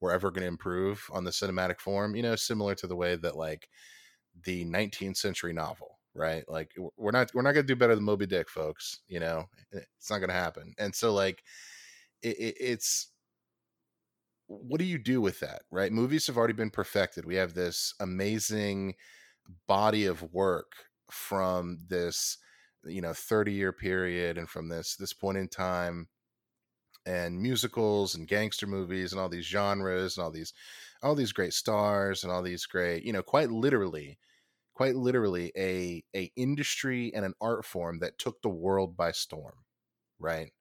we're 0.00 0.12
ever 0.12 0.30
going 0.30 0.42
to 0.42 0.48
improve 0.48 1.04
on 1.12 1.24
the 1.24 1.30
cinematic 1.30 1.80
form 1.80 2.16
you 2.16 2.22
know 2.22 2.36
similar 2.36 2.74
to 2.76 2.86
the 2.86 2.96
way 2.96 3.16
that 3.16 3.36
like 3.36 3.68
the 4.44 4.64
19th 4.64 5.16
century 5.16 5.52
novel 5.52 5.98
right? 6.14 6.44
Like 6.48 6.72
we're 6.98 7.10
not 7.10 7.30
we're 7.34 7.42
not 7.42 7.52
going 7.52 7.66
to 7.66 7.72
do 7.72 7.78
better 7.78 7.94
than 7.94 8.04
moby 8.04 8.26
dick 8.26 8.50
folks 8.50 9.00
you 9.08 9.20
know? 9.20 9.46
Eh, 9.74 9.80
it's 9.98 10.10
not 10.10 10.18
going 10.18 10.28
to 10.28 10.34
happen. 10.34 10.74
And 10.78 10.94
so 10.94 11.12
like 11.12 11.42
it, 12.22 12.38
it, 12.38 12.56
it's 12.60 13.12
what 14.46 14.78
do 14.78 14.84
you 14.84 14.98
do 14.98 15.20
with 15.20 15.40
that 15.40 15.62
right? 15.70 15.92
Movies 15.92 16.26
have 16.26 16.36
already 16.36 16.52
been 16.52 16.70
perfected. 16.70 17.24
We 17.24 17.36
have 17.36 17.54
this 17.54 17.94
amazing 18.00 18.94
body 19.66 20.06
of 20.06 20.22
work 20.32 20.72
from 21.10 21.78
this 21.88 22.38
you 22.84 23.00
know 23.00 23.12
30 23.12 23.52
year 23.52 23.72
period 23.72 24.38
and 24.38 24.48
from 24.48 24.68
this 24.68 24.96
this 24.96 25.12
point 25.12 25.38
in 25.38 25.48
time 25.48 26.08
and 27.06 27.40
musicals 27.40 28.14
and 28.14 28.28
gangster 28.28 28.66
movies 28.66 29.12
and 29.12 29.20
all 29.20 29.28
these 29.28 29.46
genres 29.46 30.16
and 30.16 30.24
all 30.24 30.30
these 30.30 30.52
all 31.02 31.14
these 31.14 31.32
great 31.32 31.52
stars 31.52 32.22
and 32.22 32.32
all 32.32 32.42
these 32.42 32.66
great 32.66 33.04
you 33.04 33.12
know 33.12 33.22
quite 33.22 33.50
literally 33.50 34.18
quite 34.74 34.94
literally 34.94 35.52
a 35.56 36.02
a 36.16 36.30
industry 36.36 37.12
and 37.14 37.24
an 37.24 37.34
art 37.40 37.64
form 37.64 37.98
that 37.98 38.18
took 38.18 38.40
the 38.42 38.48
world 38.48 38.96
by 38.96 39.12
storm 39.12 39.54
right? 40.22 40.52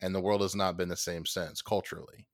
And 0.00 0.14
the 0.14 0.20
world 0.20 0.40
has 0.40 0.54
not 0.54 0.76
been 0.76 0.88
the 0.88 0.96
same 0.96 1.26
since 1.26 1.60
culturally. 1.60 2.26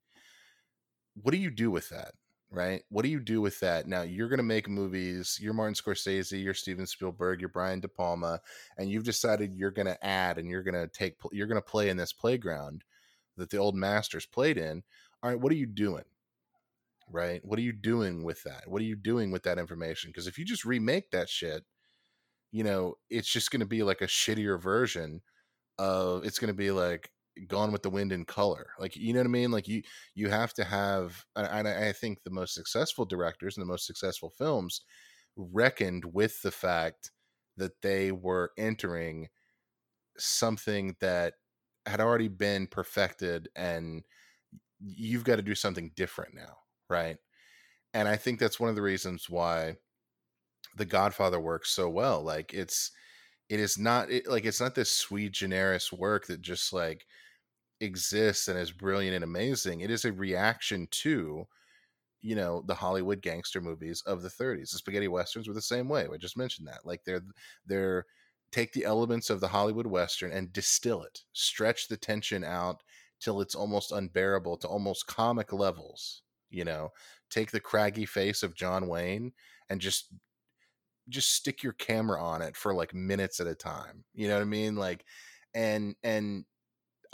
What 1.15 1.33
do 1.33 1.39
you 1.39 1.51
do 1.51 1.71
with 1.71 1.89
that 1.89 2.13
right? 2.55 2.83
What 2.89 3.03
do 3.03 3.09
you 3.09 3.21
do 3.21 3.41
with 3.41 3.59
that? 3.61 3.89
Now 3.89 4.03
you're 4.03 4.29
going 4.29 4.39
to 4.39 4.45
make 4.45 4.69
movies 4.69 5.39
you're 5.41 5.53
martin 5.53 5.75
scorsese 5.75 6.43
you're 6.43 6.55
steven 6.55 6.87
spielberg 6.87 7.41
you're 7.41 7.49
brian 7.49 7.81
de 7.81 7.89
palma 7.89 8.41
and 8.79 8.89
you've 8.89 9.05
decided 9.05 9.55
you're 9.55 9.71
going 9.71 9.87
to 9.87 10.07
add 10.07 10.39
and 10.39 10.49
you're 10.49 10.63
going 10.63 10.75
to 10.75 10.89
take 10.89 11.17
you're 11.33 11.47
going 11.47 11.61
to 11.61 11.71
play 11.71 11.89
in 11.89 11.97
this 11.97 12.13
playground 12.13 12.85
that 13.37 13.51
the 13.51 13.57
old 13.57 13.75
masters 13.75 14.27
played 14.27 14.57
in 14.57 14.83
all 15.23 15.31
right 15.31 15.41
what 15.41 15.53
are 15.53 15.57
you 15.57 15.67
doing? 15.67 16.05
Right? 17.11 17.45
What 17.45 17.59
are 17.59 17.63
you 17.63 17.73
doing 17.73 18.25
with 18.25 18.43
that? 18.45 18.63
What 18.67 18.81
are 18.81 18.87
you 18.87 18.97
doing 18.97 19.31
with 19.31 19.43
that 19.43 19.59
information? 19.59 20.11
Because 20.11 20.27
if 20.27 20.39
you 20.39 20.45
just 20.45 20.65
remake 20.65 21.11
that 21.11 21.29
shit 21.29 21.65
you 22.53 22.63
know 22.63 22.95
it's 23.11 23.31
just 23.31 23.51
going 23.51 23.61
to 23.61 23.67
be 23.67 23.83
like 23.83 24.01
a 24.01 24.07
shittier 24.07 24.61
version 24.61 25.21
of 25.79 26.25
it's 26.25 26.39
going 26.39 26.49
to 26.49 26.55
be 26.55 26.71
like 26.71 27.11
gone 27.49 27.73
with 27.73 27.83
the 27.83 27.91
wind 27.91 28.13
in 28.13 28.25
color 28.25 28.69
like 28.79 28.97
you 28.97 29.13
know 29.13 29.21
what 29.21 29.27
i 29.27 29.31
mean? 29.31 29.51
Like 29.51 29.69
you 29.69 29.83
you 30.15 30.29
have 30.29 30.55
to 30.55 30.65
have 30.65 31.25
and 31.37 31.69
I, 31.69 31.93
think 31.93 32.23
the 32.23 32.31
most 32.31 32.55
successful 32.55 33.05
directors 33.05 33.57
and 33.57 33.63
the 33.63 33.71
most 33.71 33.87
successful 33.87 34.31
films 34.31 34.83
reckoned 35.37 36.05
with 36.05 36.41
the 36.43 36.51
fact 36.51 37.11
that 37.57 37.83
they 37.83 38.13
were 38.13 38.53
entering 38.57 39.29
something 40.17 40.97
that 41.01 41.35
had 41.87 42.01
already 42.01 42.29
been 42.29 42.67
perfected 42.67 43.49
and 43.57 44.05
you've 44.81 45.25
got 45.25 45.37
to 45.37 45.43
do 45.43 45.55
something 45.55 45.91
different 45.97 46.35
now 46.35 46.57
right? 46.91 47.17
And 47.95 48.09
i 48.09 48.17
think 48.17 48.39
that's 48.39 48.61
one 48.61 48.71
of 48.71 48.77
the 48.77 48.83
reasons 48.83 49.29
why 49.29 49.77
the 50.77 50.85
godfather 50.85 51.41
works 51.41 51.71
so 51.71 51.89
well 51.89 52.23
like 52.23 52.53
it's 52.53 52.91
it 53.49 53.61
is 53.61 53.79
not 53.79 54.11
it, 54.11 54.27
like 54.29 54.45
it's 54.45 54.61
not 54.61 54.75
this 54.75 54.91
sui 54.91 55.29
generis 55.29 55.93
work 55.93 56.27
that 56.27 56.41
just 56.41 56.73
like 56.73 57.07
exists 57.81 58.49
and 58.49 58.59
is 58.59 58.71
brilliant 58.73 59.15
and 59.15 59.25
amazing 59.25 59.81
it 59.81 59.91
is 59.91 60.05
a 60.05 60.13
reaction 60.13 60.87
to 60.91 61.47
you 62.23 62.35
know 62.35 62.63
the 62.67 62.75
hollywood 62.75 63.21
gangster 63.21 63.61
movies 63.61 64.03
of 64.07 64.23
the 64.23 64.31
30s 64.31 64.71
the 64.73 64.79
spaghetti 64.79 65.09
westerns 65.09 65.49
were 65.49 65.55
the 65.55 65.63
same 65.63 65.89
way 65.89 66.07
i 66.13 66.17
just 66.17 66.37
mentioned 66.39 66.67
that 66.67 66.85
like 66.85 67.05
they're 67.05 67.23
they're 67.67 68.07
take 68.53 68.73
the 68.73 68.85
elements 68.85 69.31
of 69.31 69.41
the 69.41 69.49
hollywood 69.49 69.87
western 69.87 70.33
and 70.33 70.53
distill 70.53 71.03
it 71.03 71.21
stretch 71.33 71.89
the 71.89 71.97
tension 71.97 72.45
out 72.45 72.83
till 73.21 73.41
it's 73.41 73.55
almost 73.55 73.93
unbearable 73.93 74.57
to 74.57 74.69
almost 74.69 75.07
comic 75.07 75.53
levels 75.53 76.23
you 76.51 76.65
know? 76.65 76.91
Take 77.31 77.51
the 77.51 77.59
craggy 77.59 78.07
face 78.07 78.45
of 78.45 78.55
john 78.55 78.87
wayne 78.87 79.33
and 79.69 79.81
just 79.81 80.13
just 81.09 81.35
stick 81.35 81.63
your 81.63 81.75
camera 81.75 82.23
on 82.23 82.41
it 82.43 82.57
for 82.57 82.75
like 82.75 82.95
minutes 82.95 83.41
at 83.41 83.47
a 83.47 83.55
time 83.55 84.05
you 84.15 84.29
know 84.29 84.35
what 84.35 84.43
i 84.43 84.47
mean? 84.47 84.77
Like 84.77 85.05
and 85.55 85.95
and 86.03 86.45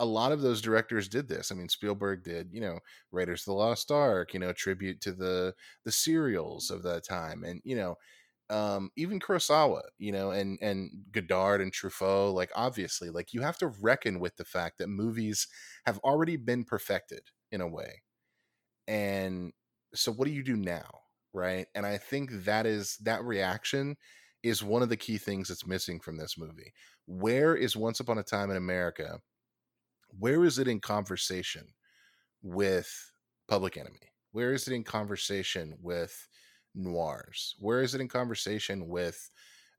a 0.00 0.06
lot 0.06 0.32
of 0.32 0.40
those 0.42 0.60
directors 0.62 1.08
did 1.08 1.28
this 1.28 1.52
i 1.52 1.54
mean 1.54 1.68
spielberg 1.68 2.24
did 2.24 2.48
you 2.52 2.60
know 2.60 2.78
raiders 3.12 3.42
of 3.42 3.46
the 3.46 3.52
lost 3.54 3.90
ark 3.92 4.34
you 4.34 4.40
know 4.40 4.52
tribute 4.52 5.00
to 5.00 5.12
the 5.12 5.54
the 5.84 5.92
serials 5.92 6.70
of 6.70 6.82
that 6.82 7.04
time 7.04 7.44
and 7.44 7.60
you 7.64 7.76
know 7.76 7.96
um, 8.50 8.90
even 8.96 9.20
Kurosawa, 9.20 9.82
you 9.98 10.12
know, 10.12 10.32
and 10.32 10.58
and 10.60 10.90
Godard 11.12 11.62
and 11.62 11.72
Truffaut, 11.72 12.34
like 12.34 12.50
obviously, 12.54 13.08
like 13.08 13.32
you 13.32 13.42
have 13.42 13.58
to 13.58 13.68
reckon 13.80 14.20
with 14.20 14.36
the 14.36 14.44
fact 14.44 14.78
that 14.78 14.88
movies 14.88 15.46
have 15.86 15.98
already 16.00 16.36
been 16.36 16.64
perfected 16.64 17.22
in 17.52 17.62
a 17.62 17.68
way, 17.68 18.02
and 18.88 19.52
so 19.94 20.12
what 20.12 20.26
do 20.26 20.32
you 20.32 20.42
do 20.42 20.56
now, 20.56 20.88
right? 21.32 21.66
And 21.74 21.86
I 21.86 21.98
think 21.98 22.30
that 22.44 22.66
is 22.66 22.96
that 23.04 23.24
reaction 23.24 23.96
is 24.42 24.62
one 24.62 24.82
of 24.82 24.88
the 24.88 24.96
key 24.96 25.18
things 25.18 25.48
that's 25.48 25.66
missing 25.66 26.00
from 26.00 26.16
this 26.16 26.38
movie. 26.38 26.72
Where 27.06 27.54
is 27.56 27.76
Once 27.76 28.00
Upon 28.00 28.18
a 28.18 28.22
Time 28.22 28.50
in 28.50 28.56
America? 28.56 29.20
Where 30.18 30.44
is 30.44 30.58
it 30.58 30.68
in 30.68 30.80
conversation 30.80 31.66
with 32.42 33.12
Public 33.48 33.76
Enemy? 33.76 34.12
Where 34.32 34.52
is 34.52 34.68
it 34.68 34.74
in 34.74 34.84
conversation 34.84 35.76
with 35.80 36.28
noirs? 36.74 37.54
Where 37.58 37.82
is 37.82 37.94
it 37.94 38.00
in 38.00 38.08
conversation 38.08 38.88
with 38.88 39.30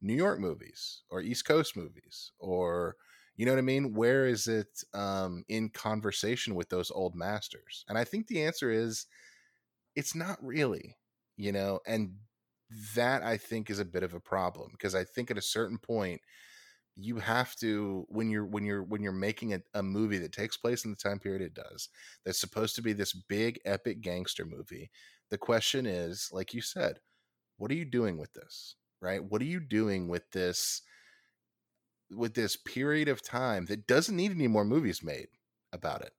New 0.01 0.15
York 0.15 0.39
movies 0.39 1.03
or 1.09 1.21
East 1.21 1.45
Coast 1.45 1.75
movies 1.75 2.31
or 2.39 2.95
you 3.37 3.45
know 3.45 3.53
what 3.53 3.59
I 3.59 3.63
mean? 3.63 3.93
Where 3.93 4.27
is 4.27 4.47
it 4.47 4.83
um, 4.93 5.43
in 5.47 5.69
conversation 5.69 6.53
with 6.53 6.69
those 6.69 6.91
old 6.91 7.15
masters? 7.15 7.85
And 7.87 7.97
I 7.97 8.03
think 8.03 8.27
the 8.27 8.43
answer 8.43 8.69
is 8.69 9.07
it's 9.95 10.13
not 10.13 10.37
really, 10.43 10.97
you 11.37 11.51
know, 11.51 11.79
and 11.87 12.15
that 12.95 13.23
I 13.23 13.37
think 13.37 13.69
is 13.69 13.79
a 13.79 13.85
bit 13.85 14.03
of 14.03 14.13
a 14.13 14.19
problem 14.19 14.69
because 14.71 14.95
I 14.95 15.03
think 15.03 15.31
at 15.31 15.37
a 15.37 15.41
certain 15.41 15.77
point 15.77 16.21
you 17.03 17.17
have 17.17 17.55
to 17.55 18.05
when 18.09 18.29
you're 18.29 18.45
when 18.45 18.65
you're 18.65 18.83
when 18.83 19.01
you're 19.01 19.11
making 19.11 19.53
a, 19.53 19.61
a 19.73 19.83
movie 19.83 20.17
that 20.17 20.31
takes 20.33 20.57
place 20.57 20.85
in 20.85 20.91
the 20.91 20.97
time 20.97 21.19
period 21.19 21.41
it 21.41 21.53
does 21.53 21.89
that's 22.25 22.39
supposed 22.39 22.75
to 22.75 22.81
be 22.81 22.93
this 22.93 23.13
big 23.13 23.59
epic 23.65 24.01
gangster 24.01 24.45
movie 24.45 24.89
the 25.29 25.37
question 25.37 25.85
is 25.85 26.29
like 26.31 26.53
you 26.53 26.61
said 26.61 26.99
what 27.57 27.71
are 27.71 27.75
you 27.75 27.85
doing 27.85 28.17
with 28.17 28.33
this 28.33 28.75
right? 29.01 29.23
What 29.23 29.41
are 29.41 29.45
you 29.45 29.59
doing 29.59 30.07
with 30.07 30.29
this 30.31 30.81
with 32.11 32.33
this 32.33 32.55
period 32.55 33.07
of 33.07 33.21
time 33.21 33.65
that 33.65 33.87
doesn't 33.87 34.15
need 34.15 34.31
any 34.31 34.47
more 34.47 34.65
movies 34.65 35.03
made 35.03 35.27
about 35.73 36.01
it 36.01 36.11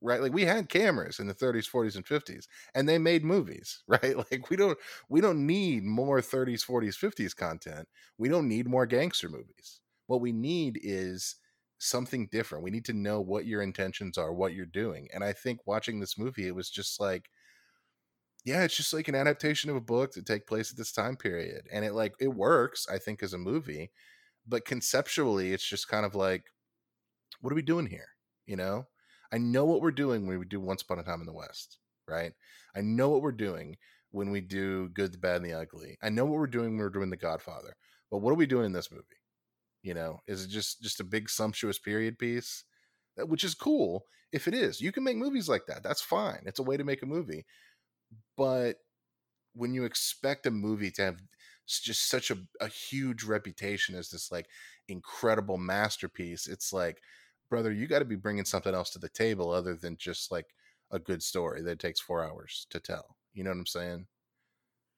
right? 0.00 0.22
Like 0.22 0.32
we 0.32 0.44
had 0.44 0.68
cameras 0.68 1.18
in 1.18 1.26
the 1.26 1.34
30s 1.34 1.68
40s 1.70 1.96
and 1.96 2.06
50s 2.06 2.46
and 2.74 2.88
they 2.88 2.98
made 2.98 3.24
movies 3.24 3.82
right? 3.88 4.16
Like 4.16 4.50
we 4.50 4.56
don't 4.56 4.78
we 5.08 5.20
don't 5.20 5.46
need 5.46 5.84
more 5.84 6.20
30s 6.20 6.64
40s 6.64 6.96
50s 6.98 7.34
content. 7.34 7.88
We 8.18 8.28
don't 8.28 8.48
need 8.48 8.68
more 8.68 8.86
gangster 8.86 9.28
movies 9.28 9.80
what 10.08 10.20
we 10.20 10.32
need 10.32 10.78
is 10.82 11.36
something 11.78 12.28
different 12.32 12.64
we 12.64 12.72
need 12.72 12.84
to 12.84 12.92
know 12.92 13.20
what 13.20 13.46
your 13.46 13.62
intentions 13.62 14.18
are 14.18 14.32
what 14.32 14.52
you're 14.52 14.66
doing 14.66 15.06
and 15.14 15.22
i 15.22 15.32
think 15.32 15.60
watching 15.64 16.00
this 16.00 16.18
movie 16.18 16.48
it 16.48 16.54
was 16.54 16.68
just 16.68 17.00
like 17.00 17.30
yeah 18.44 18.64
it's 18.64 18.76
just 18.76 18.92
like 18.92 19.06
an 19.06 19.14
adaptation 19.14 19.70
of 19.70 19.76
a 19.76 19.80
book 19.80 20.10
to 20.10 20.22
take 20.22 20.46
place 20.46 20.72
at 20.72 20.76
this 20.76 20.90
time 20.90 21.14
period 21.14 21.62
and 21.72 21.84
it 21.84 21.94
like 21.94 22.14
it 22.20 22.34
works 22.34 22.84
i 22.92 22.98
think 22.98 23.22
as 23.22 23.32
a 23.32 23.38
movie 23.38 23.92
but 24.44 24.64
conceptually 24.64 25.52
it's 25.52 25.68
just 25.68 25.86
kind 25.86 26.04
of 26.04 26.16
like 26.16 26.46
what 27.40 27.52
are 27.52 27.56
we 27.56 27.62
doing 27.62 27.86
here 27.86 28.08
you 28.44 28.56
know 28.56 28.84
I 29.30 29.38
know 29.38 29.64
what 29.64 29.82
we're 29.82 29.90
doing 29.90 30.26
when 30.26 30.38
we 30.38 30.46
do 30.46 30.60
Once 30.60 30.82
Upon 30.82 30.98
a 30.98 31.02
Time 31.02 31.20
in 31.20 31.26
the 31.26 31.32
West, 31.32 31.78
right? 32.06 32.32
I 32.74 32.80
know 32.80 33.10
what 33.10 33.22
we're 33.22 33.32
doing 33.32 33.76
when 34.10 34.30
we 34.30 34.40
do 34.40 34.88
Good, 34.88 35.12
the 35.12 35.18
Bad, 35.18 35.42
and 35.42 35.44
the 35.44 35.52
Ugly. 35.52 35.98
I 36.02 36.08
know 36.08 36.24
what 36.24 36.38
we're 36.38 36.46
doing 36.46 36.70
when 36.70 36.78
we're 36.78 36.88
doing 36.88 37.10
The 37.10 37.16
Godfather. 37.16 37.76
But 38.10 38.18
what 38.18 38.30
are 38.30 38.36
we 38.36 38.46
doing 38.46 38.66
in 38.66 38.72
this 38.72 38.90
movie? 38.90 39.04
You 39.82 39.94
know, 39.94 40.20
is 40.26 40.44
it 40.44 40.48
just 40.48 40.82
just 40.82 41.00
a 41.00 41.04
big 41.04 41.30
sumptuous 41.30 41.78
period 41.78 42.18
piece, 42.18 42.64
which 43.16 43.44
is 43.44 43.54
cool 43.54 44.04
if 44.32 44.46
it 44.48 44.54
is. 44.54 44.80
You 44.80 44.92
can 44.92 45.04
make 45.04 45.16
movies 45.16 45.48
like 45.48 45.66
that. 45.66 45.82
That's 45.82 46.02
fine. 46.02 46.42
It's 46.44 46.58
a 46.58 46.64
way 46.64 46.76
to 46.76 46.84
make 46.84 47.02
a 47.02 47.06
movie. 47.06 47.46
But 48.36 48.76
when 49.54 49.74
you 49.74 49.84
expect 49.84 50.46
a 50.46 50.50
movie 50.50 50.90
to 50.92 51.02
have 51.02 51.20
just 51.66 52.08
such 52.08 52.30
a, 52.30 52.38
a 52.60 52.68
huge 52.68 53.24
reputation 53.24 53.94
as 53.94 54.10
this 54.10 54.30
like 54.30 54.46
incredible 54.88 55.58
masterpiece, 55.58 56.46
it's 56.46 56.72
like 56.72 57.00
brother, 57.50 57.72
you 57.72 57.86
got 57.86 58.00
to 58.00 58.04
be 58.04 58.16
bringing 58.16 58.44
something 58.44 58.74
else 58.74 58.90
to 58.90 58.98
the 58.98 59.08
table 59.08 59.50
other 59.50 59.74
than 59.74 59.96
just 59.96 60.30
like 60.30 60.46
a 60.90 60.98
good 60.98 61.22
story 61.22 61.62
that 61.62 61.78
takes 61.78 62.00
four 62.00 62.24
hours 62.24 62.66
to 62.70 62.80
tell. 62.80 63.16
You 63.32 63.44
know 63.44 63.50
what 63.50 63.58
I'm 63.58 63.66
saying? 63.66 64.06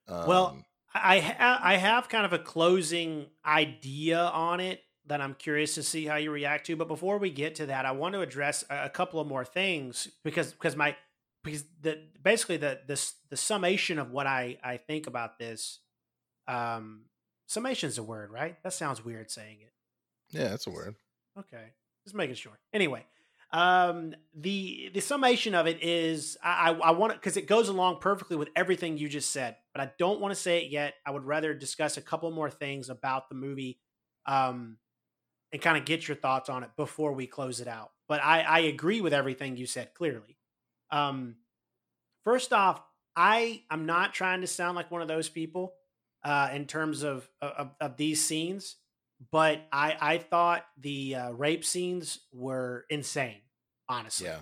Um, 0.09 0.27
well, 0.27 0.67
I 0.95 1.21
ha- 1.21 1.61
I 1.63 1.77
have 1.77 2.09
kind 2.09 2.27
of 2.27 2.33
a 2.33 2.39
closing 2.39 3.27
idea 3.45 4.19
on 4.21 4.61
it 4.61 4.83
that 5.07 5.21
I'm 5.21 5.35
curious 5.35 5.75
to 5.75 5.83
see 5.83 6.07
how 6.07 6.17
you 6.17 6.31
react 6.31 6.67
to. 6.67 6.77
But 6.77 6.89
before 6.89 7.19
we 7.19 7.31
get 7.31 7.57
to 7.57 7.67
that, 7.67 7.85
I 7.87 7.93
want 7.93 8.15
to 8.15 8.21
address 8.21 8.65
a, 8.71 8.89
couple 8.89 9.21
of 9.21 9.27
more 9.27 9.45
things 9.45 10.09
because 10.25 10.53
because 10.53 10.77
my 10.77 10.97
because 11.43 11.65
the 11.81 12.01
basically 12.23 12.57
the 12.57 12.81
the 12.87 13.01
the 13.29 13.37
summation 13.37 13.99
of 13.99 14.11
what 14.11 14.27
I 14.27 14.59
I 14.63 14.77
think 14.77 15.07
about 15.07 15.39
this. 15.39 15.81
Um, 16.49 17.03
summation 17.47 17.89
is 17.89 17.99
a 17.99 18.03
word, 18.03 18.31
right? 18.33 18.61
That 18.63 18.73
sounds 18.73 19.05
weird 19.05 19.31
saying 19.31 19.59
it. 19.61 19.73
Yeah, 20.31 20.49
that's 20.49 20.67
a 20.67 20.71
word. 20.71 20.97
Okay. 21.39 21.73
Just 22.05 22.15
making 22.15 22.37
sure. 22.37 22.59
Anyway, 22.73 23.05
um, 23.53 24.15
the 24.35 24.91
the 24.95 25.01
summation 25.01 25.55
of 25.55 25.67
it 25.67 25.83
is 25.83 26.39
I 26.43 26.71
I, 26.71 26.93
want 26.93 27.15
because 27.15 27.37
it 27.37 27.49
goes 27.49 27.69
along 27.69 27.99
perfectly 28.01 28.37
with 28.37 28.49
everything 28.55 28.97
you 28.97 29.09
just 29.09 29.33
said, 29.33 29.57
but 29.75 29.81
I 29.81 29.91
don't 29.99 30.21
want 30.21 30.33
to 30.33 30.41
say 30.41 30.65
it 30.65 30.71
yet. 30.71 30.95
I 31.05 31.11
would 31.11 31.25
rather 31.25 31.53
discuss 31.53 31.97
a 31.97 32.03
couple 32.03 32.31
more 32.31 32.51
things 32.51 32.91
about 32.91 33.29
the 33.29 33.35
movie, 33.35 33.81
um, 34.25 34.77
and 35.53 35.61
kind 35.61 35.77
of 35.77 35.85
get 35.85 36.07
your 36.07 36.17
thoughts 36.17 36.49
on 36.49 36.63
it 36.63 36.71
before 36.77 37.13
we 37.13 37.27
close 37.27 37.61
it 37.61 37.67
out. 37.67 37.91
But 38.09 38.23
I 38.23 38.43
I 38.43 38.59
agree 38.61 39.01
with 39.01 39.13
everything 39.13 39.57
you 39.57 39.67
said 39.67 39.95
clearly. 39.95 40.39
Um, 40.93 41.37
first 42.25 42.53
off, 42.53 42.81
I 43.17 43.63
I'm 43.69 43.85
not 43.85 44.15
trying 44.15 44.43
to 44.43 44.47
sound 44.47 44.77
like 44.77 44.93
one 44.93 45.03
of 45.03 45.09
those 45.09 45.29
people 45.29 45.75
uh, 46.23 46.51
in 46.53 46.67
terms 46.67 47.03
of, 47.03 47.29
of 47.43 47.71
of 47.81 47.97
these 47.97 48.25
scenes 48.25 48.77
but 49.31 49.67
I 49.73 49.97
I 50.01 50.19
thought 50.19 50.65
the 50.79 51.15
uh, 51.15 51.31
rape 51.33 51.65
scenes 51.65 52.21
were 52.33 52.87
insane. 52.89 53.43
Honestly, 53.89 54.27
yeah. 54.27 54.41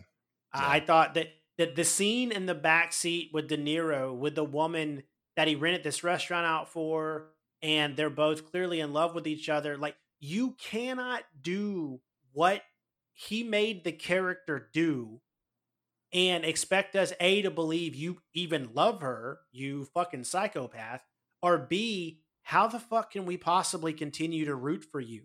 yeah. 0.55 0.69
I 0.69 0.81
thought 0.81 1.15
that 1.15 1.29
that 1.57 1.75
the 1.75 1.85
scene 1.85 2.31
in 2.31 2.47
the 2.47 2.55
back 2.55 2.93
seat 2.93 3.31
with 3.33 3.49
De 3.49 3.59
Niro 3.59 4.15
with 4.15 4.35
the 4.35 4.45
woman 4.45 5.03
that 5.37 5.49
he 5.49 5.57
rented 5.57 5.83
this 5.83 6.05
restaurant 6.05 6.47
out 6.47 6.69
for, 6.69 7.31
and 7.63 7.97
they're 7.97 8.11
both 8.11 8.51
clearly 8.51 8.81
in 8.81 8.93
love 8.93 9.15
with 9.15 9.27
each 9.27 9.49
other. 9.49 9.77
Like 9.77 9.97
you 10.21 10.55
cannot 10.59 11.23
do 11.41 12.01
what 12.33 12.63
he 13.13 13.43
made 13.43 13.83
the 13.83 13.93
character 13.93 14.69
do 14.73 15.21
and 16.13 16.45
expect 16.45 16.97
us 16.97 17.13
a 17.21 17.43
to 17.43 17.51
believe 17.51 17.95
you 17.95 18.19
even 18.33 18.71
love 18.75 19.01
her, 19.03 19.41
you 19.53 19.85
fucking 19.85 20.25
psychopath, 20.25 21.03
or 21.43 21.59
b 21.59 22.23
how 22.49 22.67
the 22.67 22.81
fuck 22.81 23.11
can 23.11 23.27
we 23.27 23.37
possibly 23.37 23.93
continue 23.93 24.47
to 24.47 24.55
root 24.55 24.83
for 24.83 25.01
you? 25.01 25.25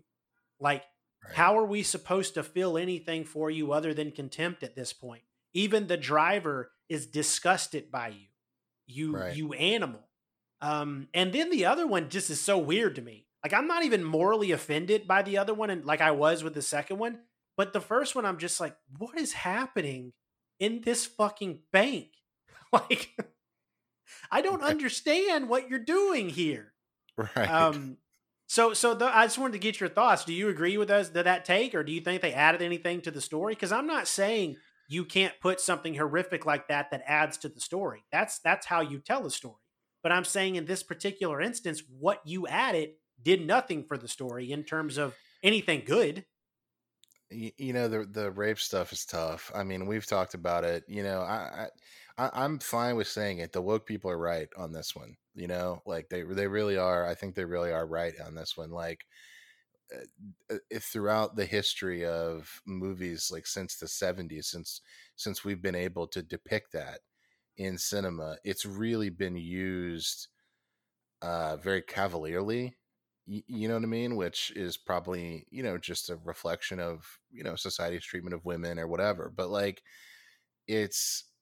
Like, 0.60 0.84
right. 1.24 1.34
how 1.34 1.56
are 1.56 1.64
we 1.64 1.82
supposed 1.82 2.34
to 2.34 2.42
feel 2.42 2.76
anything 2.76 3.24
for 3.24 3.50
you 3.50 3.72
other 3.72 3.94
than 3.94 4.10
contempt 4.10 4.62
at 4.62 4.76
this 4.76 4.92
point? 4.92 5.22
Even 5.54 5.86
the 5.86 5.96
driver 5.96 6.72
is 6.90 7.06
disgusted 7.06 7.90
by 7.90 8.08
you, 8.08 8.26
you 8.86 9.16
right. 9.16 9.34
you 9.34 9.54
animal. 9.54 10.06
Um, 10.60 11.08
and 11.14 11.32
then 11.32 11.48
the 11.48 11.64
other 11.64 11.86
one 11.86 12.10
just 12.10 12.28
is 12.28 12.42
so 12.42 12.58
weird 12.58 12.96
to 12.96 13.02
me. 13.02 13.24
Like, 13.42 13.54
I'm 13.54 13.68
not 13.68 13.84
even 13.84 14.04
morally 14.04 14.50
offended 14.50 15.08
by 15.08 15.22
the 15.22 15.38
other 15.38 15.54
one, 15.54 15.70
and 15.70 15.82
like 15.82 16.02
I 16.02 16.10
was 16.10 16.44
with 16.44 16.52
the 16.52 16.60
second 16.60 16.98
one. 16.98 17.20
But 17.56 17.72
the 17.72 17.80
first 17.80 18.14
one, 18.14 18.26
I'm 18.26 18.38
just 18.38 18.60
like, 18.60 18.76
what 18.98 19.18
is 19.18 19.32
happening 19.32 20.12
in 20.60 20.82
this 20.82 21.06
fucking 21.06 21.60
bank? 21.72 22.08
like, 22.74 23.16
I 24.30 24.42
don't 24.42 24.62
understand 24.62 25.48
what 25.48 25.70
you're 25.70 25.78
doing 25.78 26.28
here. 26.28 26.73
Right. 27.36 27.48
Um, 27.48 27.98
so, 28.46 28.74
so 28.74 28.94
the, 28.94 29.06
I 29.06 29.24
just 29.24 29.38
wanted 29.38 29.52
to 29.54 29.58
get 29.58 29.80
your 29.80 29.88
thoughts. 29.88 30.24
Do 30.24 30.32
you 30.32 30.48
agree 30.48 30.76
with 30.76 30.90
us 30.90 31.10
that 31.10 31.24
that 31.24 31.44
take, 31.44 31.74
or 31.74 31.82
do 31.82 31.92
you 31.92 32.00
think 32.00 32.22
they 32.22 32.32
added 32.32 32.60
anything 32.60 33.00
to 33.02 33.10
the 33.10 33.20
story? 33.20 33.54
Because 33.54 33.72
I'm 33.72 33.86
not 33.86 34.08
saying 34.08 34.56
you 34.88 35.04
can't 35.04 35.34
put 35.40 35.60
something 35.60 35.94
horrific 35.94 36.44
like 36.44 36.68
that 36.68 36.90
that 36.90 37.02
adds 37.06 37.38
to 37.38 37.48
the 37.48 37.60
story. 37.60 38.04
That's 38.12 38.38
that's 38.40 38.66
how 38.66 38.80
you 38.80 38.98
tell 38.98 39.26
a 39.26 39.30
story. 39.30 39.56
But 40.02 40.12
I'm 40.12 40.24
saying 40.24 40.56
in 40.56 40.66
this 40.66 40.82
particular 40.82 41.40
instance, 41.40 41.82
what 41.98 42.20
you 42.26 42.46
added 42.46 42.90
did 43.22 43.46
nothing 43.46 43.84
for 43.84 43.96
the 43.96 44.08
story 44.08 44.52
in 44.52 44.62
terms 44.64 44.98
of 44.98 45.14
anything 45.42 45.82
good. 45.86 46.26
You, 47.30 47.50
you 47.56 47.72
know 47.72 47.88
the 47.88 48.04
the 48.04 48.30
rape 48.30 48.58
stuff 48.58 48.92
is 48.92 49.06
tough. 49.06 49.50
I 49.54 49.64
mean, 49.64 49.86
we've 49.86 50.06
talked 50.06 50.34
about 50.34 50.64
it. 50.64 50.84
You 50.86 51.02
know, 51.02 51.20
I, 51.20 51.34
I 51.34 51.68
I'm 52.16 52.58
fine 52.60 52.96
with 52.96 53.08
saying 53.08 53.38
it. 53.38 53.52
The 53.52 53.62
woke 53.62 53.86
people 53.86 54.10
are 54.10 54.18
right 54.18 54.48
on 54.56 54.72
this 54.72 54.94
one 54.94 55.16
you 55.36 55.48
know 55.48 55.82
like 55.84 56.08
they 56.10 56.22
they 56.22 56.46
really 56.46 56.76
are 56.76 57.04
i 57.04 57.12
think 57.12 57.34
they 57.34 57.44
really 57.44 57.72
are 57.72 57.88
right 57.88 58.14
on 58.24 58.36
this 58.36 58.56
one 58.56 58.70
like 58.70 59.04
uh, 59.94 60.54
uh 60.54 60.78
throughout 60.80 61.36
the 61.36 61.46
history 61.46 62.04
of 62.04 62.60
movies 62.66 63.30
like 63.32 63.46
since 63.46 63.76
the 63.76 63.88
70s 63.88 64.48
since 64.48 64.80
since 65.16 65.44
we've 65.44 65.62
been 65.62 65.74
able 65.74 66.06
to 66.06 66.22
depict 66.22 66.72
that 66.72 67.00
in 67.56 67.78
cinema 67.78 68.36
it's 68.44 68.66
really 68.66 69.10
been 69.10 69.36
used 69.36 70.28
uh 71.22 71.56
very 71.56 71.82
cavalierly 71.82 72.76
you 73.26 73.68
know 73.68 73.74
what 73.74 73.82
i 73.84 73.86
mean 73.86 74.16
which 74.16 74.52
is 74.56 74.76
probably 74.76 75.46
you 75.50 75.62
know 75.62 75.78
just 75.78 76.10
a 76.10 76.18
reflection 76.24 76.78
of 76.80 77.18
you 77.32 77.42
know 77.42 77.56
society's 77.56 78.04
treatment 78.04 78.34
of 78.34 78.44
women 78.44 78.78
or 78.78 78.86
whatever 78.86 79.32
but 79.34 79.48
like 79.50 79.82
it's 80.68 81.24
it- 81.26 81.33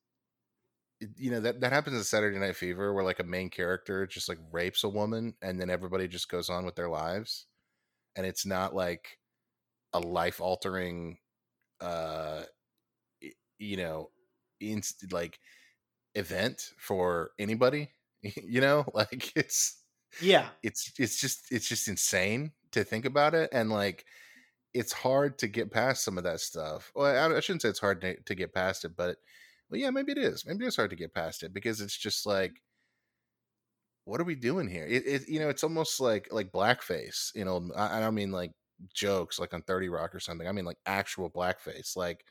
you 1.16 1.30
know 1.30 1.40
that 1.40 1.60
that 1.60 1.72
happens 1.72 1.96
in 1.96 2.04
Saturday 2.04 2.38
Night 2.38 2.56
Fever, 2.56 2.92
where 2.94 3.04
like 3.04 3.20
a 3.20 3.24
main 3.24 3.50
character 3.50 4.06
just 4.06 4.28
like 4.28 4.38
rapes 4.52 4.84
a 4.84 4.88
woman, 4.88 5.34
and 5.42 5.60
then 5.60 5.70
everybody 5.70 6.08
just 6.08 6.28
goes 6.28 6.48
on 6.50 6.64
with 6.64 6.76
their 6.76 6.88
lives, 6.88 7.46
and 8.16 8.26
it's 8.26 8.46
not 8.46 8.74
like 8.74 9.18
a 9.92 10.00
life 10.00 10.40
altering, 10.40 11.18
uh, 11.80 12.44
you 13.58 13.76
know, 13.76 14.10
inst- 14.60 15.12
like 15.12 15.38
event 16.14 16.72
for 16.78 17.32
anybody. 17.38 17.90
You 18.36 18.60
know, 18.60 18.84
like 18.94 19.32
it's 19.36 19.82
Yeah. 20.20 20.50
it's 20.62 20.92
it's 20.98 21.20
just 21.20 21.50
it's 21.50 21.68
just 21.68 21.88
insane 21.88 22.52
to 22.72 22.84
think 22.84 23.04
about 23.04 23.34
it 23.34 23.50
and 23.52 23.70
like 23.70 24.04
it's 24.74 24.92
hard 24.92 25.38
to 25.40 25.48
get 25.48 25.70
past 25.72 26.04
some 26.04 26.18
of 26.18 26.24
that 26.24 26.40
stuff 26.40 26.92
well 26.94 27.06
i, 27.06 27.36
I 27.36 27.40
shouldn't 27.40 27.62
say 27.62 27.68
it's 27.70 27.80
hard 27.80 28.00
to, 28.02 28.20
to 28.22 28.34
get 28.34 28.54
past 28.54 28.84
it 28.84 28.96
but 28.96 29.18
well 29.72 29.80
yeah 29.80 29.90
maybe 29.90 30.12
it 30.12 30.18
is. 30.18 30.46
Maybe 30.46 30.66
it's 30.66 30.76
hard 30.76 30.90
to 30.90 30.96
get 30.96 31.14
past 31.14 31.42
it 31.42 31.54
because 31.54 31.80
it's 31.80 31.96
just 31.96 32.26
like 32.26 32.62
what 34.04 34.20
are 34.20 34.24
we 34.24 34.34
doing 34.34 34.68
here? 34.68 34.86
It, 34.86 35.06
it 35.06 35.28
you 35.28 35.40
know 35.40 35.48
it's 35.48 35.64
almost 35.64 36.00
like 36.00 36.28
like 36.30 36.52
blackface 36.52 37.34
you 37.34 37.44
know 37.44 37.70
I, 37.76 37.98
I 37.98 38.00
don't 38.00 38.14
mean 38.14 38.32
like 38.32 38.52
jokes 38.94 39.38
like 39.38 39.54
on 39.54 39.62
30 39.62 39.88
rock 39.88 40.14
or 40.14 40.20
something. 40.20 40.46
I 40.46 40.52
mean 40.52 40.64
like 40.64 40.78
actual 40.86 41.30
blackface. 41.30 41.96
Like 41.96 42.24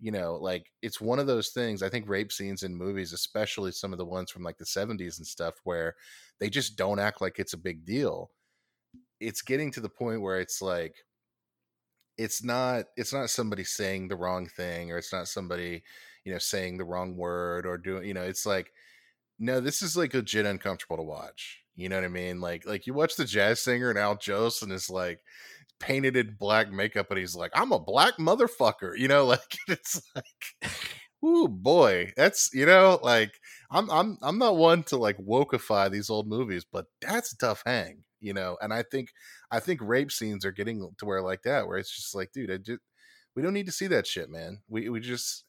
you 0.00 0.10
know 0.10 0.34
like 0.34 0.66
it's 0.82 1.00
one 1.00 1.20
of 1.20 1.28
those 1.28 1.50
things 1.50 1.80
i 1.80 1.88
think 1.88 2.08
rape 2.08 2.32
scenes 2.32 2.64
in 2.64 2.74
movies 2.74 3.12
especially 3.12 3.70
some 3.70 3.92
of 3.92 3.98
the 3.98 4.04
ones 4.04 4.32
from 4.32 4.42
like 4.42 4.58
the 4.58 4.64
70s 4.64 5.18
and 5.18 5.26
stuff 5.26 5.54
where 5.62 5.94
they 6.42 6.50
just 6.50 6.76
don't 6.76 6.98
act 6.98 7.20
like 7.20 7.38
it's 7.38 7.52
a 7.52 7.56
big 7.58 7.84
deal. 7.84 8.32
It's 9.20 9.42
getting 9.42 9.70
to 9.70 9.80
the 9.80 9.88
point 9.88 10.20
where 10.20 10.40
it's 10.40 10.60
like 10.60 10.96
it's 12.18 12.42
not 12.42 12.86
it's 12.96 13.12
not 13.12 13.30
somebody 13.30 13.62
saying 13.62 14.08
the 14.08 14.16
wrong 14.16 14.48
thing 14.48 14.90
or 14.90 14.98
it's 14.98 15.12
not 15.12 15.28
somebody 15.28 15.84
you 16.24 16.32
know 16.32 16.38
saying 16.38 16.78
the 16.78 16.84
wrong 16.84 17.16
word 17.16 17.66
or 17.66 17.78
doing 17.78 18.04
you 18.04 18.14
know 18.14 18.22
it's 18.22 18.46
like 18.46 18.72
no 19.38 19.60
this 19.60 19.82
is 19.82 19.96
like 19.96 20.14
legit 20.14 20.46
uncomfortable 20.46 20.96
to 20.96 21.02
watch 21.02 21.60
you 21.74 21.88
know 21.88 21.96
what 21.96 22.04
i 22.04 22.08
mean 22.08 22.40
like 22.40 22.66
like 22.66 22.86
you 22.86 22.94
watch 22.94 23.16
the 23.16 23.24
jazz 23.24 23.60
singer 23.60 23.90
and 23.90 23.98
al 23.98 24.16
jolson 24.16 24.72
is 24.72 24.90
like 24.90 25.20
painted 25.80 26.16
in 26.16 26.36
black 26.38 26.70
makeup 26.70 27.10
and 27.10 27.18
he's 27.18 27.34
like 27.34 27.50
i'm 27.54 27.72
a 27.72 27.78
black 27.78 28.16
motherfucker 28.18 28.96
you 28.96 29.08
know 29.08 29.24
like 29.26 29.58
it's 29.68 30.00
like 30.14 30.70
Ooh 31.24 31.46
boy, 31.46 32.12
that's 32.16 32.50
you 32.52 32.66
know 32.66 32.98
like 33.02 33.38
I'm 33.70 33.88
I'm 33.90 34.18
I'm 34.22 34.38
not 34.38 34.56
one 34.56 34.82
to 34.84 34.96
like 34.96 35.16
wokeify 35.18 35.90
these 35.90 36.10
old 36.10 36.26
movies, 36.26 36.66
but 36.70 36.86
that's 37.00 37.32
a 37.32 37.36
tough 37.36 37.62
hang, 37.64 38.02
you 38.20 38.34
know. 38.34 38.56
And 38.60 38.74
I 38.74 38.82
think 38.82 39.10
I 39.50 39.60
think 39.60 39.80
rape 39.82 40.10
scenes 40.10 40.44
are 40.44 40.50
getting 40.50 40.90
to 40.98 41.04
where 41.06 41.22
like 41.22 41.42
that, 41.42 41.68
where 41.68 41.78
it's 41.78 41.94
just 41.94 42.14
like, 42.14 42.32
dude, 42.32 42.50
I 42.50 42.56
just 42.56 42.80
we 43.36 43.42
don't 43.42 43.54
need 43.54 43.66
to 43.66 43.72
see 43.72 43.86
that 43.88 44.06
shit, 44.06 44.30
man. 44.30 44.62
We 44.68 44.88
we 44.88 44.98
just 44.98 45.44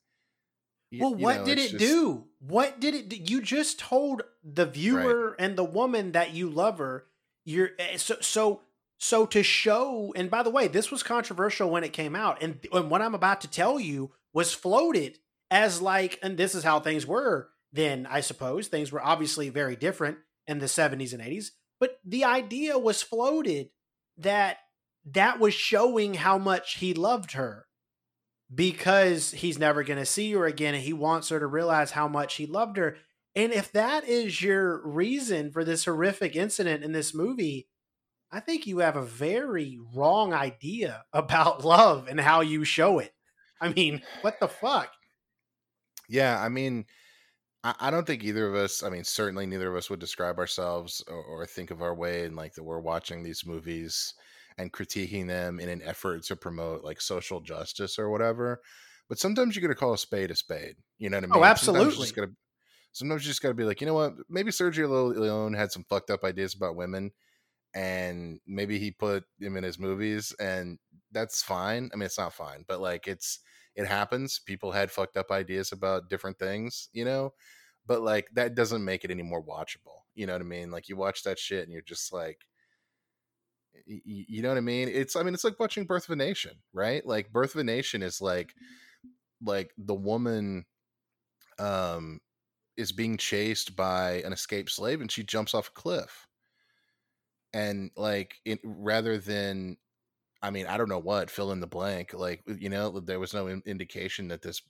Well, 1.01 1.11
you 1.17 1.23
what 1.23 1.37
know, 1.37 1.45
did 1.45 1.57
it 1.59 1.71
just- 1.71 1.77
do? 1.77 2.25
What 2.39 2.79
did 2.79 2.93
it 2.93 3.09
do? 3.09 3.15
You 3.15 3.41
just 3.41 3.79
told 3.79 4.23
the 4.43 4.65
viewer 4.65 5.35
and 5.39 5.57
the 5.57 5.63
woman 5.63 6.11
that 6.11 6.33
you 6.33 6.49
love 6.49 6.77
her. 6.79 7.05
You're 7.45 7.71
eh, 7.79 7.97
so 7.97 8.17
so 8.19 8.61
so 8.97 9.25
to 9.27 9.43
show. 9.43 10.13
And 10.15 10.29
by 10.29 10.43
the 10.43 10.49
way, 10.49 10.67
this 10.67 10.91
was 10.91 11.03
controversial 11.03 11.69
when 11.69 11.83
it 11.83 11.93
came 11.93 12.15
out, 12.15 12.41
and, 12.43 12.59
and 12.71 12.89
what 12.89 13.01
I'm 13.01 13.15
about 13.15 13.41
to 13.41 13.49
tell 13.49 13.79
you 13.79 14.11
was 14.33 14.53
floated 14.53 15.19
as 15.51 15.81
like, 15.81 16.19
and 16.21 16.37
this 16.37 16.55
is 16.55 16.63
how 16.63 16.79
things 16.79 17.05
were 17.07 17.49
then. 17.71 18.05
I 18.09 18.21
suppose 18.21 18.67
things 18.67 18.91
were 18.91 19.03
obviously 19.03 19.49
very 19.49 19.75
different 19.75 20.17
in 20.47 20.59
the 20.59 20.65
70s 20.65 21.13
and 21.13 21.21
80s, 21.21 21.51
but 21.79 21.99
the 22.03 22.25
idea 22.25 22.77
was 22.77 23.01
floated 23.01 23.69
that 24.17 24.57
that 25.05 25.39
was 25.39 25.53
showing 25.53 26.15
how 26.15 26.37
much 26.37 26.75
he 26.75 26.93
loved 26.93 27.33
her 27.33 27.67
because 28.53 29.31
he's 29.31 29.57
never 29.57 29.84
going 29.84 29.99
to 29.99 30.05
see 30.05 30.31
her 30.34 30.45
again 30.45 30.73
and 30.73 30.84
he 30.84 30.93
wants 30.93 31.30
her 31.30 31.39
to 31.39 31.47
realize 31.47 31.91
how 31.91 32.07
much 32.07 32.35
he 32.35 32.45
loved 32.45 32.77
her. 32.77 32.97
And 33.35 33.51
if 33.51 33.71
that 33.71 34.07
is 34.07 34.41
your 34.41 34.85
reason 34.85 35.51
for 35.51 35.63
this 35.63 35.85
horrific 35.85 36.35
incident 36.35 36.84
in 36.84 36.91
this 36.91 37.13
movie, 37.13 37.67
I 38.31 38.39
think 38.39 38.67
you 38.67 38.80
have 38.80 38.95
a 38.95 39.05
very 39.05 39.80
wrong 39.95 40.34
idea 40.34 41.03
about 41.13 41.65
love 41.65 42.07
and 42.07 42.19
how 42.19 42.41
you 42.41 42.63
show 42.63 42.99
it. 42.99 43.13
I 43.61 43.69
mean, 43.69 44.01
what 44.21 44.39
the 44.39 44.47
fuck? 44.47 44.91
Yeah, 46.09 46.39
I 46.39 46.49
mean, 46.49 46.85
I, 47.63 47.91
don't 47.91 48.05
think 48.05 48.25
either 48.25 48.45
of 48.45 48.55
us. 48.55 48.84
I 48.84 48.89
mean, 48.89 49.05
certainly 49.05 49.45
neither 49.45 49.69
of 49.69 49.77
us 49.77 49.89
would 49.89 50.01
describe 50.01 50.38
ourselves 50.38 51.01
or, 51.07 51.23
or 51.23 51.45
think 51.45 51.71
of 51.71 51.81
our 51.81 51.95
way 51.95 52.25
in 52.25 52.35
like 52.35 52.53
that 52.55 52.63
we're 52.63 52.81
watching 52.81 53.23
these 53.23 53.45
movies 53.45 54.13
and 54.57 54.71
critiquing 54.71 55.27
them 55.27 55.59
in 55.59 55.69
an 55.69 55.81
effort 55.84 56.23
to 56.23 56.35
promote 56.35 56.84
like 56.84 57.01
social 57.01 57.41
justice 57.41 57.97
or 57.97 58.09
whatever. 58.09 58.61
But 59.09 59.19
sometimes 59.19 59.55
you 59.55 59.61
got 59.61 59.67
to 59.69 59.75
call 59.75 59.93
a 59.93 59.97
spade 59.97 60.31
a 60.31 60.35
spade. 60.35 60.75
You 60.97 61.09
know 61.09 61.17
what 61.17 61.23
I 61.23 61.27
oh, 61.27 61.34
mean? 61.35 61.43
Oh, 61.43 61.45
absolutely. 61.45 62.07
sometimes 62.93 63.23
you 63.23 63.30
just 63.30 63.41
got 63.41 63.49
to 63.49 63.53
be 63.53 63.65
like, 63.65 63.81
you 63.81 63.88
know 63.88 63.93
what? 63.93 64.13
Maybe 64.30 64.51
Sergio 64.51 64.88
Le- 64.89 65.19
Leone 65.19 65.53
had 65.53 65.71
some 65.71 65.85
fucked 65.89 66.09
up 66.09 66.23
ideas 66.23 66.55
about 66.55 66.75
women, 66.75 67.11
and 67.75 68.39
maybe 68.47 68.80
he 68.80 68.91
put 68.91 69.23
them 69.39 69.57
in 69.57 69.63
his 69.63 69.80
movies, 69.80 70.34
and 70.39 70.80
that's 71.11 71.41
fine. 71.43 71.89
I 71.93 71.97
mean, 71.97 72.05
it's 72.05 72.17
not 72.17 72.34
fine, 72.34 72.63
but 72.67 72.80
like 72.80 73.07
it's 73.07 73.39
it 73.75 73.88
happens. 73.88 74.39
People 74.45 74.71
had 74.71 74.91
fucked 74.91 75.17
up 75.17 75.31
ideas 75.31 75.71
about 75.71 76.09
different 76.09 76.38
things, 76.38 76.89
you 76.93 77.05
know, 77.05 77.34
but 77.85 78.01
like 78.01 78.27
that 78.34 78.55
doesn't 78.55 78.85
make 78.85 79.03
it 79.03 79.11
any 79.11 79.23
more 79.23 79.43
watchable. 79.43 80.03
You 80.15 80.27
know 80.27 80.34
what 80.34 80.41
I 80.41 80.45
mean? 80.45 80.71
Like 80.71 80.89
you 80.89 80.95
watch 80.95 81.23
that 81.23 81.39
shit 81.39 81.63
and 81.63 81.71
you're 81.71 81.81
just 81.81 82.13
like, 82.13 82.39
you 83.85 84.41
know 84.41 84.49
what 84.49 84.57
I 84.57 84.61
mean? 84.61 84.89
It's, 84.89 85.15
I 85.15 85.23
mean, 85.23 85.34
it's 85.34 85.43
like 85.43 85.60
watching 85.60 85.85
Birth 85.85 86.05
of 86.05 86.11
a 86.11 86.15
Nation, 86.15 86.53
right? 86.73 87.05
Like 87.05 87.31
Birth 87.31 87.55
of 87.55 87.61
a 87.61 87.64
Nation 87.64 88.01
is 88.01 88.22
like, 88.22 88.53
like 89.41 89.72
the 89.77 89.95
woman, 89.95 90.65
um, 91.60 92.19
is 92.77 92.91
being 92.91 93.18
chased 93.18 93.76
by 93.76 94.22
an 94.26 94.34
escaped 94.34 94.72
slave 94.72 95.01
and 95.01 95.11
she 95.11 95.23
jumps 95.23 95.53
off 95.53 95.69
a 95.69 95.72
cliff. 95.72 96.27
And 97.53 97.91
like, 97.95 98.38
it, 98.45 98.60
rather 98.64 99.18
than 99.18 99.77
I 100.43 100.51
mean, 100.51 100.68
I 100.68 100.77
don't 100.77 100.89
know 100.89 100.99
what 100.99 101.31
fill 101.31 101.53
in 101.53 101.61
the 101.61 101.68
blank. 101.68 102.14
Like 102.14 102.43
you 102.47 102.69
know, 102.69 102.99
there 102.99 103.19
was 103.19 103.34
no 103.34 103.47
in- 103.47 103.64
indication 103.65 104.27
that 104.27 104.41
this 104.41 104.61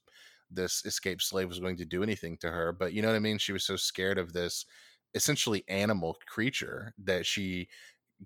this 0.52 0.86
escaped 0.86 1.24
slave 1.24 1.50
was 1.50 1.60
going 1.60 1.78
to 1.78 1.86
do 1.86 2.04
anything 2.04 2.38
to 2.38 2.52
her. 2.52 2.72
But 2.72 2.94
you 2.94 3.02
know 3.02 3.08
what 3.10 3.16
I 3.16 3.20
mean? 3.20 3.40
She 3.40 3.54
was 3.54 3.66
so 3.66 3.76
scared 3.76 4.20
of 4.20 4.34
this 4.34 4.66
essentially 5.16 5.64
animal 5.68 6.18
creature 6.28 6.94
that 7.04 7.26
she 7.26 7.70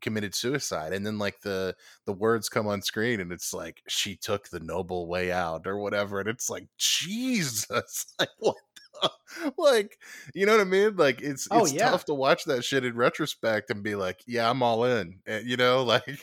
committed 0.02 0.34
suicide. 0.36 0.94
And 0.94 1.06
then 1.06 1.18
like 1.18 1.42
the 1.42 1.76
the 2.06 2.14
words 2.14 2.50
come 2.50 2.68
on 2.68 2.82
screen, 2.82 3.20
and 3.20 3.32
it's 3.32 3.54
like 3.54 3.82
she 3.88 4.16
took 4.16 4.50
the 4.50 4.60
noble 4.60 5.08
way 5.08 5.32
out 5.32 5.68
or 5.68 5.78
whatever. 5.78 6.20
And 6.20 6.30
it's 6.30 6.50
like 6.50 6.68
Jesus, 6.78 8.06
like 8.20 8.30
what? 8.40 8.56
the- 9.02 9.54
Like 9.58 9.98
you 10.34 10.46
know 10.46 10.54
what 10.54 10.62
I 10.62 10.66
mean? 10.66 10.96
Like 10.96 11.22
it's 11.22 11.48
Oh, 11.52 11.64
it's 11.64 11.74
yeah. 11.74 11.90
tough 11.92 12.06
to 12.06 12.14
watch 12.14 12.46
that 12.46 12.64
shit 12.64 12.84
in 12.86 12.96
retrospect 12.96 13.70
and 13.70 13.84
be 13.84 13.96
like, 13.96 14.22
yeah, 14.26 14.50
I'm 14.50 14.64
all 14.64 14.84
in. 14.86 15.20
And, 15.28 15.46
you 15.48 15.56
know, 15.58 15.84
like 15.94 16.20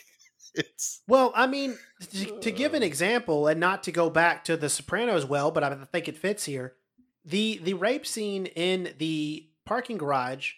it's 0.53 1.01
Well, 1.07 1.31
I 1.35 1.47
mean, 1.47 1.77
to, 2.11 2.39
to 2.39 2.51
give 2.51 2.73
an 2.73 2.83
example, 2.83 3.47
and 3.47 3.59
not 3.59 3.83
to 3.83 3.91
go 3.91 4.09
back 4.09 4.43
to 4.45 4.55
The 4.57 4.69
Sopranos, 4.69 5.25
well, 5.25 5.51
but 5.51 5.63
I 5.63 5.75
think 5.91 6.07
it 6.07 6.17
fits 6.17 6.45
here. 6.45 6.75
the 7.23 7.59
The 7.63 7.73
rape 7.75 8.05
scene 8.05 8.45
in 8.47 8.93
the 8.97 9.47
parking 9.65 9.97
garage 9.97 10.51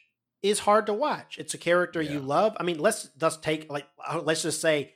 is 0.50 0.60
hard 0.60 0.86
to 0.88 0.94
watch. 0.94 1.38
It's 1.38 1.54
a 1.54 1.58
character 1.58 2.02
you 2.02 2.20
love. 2.20 2.56
I 2.60 2.64
mean, 2.64 2.80
let's 2.80 3.10
let's 3.20 3.38
take 3.38 3.72
like 3.72 3.86
uh, 4.06 4.22
let's 4.24 4.44
just 4.44 4.62
say 4.62 4.94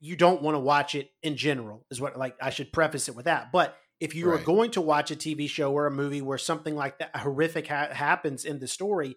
you 0.00 0.16
don't 0.16 0.42
want 0.42 0.54
to 0.54 0.60
watch 0.60 0.94
it 0.94 1.10
in 1.22 1.36
general. 1.36 1.84
Is 1.90 2.00
what 2.00 2.16
like 2.16 2.36
I 2.40 2.50
should 2.50 2.72
preface 2.72 3.08
it 3.08 3.16
with 3.16 3.26
that. 3.26 3.52
But 3.52 3.76
if 4.00 4.14
you 4.14 4.30
are 4.30 4.38
going 4.38 4.70
to 4.72 4.80
watch 4.80 5.10
a 5.10 5.16
TV 5.16 5.48
show 5.48 5.72
or 5.72 5.86
a 5.86 5.90
movie 5.90 6.22
where 6.22 6.38
something 6.38 6.76
like 6.76 6.98
that 6.98 7.16
horrific 7.16 7.66
ha- 7.66 7.92
happens 7.92 8.44
in 8.44 8.60
the 8.60 8.68
story, 8.68 9.16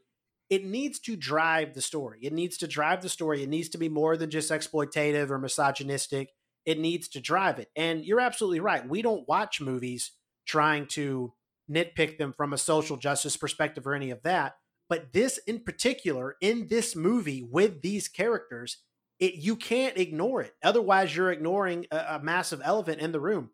it 0.50 0.66
needs 0.66 1.00
to 1.02 1.16
drive 1.16 1.76
the 1.76 1.82
story. 1.82 2.20
It 2.24 2.34
needs 2.34 2.58
to 2.58 2.68
drive 2.68 3.02
the 3.02 3.10
story. 3.10 3.44
It 3.44 3.50
needs 3.50 3.70
to 3.70 3.78
be 3.78 3.90
more 3.90 4.18
than 4.18 4.32
just 4.32 4.52
exploitative 4.52 5.30
or 5.30 5.38
misogynistic. 5.38 6.30
It 6.66 6.80
needs 6.80 7.08
to 7.10 7.22
drive 7.22 7.60
it. 7.60 7.70
And 7.76 8.04
you're 8.04 8.20
absolutely 8.20 8.60
right. 8.60 8.88
We 8.88 9.02
don't 9.02 9.28
watch 9.28 9.62
movies 9.62 10.12
trying 10.46 10.88
to 10.88 11.34
nitpick 11.70 12.18
them 12.18 12.34
from 12.34 12.54
a 12.54 12.58
social 12.58 12.98
justice 12.98 13.38
perspective 13.38 13.86
or 13.88 13.94
any 13.94 14.10
of 14.10 14.24
that. 14.24 14.56
But 14.92 15.14
this 15.14 15.38
in 15.48 15.62
particular, 15.62 16.36
in 16.42 16.68
this 16.68 16.98
movie 16.98 17.42
with 17.50 17.82
these 17.82 18.10
characters, 18.10 18.80
it 19.22 19.36
you 19.36 19.56
can't 19.56 19.98
ignore 19.98 20.42
it. 20.42 20.54
Otherwise, 20.62 21.16
you're 21.16 21.32
ignoring 21.32 21.88
a, 21.92 22.18
a 22.18 22.20
massive 22.22 22.62
elephant 22.62 23.00
in 23.00 23.14
the 23.14 23.22
room. 23.22 23.52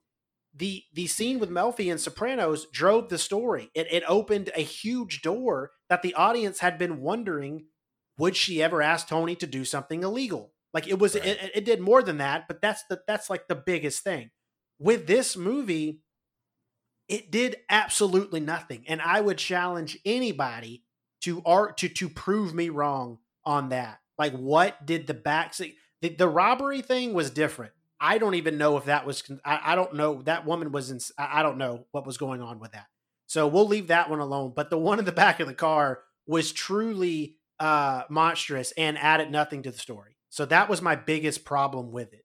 The 0.56 0.84
the 0.94 1.06
scene 1.06 1.38
with 1.38 1.52
Melfi 1.52 1.92
and 1.92 2.02
Sopranos 2.02 2.66
drove 2.74 3.10
the 3.10 3.20
story. 3.20 3.70
It 3.76 3.86
it 3.92 4.04
opened 4.08 4.50
a 4.56 4.62
huge 4.64 5.22
door 5.22 5.74
that 5.90 6.02
the 6.02 6.16
audience 6.16 6.60
had 6.62 6.80
been 6.80 7.02
wondering 7.02 7.68
would 8.18 8.36
she 8.36 8.64
ever 8.64 8.82
ask 8.82 9.08
Tony 9.08 9.36
to 9.36 9.46
do 9.46 9.64
something 9.64 10.02
illegal? 10.02 10.54
Like 10.74 10.88
it 10.88 10.98
was 10.98 11.14
Right. 11.14 11.28
it, 11.28 11.52
it 11.54 11.66
did 11.66 11.82
more 11.82 12.02
than 12.02 12.18
that, 12.18 12.48
but 12.48 12.62
that's 12.64 12.84
the 12.90 13.04
that's 13.08 13.30
like 13.30 13.48
the 13.48 13.56
biggest 13.56 14.04
thing. 14.04 14.32
With 14.80 15.06
this 15.06 15.38
movie, 15.38 16.02
it 17.08 17.30
did 17.32 17.58
absolutely 17.70 18.40
nothing. 18.40 18.86
And 18.88 19.02
I 19.04 19.22
would 19.22 19.38
challenge 19.38 20.00
anybody 20.04 20.84
to 21.28 21.42
art 21.46 21.78
to 21.78 21.90
to 21.90 22.08
prove 22.08 22.54
me 22.54 22.70
wrong 22.70 23.18
on 23.46 23.68
that. 23.70 24.00
Like 24.18 24.32
what 24.32 24.86
did 24.86 25.08
the 25.08 25.14
back 25.14 25.54
the, 25.58 25.76
the 26.10 26.28
robbery 26.28 26.82
thing 26.82 27.14
was 27.14 27.30
different. 27.30 27.74
I 28.00 28.18
don't 28.18 28.36
even 28.36 28.58
know 28.58 28.78
if 28.78 28.86
that 28.86 29.06
was. 29.06 29.24
I, 29.44 29.60
I 29.74 29.76
don't 29.76 29.96
know. 29.96 30.22
That 30.22 30.46
woman 30.46 30.72
was 30.72 30.90
in. 30.90 31.00
I 31.18 31.40
I 31.40 31.44
don't 31.44 31.58
know 31.58 31.86
what 31.92 32.06
was 32.06 32.18
going 32.18 32.42
on 32.42 32.60
with 32.60 32.72
that. 32.72 32.86
So 33.26 33.46
we'll 33.46 33.68
leave 33.68 33.88
that 33.88 34.10
one 34.10 34.20
alone. 34.20 34.54
But 34.56 34.70
the 34.70 34.78
one 34.78 35.00
in 35.00 35.06
the 35.06 35.12
back 35.24 35.42
of 35.42 35.48
the 35.48 35.54
car 35.54 36.00
was 36.26 36.54
truly 36.54 37.36
uh 37.60 38.04
monstrous 38.10 38.72
and 38.78 38.98
added 38.98 39.32
nothing 39.32 39.64
to 39.64 39.72
the 39.72 39.78
story. 39.78 40.16
So 40.30 40.46
that 40.46 40.70
was 40.70 40.82
my 40.82 40.96
biggest 40.96 41.44
problem 41.44 41.92
with 41.92 42.14
it. 42.14 42.24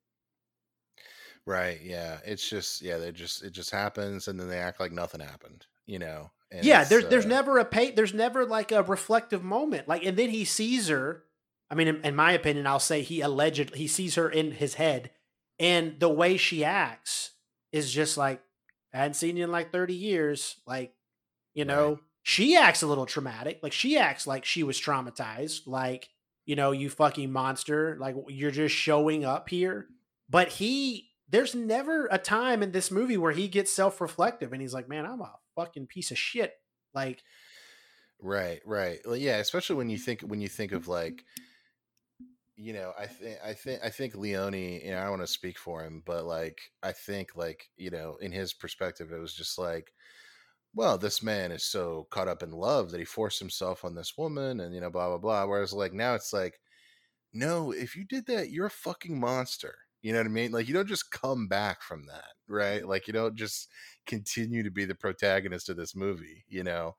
Right. 1.44 1.80
Yeah. 1.82 2.18
It's 2.24 2.48
just 2.48 2.82
yeah. 2.82 2.98
They 2.98 3.10
just 3.10 3.42
it 3.42 3.50
just 3.50 3.72
happens, 3.72 4.28
and 4.28 4.38
then 4.38 4.48
they 4.48 4.58
act 4.58 4.78
like 4.78 4.92
nothing 4.92 5.20
happened. 5.20 5.66
You 5.86 5.98
know. 5.98 6.30
And 6.52 6.64
yeah, 6.64 6.84
there's 6.84 7.06
there's 7.08 7.24
uh, 7.24 7.28
never 7.28 7.58
a 7.58 7.64
pay 7.64 7.90
there's 7.90 8.14
never 8.14 8.44
like 8.44 8.72
a 8.72 8.82
reflective 8.82 9.42
moment. 9.42 9.88
Like 9.88 10.04
and 10.04 10.16
then 10.16 10.30
he 10.30 10.44
sees 10.44 10.88
her. 10.88 11.24
I 11.70 11.74
mean, 11.74 11.88
in, 11.88 12.02
in 12.02 12.14
my 12.14 12.32
opinion, 12.32 12.66
I'll 12.66 12.78
say 12.78 13.02
he 13.02 13.22
allegedly 13.22 13.78
he 13.78 13.86
sees 13.86 14.16
her 14.16 14.28
in 14.28 14.52
his 14.52 14.74
head, 14.74 15.10
and 15.58 15.98
the 15.98 16.08
way 16.08 16.36
she 16.36 16.64
acts 16.64 17.30
is 17.72 17.90
just 17.90 18.16
like 18.18 18.42
I 18.92 18.98
hadn't 18.98 19.14
seen 19.14 19.36
you 19.38 19.44
in 19.44 19.50
like 19.50 19.72
30 19.72 19.94
years. 19.94 20.56
Like, 20.66 20.94
you 21.54 21.64
know, 21.64 21.88
Right. 21.92 21.98
she 22.22 22.56
acts 22.56 22.82
a 22.82 22.86
little 22.86 23.06
traumatic. 23.06 23.60
Like 23.62 23.72
she 23.72 23.96
acts 23.96 24.26
like 24.26 24.44
she 24.44 24.62
was 24.62 24.78
traumatized. 24.78 25.66
Like, 25.66 26.10
you 26.44 26.56
know, 26.56 26.72
you 26.72 26.90
fucking 26.90 27.32
monster. 27.32 27.96
Like 27.98 28.16
you're 28.28 28.50
just 28.50 28.74
showing 28.74 29.24
up 29.24 29.48
here. 29.48 29.86
But 30.28 30.48
he 30.48 31.08
there's 31.30 31.54
never 31.54 32.06
a 32.10 32.18
time 32.18 32.62
in 32.62 32.72
this 32.72 32.90
movie 32.90 33.16
where 33.16 33.32
he 33.32 33.48
gets 33.48 33.72
self-reflective 33.72 34.52
and 34.52 34.60
he's 34.60 34.74
like, 34.74 34.90
man, 34.90 35.06
I'm 35.06 35.22
a 35.22 35.32
fucking 35.54 35.86
piece 35.86 36.10
of 36.10 36.18
shit. 36.18 36.54
Like, 36.94 37.22
Right, 38.22 38.60
right. 38.64 39.00
Well, 39.04 39.16
yeah, 39.16 39.38
especially 39.38 39.76
when 39.76 39.90
you 39.90 39.98
mm, 39.98 40.02
think 40.02 40.20
when 40.22 40.40
you 40.40 40.48
think 40.48 40.72
of 40.72 40.82
mm-hmm. 40.82 40.92
like, 40.92 41.24
you 42.56 42.72
know, 42.72 42.92
I 42.98 43.06
think 43.06 43.38
I 43.44 43.52
think 43.52 43.80
I 43.84 43.90
think 43.90 44.14
Leone. 44.14 44.54
You 44.54 44.92
know, 44.92 44.98
I 44.98 45.02
don't 45.02 45.10
want 45.10 45.22
to 45.22 45.26
speak 45.26 45.58
for 45.58 45.82
him, 45.82 46.02
but 46.06 46.24
like, 46.24 46.60
I 46.82 46.92
think 46.92 47.34
like 47.34 47.68
you 47.76 47.90
know, 47.90 48.16
in 48.20 48.30
his 48.30 48.52
perspective, 48.54 49.10
it 49.12 49.18
was 49.18 49.34
just 49.34 49.58
like, 49.58 49.92
well, 50.74 50.98
this 50.98 51.22
man 51.22 51.50
is 51.50 51.64
so 51.64 52.06
caught 52.10 52.28
up 52.28 52.44
in 52.44 52.52
love 52.52 52.92
that 52.92 53.00
he 53.00 53.04
forced 53.04 53.40
himself 53.40 53.84
on 53.84 53.96
this 53.96 54.16
woman, 54.16 54.60
and 54.60 54.72
you 54.74 54.80
know, 54.80 54.90
blah 54.90 55.08
blah 55.08 55.18
blah. 55.18 55.46
Whereas 55.46 55.72
like 55.72 55.92
now, 55.92 56.14
it's 56.14 56.32
like, 56.32 56.60
no, 57.32 57.72
if 57.72 57.96
you 57.96 58.04
did 58.04 58.26
that, 58.26 58.50
you're 58.50 58.66
a 58.66 58.70
fucking 58.70 59.18
monster. 59.18 59.74
You 60.02 60.12
know 60.12 60.18
what 60.18 60.26
I 60.26 60.30
mean? 60.30 60.52
Like, 60.52 60.68
you 60.68 60.74
don't 60.74 60.88
just 60.88 61.10
come 61.10 61.48
back 61.48 61.82
from 61.82 62.06
that, 62.06 62.32
right? 62.48 62.80
Mm-hmm. 62.80 62.88
Like, 62.88 63.06
you 63.06 63.12
don't 63.12 63.36
just 63.36 63.68
continue 64.06 64.62
to 64.62 64.70
be 64.70 64.84
the 64.84 64.94
protagonist 64.94 65.68
of 65.68 65.76
this 65.76 65.94
movie. 65.94 66.44
You 66.48 66.64
know 66.64 66.96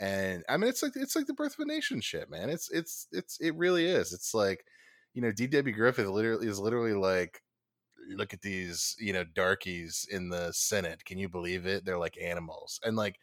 and 0.00 0.42
I 0.48 0.56
mean 0.56 0.68
it's 0.68 0.82
like 0.82 0.92
it's 0.96 1.14
like 1.14 1.26
the 1.26 1.34
birth 1.34 1.54
of 1.54 1.60
a 1.60 1.66
nation 1.66 2.00
shit, 2.00 2.28
man. 2.28 2.50
It's 2.50 2.70
it's 2.70 3.06
it's 3.12 3.38
it 3.40 3.54
really 3.54 3.86
is. 3.86 4.12
It's 4.12 4.34
like 4.34 4.64
you 5.14 5.22
know, 5.22 5.30
D.W. 5.30 5.74
Griffith 5.74 6.06
literally 6.06 6.46
is 6.48 6.58
literally 6.58 6.94
like, 6.94 7.42
look 8.08 8.32
at 8.32 8.40
these 8.40 8.96
you 8.98 9.12
know 9.12 9.24
darkies 9.24 10.06
in 10.10 10.28
the 10.28 10.52
Senate. 10.52 11.04
Can 11.04 11.18
you 11.18 11.28
believe 11.28 11.66
it? 11.66 11.84
They're 11.84 11.98
like 11.98 12.18
animals, 12.20 12.80
and 12.84 12.96
like 12.96 13.16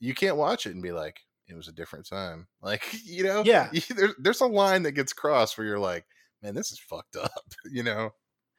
you 0.00 0.14
can't 0.14 0.36
watch 0.36 0.66
it 0.66 0.74
and 0.74 0.82
be 0.82 0.92
like, 0.92 1.20
it 1.48 1.54
was 1.54 1.68
a 1.68 1.72
different 1.72 2.08
time. 2.08 2.46
Like 2.62 2.84
you 3.04 3.24
know, 3.24 3.42
Yeah. 3.44 3.70
There's 3.90 4.14
there's 4.18 4.40
a 4.40 4.46
line 4.46 4.84
that 4.84 4.92
gets 4.92 5.12
crossed 5.12 5.58
where 5.58 5.66
you're 5.66 5.78
like, 5.78 6.06
man, 6.42 6.54
this 6.54 6.72
is 6.72 6.78
fucked 6.78 7.16
up. 7.16 7.30
You 7.70 7.82
know. 7.82 8.12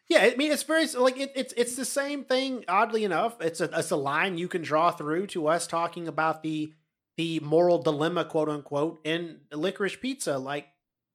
Yeah, 0.10 0.20
I 0.20 0.36
mean, 0.36 0.52
it's 0.52 0.64
very 0.64 0.86
like 0.88 1.18
it, 1.20 1.32
it's 1.36 1.54
it's 1.56 1.76
the 1.76 1.86
same 1.86 2.24
thing. 2.26 2.66
Oddly 2.68 3.04
enough, 3.04 3.42
it's 3.42 3.62
a 3.62 3.70
it's 3.78 3.92
a 3.92 3.96
line 3.96 4.38
you 4.38 4.48
can 4.48 4.62
draw 4.62 4.92
through 4.92 5.28
to 5.28 5.48
us 5.48 5.66
talking 5.68 6.08
about 6.08 6.44
the 6.44 6.74
the 7.18 7.40
moral 7.42 7.82
dilemma, 7.82 8.26
quote 8.26 8.50
unquote, 8.50 9.00
in 9.06 9.42
licorice 9.52 9.96
pizza. 9.96 10.38
Like 10.38 10.68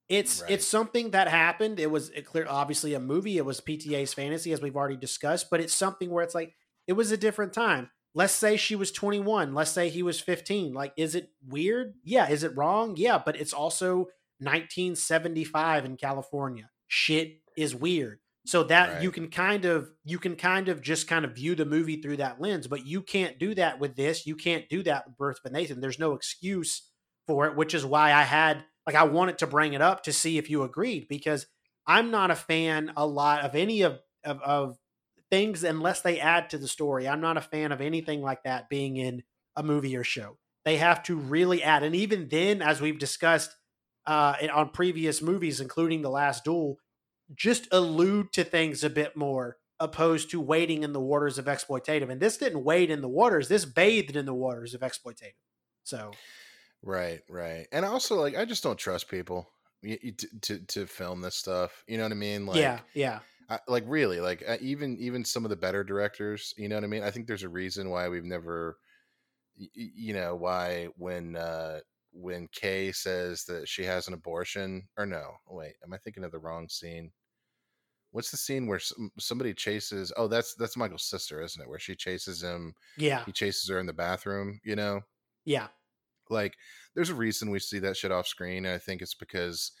it's 0.07 0.41
Right. 0.41 0.51
it's 0.51 0.65
something 0.65 1.11
that 1.11 1.27
happened. 1.27 1.79
It 1.79 1.91
was 1.91 2.11
clear, 2.25 2.47
obviously 2.49 2.93
a 2.93 2.99
movie. 2.99 3.37
It 3.37 3.45
was 3.45 3.61
PTA's 3.61 4.13
fantasy, 4.13 4.51
as 4.53 4.61
we've 4.61 4.75
already 4.75 4.97
discussed. 4.97 5.49
But 5.51 5.59
it's 5.61 5.73
something 5.73 6.09
where 6.09 6.23
it's 6.23 6.35
like 6.35 6.55
it 6.87 6.93
was 6.93 7.11
a 7.11 7.17
different 7.17 7.53
time. 7.53 7.91
Let's 8.15 8.33
say 8.33 8.57
she 8.57 8.75
was 8.75 8.91
21. 8.91 9.53
Let's 9.53 9.69
say 9.69 9.89
he 9.89 10.01
was 10.01 10.19
15. 10.19 10.73
Like, 10.73 10.93
is 10.97 11.13
it 11.13 11.29
weird? 11.47 11.93
Yeah. 12.03 12.27
Is 12.27 12.43
it 12.43 12.57
wrong? 12.57 12.95
Yeah. 12.97 13.21
But 13.23 13.35
it's 13.35 13.53
also 13.53 14.07
1975 14.39 15.85
in 15.85 15.97
California. 15.97 16.69
Shit 16.87 17.41
is 17.55 17.75
weird. 17.75 18.19
So 18.49 18.63
that 18.63 19.03
you 19.03 19.11
can 19.11 19.29
kind 19.29 19.65
of 19.65 19.91
you 20.03 20.17
can 20.17 20.35
kind 20.35 20.69
of 20.69 20.81
just 20.81 21.07
kind 21.07 21.23
of 21.23 21.35
view 21.35 21.53
the 21.53 21.65
movie 21.65 22.01
through 22.01 22.17
that 22.17 22.41
lens, 22.41 22.65
but 22.65 22.83
you 22.83 23.03
can't 23.03 23.37
do 23.37 23.53
that 23.53 23.79
with 23.79 23.95
this. 23.95 24.25
You 24.25 24.35
can't 24.35 24.67
do 24.69 24.81
that 24.83 25.05
with 25.05 25.17
Birth 25.17 25.37
of 25.45 25.51
a 25.51 25.53
Nation. 25.53 25.81
There's 25.81 25.99
no 25.99 26.13
excuse 26.13 26.89
for 27.27 27.45
it, 27.45 27.55
which 27.55 27.75
is 27.75 27.85
why 27.85 28.11
I 28.11 28.23
had 28.23 28.65
like 28.87 28.95
I 28.95 29.03
wanted 29.03 29.37
to 29.37 29.47
bring 29.47 29.73
it 29.73 29.83
up 29.83 30.01
to 30.03 30.11
see 30.11 30.39
if 30.39 30.49
you 30.49 30.63
agreed 30.63 31.05
because 31.07 31.45
I'm 31.85 32.09
not 32.09 32.31
a 32.31 32.35
fan 32.35 32.91
a 32.97 33.05
lot 33.05 33.41
of 33.41 33.53
any 33.53 33.83
of 33.83 33.99
of, 34.23 34.41
of 34.41 34.77
things 35.29 35.63
unless 35.63 36.01
they 36.01 36.19
add 36.19 36.49
to 36.49 36.57
the 36.57 36.67
story. 36.67 37.07
I'm 37.07 37.21
not 37.21 37.37
a 37.37 37.41
fan 37.41 37.71
of 37.71 37.81
anything 37.81 38.23
like 38.23 38.41
that 38.45 38.67
being 38.67 38.97
in 38.97 39.21
a 39.55 39.61
movie 39.61 39.95
or 39.95 40.03
show. 40.03 40.39
They 40.65 40.77
have 40.77 41.03
to 41.03 41.15
really 41.15 41.61
add, 41.61 41.83
and 41.83 41.95
even 41.95 42.29
then, 42.29 42.63
as 42.63 42.81
we've 42.81 42.97
discussed 42.97 43.55
uh, 44.07 44.33
on 44.51 44.71
previous 44.71 45.21
movies, 45.21 45.61
including 45.61 46.01
The 46.01 46.09
Last 46.09 46.43
Duel, 46.43 46.77
just 47.35 47.67
allude 47.71 48.33
to 48.33 48.43
things 48.43 48.83
a 48.83 48.89
bit 48.89 49.15
more 49.15 49.57
opposed 49.79 50.29
to 50.31 50.41
wading 50.41 50.83
in 50.83 50.93
the 50.93 50.99
waters 51.01 51.37
of 51.37 51.45
exploitative. 51.45 52.09
And 52.11 52.21
this 52.21 52.37
didn't 52.37 52.63
wade 52.63 52.89
in 52.91 53.01
the 53.01 53.09
waters; 53.09 53.47
this 53.49 53.65
bathed 53.65 54.15
in 54.15 54.25
the 54.25 54.33
waters 54.33 54.73
of 54.73 54.81
exploitative. 54.81 55.33
So 55.83 56.19
Right, 56.81 57.21
right. 57.29 57.67
And 57.71 57.85
also, 57.85 58.15
like, 58.15 58.35
I 58.35 58.45
just 58.45 58.63
don't 58.63 58.77
trust 58.77 59.09
people 59.09 59.49
to, 59.83 60.11
to 60.41 60.59
to 60.59 60.87
film 60.87 61.21
this 61.21 61.35
stuff. 61.35 61.83
You 61.87 61.97
know 61.97 62.03
what 62.03 62.11
I 62.11 62.15
mean? 62.15 62.45
Like, 62.45 62.71
yeah, 62.71 62.81
yeah, 62.93 63.21
I, 63.49 63.59
like 63.67 63.83
really, 63.87 64.21
like 64.21 64.43
uh, 64.47 64.57
even 64.61 64.97
even 64.99 65.25
some 65.25 65.45
of 65.45 65.49
the 65.49 65.57
better 65.57 65.83
directors. 65.83 66.53
You 66.57 66.69
know 66.69 66.75
what 66.77 66.83
I 66.85 66.87
mean? 66.87 67.03
I 67.03 67.11
think 67.11 67.27
there's 67.27 67.43
a 67.43 67.49
reason 67.49 67.89
why 67.89 68.09
we've 68.09 68.25
never, 68.25 68.79
y- 69.59 69.69
you 69.75 70.13
know, 70.13 70.35
why 70.35 70.87
when 70.97 71.35
uh 71.37 71.81
when 72.13 72.47
Kay 72.53 72.91
says 72.93 73.45
that 73.45 73.67
she 73.69 73.83
has 73.85 74.07
an 74.07 74.13
abortion, 74.15 74.89
or 74.97 75.05
no, 75.05 75.33
wait, 75.47 75.75
am 75.83 75.93
I 75.93 75.97
thinking 75.99 76.23
of 76.25 76.31
the 76.31 76.39
wrong 76.39 76.69
scene? 76.69 77.11
What's 78.11 78.31
the 78.31 78.37
scene 78.37 78.65
where 78.65 78.79
some, 78.79 79.11
somebody 79.19 79.53
chases? 79.53 80.11
Oh, 80.17 80.27
that's 80.27 80.55
that's 80.55 80.77
Michael's 80.77 81.03
sister, 81.03 81.41
isn't 81.41 81.61
it? 81.61 81.69
Where 81.69 81.79
she 81.79 81.95
chases 81.95 82.41
him, 82.41 82.73
yeah, 82.97 83.23
he 83.25 83.31
chases 83.31 83.69
her 83.69 83.79
in 83.79 83.85
the 83.85 83.93
bathroom. 83.93 84.59
You 84.63 84.75
know, 84.75 85.01
yeah. 85.45 85.67
like 86.29 86.55
there's 86.95 87.09
a 87.09 87.15
reason 87.15 87.49
we 87.49 87.59
see 87.59 87.79
that 87.79 87.97
shit 87.97 88.11
off 88.11 88.27
screen 88.27 88.65
and 88.65 88.75
i 88.75 88.77
think 88.77 89.01
it's 89.01 89.15
because 89.15 89.71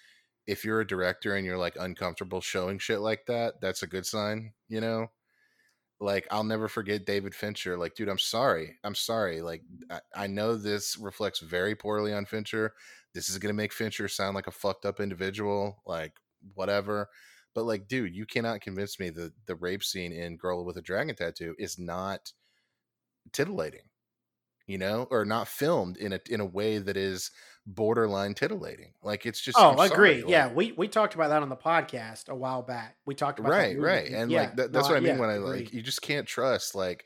if 0.47 0.65
you're 0.65 0.81
a 0.81 0.87
director 0.87 1.35
and 1.35 1.45
you're 1.45 1.57
like 1.57 1.75
uncomfortable 1.79 2.41
showing 2.41 2.79
shit 2.79 3.01
like 3.01 3.25
that 3.27 3.61
that's 3.61 3.83
a 3.83 3.87
good 3.87 4.05
sign 4.05 4.51
you 4.67 4.81
know 4.81 5.07
like 5.99 6.25
i'll 6.31 6.43
never 6.43 6.67
forget 6.67 7.05
david 7.05 7.35
fincher 7.35 7.77
like 7.77 7.93
dude 7.93 8.09
i'm 8.09 8.17
sorry 8.17 8.77
i'm 8.83 8.95
sorry 8.95 9.41
like 9.41 9.61
i, 9.91 9.99
I 10.15 10.27
know 10.27 10.55
this 10.55 10.97
reflects 10.97 11.39
very 11.39 11.75
poorly 11.75 12.13
on 12.13 12.25
fincher 12.25 12.73
this 13.13 13.29
is 13.29 13.37
going 13.37 13.53
to 13.53 13.57
make 13.57 13.73
fincher 13.73 14.07
sound 14.07 14.33
like 14.33 14.47
a 14.47 14.51
fucked 14.51 14.85
up 14.85 14.99
individual 14.99 15.81
like 15.85 16.13
whatever 16.55 17.09
but 17.55 17.65
like 17.65 17.87
dude 17.87 18.15
you 18.15 18.25
cannot 18.25 18.61
convince 18.61 18.99
me 18.99 19.09
that 19.09 19.33
the 19.45 19.55
rape 19.55 19.83
scene 19.83 20.11
in 20.11 20.37
girl 20.37 20.65
with 20.65 20.77
a 20.77 20.81
dragon 20.81 21.15
tattoo 21.15 21.55
is 21.59 21.79
not 21.79 22.31
titillating 23.31 23.81
you 24.67 24.77
know, 24.77 25.07
or 25.09 25.25
not 25.25 25.47
filmed 25.47 25.97
in 25.97 26.13
a 26.13 26.19
in 26.29 26.39
a 26.41 26.45
way 26.45 26.77
that 26.77 26.95
is 26.95 27.31
borderline 27.65 28.35
titillating. 28.35 28.93
Like 29.01 29.25
it's 29.25 29.41
just 29.41 29.57
Oh, 29.59 29.71
I'm 29.71 29.79
agree. 29.91 30.21
like- 30.21 30.29
yeah, 30.31 30.53
we 30.53 30.73
we 30.73 30.87
talked 30.87 31.15
about 31.15 31.29
that 31.29 31.41
on 31.41 31.49
the 31.49 31.57
podcast 31.57 32.29
a 32.29 32.35
while 32.35 32.61
back. 32.61 32.97
We 33.05 33.15
talked 33.15 33.39
about 33.39 33.49
right, 33.49 33.79
right, 33.79 34.11
and 34.11 34.31
Yeah, 34.31 34.41
like 34.41 34.55
that, 34.57 34.71
no, 34.71 34.79
that's 34.79 34.89
what 34.89 34.97
I 34.97 34.99
mean 34.99 35.15
yeah, 35.15 35.19
when 35.19 35.29
I 35.31 35.33
agreed. 35.35 35.65
like 35.65 35.73
you 35.73 35.81
just 35.81 36.03
can't 36.03 36.27
trust 36.27 36.75
like 36.75 37.03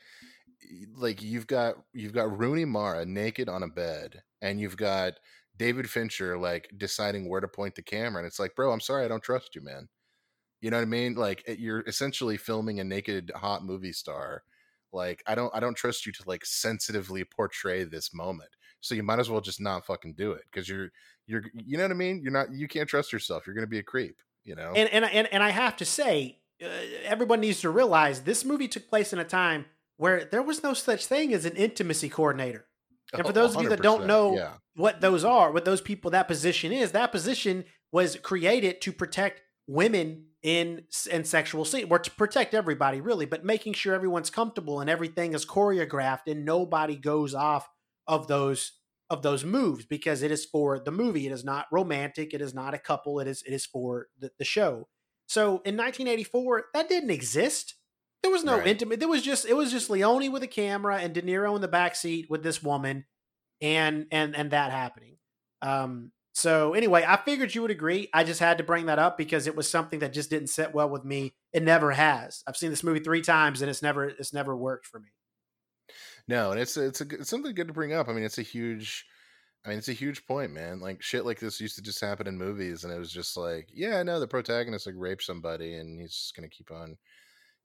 like 0.94 1.22
you've 1.22 1.46
got 1.46 1.76
you've 1.92 2.12
got 2.12 2.38
Rooney 2.38 2.64
Mara 2.64 3.04
naked 3.06 3.48
on 3.48 3.62
a 3.62 3.68
bed, 3.68 4.22
and 4.42 4.60
you've 4.60 4.76
got 4.76 5.14
David 5.56 5.88
Fincher 5.90 6.36
like 6.38 6.70
deciding 6.76 7.28
where 7.28 7.40
to 7.40 7.48
point 7.48 7.74
the 7.76 7.82
camera, 7.82 8.18
and 8.20 8.26
it's 8.26 8.38
like, 8.38 8.54
bro, 8.54 8.72
I'm 8.72 8.80
sorry, 8.80 9.04
I 9.04 9.08
don't 9.08 9.22
trust 9.22 9.54
you, 9.54 9.62
man. 9.62 9.88
You 10.64 10.70
know 10.70 10.78
what 10.78 10.82
I 10.84 10.86
mean? 10.86 11.14
Like 11.14 11.42
it- 11.46 11.58
you're 11.58 11.82
essentially 11.86 12.38
filming 12.38 12.80
a 12.80 12.84
naked 12.84 13.30
hot 13.36 13.62
movie 13.62 13.92
star. 13.92 14.44
Like 14.94 15.22
I 15.26 15.34
don't 15.34 15.54
I 15.54 15.60
don't 15.60 15.76
trust 15.76 16.06
you 16.06 16.12
to 16.12 16.22
like 16.26 16.42
sensitively 16.46 17.22
portray 17.24 17.84
this 17.84 18.14
moment. 18.14 18.48
So 18.80 18.94
you 18.94 19.02
might 19.02 19.18
as 19.18 19.28
well 19.28 19.42
just 19.42 19.60
not 19.60 19.84
fucking 19.84 20.14
do 20.14 20.32
it 20.32 20.44
because 20.50 20.66
you're 20.66 20.88
you're 21.26 21.42
you 21.52 21.76
know 21.76 21.84
what 21.84 21.90
I 21.90 21.94
mean? 21.94 22.22
You're 22.22 22.32
not 22.32 22.50
you 22.50 22.66
can't 22.66 22.88
trust 22.88 23.12
yourself. 23.12 23.46
You're 23.46 23.54
gonna 23.54 23.66
be 23.66 23.78
a 23.78 23.82
creep. 23.82 24.16
You 24.44 24.54
know? 24.54 24.72
And 24.74 24.88
and 24.88 25.04
and, 25.04 25.30
and 25.34 25.42
I 25.42 25.50
have 25.50 25.76
to 25.76 25.84
say, 25.84 26.38
uh, 26.64 26.68
everyone 27.04 27.40
needs 27.40 27.60
to 27.60 27.68
realize 27.68 28.22
this 28.22 28.42
movie 28.42 28.68
took 28.68 28.88
place 28.88 29.12
in 29.12 29.18
a 29.18 29.24
time 29.24 29.66
where 29.98 30.24
there 30.24 30.42
was 30.42 30.62
no 30.62 30.72
such 30.72 31.04
thing 31.04 31.34
as 31.34 31.44
an 31.44 31.56
intimacy 31.56 32.08
coordinator. 32.08 32.64
And 33.12 33.22
for 33.22 33.28
Oh, 33.28 33.32
those 33.32 33.54
of 33.54 33.62
you 33.62 33.68
that 33.68 33.82
don't 33.82 34.06
know 34.06 34.34
yeah. 34.34 34.54
what 34.76 35.02
those 35.02 35.24
are, 35.26 35.52
what 35.52 35.66
those 35.66 35.82
people, 35.82 36.10
that 36.12 36.26
position 36.26 36.72
is, 36.72 36.92
that 36.92 37.12
position 37.12 37.66
was 37.92 38.16
created 38.16 38.80
to 38.80 38.92
protect 38.92 39.42
women 39.66 40.28
in 40.44 40.84
in 41.10 41.24
sexual 41.24 41.64
scene, 41.64 41.86
or 41.90 41.98
to 41.98 42.10
protect 42.12 42.52
everybody 42.54 43.00
really, 43.00 43.24
but 43.24 43.44
making 43.44 43.72
sure 43.72 43.94
everyone's 43.94 44.28
comfortable 44.30 44.78
and 44.80 44.90
everything 44.90 45.32
is 45.34 45.44
choreographed 45.46 46.26
and 46.28 46.44
nobody 46.44 46.94
goes 46.96 47.34
off 47.34 47.68
of 48.06 48.28
those 48.28 48.72
of 49.10 49.22
those 49.22 49.42
moves 49.42 49.86
because 49.86 50.22
it 50.22 50.30
is 50.30 50.44
for 50.44 50.78
the 50.78 50.90
movie. 50.92 51.26
It 51.26 51.32
is 51.32 51.44
not 51.44 51.66
romantic. 51.72 52.34
It 52.34 52.42
is 52.42 52.52
not 52.54 52.74
a 52.74 52.78
couple. 52.78 53.18
It 53.20 53.26
is 53.26 53.42
it 53.42 53.54
is 53.54 53.64
for 53.64 54.08
the, 54.18 54.30
the 54.38 54.44
show. 54.44 54.86
So 55.26 55.62
in 55.64 55.76
1984, 55.78 56.66
that 56.74 56.90
didn't 56.90 57.10
exist. 57.10 57.76
There 58.22 58.30
was 58.30 58.44
no 58.44 58.58
Right. 58.58 58.66
intimate. 58.66 59.00
There 59.00 59.08
was 59.08 59.22
just 59.22 59.46
it 59.46 59.54
was 59.56 59.70
just 59.70 59.88
Leone 59.88 60.30
with 60.30 60.42
a 60.42 60.46
camera 60.46 60.98
and 60.98 61.14
De 61.14 61.22
Niro 61.22 61.54
in 61.56 61.62
the 61.62 61.68
back 61.68 61.96
seat 61.96 62.26
with 62.28 62.42
this 62.42 62.62
woman, 62.62 63.06
and 63.62 64.06
and 64.12 64.36
and 64.36 64.50
that 64.50 64.70
happening. 64.72 65.16
Um. 65.62 66.12
So 66.34 66.74
anyway, 66.74 67.04
I 67.06 67.16
figured 67.16 67.54
you 67.54 67.62
would 67.62 67.70
agree. 67.70 68.08
I 68.12 68.24
just 68.24 68.40
had 68.40 68.58
to 68.58 68.64
bring 68.64 68.86
that 68.86 68.98
up 68.98 69.16
because 69.16 69.46
it 69.46 69.54
was 69.54 69.70
something 69.70 70.00
that 70.00 70.12
just 70.12 70.30
didn't 70.30 70.48
sit 70.48 70.74
well 70.74 70.90
with 70.90 71.04
me. 71.04 71.32
It 71.52 71.62
never 71.62 71.92
has. 71.92 72.42
I've 72.44 72.56
seen 72.56 72.70
this 72.70 72.82
movie 72.82 72.98
three 72.98 73.22
times 73.22 73.62
and 73.62 73.70
it's 73.70 73.82
never 73.82 74.04
it's 74.04 74.32
never 74.32 74.56
worked 74.56 74.86
for 74.86 74.98
me. 74.98 75.10
No, 76.26 76.50
and 76.50 76.60
it's 76.60 76.76
it's 76.76 77.00
a, 77.00 77.04
it's 77.08 77.30
something 77.30 77.54
good 77.54 77.68
to 77.68 77.74
bring 77.74 77.92
up. 77.92 78.08
I 78.08 78.12
mean, 78.12 78.24
it's 78.24 78.38
a 78.38 78.42
huge, 78.42 79.06
I 79.64 79.68
mean, 79.68 79.78
it's 79.78 79.88
a 79.88 79.92
huge 79.92 80.26
point, 80.26 80.52
man. 80.52 80.80
Like 80.80 81.02
shit 81.02 81.24
like 81.24 81.38
this 81.38 81.60
used 81.60 81.76
to 81.76 81.82
just 81.82 82.00
happen 82.00 82.26
in 82.26 82.36
movies, 82.36 82.82
and 82.82 82.92
it 82.92 82.98
was 82.98 83.12
just 83.12 83.36
like, 83.36 83.68
yeah, 83.72 84.02
no, 84.02 84.18
the 84.18 84.26
protagonist 84.26 84.86
like 84.86 84.96
raped 84.98 85.22
somebody, 85.22 85.76
and 85.76 86.00
he's 86.00 86.14
just 86.14 86.34
gonna 86.34 86.48
keep 86.48 86.72
on, 86.72 86.96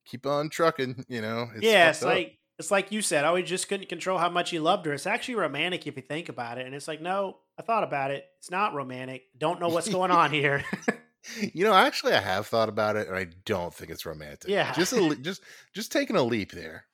keep 0.06 0.28
on 0.28 0.50
trucking. 0.50 1.06
You 1.08 1.22
know? 1.22 1.50
yeah, 1.60 1.90
it's 1.90 2.04
up. 2.04 2.10
like 2.10 2.38
it's 2.60 2.72
like 2.72 2.91
you 2.91 3.02
said. 3.02 3.24
Oh, 3.24 3.36
he 3.36 3.44
just 3.44 3.70
couldn't 3.70 3.88
control 3.88 4.18
how 4.18 4.30
much 4.30 4.50
he 4.50 4.60
loved 4.60 4.86
her. 4.86 4.94
It's 4.94 5.08
actually 5.08 5.36
romantic 5.36 5.88
if 5.88 5.96
you 5.96 6.04
think 6.04 6.28
about 6.28 6.58
it. 6.58 6.66
And 6.66 6.76
it's 6.76 6.90
like, 6.90 7.02
no, 7.02 7.38
I 7.60 7.61
thought 7.61 7.84
about 7.84 8.11
it. 8.11 8.26
It's 8.38 8.49
not 8.49 8.73
romantic. 8.73 9.23
Don't 9.38 9.60
know 9.60 9.68
what's 9.68 9.90
going 9.90 10.11
on 10.11 10.31
here. 10.40 10.64
you 11.53 11.65
know, 11.65 11.73
actually, 11.73 12.14
I 12.14 12.22
have 12.22 12.48
thought 12.48 12.69
about 12.69 12.95
it, 12.95 13.07
and 13.07 13.18
I 13.18 13.27
don't 13.45 13.73
think 13.73 13.91
it's 13.91 14.06
romantic. 14.06 14.49
Yeah. 14.49 14.72
just 14.73 14.94
a, 14.94 15.02
le- 15.02 15.15
just 15.18 15.44
just 15.73 15.91
taking 15.91 16.15
a 16.15 16.23
leap 16.23 16.53
there. 16.53 16.86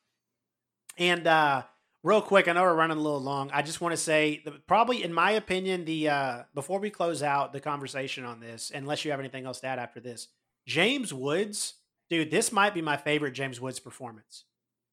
And 0.97 1.27
uh 1.27 1.63
real 2.03 2.21
quick, 2.21 2.47
I 2.47 2.53
know 2.53 2.63
we're 2.63 2.73
running 2.73 2.97
a 2.97 3.01
little 3.01 3.21
long. 3.21 3.51
I 3.53 3.61
just 3.61 3.79
want 3.81 3.93
to 3.93 3.97
say 3.97 4.43
probably 4.65 5.03
in 5.03 5.13
my 5.13 5.31
opinion, 5.31 5.85
the 5.85 6.09
uh 6.09 6.43
before 6.55 6.79
we 6.79 6.89
close 6.89 7.21
out 7.21 7.53
the 7.53 7.59
conversation 7.59 8.25
on 8.25 8.39
this, 8.39 8.71
unless 8.73 9.05
you 9.05 9.11
have 9.11 9.19
anything 9.19 9.45
else 9.45 9.59
to 9.59 9.67
add 9.67 9.77
after 9.77 9.99
this, 9.99 10.29
James 10.65 11.13
Woods, 11.13 11.75
dude, 12.09 12.31
this 12.31 12.51
might 12.51 12.73
be 12.73 12.81
my 12.81 12.97
favorite 12.97 13.33
James 13.33 13.61
Woods 13.61 13.79
performance. 13.79 14.45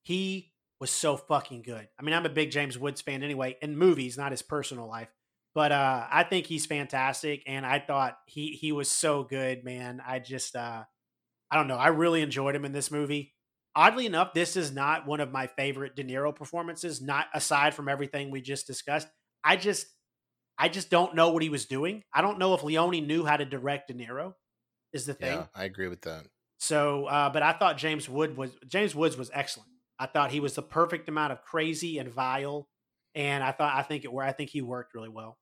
He 0.02 0.52
was 0.80 0.90
so 0.90 1.16
fucking 1.16 1.62
good. 1.62 1.88
I 1.98 2.02
mean, 2.02 2.14
I'm 2.14 2.26
a 2.26 2.30
big 2.30 2.50
James 2.50 2.76
Woods 2.76 3.00
fan 3.00 3.22
anyway, 3.22 3.56
in 3.62 3.78
movies, 3.78 4.18
not 4.18 4.32
his 4.32 4.42
personal 4.42 4.88
life. 4.88 5.08
But 5.54 5.72
uh 5.72 6.06
I 6.10 6.24
think 6.24 6.46
he's 6.46 6.66
fantastic 6.66 7.42
and 7.46 7.66
I 7.66 7.78
thought 7.78 8.16
he 8.26 8.52
he 8.52 8.72
was 8.72 8.90
so 8.90 9.24
good, 9.24 9.64
man. 9.64 10.02
I 10.04 10.18
just 10.18 10.56
uh 10.56 10.84
I 11.50 11.56
don't 11.56 11.68
know. 11.68 11.76
I 11.76 11.88
really 11.88 12.22
enjoyed 12.22 12.56
him 12.56 12.64
in 12.64 12.72
this 12.72 12.90
movie 12.90 13.34
oddly 13.74 14.06
enough, 14.06 14.34
this 14.34 14.56
is 14.56 14.72
not 14.72 15.06
one 15.06 15.20
of 15.20 15.32
my 15.32 15.46
favorite 15.46 15.96
De 15.96 16.04
Niro 16.04 16.34
performances. 16.34 17.00
Not 17.00 17.26
aside 17.34 17.74
from 17.74 17.88
everything 17.88 18.30
we 18.30 18.40
just 18.40 18.66
discussed. 18.66 19.08
I 19.44 19.56
just, 19.56 19.86
I 20.58 20.68
just 20.68 20.90
don't 20.90 21.14
know 21.14 21.30
what 21.30 21.42
he 21.42 21.48
was 21.48 21.66
doing. 21.66 22.02
I 22.12 22.22
don't 22.22 22.38
know 22.38 22.54
if 22.54 22.62
Leone 22.62 23.06
knew 23.06 23.24
how 23.24 23.36
to 23.36 23.44
direct 23.44 23.88
De 23.88 23.94
Niro. 23.94 24.34
Is 24.92 25.06
the 25.06 25.14
thing. 25.14 25.38
Yeah, 25.38 25.46
I 25.54 25.64
agree 25.64 25.88
with 25.88 26.02
that. 26.02 26.26
So, 26.58 27.06
uh, 27.06 27.30
but 27.30 27.42
I 27.42 27.54
thought 27.54 27.78
James 27.78 28.10
Wood 28.10 28.36
was 28.36 28.50
James 28.68 28.94
Woods 28.94 29.16
was 29.16 29.30
excellent. 29.32 29.70
I 29.98 30.04
thought 30.06 30.30
he 30.30 30.40
was 30.40 30.54
the 30.54 30.62
perfect 30.62 31.08
amount 31.08 31.32
of 31.32 31.40
crazy 31.40 31.96
and 31.96 32.12
vile, 32.12 32.68
and 33.14 33.42
I 33.42 33.52
thought 33.52 33.74
I 33.74 33.82
think 33.82 34.04
it 34.04 34.12
where 34.12 34.26
I 34.26 34.32
think 34.32 34.50
he 34.50 34.60
worked 34.60 34.94
really 34.94 35.08
well. 35.08 35.38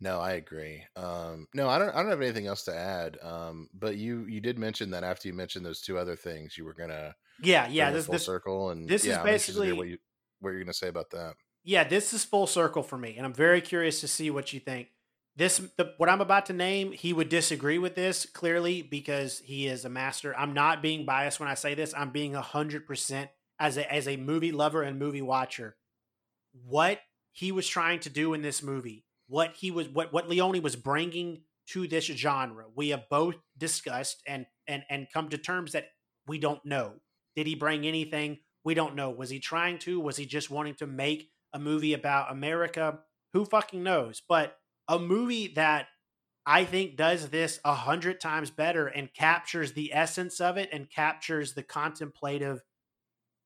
No, 0.00 0.18
I 0.18 0.32
agree. 0.32 0.82
Um, 0.96 1.46
no, 1.54 1.68
I 1.68 1.78
don't. 1.78 1.90
I 1.90 2.00
don't 2.02 2.10
have 2.10 2.22
anything 2.22 2.46
else 2.46 2.64
to 2.64 2.74
add. 2.74 3.18
Um, 3.22 3.68
but 3.74 3.96
you 3.96 4.24
you 4.24 4.40
did 4.40 4.58
mention 4.58 4.90
that 4.92 5.04
after 5.04 5.28
you 5.28 5.34
mentioned 5.34 5.64
those 5.66 5.82
two 5.82 5.98
other 5.98 6.16
things, 6.16 6.56
you 6.56 6.64
were 6.64 6.74
gonna 6.74 7.14
Yeah, 7.42 7.68
yeah. 7.68 7.90
This 7.90 8.06
full 8.06 8.12
this 8.14 8.24
circle, 8.24 8.70
and 8.70 8.88
this 8.88 9.04
is 9.04 9.16
I'm 9.16 9.26
interested 9.26 9.52
to 9.52 9.58
hear 9.58 9.70
basically- 9.70 9.78
what 9.78 9.88
you 9.88 9.98
what 10.40 10.50
you're 10.50 10.60
gonna 10.60 10.72
say 10.72 10.88
about 10.88 11.10
that. 11.10 11.34
yeah, 11.64 11.84
this 11.84 12.14
is 12.14 12.24
full 12.24 12.46
circle 12.46 12.82
for 12.82 12.96
me, 12.96 13.16
and 13.18 13.26
I'm 13.26 13.34
very 13.34 13.60
curious 13.60 14.00
to 14.00 14.08
see 14.08 14.30
what 14.30 14.54
you 14.54 14.60
think. 14.60 14.88
This, 15.36 15.58
the, 15.76 15.94
what 15.96 16.08
I'm 16.08 16.20
about 16.20 16.46
to 16.46 16.52
name, 16.52 16.92
he 16.92 17.12
would 17.12 17.28
disagree 17.28 17.78
with 17.78 17.94
this 17.94 18.26
clearly 18.26 18.82
because 18.82 19.38
he 19.38 19.66
is 19.68 19.84
a 19.84 19.88
master. 19.88 20.36
I'm 20.36 20.52
not 20.54 20.82
being 20.82 21.06
biased 21.06 21.38
when 21.38 21.48
I 21.48 21.54
say 21.54 21.74
this. 21.74 21.94
I'm 21.96 22.10
being 22.10 22.34
hundred 22.34 22.86
percent 22.86 23.30
as 23.58 23.76
a 23.76 23.90
as 23.92 24.08
a 24.08 24.16
movie 24.16 24.52
lover 24.52 24.82
and 24.82 24.98
movie 24.98 25.22
watcher. 25.22 25.76
What 26.64 27.00
he 27.32 27.52
was 27.52 27.68
trying 27.68 28.00
to 28.00 28.10
do 28.10 28.34
in 28.34 28.42
this 28.42 28.62
movie, 28.62 29.04
what 29.30 29.54
he 29.56 29.70
was, 29.70 29.88
what 29.88 30.12
what 30.12 30.28
Leone 30.28 30.60
was 30.60 30.76
bringing 30.76 31.42
to 31.68 31.86
this 31.86 32.04
genre, 32.04 32.64
we 32.74 32.88
have 32.88 33.08
both 33.08 33.36
discussed 33.56 34.22
and 34.26 34.44
and 34.66 34.82
and 34.90 35.06
come 35.12 35.28
to 35.28 35.38
terms 35.38 35.72
that 35.72 35.86
we 36.26 36.38
don't 36.38 36.64
know. 36.66 36.94
Did 37.36 37.46
he 37.46 37.54
bring 37.54 37.86
anything? 37.86 38.38
We 38.64 38.74
don't 38.74 38.96
know. 38.96 39.10
Was 39.10 39.30
he 39.30 39.38
trying 39.38 39.78
to? 39.80 40.00
Was 40.00 40.16
he 40.16 40.26
just 40.26 40.50
wanting 40.50 40.74
to 40.76 40.86
make 40.86 41.30
a 41.52 41.58
movie 41.58 41.94
about 41.94 42.32
America? 42.32 42.98
Who 43.32 43.44
fucking 43.44 43.82
knows? 43.82 44.20
But 44.28 44.56
a 44.88 44.98
movie 44.98 45.48
that 45.54 45.86
I 46.44 46.64
think 46.64 46.96
does 46.96 47.28
this 47.28 47.60
a 47.64 47.74
hundred 47.74 48.20
times 48.20 48.50
better 48.50 48.88
and 48.88 49.14
captures 49.14 49.72
the 49.72 49.94
essence 49.94 50.40
of 50.40 50.56
it 50.56 50.68
and 50.72 50.90
captures 50.90 51.54
the 51.54 51.62
contemplative 51.62 52.60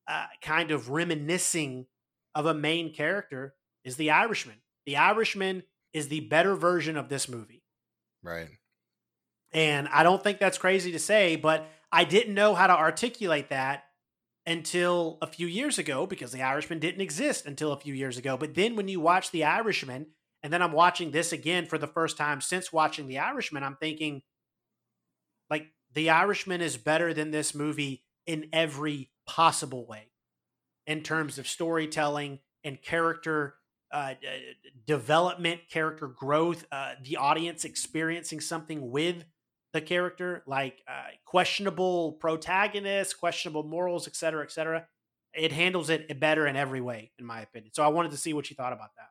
uh, 0.09 0.27
kind 0.40 0.70
of 0.70 0.89
reminiscing 0.89 1.86
of 2.35 2.47
a 2.47 2.55
main 2.55 2.94
character 2.94 3.55
is 3.85 3.97
The 3.97 4.11
Irishman. 4.11 4.56
The 4.86 4.97
Irishman 4.97 5.65
is 5.95 6.09
the 6.09 6.21
better 6.21 6.55
version 6.55 6.97
of 6.99 7.09
this 7.09 7.29
movie. 7.29 7.62
Right. 8.23 8.49
And 9.53 9.89
I 9.89 10.03
don't 10.03 10.23
think 10.23 10.41
that's 10.41 10.59
crazy 10.59 10.93
to 10.93 10.99
say, 10.99 11.37
but 11.37 11.66
I 11.93 12.05
didn't 12.05 12.35
know 12.35 12.55
how 12.55 12.66
to 12.66 12.77
articulate 12.77 13.51
that 13.51 13.85
until 14.45 15.16
a 15.23 15.27
few 15.27 15.47
years 15.47 15.79
ago 15.79 16.07
because 16.07 16.33
The 16.33 16.43
Irishman 16.43 16.81
didn't 16.81 17.01
exist 17.01 17.47
until 17.47 17.73
a 17.73 17.79
few 17.79 17.95
years 17.95 18.19
ago. 18.19 18.37
But 18.37 18.55
then 18.55 18.75
when 18.77 18.89
you 18.89 19.01
watch 19.01 19.31
The 19.31 19.45
Irishman, 19.45 20.09
and 20.43 20.53
then 20.53 20.61
I'm 20.61 20.73
watching 20.73 21.12
this 21.12 21.33
again 21.33 21.66
for 21.66 21.79
the 21.79 21.87
first 21.87 22.19
time 22.19 22.41
since 22.41 22.73
watching 22.73 23.07
The 23.07 23.19
Irishman, 23.19 23.62
I'm 23.62 23.77
thinking, 23.77 24.23
like, 25.49 25.69
The 25.95 26.11
Irishman 26.11 26.61
is 26.61 26.77
better 26.77 27.15
than 27.15 27.31
this 27.31 27.55
movie 27.55 28.03
in 28.27 28.49
every 28.53 29.11
possible 29.27 29.87
way 29.87 30.11
in 30.87 31.03
terms 31.03 31.39
of 31.39 31.49
storytelling 31.49 32.41
and 32.62 32.83
character 32.83 33.55
uh, 33.95 34.15
development, 34.87 35.62
character 35.71 36.09
growth, 36.09 36.66
uh, 36.73 36.97
the 37.03 37.16
audience 37.16 37.65
experiencing 37.65 38.41
something 38.41 38.91
with 38.91 39.25
the 39.73 39.81
character, 39.81 40.43
like 40.47 40.83
uh, 40.89 41.09
questionable 41.25 42.15
protagonists, 42.15 43.15
questionable 43.15 43.65
morals, 43.65 44.07
et 44.09 44.16
cetera, 44.16 44.45
et 44.45 44.53
cetera. 44.53 44.89
It 45.33 45.53
handles 45.53 45.91
it 45.91 46.21
better 46.21 46.47
in 46.47 46.57
every 46.57 46.81
way, 46.81 47.12
in 47.19 47.25
my 47.25 47.41
opinion. 47.43 47.73
So 47.75 47.83
I 47.85 47.89
wanted 47.89 48.12
to 48.12 48.16
see 48.16 48.35
what 48.35 48.51
you 48.51 48.57
thought 48.57 48.73
about 48.73 48.91
that. 48.97 49.09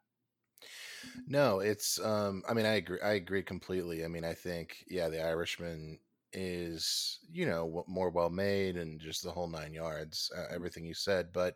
No, 1.27 1.59
it's 1.59 1.99
um 1.99 2.43
I 2.47 2.53
mean 2.53 2.65
I 2.65 2.75
agree 2.75 2.99
I 3.01 3.13
agree 3.13 3.43
completely. 3.43 4.03
I 4.05 4.07
mean 4.07 4.23
I 4.23 4.33
think 4.33 4.83
yeah, 4.87 5.09
The 5.09 5.21
Irishman 5.23 5.99
is, 6.33 7.19
you 7.29 7.45
know, 7.45 7.83
more 7.87 8.09
well 8.09 8.29
made 8.29 8.77
and 8.77 8.99
just 8.99 9.23
the 9.23 9.31
whole 9.31 9.47
9 9.47 9.73
yards, 9.73 10.31
uh, 10.35 10.47
everything 10.49 10.85
you 10.85 10.93
said, 10.95 11.31
but 11.31 11.55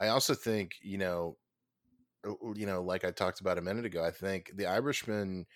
I 0.00 0.08
also 0.08 0.34
think, 0.34 0.76
you 0.82 0.98
know, 0.98 1.38
uh, 1.45 1.45
you 2.54 2.66
know, 2.66 2.82
like 2.82 3.04
I 3.04 3.10
talked 3.10 3.40
about 3.40 3.58
a 3.58 3.62
minute 3.62 3.84
ago, 3.84 4.04
I 4.04 4.10
think 4.10 4.52
The 4.56 4.66
Irishman 4.66 5.46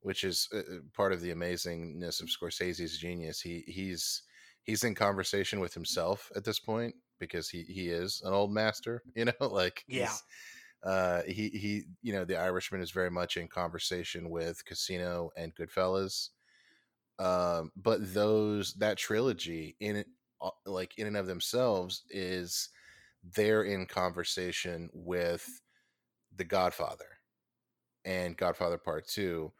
which 0.00 0.24
is 0.24 0.48
uh, 0.54 0.58
uh, 0.58 0.80
part 0.94 1.12
of 1.12 1.20
the 1.20 1.30
amazingness 1.32 2.22
of 2.22 2.28
Scorsese's 2.28 2.98
genius. 2.98 3.40
He 3.40 3.64
he's 3.66 4.22
he's 4.62 4.84
in 4.84 4.94
conversation 4.94 5.60
with 5.60 5.74
himself 5.74 6.30
at 6.36 6.44
this 6.44 6.60
point 6.60 6.96
because 7.18 7.50
he 7.50 7.64
he 7.64 7.88
is 7.90 8.22
an 8.22 8.32
old 8.34 8.52
master, 8.52 9.02
you 9.16 9.26
know, 9.26 9.32
like 9.40 9.86
Yeah. 9.86 10.18
uh 10.82 11.22
he 11.22 11.48
he 11.50 11.84
you 12.02 12.12
know 12.12 12.24
the 12.24 12.36
irishman 12.36 12.80
is 12.80 12.90
very 12.90 13.10
much 13.10 13.36
in 13.36 13.48
conversation 13.48 14.30
with 14.30 14.64
casino 14.64 15.30
and 15.36 15.54
goodfellas 15.54 16.30
um 17.18 17.72
but 17.76 18.00
those 18.14 18.74
that 18.74 18.98
trilogy 18.98 19.76
in 19.80 20.04
uh, 20.40 20.50
like 20.66 20.98
in 20.98 21.06
and 21.06 21.16
of 21.16 21.26
themselves 21.26 22.04
is 22.10 22.70
they're 23.22 23.64
in 23.64 23.86
conversation 23.86 24.90
with 24.92 25.62
the 26.36 26.44
godfather 26.44 27.18
and 28.04 28.36
godfather 28.36 28.78
part 28.78 29.06
2 29.06 29.52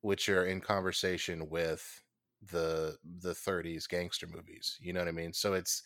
which 0.00 0.28
are 0.28 0.44
in 0.44 0.60
conversation 0.60 1.48
with 1.48 2.02
the 2.42 2.98
the 3.04 3.34
30s 3.34 3.86
gangster 3.86 4.26
movies 4.26 4.78
you 4.80 4.92
know 4.92 5.00
what 5.00 5.08
i 5.08 5.12
mean? 5.12 5.32
So 5.32 5.54
it's 5.54 5.82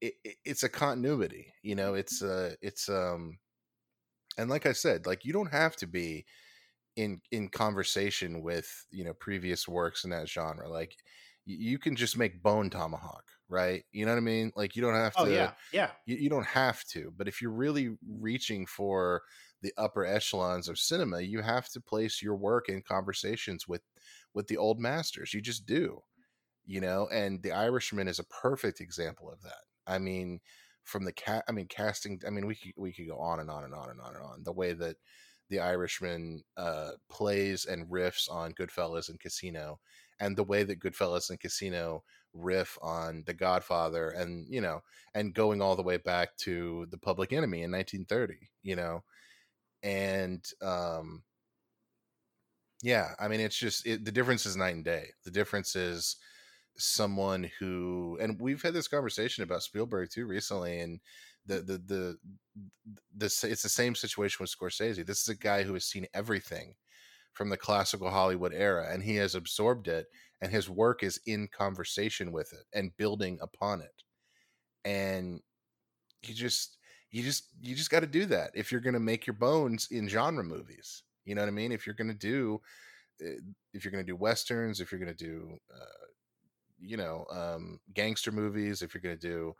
it, 0.00 0.14
it- 0.24 0.38
it's 0.44 0.62
a 0.64 0.70
continuity 0.70 1.54
you 1.62 1.74
know? 1.76 1.94
It's 1.94 2.22
uh 2.22 2.56
it's 2.62 2.88
um 2.88 3.38
and 4.38 4.50
like 4.50 4.66
i 4.66 4.72
said 4.72 5.06
like 5.06 5.24
you 5.24 5.32
don't 5.32 5.50
have 5.52 5.76
to 5.76 5.86
be 5.86 6.24
in 6.96 7.20
in 7.32 7.48
conversation 7.48 8.42
with 8.42 8.86
you 8.90 9.04
know 9.04 9.14
previous 9.14 9.68
works 9.68 10.04
in 10.04 10.10
that 10.10 10.28
genre 10.28 10.68
like 10.68 10.96
you 11.46 11.78
can 11.78 11.96
just 11.96 12.18
make 12.18 12.42
bone 12.42 12.70
tomahawk 12.70 13.24
right? 13.48 13.84
You 13.92 14.06
know 14.06 14.12
what 14.12 14.18
i 14.18 14.22
mean? 14.22 14.52
Like 14.56 14.76
you 14.76 14.82
don't 14.82 14.94
have 14.94 15.16
to 15.18 15.24
Oh 15.24 15.26
yeah, 15.26 15.50
yeah, 15.72 15.92
you, 16.06 16.16
you 16.16 16.30
don't 16.30 16.46
have 16.46 16.84
to 16.86 17.12
but 17.16 17.28
if 17.28 17.42
you're 17.42 17.52
really 17.52 17.96
reaching 18.08 18.66
for 18.66 19.22
the 19.62 19.72
upper 19.78 20.04
echelons 20.04 20.68
of 20.68 20.78
cinema 20.78 21.20
you 21.20 21.40
have 21.40 21.68
to 21.68 21.80
place 21.80 22.20
your 22.20 22.36
work 22.36 22.68
in 22.68 22.82
conversations 22.82 23.66
with 23.66 23.82
with 24.34 24.46
the 24.48 24.56
old 24.56 24.78
masters 24.78 25.32
you 25.32 25.40
just 25.40 25.66
do 25.66 26.00
you 26.66 26.80
know 26.80 27.08
and 27.12 27.42
the 27.42 27.52
irishman 27.52 28.08
is 28.08 28.18
a 28.18 28.24
perfect 28.24 28.80
example 28.80 29.30
of 29.30 29.40
that. 29.42 29.62
I 29.86 29.98
mean 29.98 30.40
from 30.84 31.04
the 31.04 31.12
cat 31.12 31.44
i 31.48 31.52
mean 31.52 31.66
casting 31.68 32.20
i 32.26 32.30
mean 32.30 32.46
we 32.46 32.56
could 32.56 32.72
we 32.76 32.92
could 32.92 33.06
go 33.06 33.18
on 33.18 33.40
and 33.40 33.50
on 33.50 33.64
and 33.64 33.74
on 33.74 33.88
and 33.90 34.00
on 34.00 34.14
and 34.14 34.24
on 34.24 34.42
the 34.44 34.52
way 34.52 34.72
that 34.72 34.96
The 35.48 35.60
Irishman 35.60 36.42
uh, 36.56 36.92
plays 37.10 37.66
and 37.66 37.86
riffs 37.90 38.30
on 38.30 38.54
Goodfellas 38.54 39.10
and 39.10 39.20
Casino, 39.20 39.80
and 40.18 40.36
the 40.36 40.44
way 40.44 40.62
that 40.64 40.80
Goodfellas 40.80 41.28
and 41.30 41.38
Casino 41.38 42.04
riff 42.32 42.78
on 42.80 43.22
The 43.26 43.34
Godfather, 43.34 44.08
and 44.10 44.46
you 44.48 44.60
know, 44.60 44.80
and 45.14 45.34
going 45.34 45.60
all 45.60 45.76
the 45.76 45.82
way 45.82 45.98
back 45.98 46.36
to 46.38 46.86
The 46.90 46.98
Public 46.98 47.32
Enemy 47.32 47.62
in 47.62 47.70
1930, 47.70 48.48
you 48.62 48.76
know, 48.76 49.04
and 49.82 50.44
um, 50.62 51.22
yeah, 52.82 53.10
I 53.20 53.28
mean, 53.28 53.40
it's 53.40 53.56
just 53.56 53.86
it, 53.86 54.04
the 54.04 54.12
difference 54.12 54.44
is 54.46 54.56
night 54.56 54.74
and 54.74 54.84
day. 54.84 55.08
The 55.24 55.30
difference 55.30 55.76
is 55.76 56.16
someone 56.78 57.50
who, 57.60 58.18
and 58.20 58.40
we've 58.40 58.62
had 58.62 58.74
this 58.74 58.88
conversation 58.88 59.44
about 59.44 59.62
Spielberg 59.62 60.10
too 60.10 60.26
recently, 60.26 60.80
and 60.80 61.00
the 61.46 61.56
the 61.62 61.78
the 61.86 62.18
this 63.14 63.44
it's 63.44 63.62
the 63.62 63.68
same 63.68 63.94
situation 63.94 64.38
with 64.42 64.54
Scorsese. 64.56 65.06
This 65.06 65.22
is 65.22 65.28
a 65.28 65.36
guy 65.36 65.62
who 65.62 65.74
has 65.74 65.84
seen 65.84 66.06
everything 66.14 66.74
from 67.34 67.50
the 67.50 67.56
classical 67.56 68.10
Hollywood 68.10 68.54
era, 68.54 68.88
and 68.92 69.02
he 69.02 69.16
has 69.16 69.34
absorbed 69.34 69.88
it, 69.88 70.06
and 70.40 70.52
his 70.52 70.70
work 70.70 71.02
is 71.02 71.20
in 71.26 71.48
conversation 71.48 72.32
with 72.32 72.52
it 72.52 72.64
and 72.74 72.96
building 72.96 73.38
upon 73.42 73.80
it. 73.82 74.02
And 74.84 75.40
he 76.22 76.34
just 76.34 76.78
you 77.12 77.22
just 77.22 77.44
you 77.60 77.76
just 77.76 77.90
got 77.90 78.00
to 78.00 78.06
do 78.06 78.26
that 78.26 78.50
if 78.54 78.72
you're 78.72 78.80
going 78.80 78.94
to 78.94 79.00
make 79.00 79.26
your 79.26 79.34
bones 79.34 79.88
in 79.90 80.08
genre 80.08 80.42
movies. 80.42 81.04
You 81.24 81.34
know 81.34 81.42
what 81.42 81.48
I 81.48 81.52
mean? 81.52 81.70
If 81.70 81.86
you're 81.86 81.94
going 81.94 82.10
to 82.10 82.14
do 82.14 82.60
eh, 83.20 83.36
if 83.72 83.84
you're 83.84 83.92
going 83.92 84.04
to 84.04 84.10
do 84.10 84.16
westerns, 84.16 84.80
if 84.80 84.90
you're 84.90 85.00
going 85.00 85.14
to 85.14 85.24
do 85.24 85.58
uh, 85.72 86.06
you 86.80 86.96
know 86.96 87.26
um, 87.30 87.78
gangster 87.94 88.32
movies, 88.32 88.82
if 88.82 88.94
you're 88.94 89.02
going 89.02 89.18
to 89.18 89.28
do 89.28 89.54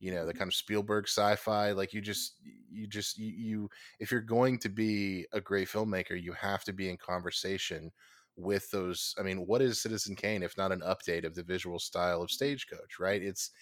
you 0.00 0.12
know 0.12 0.26
the 0.26 0.34
kind 0.34 0.48
of 0.48 0.54
Spielberg 0.54 1.06
sci-fi, 1.06 1.70
like 1.70 1.94
you 1.94 2.00
just 2.00 2.34
you 2.68 2.88
just 2.88 3.16
you, 3.18 3.32
you 3.32 3.70
if 4.00 4.10
you're 4.10 4.20
going 4.20 4.58
to 4.58 4.68
be 4.68 5.26
a 5.32 5.40
great 5.40 5.68
filmmaker, 5.68 6.20
you 6.20 6.32
have 6.32 6.64
to 6.64 6.72
be 6.72 6.90
in 6.90 6.96
conversation 6.96 7.90
with 8.36 8.68
those. 8.72 9.14
I 9.18 9.22
mean, 9.22 9.46
what 9.46 9.62
is 9.62 9.80
Citizen 9.80 10.16
Kane 10.16 10.42
if 10.42 10.58
not 10.58 10.72
an 10.72 10.80
update 10.80 11.24
of 11.24 11.36
the 11.36 11.44
visual 11.44 11.78
style 11.78 12.20
of 12.20 12.32
Stagecoach? 12.32 12.98
Right? 12.98 13.22
It's 13.22 13.52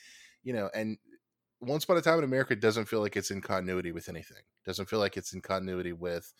you 0.42 0.54
know 0.54 0.70
and 0.74 0.96
once 1.66 1.85
Upon 1.85 1.97
a 1.97 2.03
Time 2.03 2.19
in 2.19 2.24
America 2.24 2.57
doesn't 2.57 2.86
feel 2.86 3.01
like 3.01 3.16
it's 3.16 3.31
in 3.31 3.41
continuity 3.41 3.93
with 3.93 4.09
anything. 4.09 4.43
Doesn't 4.65 4.89
feel 4.89 4.99
like 4.99 5.16
it's 5.16 5.32
in 5.32 5.41
continuity 5.41 5.93
with 5.93 6.32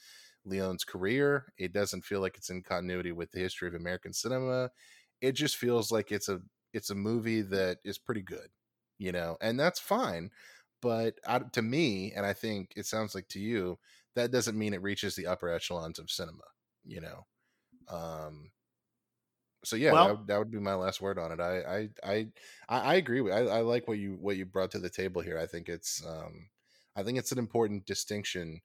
Leone's 0.45 0.85
career. 0.85 1.53
It 1.59 1.73
doesn't 1.73 2.05
feel 2.05 2.21
like 2.21 2.37
it's 2.37 2.51
in 2.51 2.63
continuity 2.63 3.13
with 3.13 3.31
the 3.33 3.41
history 3.41 3.69
of 3.69 3.75
American 3.75 4.13
cinema. 4.13 4.71
It 5.21 5.33
just 5.33 5.57
feels 5.57 5.91
like 5.91 6.13
it's 6.13 6.29
a 6.29 6.41
it's 6.73 6.91
a 6.91 6.95
movie 6.95 7.43
that 7.43 7.79
is 7.85 7.99
pretty 7.99 8.23
good, 8.23 8.49
you 8.99 9.13
know, 9.13 9.37
and 9.41 9.59
that's 9.59 9.81
fine. 9.81 10.31
But 10.83 11.15
to 11.53 11.63
me, 11.63 12.13
and 12.15 12.27
I 12.27 12.35
think 12.35 12.73
it 12.77 12.87
sounds 12.87 13.15
like 13.15 13.29
to 13.29 13.41
you, 13.41 13.79
that 14.17 14.31
doesn't 14.31 14.59
mean 14.59 14.75
it 14.75 14.83
reaches 14.83 15.17
the 15.17 15.27
upper 15.27 15.49
echelons 15.49 15.99
of 15.99 16.11
cinema, 16.11 16.45
you 16.85 17.01
know. 17.01 17.27
Um, 17.89 18.51
so 19.65 19.77
yeah, 19.77 19.93
well, 19.93 20.07
that, 20.07 20.19
would, 20.19 20.27
that, 20.29 20.39
would 20.39 20.51
be 20.51 20.59
my 20.59 20.75
last 20.75 21.01
word 21.01 21.19
on 21.19 21.33
it. 21.33 21.41
I 21.41 21.89
I 22.03 22.27
I 22.69 22.81
I 22.81 22.95
agree 22.95 23.21
with. 23.21 23.33
I, 23.33 23.41
I 23.41 23.61
like 23.61 23.89
what 23.89 23.99
you 23.99 24.17
what 24.21 24.37
you 24.37 24.47
brought 24.47 24.71
to 24.73 24.79
the 24.79 24.91
table 24.91 25.23
here. 25.23 25.39
I 25.39 25.47
think 25.47 25.69
it's 25.69 26.05
um, 26.07 26.49
I 26.97 27.03
think 27.03 27.19
it's 27.19 27.33
an 27.33 27.39
important 27.39 27.87
distinction. 27.87 28.61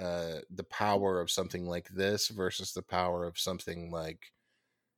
Uh, 0.00 0.40
the 0.50 0.64
power 0.64 1.20
of 1.20 1.30
something 1.30 1.66
like 1.66 1.88
this 1.88 2.28
versus 2.28 2.72
the 2.72 2.82
power 2.82 3.24
of 3.24 3.38
something 3.38 3.92
like, 3.92 4.18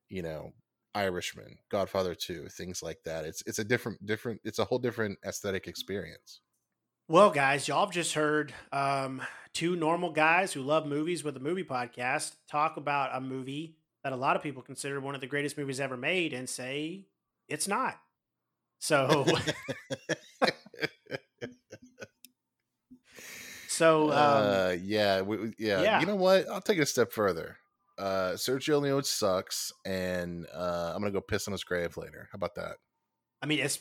you 0.09 0.23
know, 0.23 0.53
Irishman, 0.95 1.59
Godfather 1.71 2.15
Two, 2.15 2.49
things 2.49 2.83
like 2.83 2.99
that. 3.05 3.25
It's 3.25 3.43
it's 3.47 3.59
a 3.59 3.65
different 3.65 4.05
different. 4.07 4.41
It's 4.45 4.59
a 4.59 4.65
whole 4.65 4.79
different 4.79 5.19
aesthetic 5.25 5.67
experience. 5.67 6.41
Well, 7.09 7.31
guys, 7.31 7.69
y'all 7.69 7.87
have 7.87 7.95
just 7.95 8.15
heard 8.15 8.53
um, 8.73 9.23
two 9.53 9.77
normal 9.77 10.11
guys 10.11 10.53
who 10.53 10.63
love 10.63 10.87
movies 10.87 11.23
with 11.23 11.37
a 11.37 11.41
movie 11.41 11.63
podcast 11.63 12.35
talk 12.51 12.77
about 12.77 13.15
a 13.15 13.21
movie 13.21 13.77
that 14.07 14.13
a 14.13 14.17
lot 14.17 14.37
of 14.37 14.43
people 14.43 14.63
consider 14.63 15.01
one 15.01 15.17
of 15.17 15.21
the 15.21 15.27
greatest 15.27 15.59
movies 15.59 15.81
ever 15.81 15.97
made 15.97 16.33
and 16.33 16.49
say 16.49 17.09
it's 17.49 17.67
not. 17.67 17.99
So 18.79 19.27
So 23.67 24.05
um, 24.05 24.13
uh, 24.13 24.77
yeah, 24.81 25.23
we, 25.23 25.55
yeah, 25.59 25.83
yeah. 25.83 25.99
You 26.01 26.07
know 26.07 26.15
what? 26.15 26.49
I'll 26.49 26.61
take 26.61 26.79
it 26.79 26.83
a 26.83 26.87
step 26.87 27.11
further. 27.11 27.57
Uh, 27.99 28.35
Sergio 28.35 28.81
Leone 28.81 29.03
sucks, 29.03 29.73
and 29.85 30.47
uh, 30.55 30.93
I'm 30.95 31.01
gonna 31.03 31.11
go 31.11 31.21
piss 31.21 31.49
on 31.49 31.53
his 31.53 31.65
grave 31.65 31.97
later. 31.97 32.29
How 32.31 32.37
about 32.37 32.55
that? 32.55 32.77
I 33.43 33.47
mean, 33.47 33.59
it's. 33.59 33.81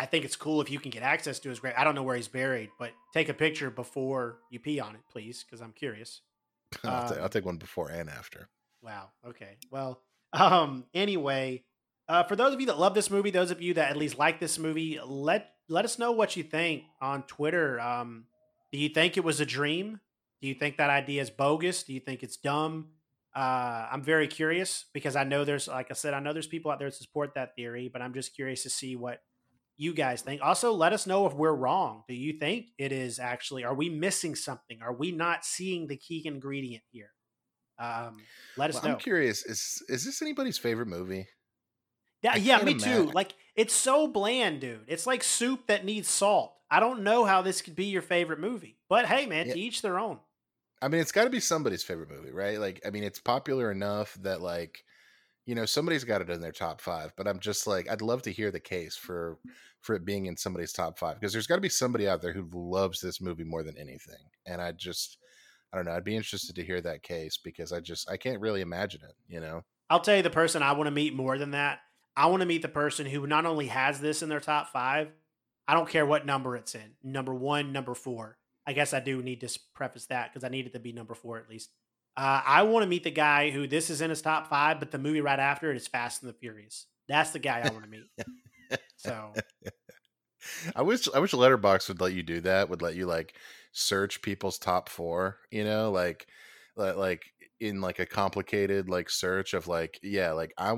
I 0.00 0.06
think 0.06 0.24
it's 0.24 0.36
cool 0.36 0.62
if 0.62 0.70
you 0.70 0.80
can 0.80 0.90
get 0.90 1.02
access 1.02 1.38
to 1.40 1.50
his 1.50 1.60
grave. 1.60 1.74
I 1.76 1.84
don't 1.84 1.94
know 1.94 2.02
where 2.02 2.16
he's 2.16 2.28
buried, 2.28 2.70
but 2.78 2.92
take 3.12 3.28
a 3.28 3.34
picture 3.34 3.70
before 3.70 4.38
you 4.50 4.58
pee 4.58 4.80
on 4.80 4.94
it, 4.94 5.02
please, 5.12 5.44
because 5.44 5.60
I'm 5.60 5.72
curious. 5.72 6.22
I'll, 6.82 7.02
um, 7.02 7.14
t- 7.14 7.20
I'll 7.20 7.28
take 7.28 7.44
one 7.44 7.58
before 7.58 7.90
and 7.90 8.08
after. 8.08 8.48
Wow. 8.84 9.08
Okay. 9.26 9.56
Well, 9.70 10.02
um, 10.34 10.84
anyway, 10.92 11.64
uh, 12.06 12.24
for 12.24 12.36
those 12.36 12.52
of 12.52 12.60
you 12.60 12.66
that 12.66 12.78
love 12.78 12.94
this 12.94 13.10
movie, 13.10 13.30
those 13.30 13.50
of 13.50 13.62
you 13.62 13.74
that 13.74 13.90
at 13.90 13.96
least 13.96 14.18
like 14.18 14.40
this 14.40 14.58
movie, 14.58 15.00
let 15.04 15.50
let 15.68 15.86
us 15.86 15.98
know 15.98 16.12
what 16.12 16.36
you 16.36 16.42
think 16.42 16.82
on 17.00 17.22
Twitter. 17.22 17.80
Um, 17.80 18.26
do 18.70 18.78
you 18.78 18.90
think 18.90 19.16
it 19.16 19.24
was 19.24 19.40
a 19.40 19.46
dream? 19.46 20.00
Do 20.42 20.48
you 20.48 20.54
think 20.54 20.76
that 20.76 20.90
idea 20.90 21.22
is 21.22 21.30
bogus? 21.30 21.84
Do 21.84 21.94
you 21.94 22.00
think 22.00 22.22
it's 22.22 22.36
dumb? 22.36 22.88
Uh, 23.34 23.88
I'm 23.90 24.02
very 24.02 24.28
curious 24.28 24.84
because 24.92 25.16
I 25.16 25.24
know 25.24 25.44
there's, 25.44 25.66
like 25.66 25.90
I 25.90 25.94
said, 25.94 26.12
I 26.12 26.20
know 26.20 26.34
there's 26.34 26.46
people 26.46 26.70
out 26.70 26.78
there 26.78 26.90
to 26.90 26.94
support 26.94 27.34
that 27.34 27.56
theory, 27.56 27.88
but 27.90 28.02
I'm 28.02 28.12
just 28.12 28.34
curious 28.36 28.62
to 28.64 28.70
see 28.70 28.94
what 28.94 29.20
you 29.78 29.94
guys 29.94 30.20
think. 30.20 30.42
Also, 30.42 30.72
let 30.72 30.92
us 30.92 31.06
know 31.06 31.26
if 31.26 31.32
we're 31.32 31.54
wrong. 31.54 32.04
Do 32.06 32.14
you 32.14 32.34
think 32.38 32.66
it 32.78 32.92
is 32.92 33.18
actually? 33.18 33.64
Are 33.64 33.74
we 33.74 33.88
missing 33.88 34.34
something? 34.34 34.80
Are 34.82 34.94
we 34.94 35.10
not 35.10 35.46
seeing 35.46 35.86
the 35.86 35.96
key 35.96 36.22
ingredient 36.26 36.84
here? 36.92 37.13
Um, 37.78 38.18
let 38.56 38.70
us 38.70 38.76
well, 38.76 38.84
know. 38.84 38.90
I'm 38.92 39.00
curious. 39.00 39.44
Is 39.44 39.82
is 39.88 40.04
this 40.04 40.22
anybody's 40.22 40.58
favorite 40.58 40.88
movie? 40.88 41.26
Yeah, 42.22 42.36
yeah, 42.36 42.62
me 42.62 42.72
imagine. 42.72 43.06
too. 43.06 43.10
Like 43.12 43.34
it's 43.56 43.74
so 43.74 44.06
bland, 44.06 44.60
dude. 44.60 44.84
It's 44.86 45.06
like 45.06 45.22
soup 45.22 45.66
that 45.66 45.84
needs 45.84 46.08
salt. 46.08 46.54
I 46.70 46.80
don't 46.80 47.02
know 47.02 47.24
how 47.24 47.42
this 47.42 47.62
could 47.62 47.76
be 47.76 47.86
your 47.86 48.02
favorite 48.02 48.40
movie, 48.40 48.78
but 48.88 49.06
hey, 49.06 49.26
man, 49.26 49.46
yeah. 49.46 49.54
to 49.54 49.60
each 49.60 49.82
their 49.82 49.98
own. 49.98 50.18
I 50.82 50.88
mean, 50.88 51.00
it's 51.00 51.12
got 51.12 51.24
to 51.24 51.30
be 51.30 51.40
somebody's 51.40 51.82
favorite 51.82 52.10
movie, 52.10 52.32
right? 52.32 52.58
Like, 52.58 52.80
I 52.84 52.90
mean, 52.90 53.04
it's 53.04 53.20
popular 53.20 53.70
enough 53.70 54.14
that 54.22 54.40
like, 54.40 54.84
you 55.46 55.54
know, 55.54 55.66
somebody's 55.66 56.04
got 56.04 56.20
it 56.20 56.30
in 56.30 56.40
their 56.40 56.52
top 56.52 56.80
five. 56.80 57.12
But 57.16 57.28
I'm 57.28 57.38
just 57.38 57.66
like, 57.66 57.90
I'd 57.90 58.02
love 58.02 58.22
to 58.22 58.32
hear 58.32 58.50
the 58.50 58.60
case 58.60 58.96
for 58.96 59.38
for 59.80 59.94
it 59.94 60.04
being 60.04 60.26
in 60.26 60.36
somebody's 60.36 60.72
top 60.72 60.98
five 60.98 61.20
because 61.20 61.32
there's 61.32 61.46
got 61.46 61.56
to 61.56 61.60
be 61.60 61.68
somebody 61.68 62.08
out 62.08 62.22
there 62.22 62.32
who 62.32 62.48
loves 62.52 63.00
this 63.00 63.20
movie 63.20 63.44
more 63.44 63.62
than 63.62 63.76
anything, 63.76 64.30
and 64.46 64.60
I 64.60 64.72
just 64.72 65.18
I 65.74 65.78
don't 65.78 65.86
know. 65.86 65.92
I'd 65.92 66.04
be 66.04 66.14
interested 66.14 66.54
to 66.54 66.64
hear 66.64 66.80
that 66.82 67.02
case 67.02 67.36
because 67.36 67.72
I 67.72 67.80
just 67.80 68.08
I 68.08 68.16
can't 68.16 68.40
really 68.40 68.60
imagine 68.60 69.00
it. 69.02 69.16
You 69.26 69.40
know. 69.40 69.62
I'll 69.90 69.98
tell 69.98 70.16
you 70.16 70.22
the 70.22 70.30
person 70.30 70.62
I 70.62 70.70
want 70.72 70.86
to 70.86 70.92
meet 70.92 71.16
more 71.16 71.36
than 71.36 71.50
that. 71.50 71.80
I 72.16 72.26
want 72.26 72.42
to 72.42 72.46
meet 72.46 72.62
the 72.62 72.68
person 72.68 73.06
who 73.06 73.26
not 73.26 73.44
only 73.44 73.66
has 73.66 74.00
this 74.00 74.22
in 74.22 74.28
their 74.28 74.38
top 74.38 74.68
five. 74.72 75.08
I 75.66 75.74
don't 75.74 75.88
care 75.88 76.06
what 76.06 76.26
number 76.26 76.56
it's 76.56 76.76
in. 76.76 76.94
Number 77.02 77.34
one, 77.34 77.72
number 77.72 77.94
four. 77.94 78.38
I 78.64 78.72
guess 78.72 78.94
I 78.94 79.00
do 79.00 79.20
need 79.20 79.40
to 79.40 79.58
preface 79.74 80.06
that 80.06 80.32
because 80.32 80.44
I 80.44 80.48
need 80.48 80.66
it 80.66 80.74
to 80.74 80.78
be 80.78 80.92
number 80.92 81.14
four 81.14 81.38
at 81.38 81.50
least. 81.50 81.70
Uh, 82.16 82.40
I 82.46 82.62
want 82.62 82.84
to 82.84 82.88
meet 82.88 83.02
the 83.02 83.10
guy 83.10 83.50
who 83.50 83.66
this 83.66 83.90
is 83.90 84.00
in 84.00 84.10
his 84.10 84.22
top 84.22 84.48
five, 84.48 84.78
but 84.78 84.92
the 84.92 84.98
movie 84.98 85.20
right 85.20 85.40
after 85.40 85.72
it 85.72 85.76
is 85.76 85.88
Fast 85.88 86.22
and 86.22 86.28
the 86.28 86.36
Furious. 86.36 86.86
That's 87.08 87.32
the 87.32 87.40
guy 87.40 87.62
I 87.64 87.70
want 87.70 87.82
to 87.82 87.90
meet. 87.90 88.78
so 88.96 89.32
I 90.76 90.82
wish 90.82 91.08
I 91.12 91.18
wish 91.18 91.32
Letterboxd 91.32 91.88
would 91.88 92.00
let 92.00 92.12
you 92.12 92.22
do 92.22 92.40
that. 92.42 92.70
Would 92.70 92.82
let 92.82 92.94
you 92.94 93.06
like 93.06 93.34
search 93.74 94.22
people's 94.22 94.58
top 94.58 94.88
four. 94.88 95.38
You 95.50 95.64
know, 95.64 95.90
like 95.90 96.26
like 96.76 97.22
in 97.60 97.80
like 97.80 97.98
a 97.98 98.06
complicated 98.06 98.88
like 98.88 99.10
search 99.10 99.52
of 99.52 99.68
like 99.68 100.00
yeah, 100.02 100.32
like 100.32 100.54
I 100.56 100.74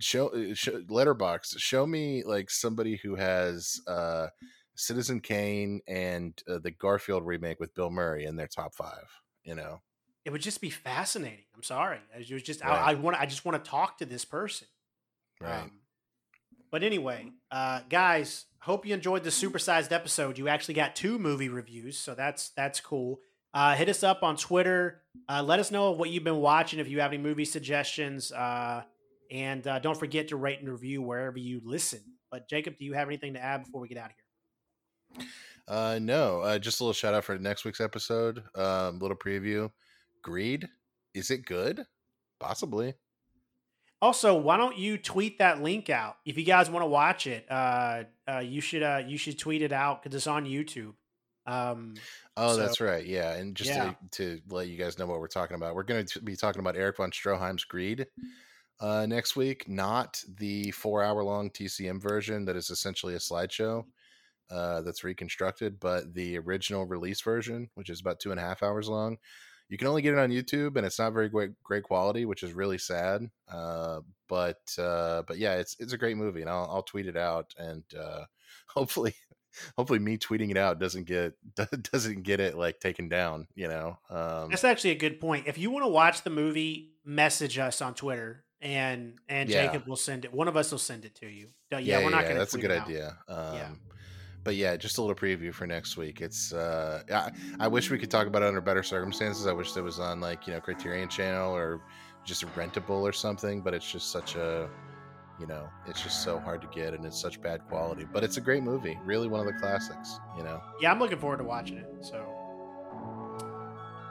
show, 0.00 0.28
uh, 0.28 0.54
show 0.54 0.80
Letterboxd 0.82 1.58
show 1.58 1.86
me 1.86 2.24
like 2.24 2.50
somebody 2.50 2.98
who 3.02 3.14
has 3.14 3.80
uh 3.86 4.26
Citizen 4.74 5.20
Kane 5.20 5.80
and 5.86 6.40
uh, 6.48 6.58
the 6.62 6.70
Garfield 6.70 7.26
remake 7.26 7.60
with 7.60 7.74
Bill 7.74 7.90
Murray 7.90 8.24
in 8.24 8.36
their 8.36 8.48
top 8.48 8.74
five. 8.74 9.04
You 9.44 9.54
know, 9.54 9.82
it 10.24 10.30
would 10.30 10.42
just 10.42 10.60
be 10.60 10.70
fascinating. 10.70 11.44
I'm 11.54 11.62
sorry, 11.62 11.98
it 12.18 12.32
was 12.32 12.42
just 12.42 12.62
right. 12.62 12.70
I, 12.70 12.92
I 12.92 12.94
want 12.94 13.20
I 13.20 13.26
just 13.26 13.44
want 13.44 13.62
to 13.62 13.70
talk 13.70 13.98
to 13.98 14.06
this 14.06 14.24
person. 14.24 14.68
Right. 15.40 15.62
Um, 15.62 15.72
but 16.70 16.82
anyway, 16.82 17.30
uh, 17.50 17.80
guys, 17.88 18.46
hope 18.62 18.86
you 18.86 18.94
enjoyed 18.94 19.24
the 19.24 19.30
supersized 19.30 19.92
episode. 19.92 20.38
You 20.38 20.48
actually 20.48 20.74
got 20.74 20.94
two 20.96 21.18
movie 21.18 21.48
reviews, 21.48 21.98
so 21.98 22.14
that's 22.14 22.50
that's 22.50 22.80
cool. 22.80 23.20
Uh, 23.54 23.74
hit 23.74 23.88
us 23.88 24.02
up 24.02 24.22
on 24.22 24.36
Twitter. 24.36 25.02
Uh, 25.28 25.42
let 25.42 25.60
us 25.60 25.70
know 25.70 25.90
what 25.90 26.10
you've 26.10 26.24
been 26.24 26.38
watching. 26.38 26.78
If 26.78 26.88
you 26.88 27.00
have 27.00 27.12
any 27.12 27.22
movie 27.22 27.44
suggestions, 27.44 28.32
uh, 28.32 28.82
and 29.30 29.66
uh, 29.66 29.78
don't 29.78 29.98
forget 29.98 30.28
to 30.28 30.36
rate 30.36 30.60
and 30.60 30.70
review 30.70 31.02
wherever 31.02 31.38
you 31.38 31.60
listen. 31.64 32.00
But 32.30 32.48
Jacob, 32.48 32.78
do 32.78 32.84
you 32.84 32.94
have 32.94 33.08
anything 33.08 33.34
to 33.34 33.40
add 33.40 33.64
before 33.64 33.80
we 33.80 33.88
get 33.88 33.98
out 33.98 34.10
of 34.10 34.16
here? 34.16 35.26
Uh, 35.68 35.98
no, 36.00 36.40
uh, 36.40 36.58
just 36.58 36.80
a 36.80 36.84
little 36.84 36.94
shout 36.94 37.14
out 37.14 37.24
for 37.24 37.38
next 37.38 37.64
week's 37.64 37.80
episode. 37.80 38.42
Um, 38.54 38.98
little 38.98 39.16
preview. 39.16 39.70
Greed, 40.22 40.68
is 41.14 41.30
it 41.30 41.44
good? 41.44 41.84
Possibly. 42.40 42.94
Also, 44.02 44.34
why 44.34 44.56
don't 44.56 44.76
you 44.76 44.98
tweet 44.98 45.38
that 45.38 45.62
link 45.62 45.88
out 45.88 46.16
if 46.26 46.36
you 46.36 46.44
guys 46.44 46.68
want 46.68 46.82
to 46.82 46.88
watch 46.88 47.26
it? 47.26 47.46
Uh, 47.50 48.02
uh, 48.28 48.40
you 48.40 48.60
should 48.60 48.82
uh, 48.82 49.02
you 49.06 49.16
should 49.16 49.38
tweet 49.38 49.62
it 49.62 49.72
out 49.72 50.02
because 50.02 50.14
it's 50.14 50.26
on 50.26 50.44
YouTube. 50.44 50.94
Um, 51.46 51.94
Oh, 52.36 52.54
so 52.54 52.56
that's 52.56 52.80
right. 52.80 53.04
Yeah, 53.04 53.34
and 53.34 53.54
just 53.54 53.70
yeah, 53.70 53.94
to 54.12 54.38
to 54.38 54.40
let 54.48 54.68
you 54.68 54.76
guys 54.76 54.98
know 54.98 55.06
what 55.06 55.20
we're 55.20 55.28
talking 55.28 55.54
about, 55.54 55.74
we're 55.74 55.82
going 55.82 56.06
to 56.06 56.20
be 56.22 56.34
talking 56.34 56.60
about 56.60 56.76
Erich 56.76 56.96
von 56.96 57.10
Stroheim's 57.10 57.64
Greed 57.64 58.06
uh, 58.80 59.06
next 59.06 59.36
week, 59.36 59.68
not 59.68 60.22
the 60.38 60.70
four-hour-long 60.70 61.50
TCM 61.50 62.00
version 62.00 62.46
that 62.46 62.56
is 62.56 62.70
essentially 62.70 63.14
a 63.14 63.18
slideshow 63.18 63.84
uh, 64.50 64.80
that's 64.80 65.04
reconstructed, 65.04 65.78
but 65.78 66.14
the 66.14 66.38
original 66.38 66.86
release 66.86 67.20
version, 67.20 67.68
which 67.74 67.90
is 67.90 68.00
about 68.00 68.18
two 68.18 68.30
and 68.30 68.40
a 68.40 68.42
half 68.42 68.62
hours 68.62 68.88
long. 68.88 69.18
You 69.72 69.78
can 69.78 69.86
only 69.86 70.02
get 70.02 70.12
it 70.12 70.18
on 70.18 70.28
YouTube, 70.28 70.76
and 70.76 70.84
it's 70.84 70.98
not 70.98 71.14
very 71.14 71.30
great 71.30 71.52
great 71.62 71.82
quality, 71.82 72.26
which 72.26 72.42
is 72.42 72.52
really 72.52 72.76
sad. 72.76 73.30
Uh, 73.50 74.00
but 74.28 74.60
uh, 74.78 75.22
but 75.26 75.38
yeah, 75.38 75.54
it's 75.54 75.78
it's 75.80 75.94
a 75.94 75.96
great 75.96 76.18
movie, 76.18 76.42
and 76.42 76.50
I'll, 76.50 76.68
I'll 76.70 76.82
tweet 76.82 77.06
it 77.06 77.16
out, 77.16 77.54
and 77.56 77.82
uh, 77.98 78.24
hopefully 78.66 79.14
hopefully 79.74 79.98
me 79.98 80.18
tweeting 80.18 80.50
it 80.50 80.58
out 80.58 80.78
doesn't 80.78 81.04
get 81.04 81.32
doesn't 81.90 82.22
get 82.22 82.38
it 82.38 82.54
like 82.54 82.80
taken 82.80 83.08
down. 83.08 83.46
You 83.54 83.68
know. 83.68 83.98
Um, 84.10 84.50
that's 84.50 84.62
actually 84.62 84.90
a 84.90 84.96
good 84.96 85.18
point. 85.18 85.46
If 85.46 85.56
you 85.56 85.70
want 85.70 85.86
to 85.86 85.90
watch 85.90 86.22
the 86.22 86.28
movie, 86.28 86.90
message 87.06 87.58
us 87.58 87.80
on 87.80 87.94
Twitter, 87.94 88.44
and 88.60 89.14
and 89.26 89.48
yeah. 89.48 89.64
Jacob 89.64 89.88
will 89.88 89.96
send 89.96 90.26
it. 90.26 90.34
One 90.34 90.48
of 90.48 90.56
us 90.58 90.70
will 90.70 90.80
send 90.80 91.06
it 91.06 91.14
to 91.14 91.26
you. 91.26 91.48
Yeah, 91.70 91.78
Yeah, 91.78 91.98
we're 92.04 92.10
not 92.10 92.18
yeah, 92.18 92.22
going 92.24 92.34
to 92.34 92.38
that's 92.40 92.54
a 92.54 92.58
good 92.58 92.70
idea. 92.70 93.16
Yeah. 93.26 93.68
But 94.44 94.56
yeah, 94.56 94.76
just 94.76 94.98
a 94.98 95.02
little 95.02 95.14
preview 95.14 95.54
for 95.54 95.66
next 95.66 95.96
week. 95.96 96.20
It's 96.20 96.52
uh, 96.52 97.02
I, 97.12 97.30
I 97.60 97.68
wish 97.68 97.90
we 97.90 97.98
could 97.98 98.10
talk 98.10 98.26
about 98.26 98.42
it 98.42 98.46
under 98.46 98.60
better 98.60 98.82
circumstances. 98.82 99.46
I 99.46 99.52
wish 99.52 99.76
it 99.76 99.80
was 99.80 100.00
on 100.00 100.20
like 100.20 100.46
you 100.46 100.52
know 100.52 100.60
Criterion 100.60 101.08
Channel 101.08 101.54
or 101.54 101.80
just 102.24 102.44
rentable 102.56 103.02
or 103.02 103.12
something. 103.12 103.60
But 103.62 103.74
it's 103.74 103.90
just 103.90 104.10
such 104.10 104.34
a 104.34 104.68
you 105.38 105.46
know 105.46 105.68
it's 105.86 106.02
just 106.02 106.24
so 106.24 106.38
hard 106.40 106.60
to 106.62 106.68
get 106.68 106.92
and 106.94 107.04
it's 107.04 107.20
such 107.20 107.40
bad 107.40 107.66
quality. 107.68 108.04
But 108.10 108.24
it's 108.24 108.36
a 108.36 108.40
great 108.40 108.64
movie, 108.64 108.98
really 109.04 109.28
one 109.28 109.40
of 109.40 109.46
the 109.46 109.58
classics. 109.58 110.18
You 110.36 110.42
know. 110.42 110.60
Yeah, 110.80 110.90
I'm 110.90 110.98
looking 110.98 111.18
forward 111.18 111.38
to 111.38 111.44
watching 111.44 111.78
it. 111.78 111.86
So, 112.00 112.26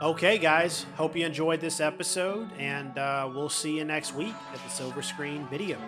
okay, 0.00 0.38
guys, 0.38 0.86
hope 0.96 1.14
you 1.14 1.26
enjoyed 1.26 1.60
this 1.60 1.78
episode, 1.78 2.50
and 2.58 2.96
uh, 2.96 3.30
we'll 3.34 3.50
see 3.50 3.76
you 3.76 3.84
next 3.84 4.14
week 4.14 4.34
at 4.54 4.62
the 4.64 4.70
Silver 4.70 5.02
Screen 5.02 5.46
Video. 5.48 5.78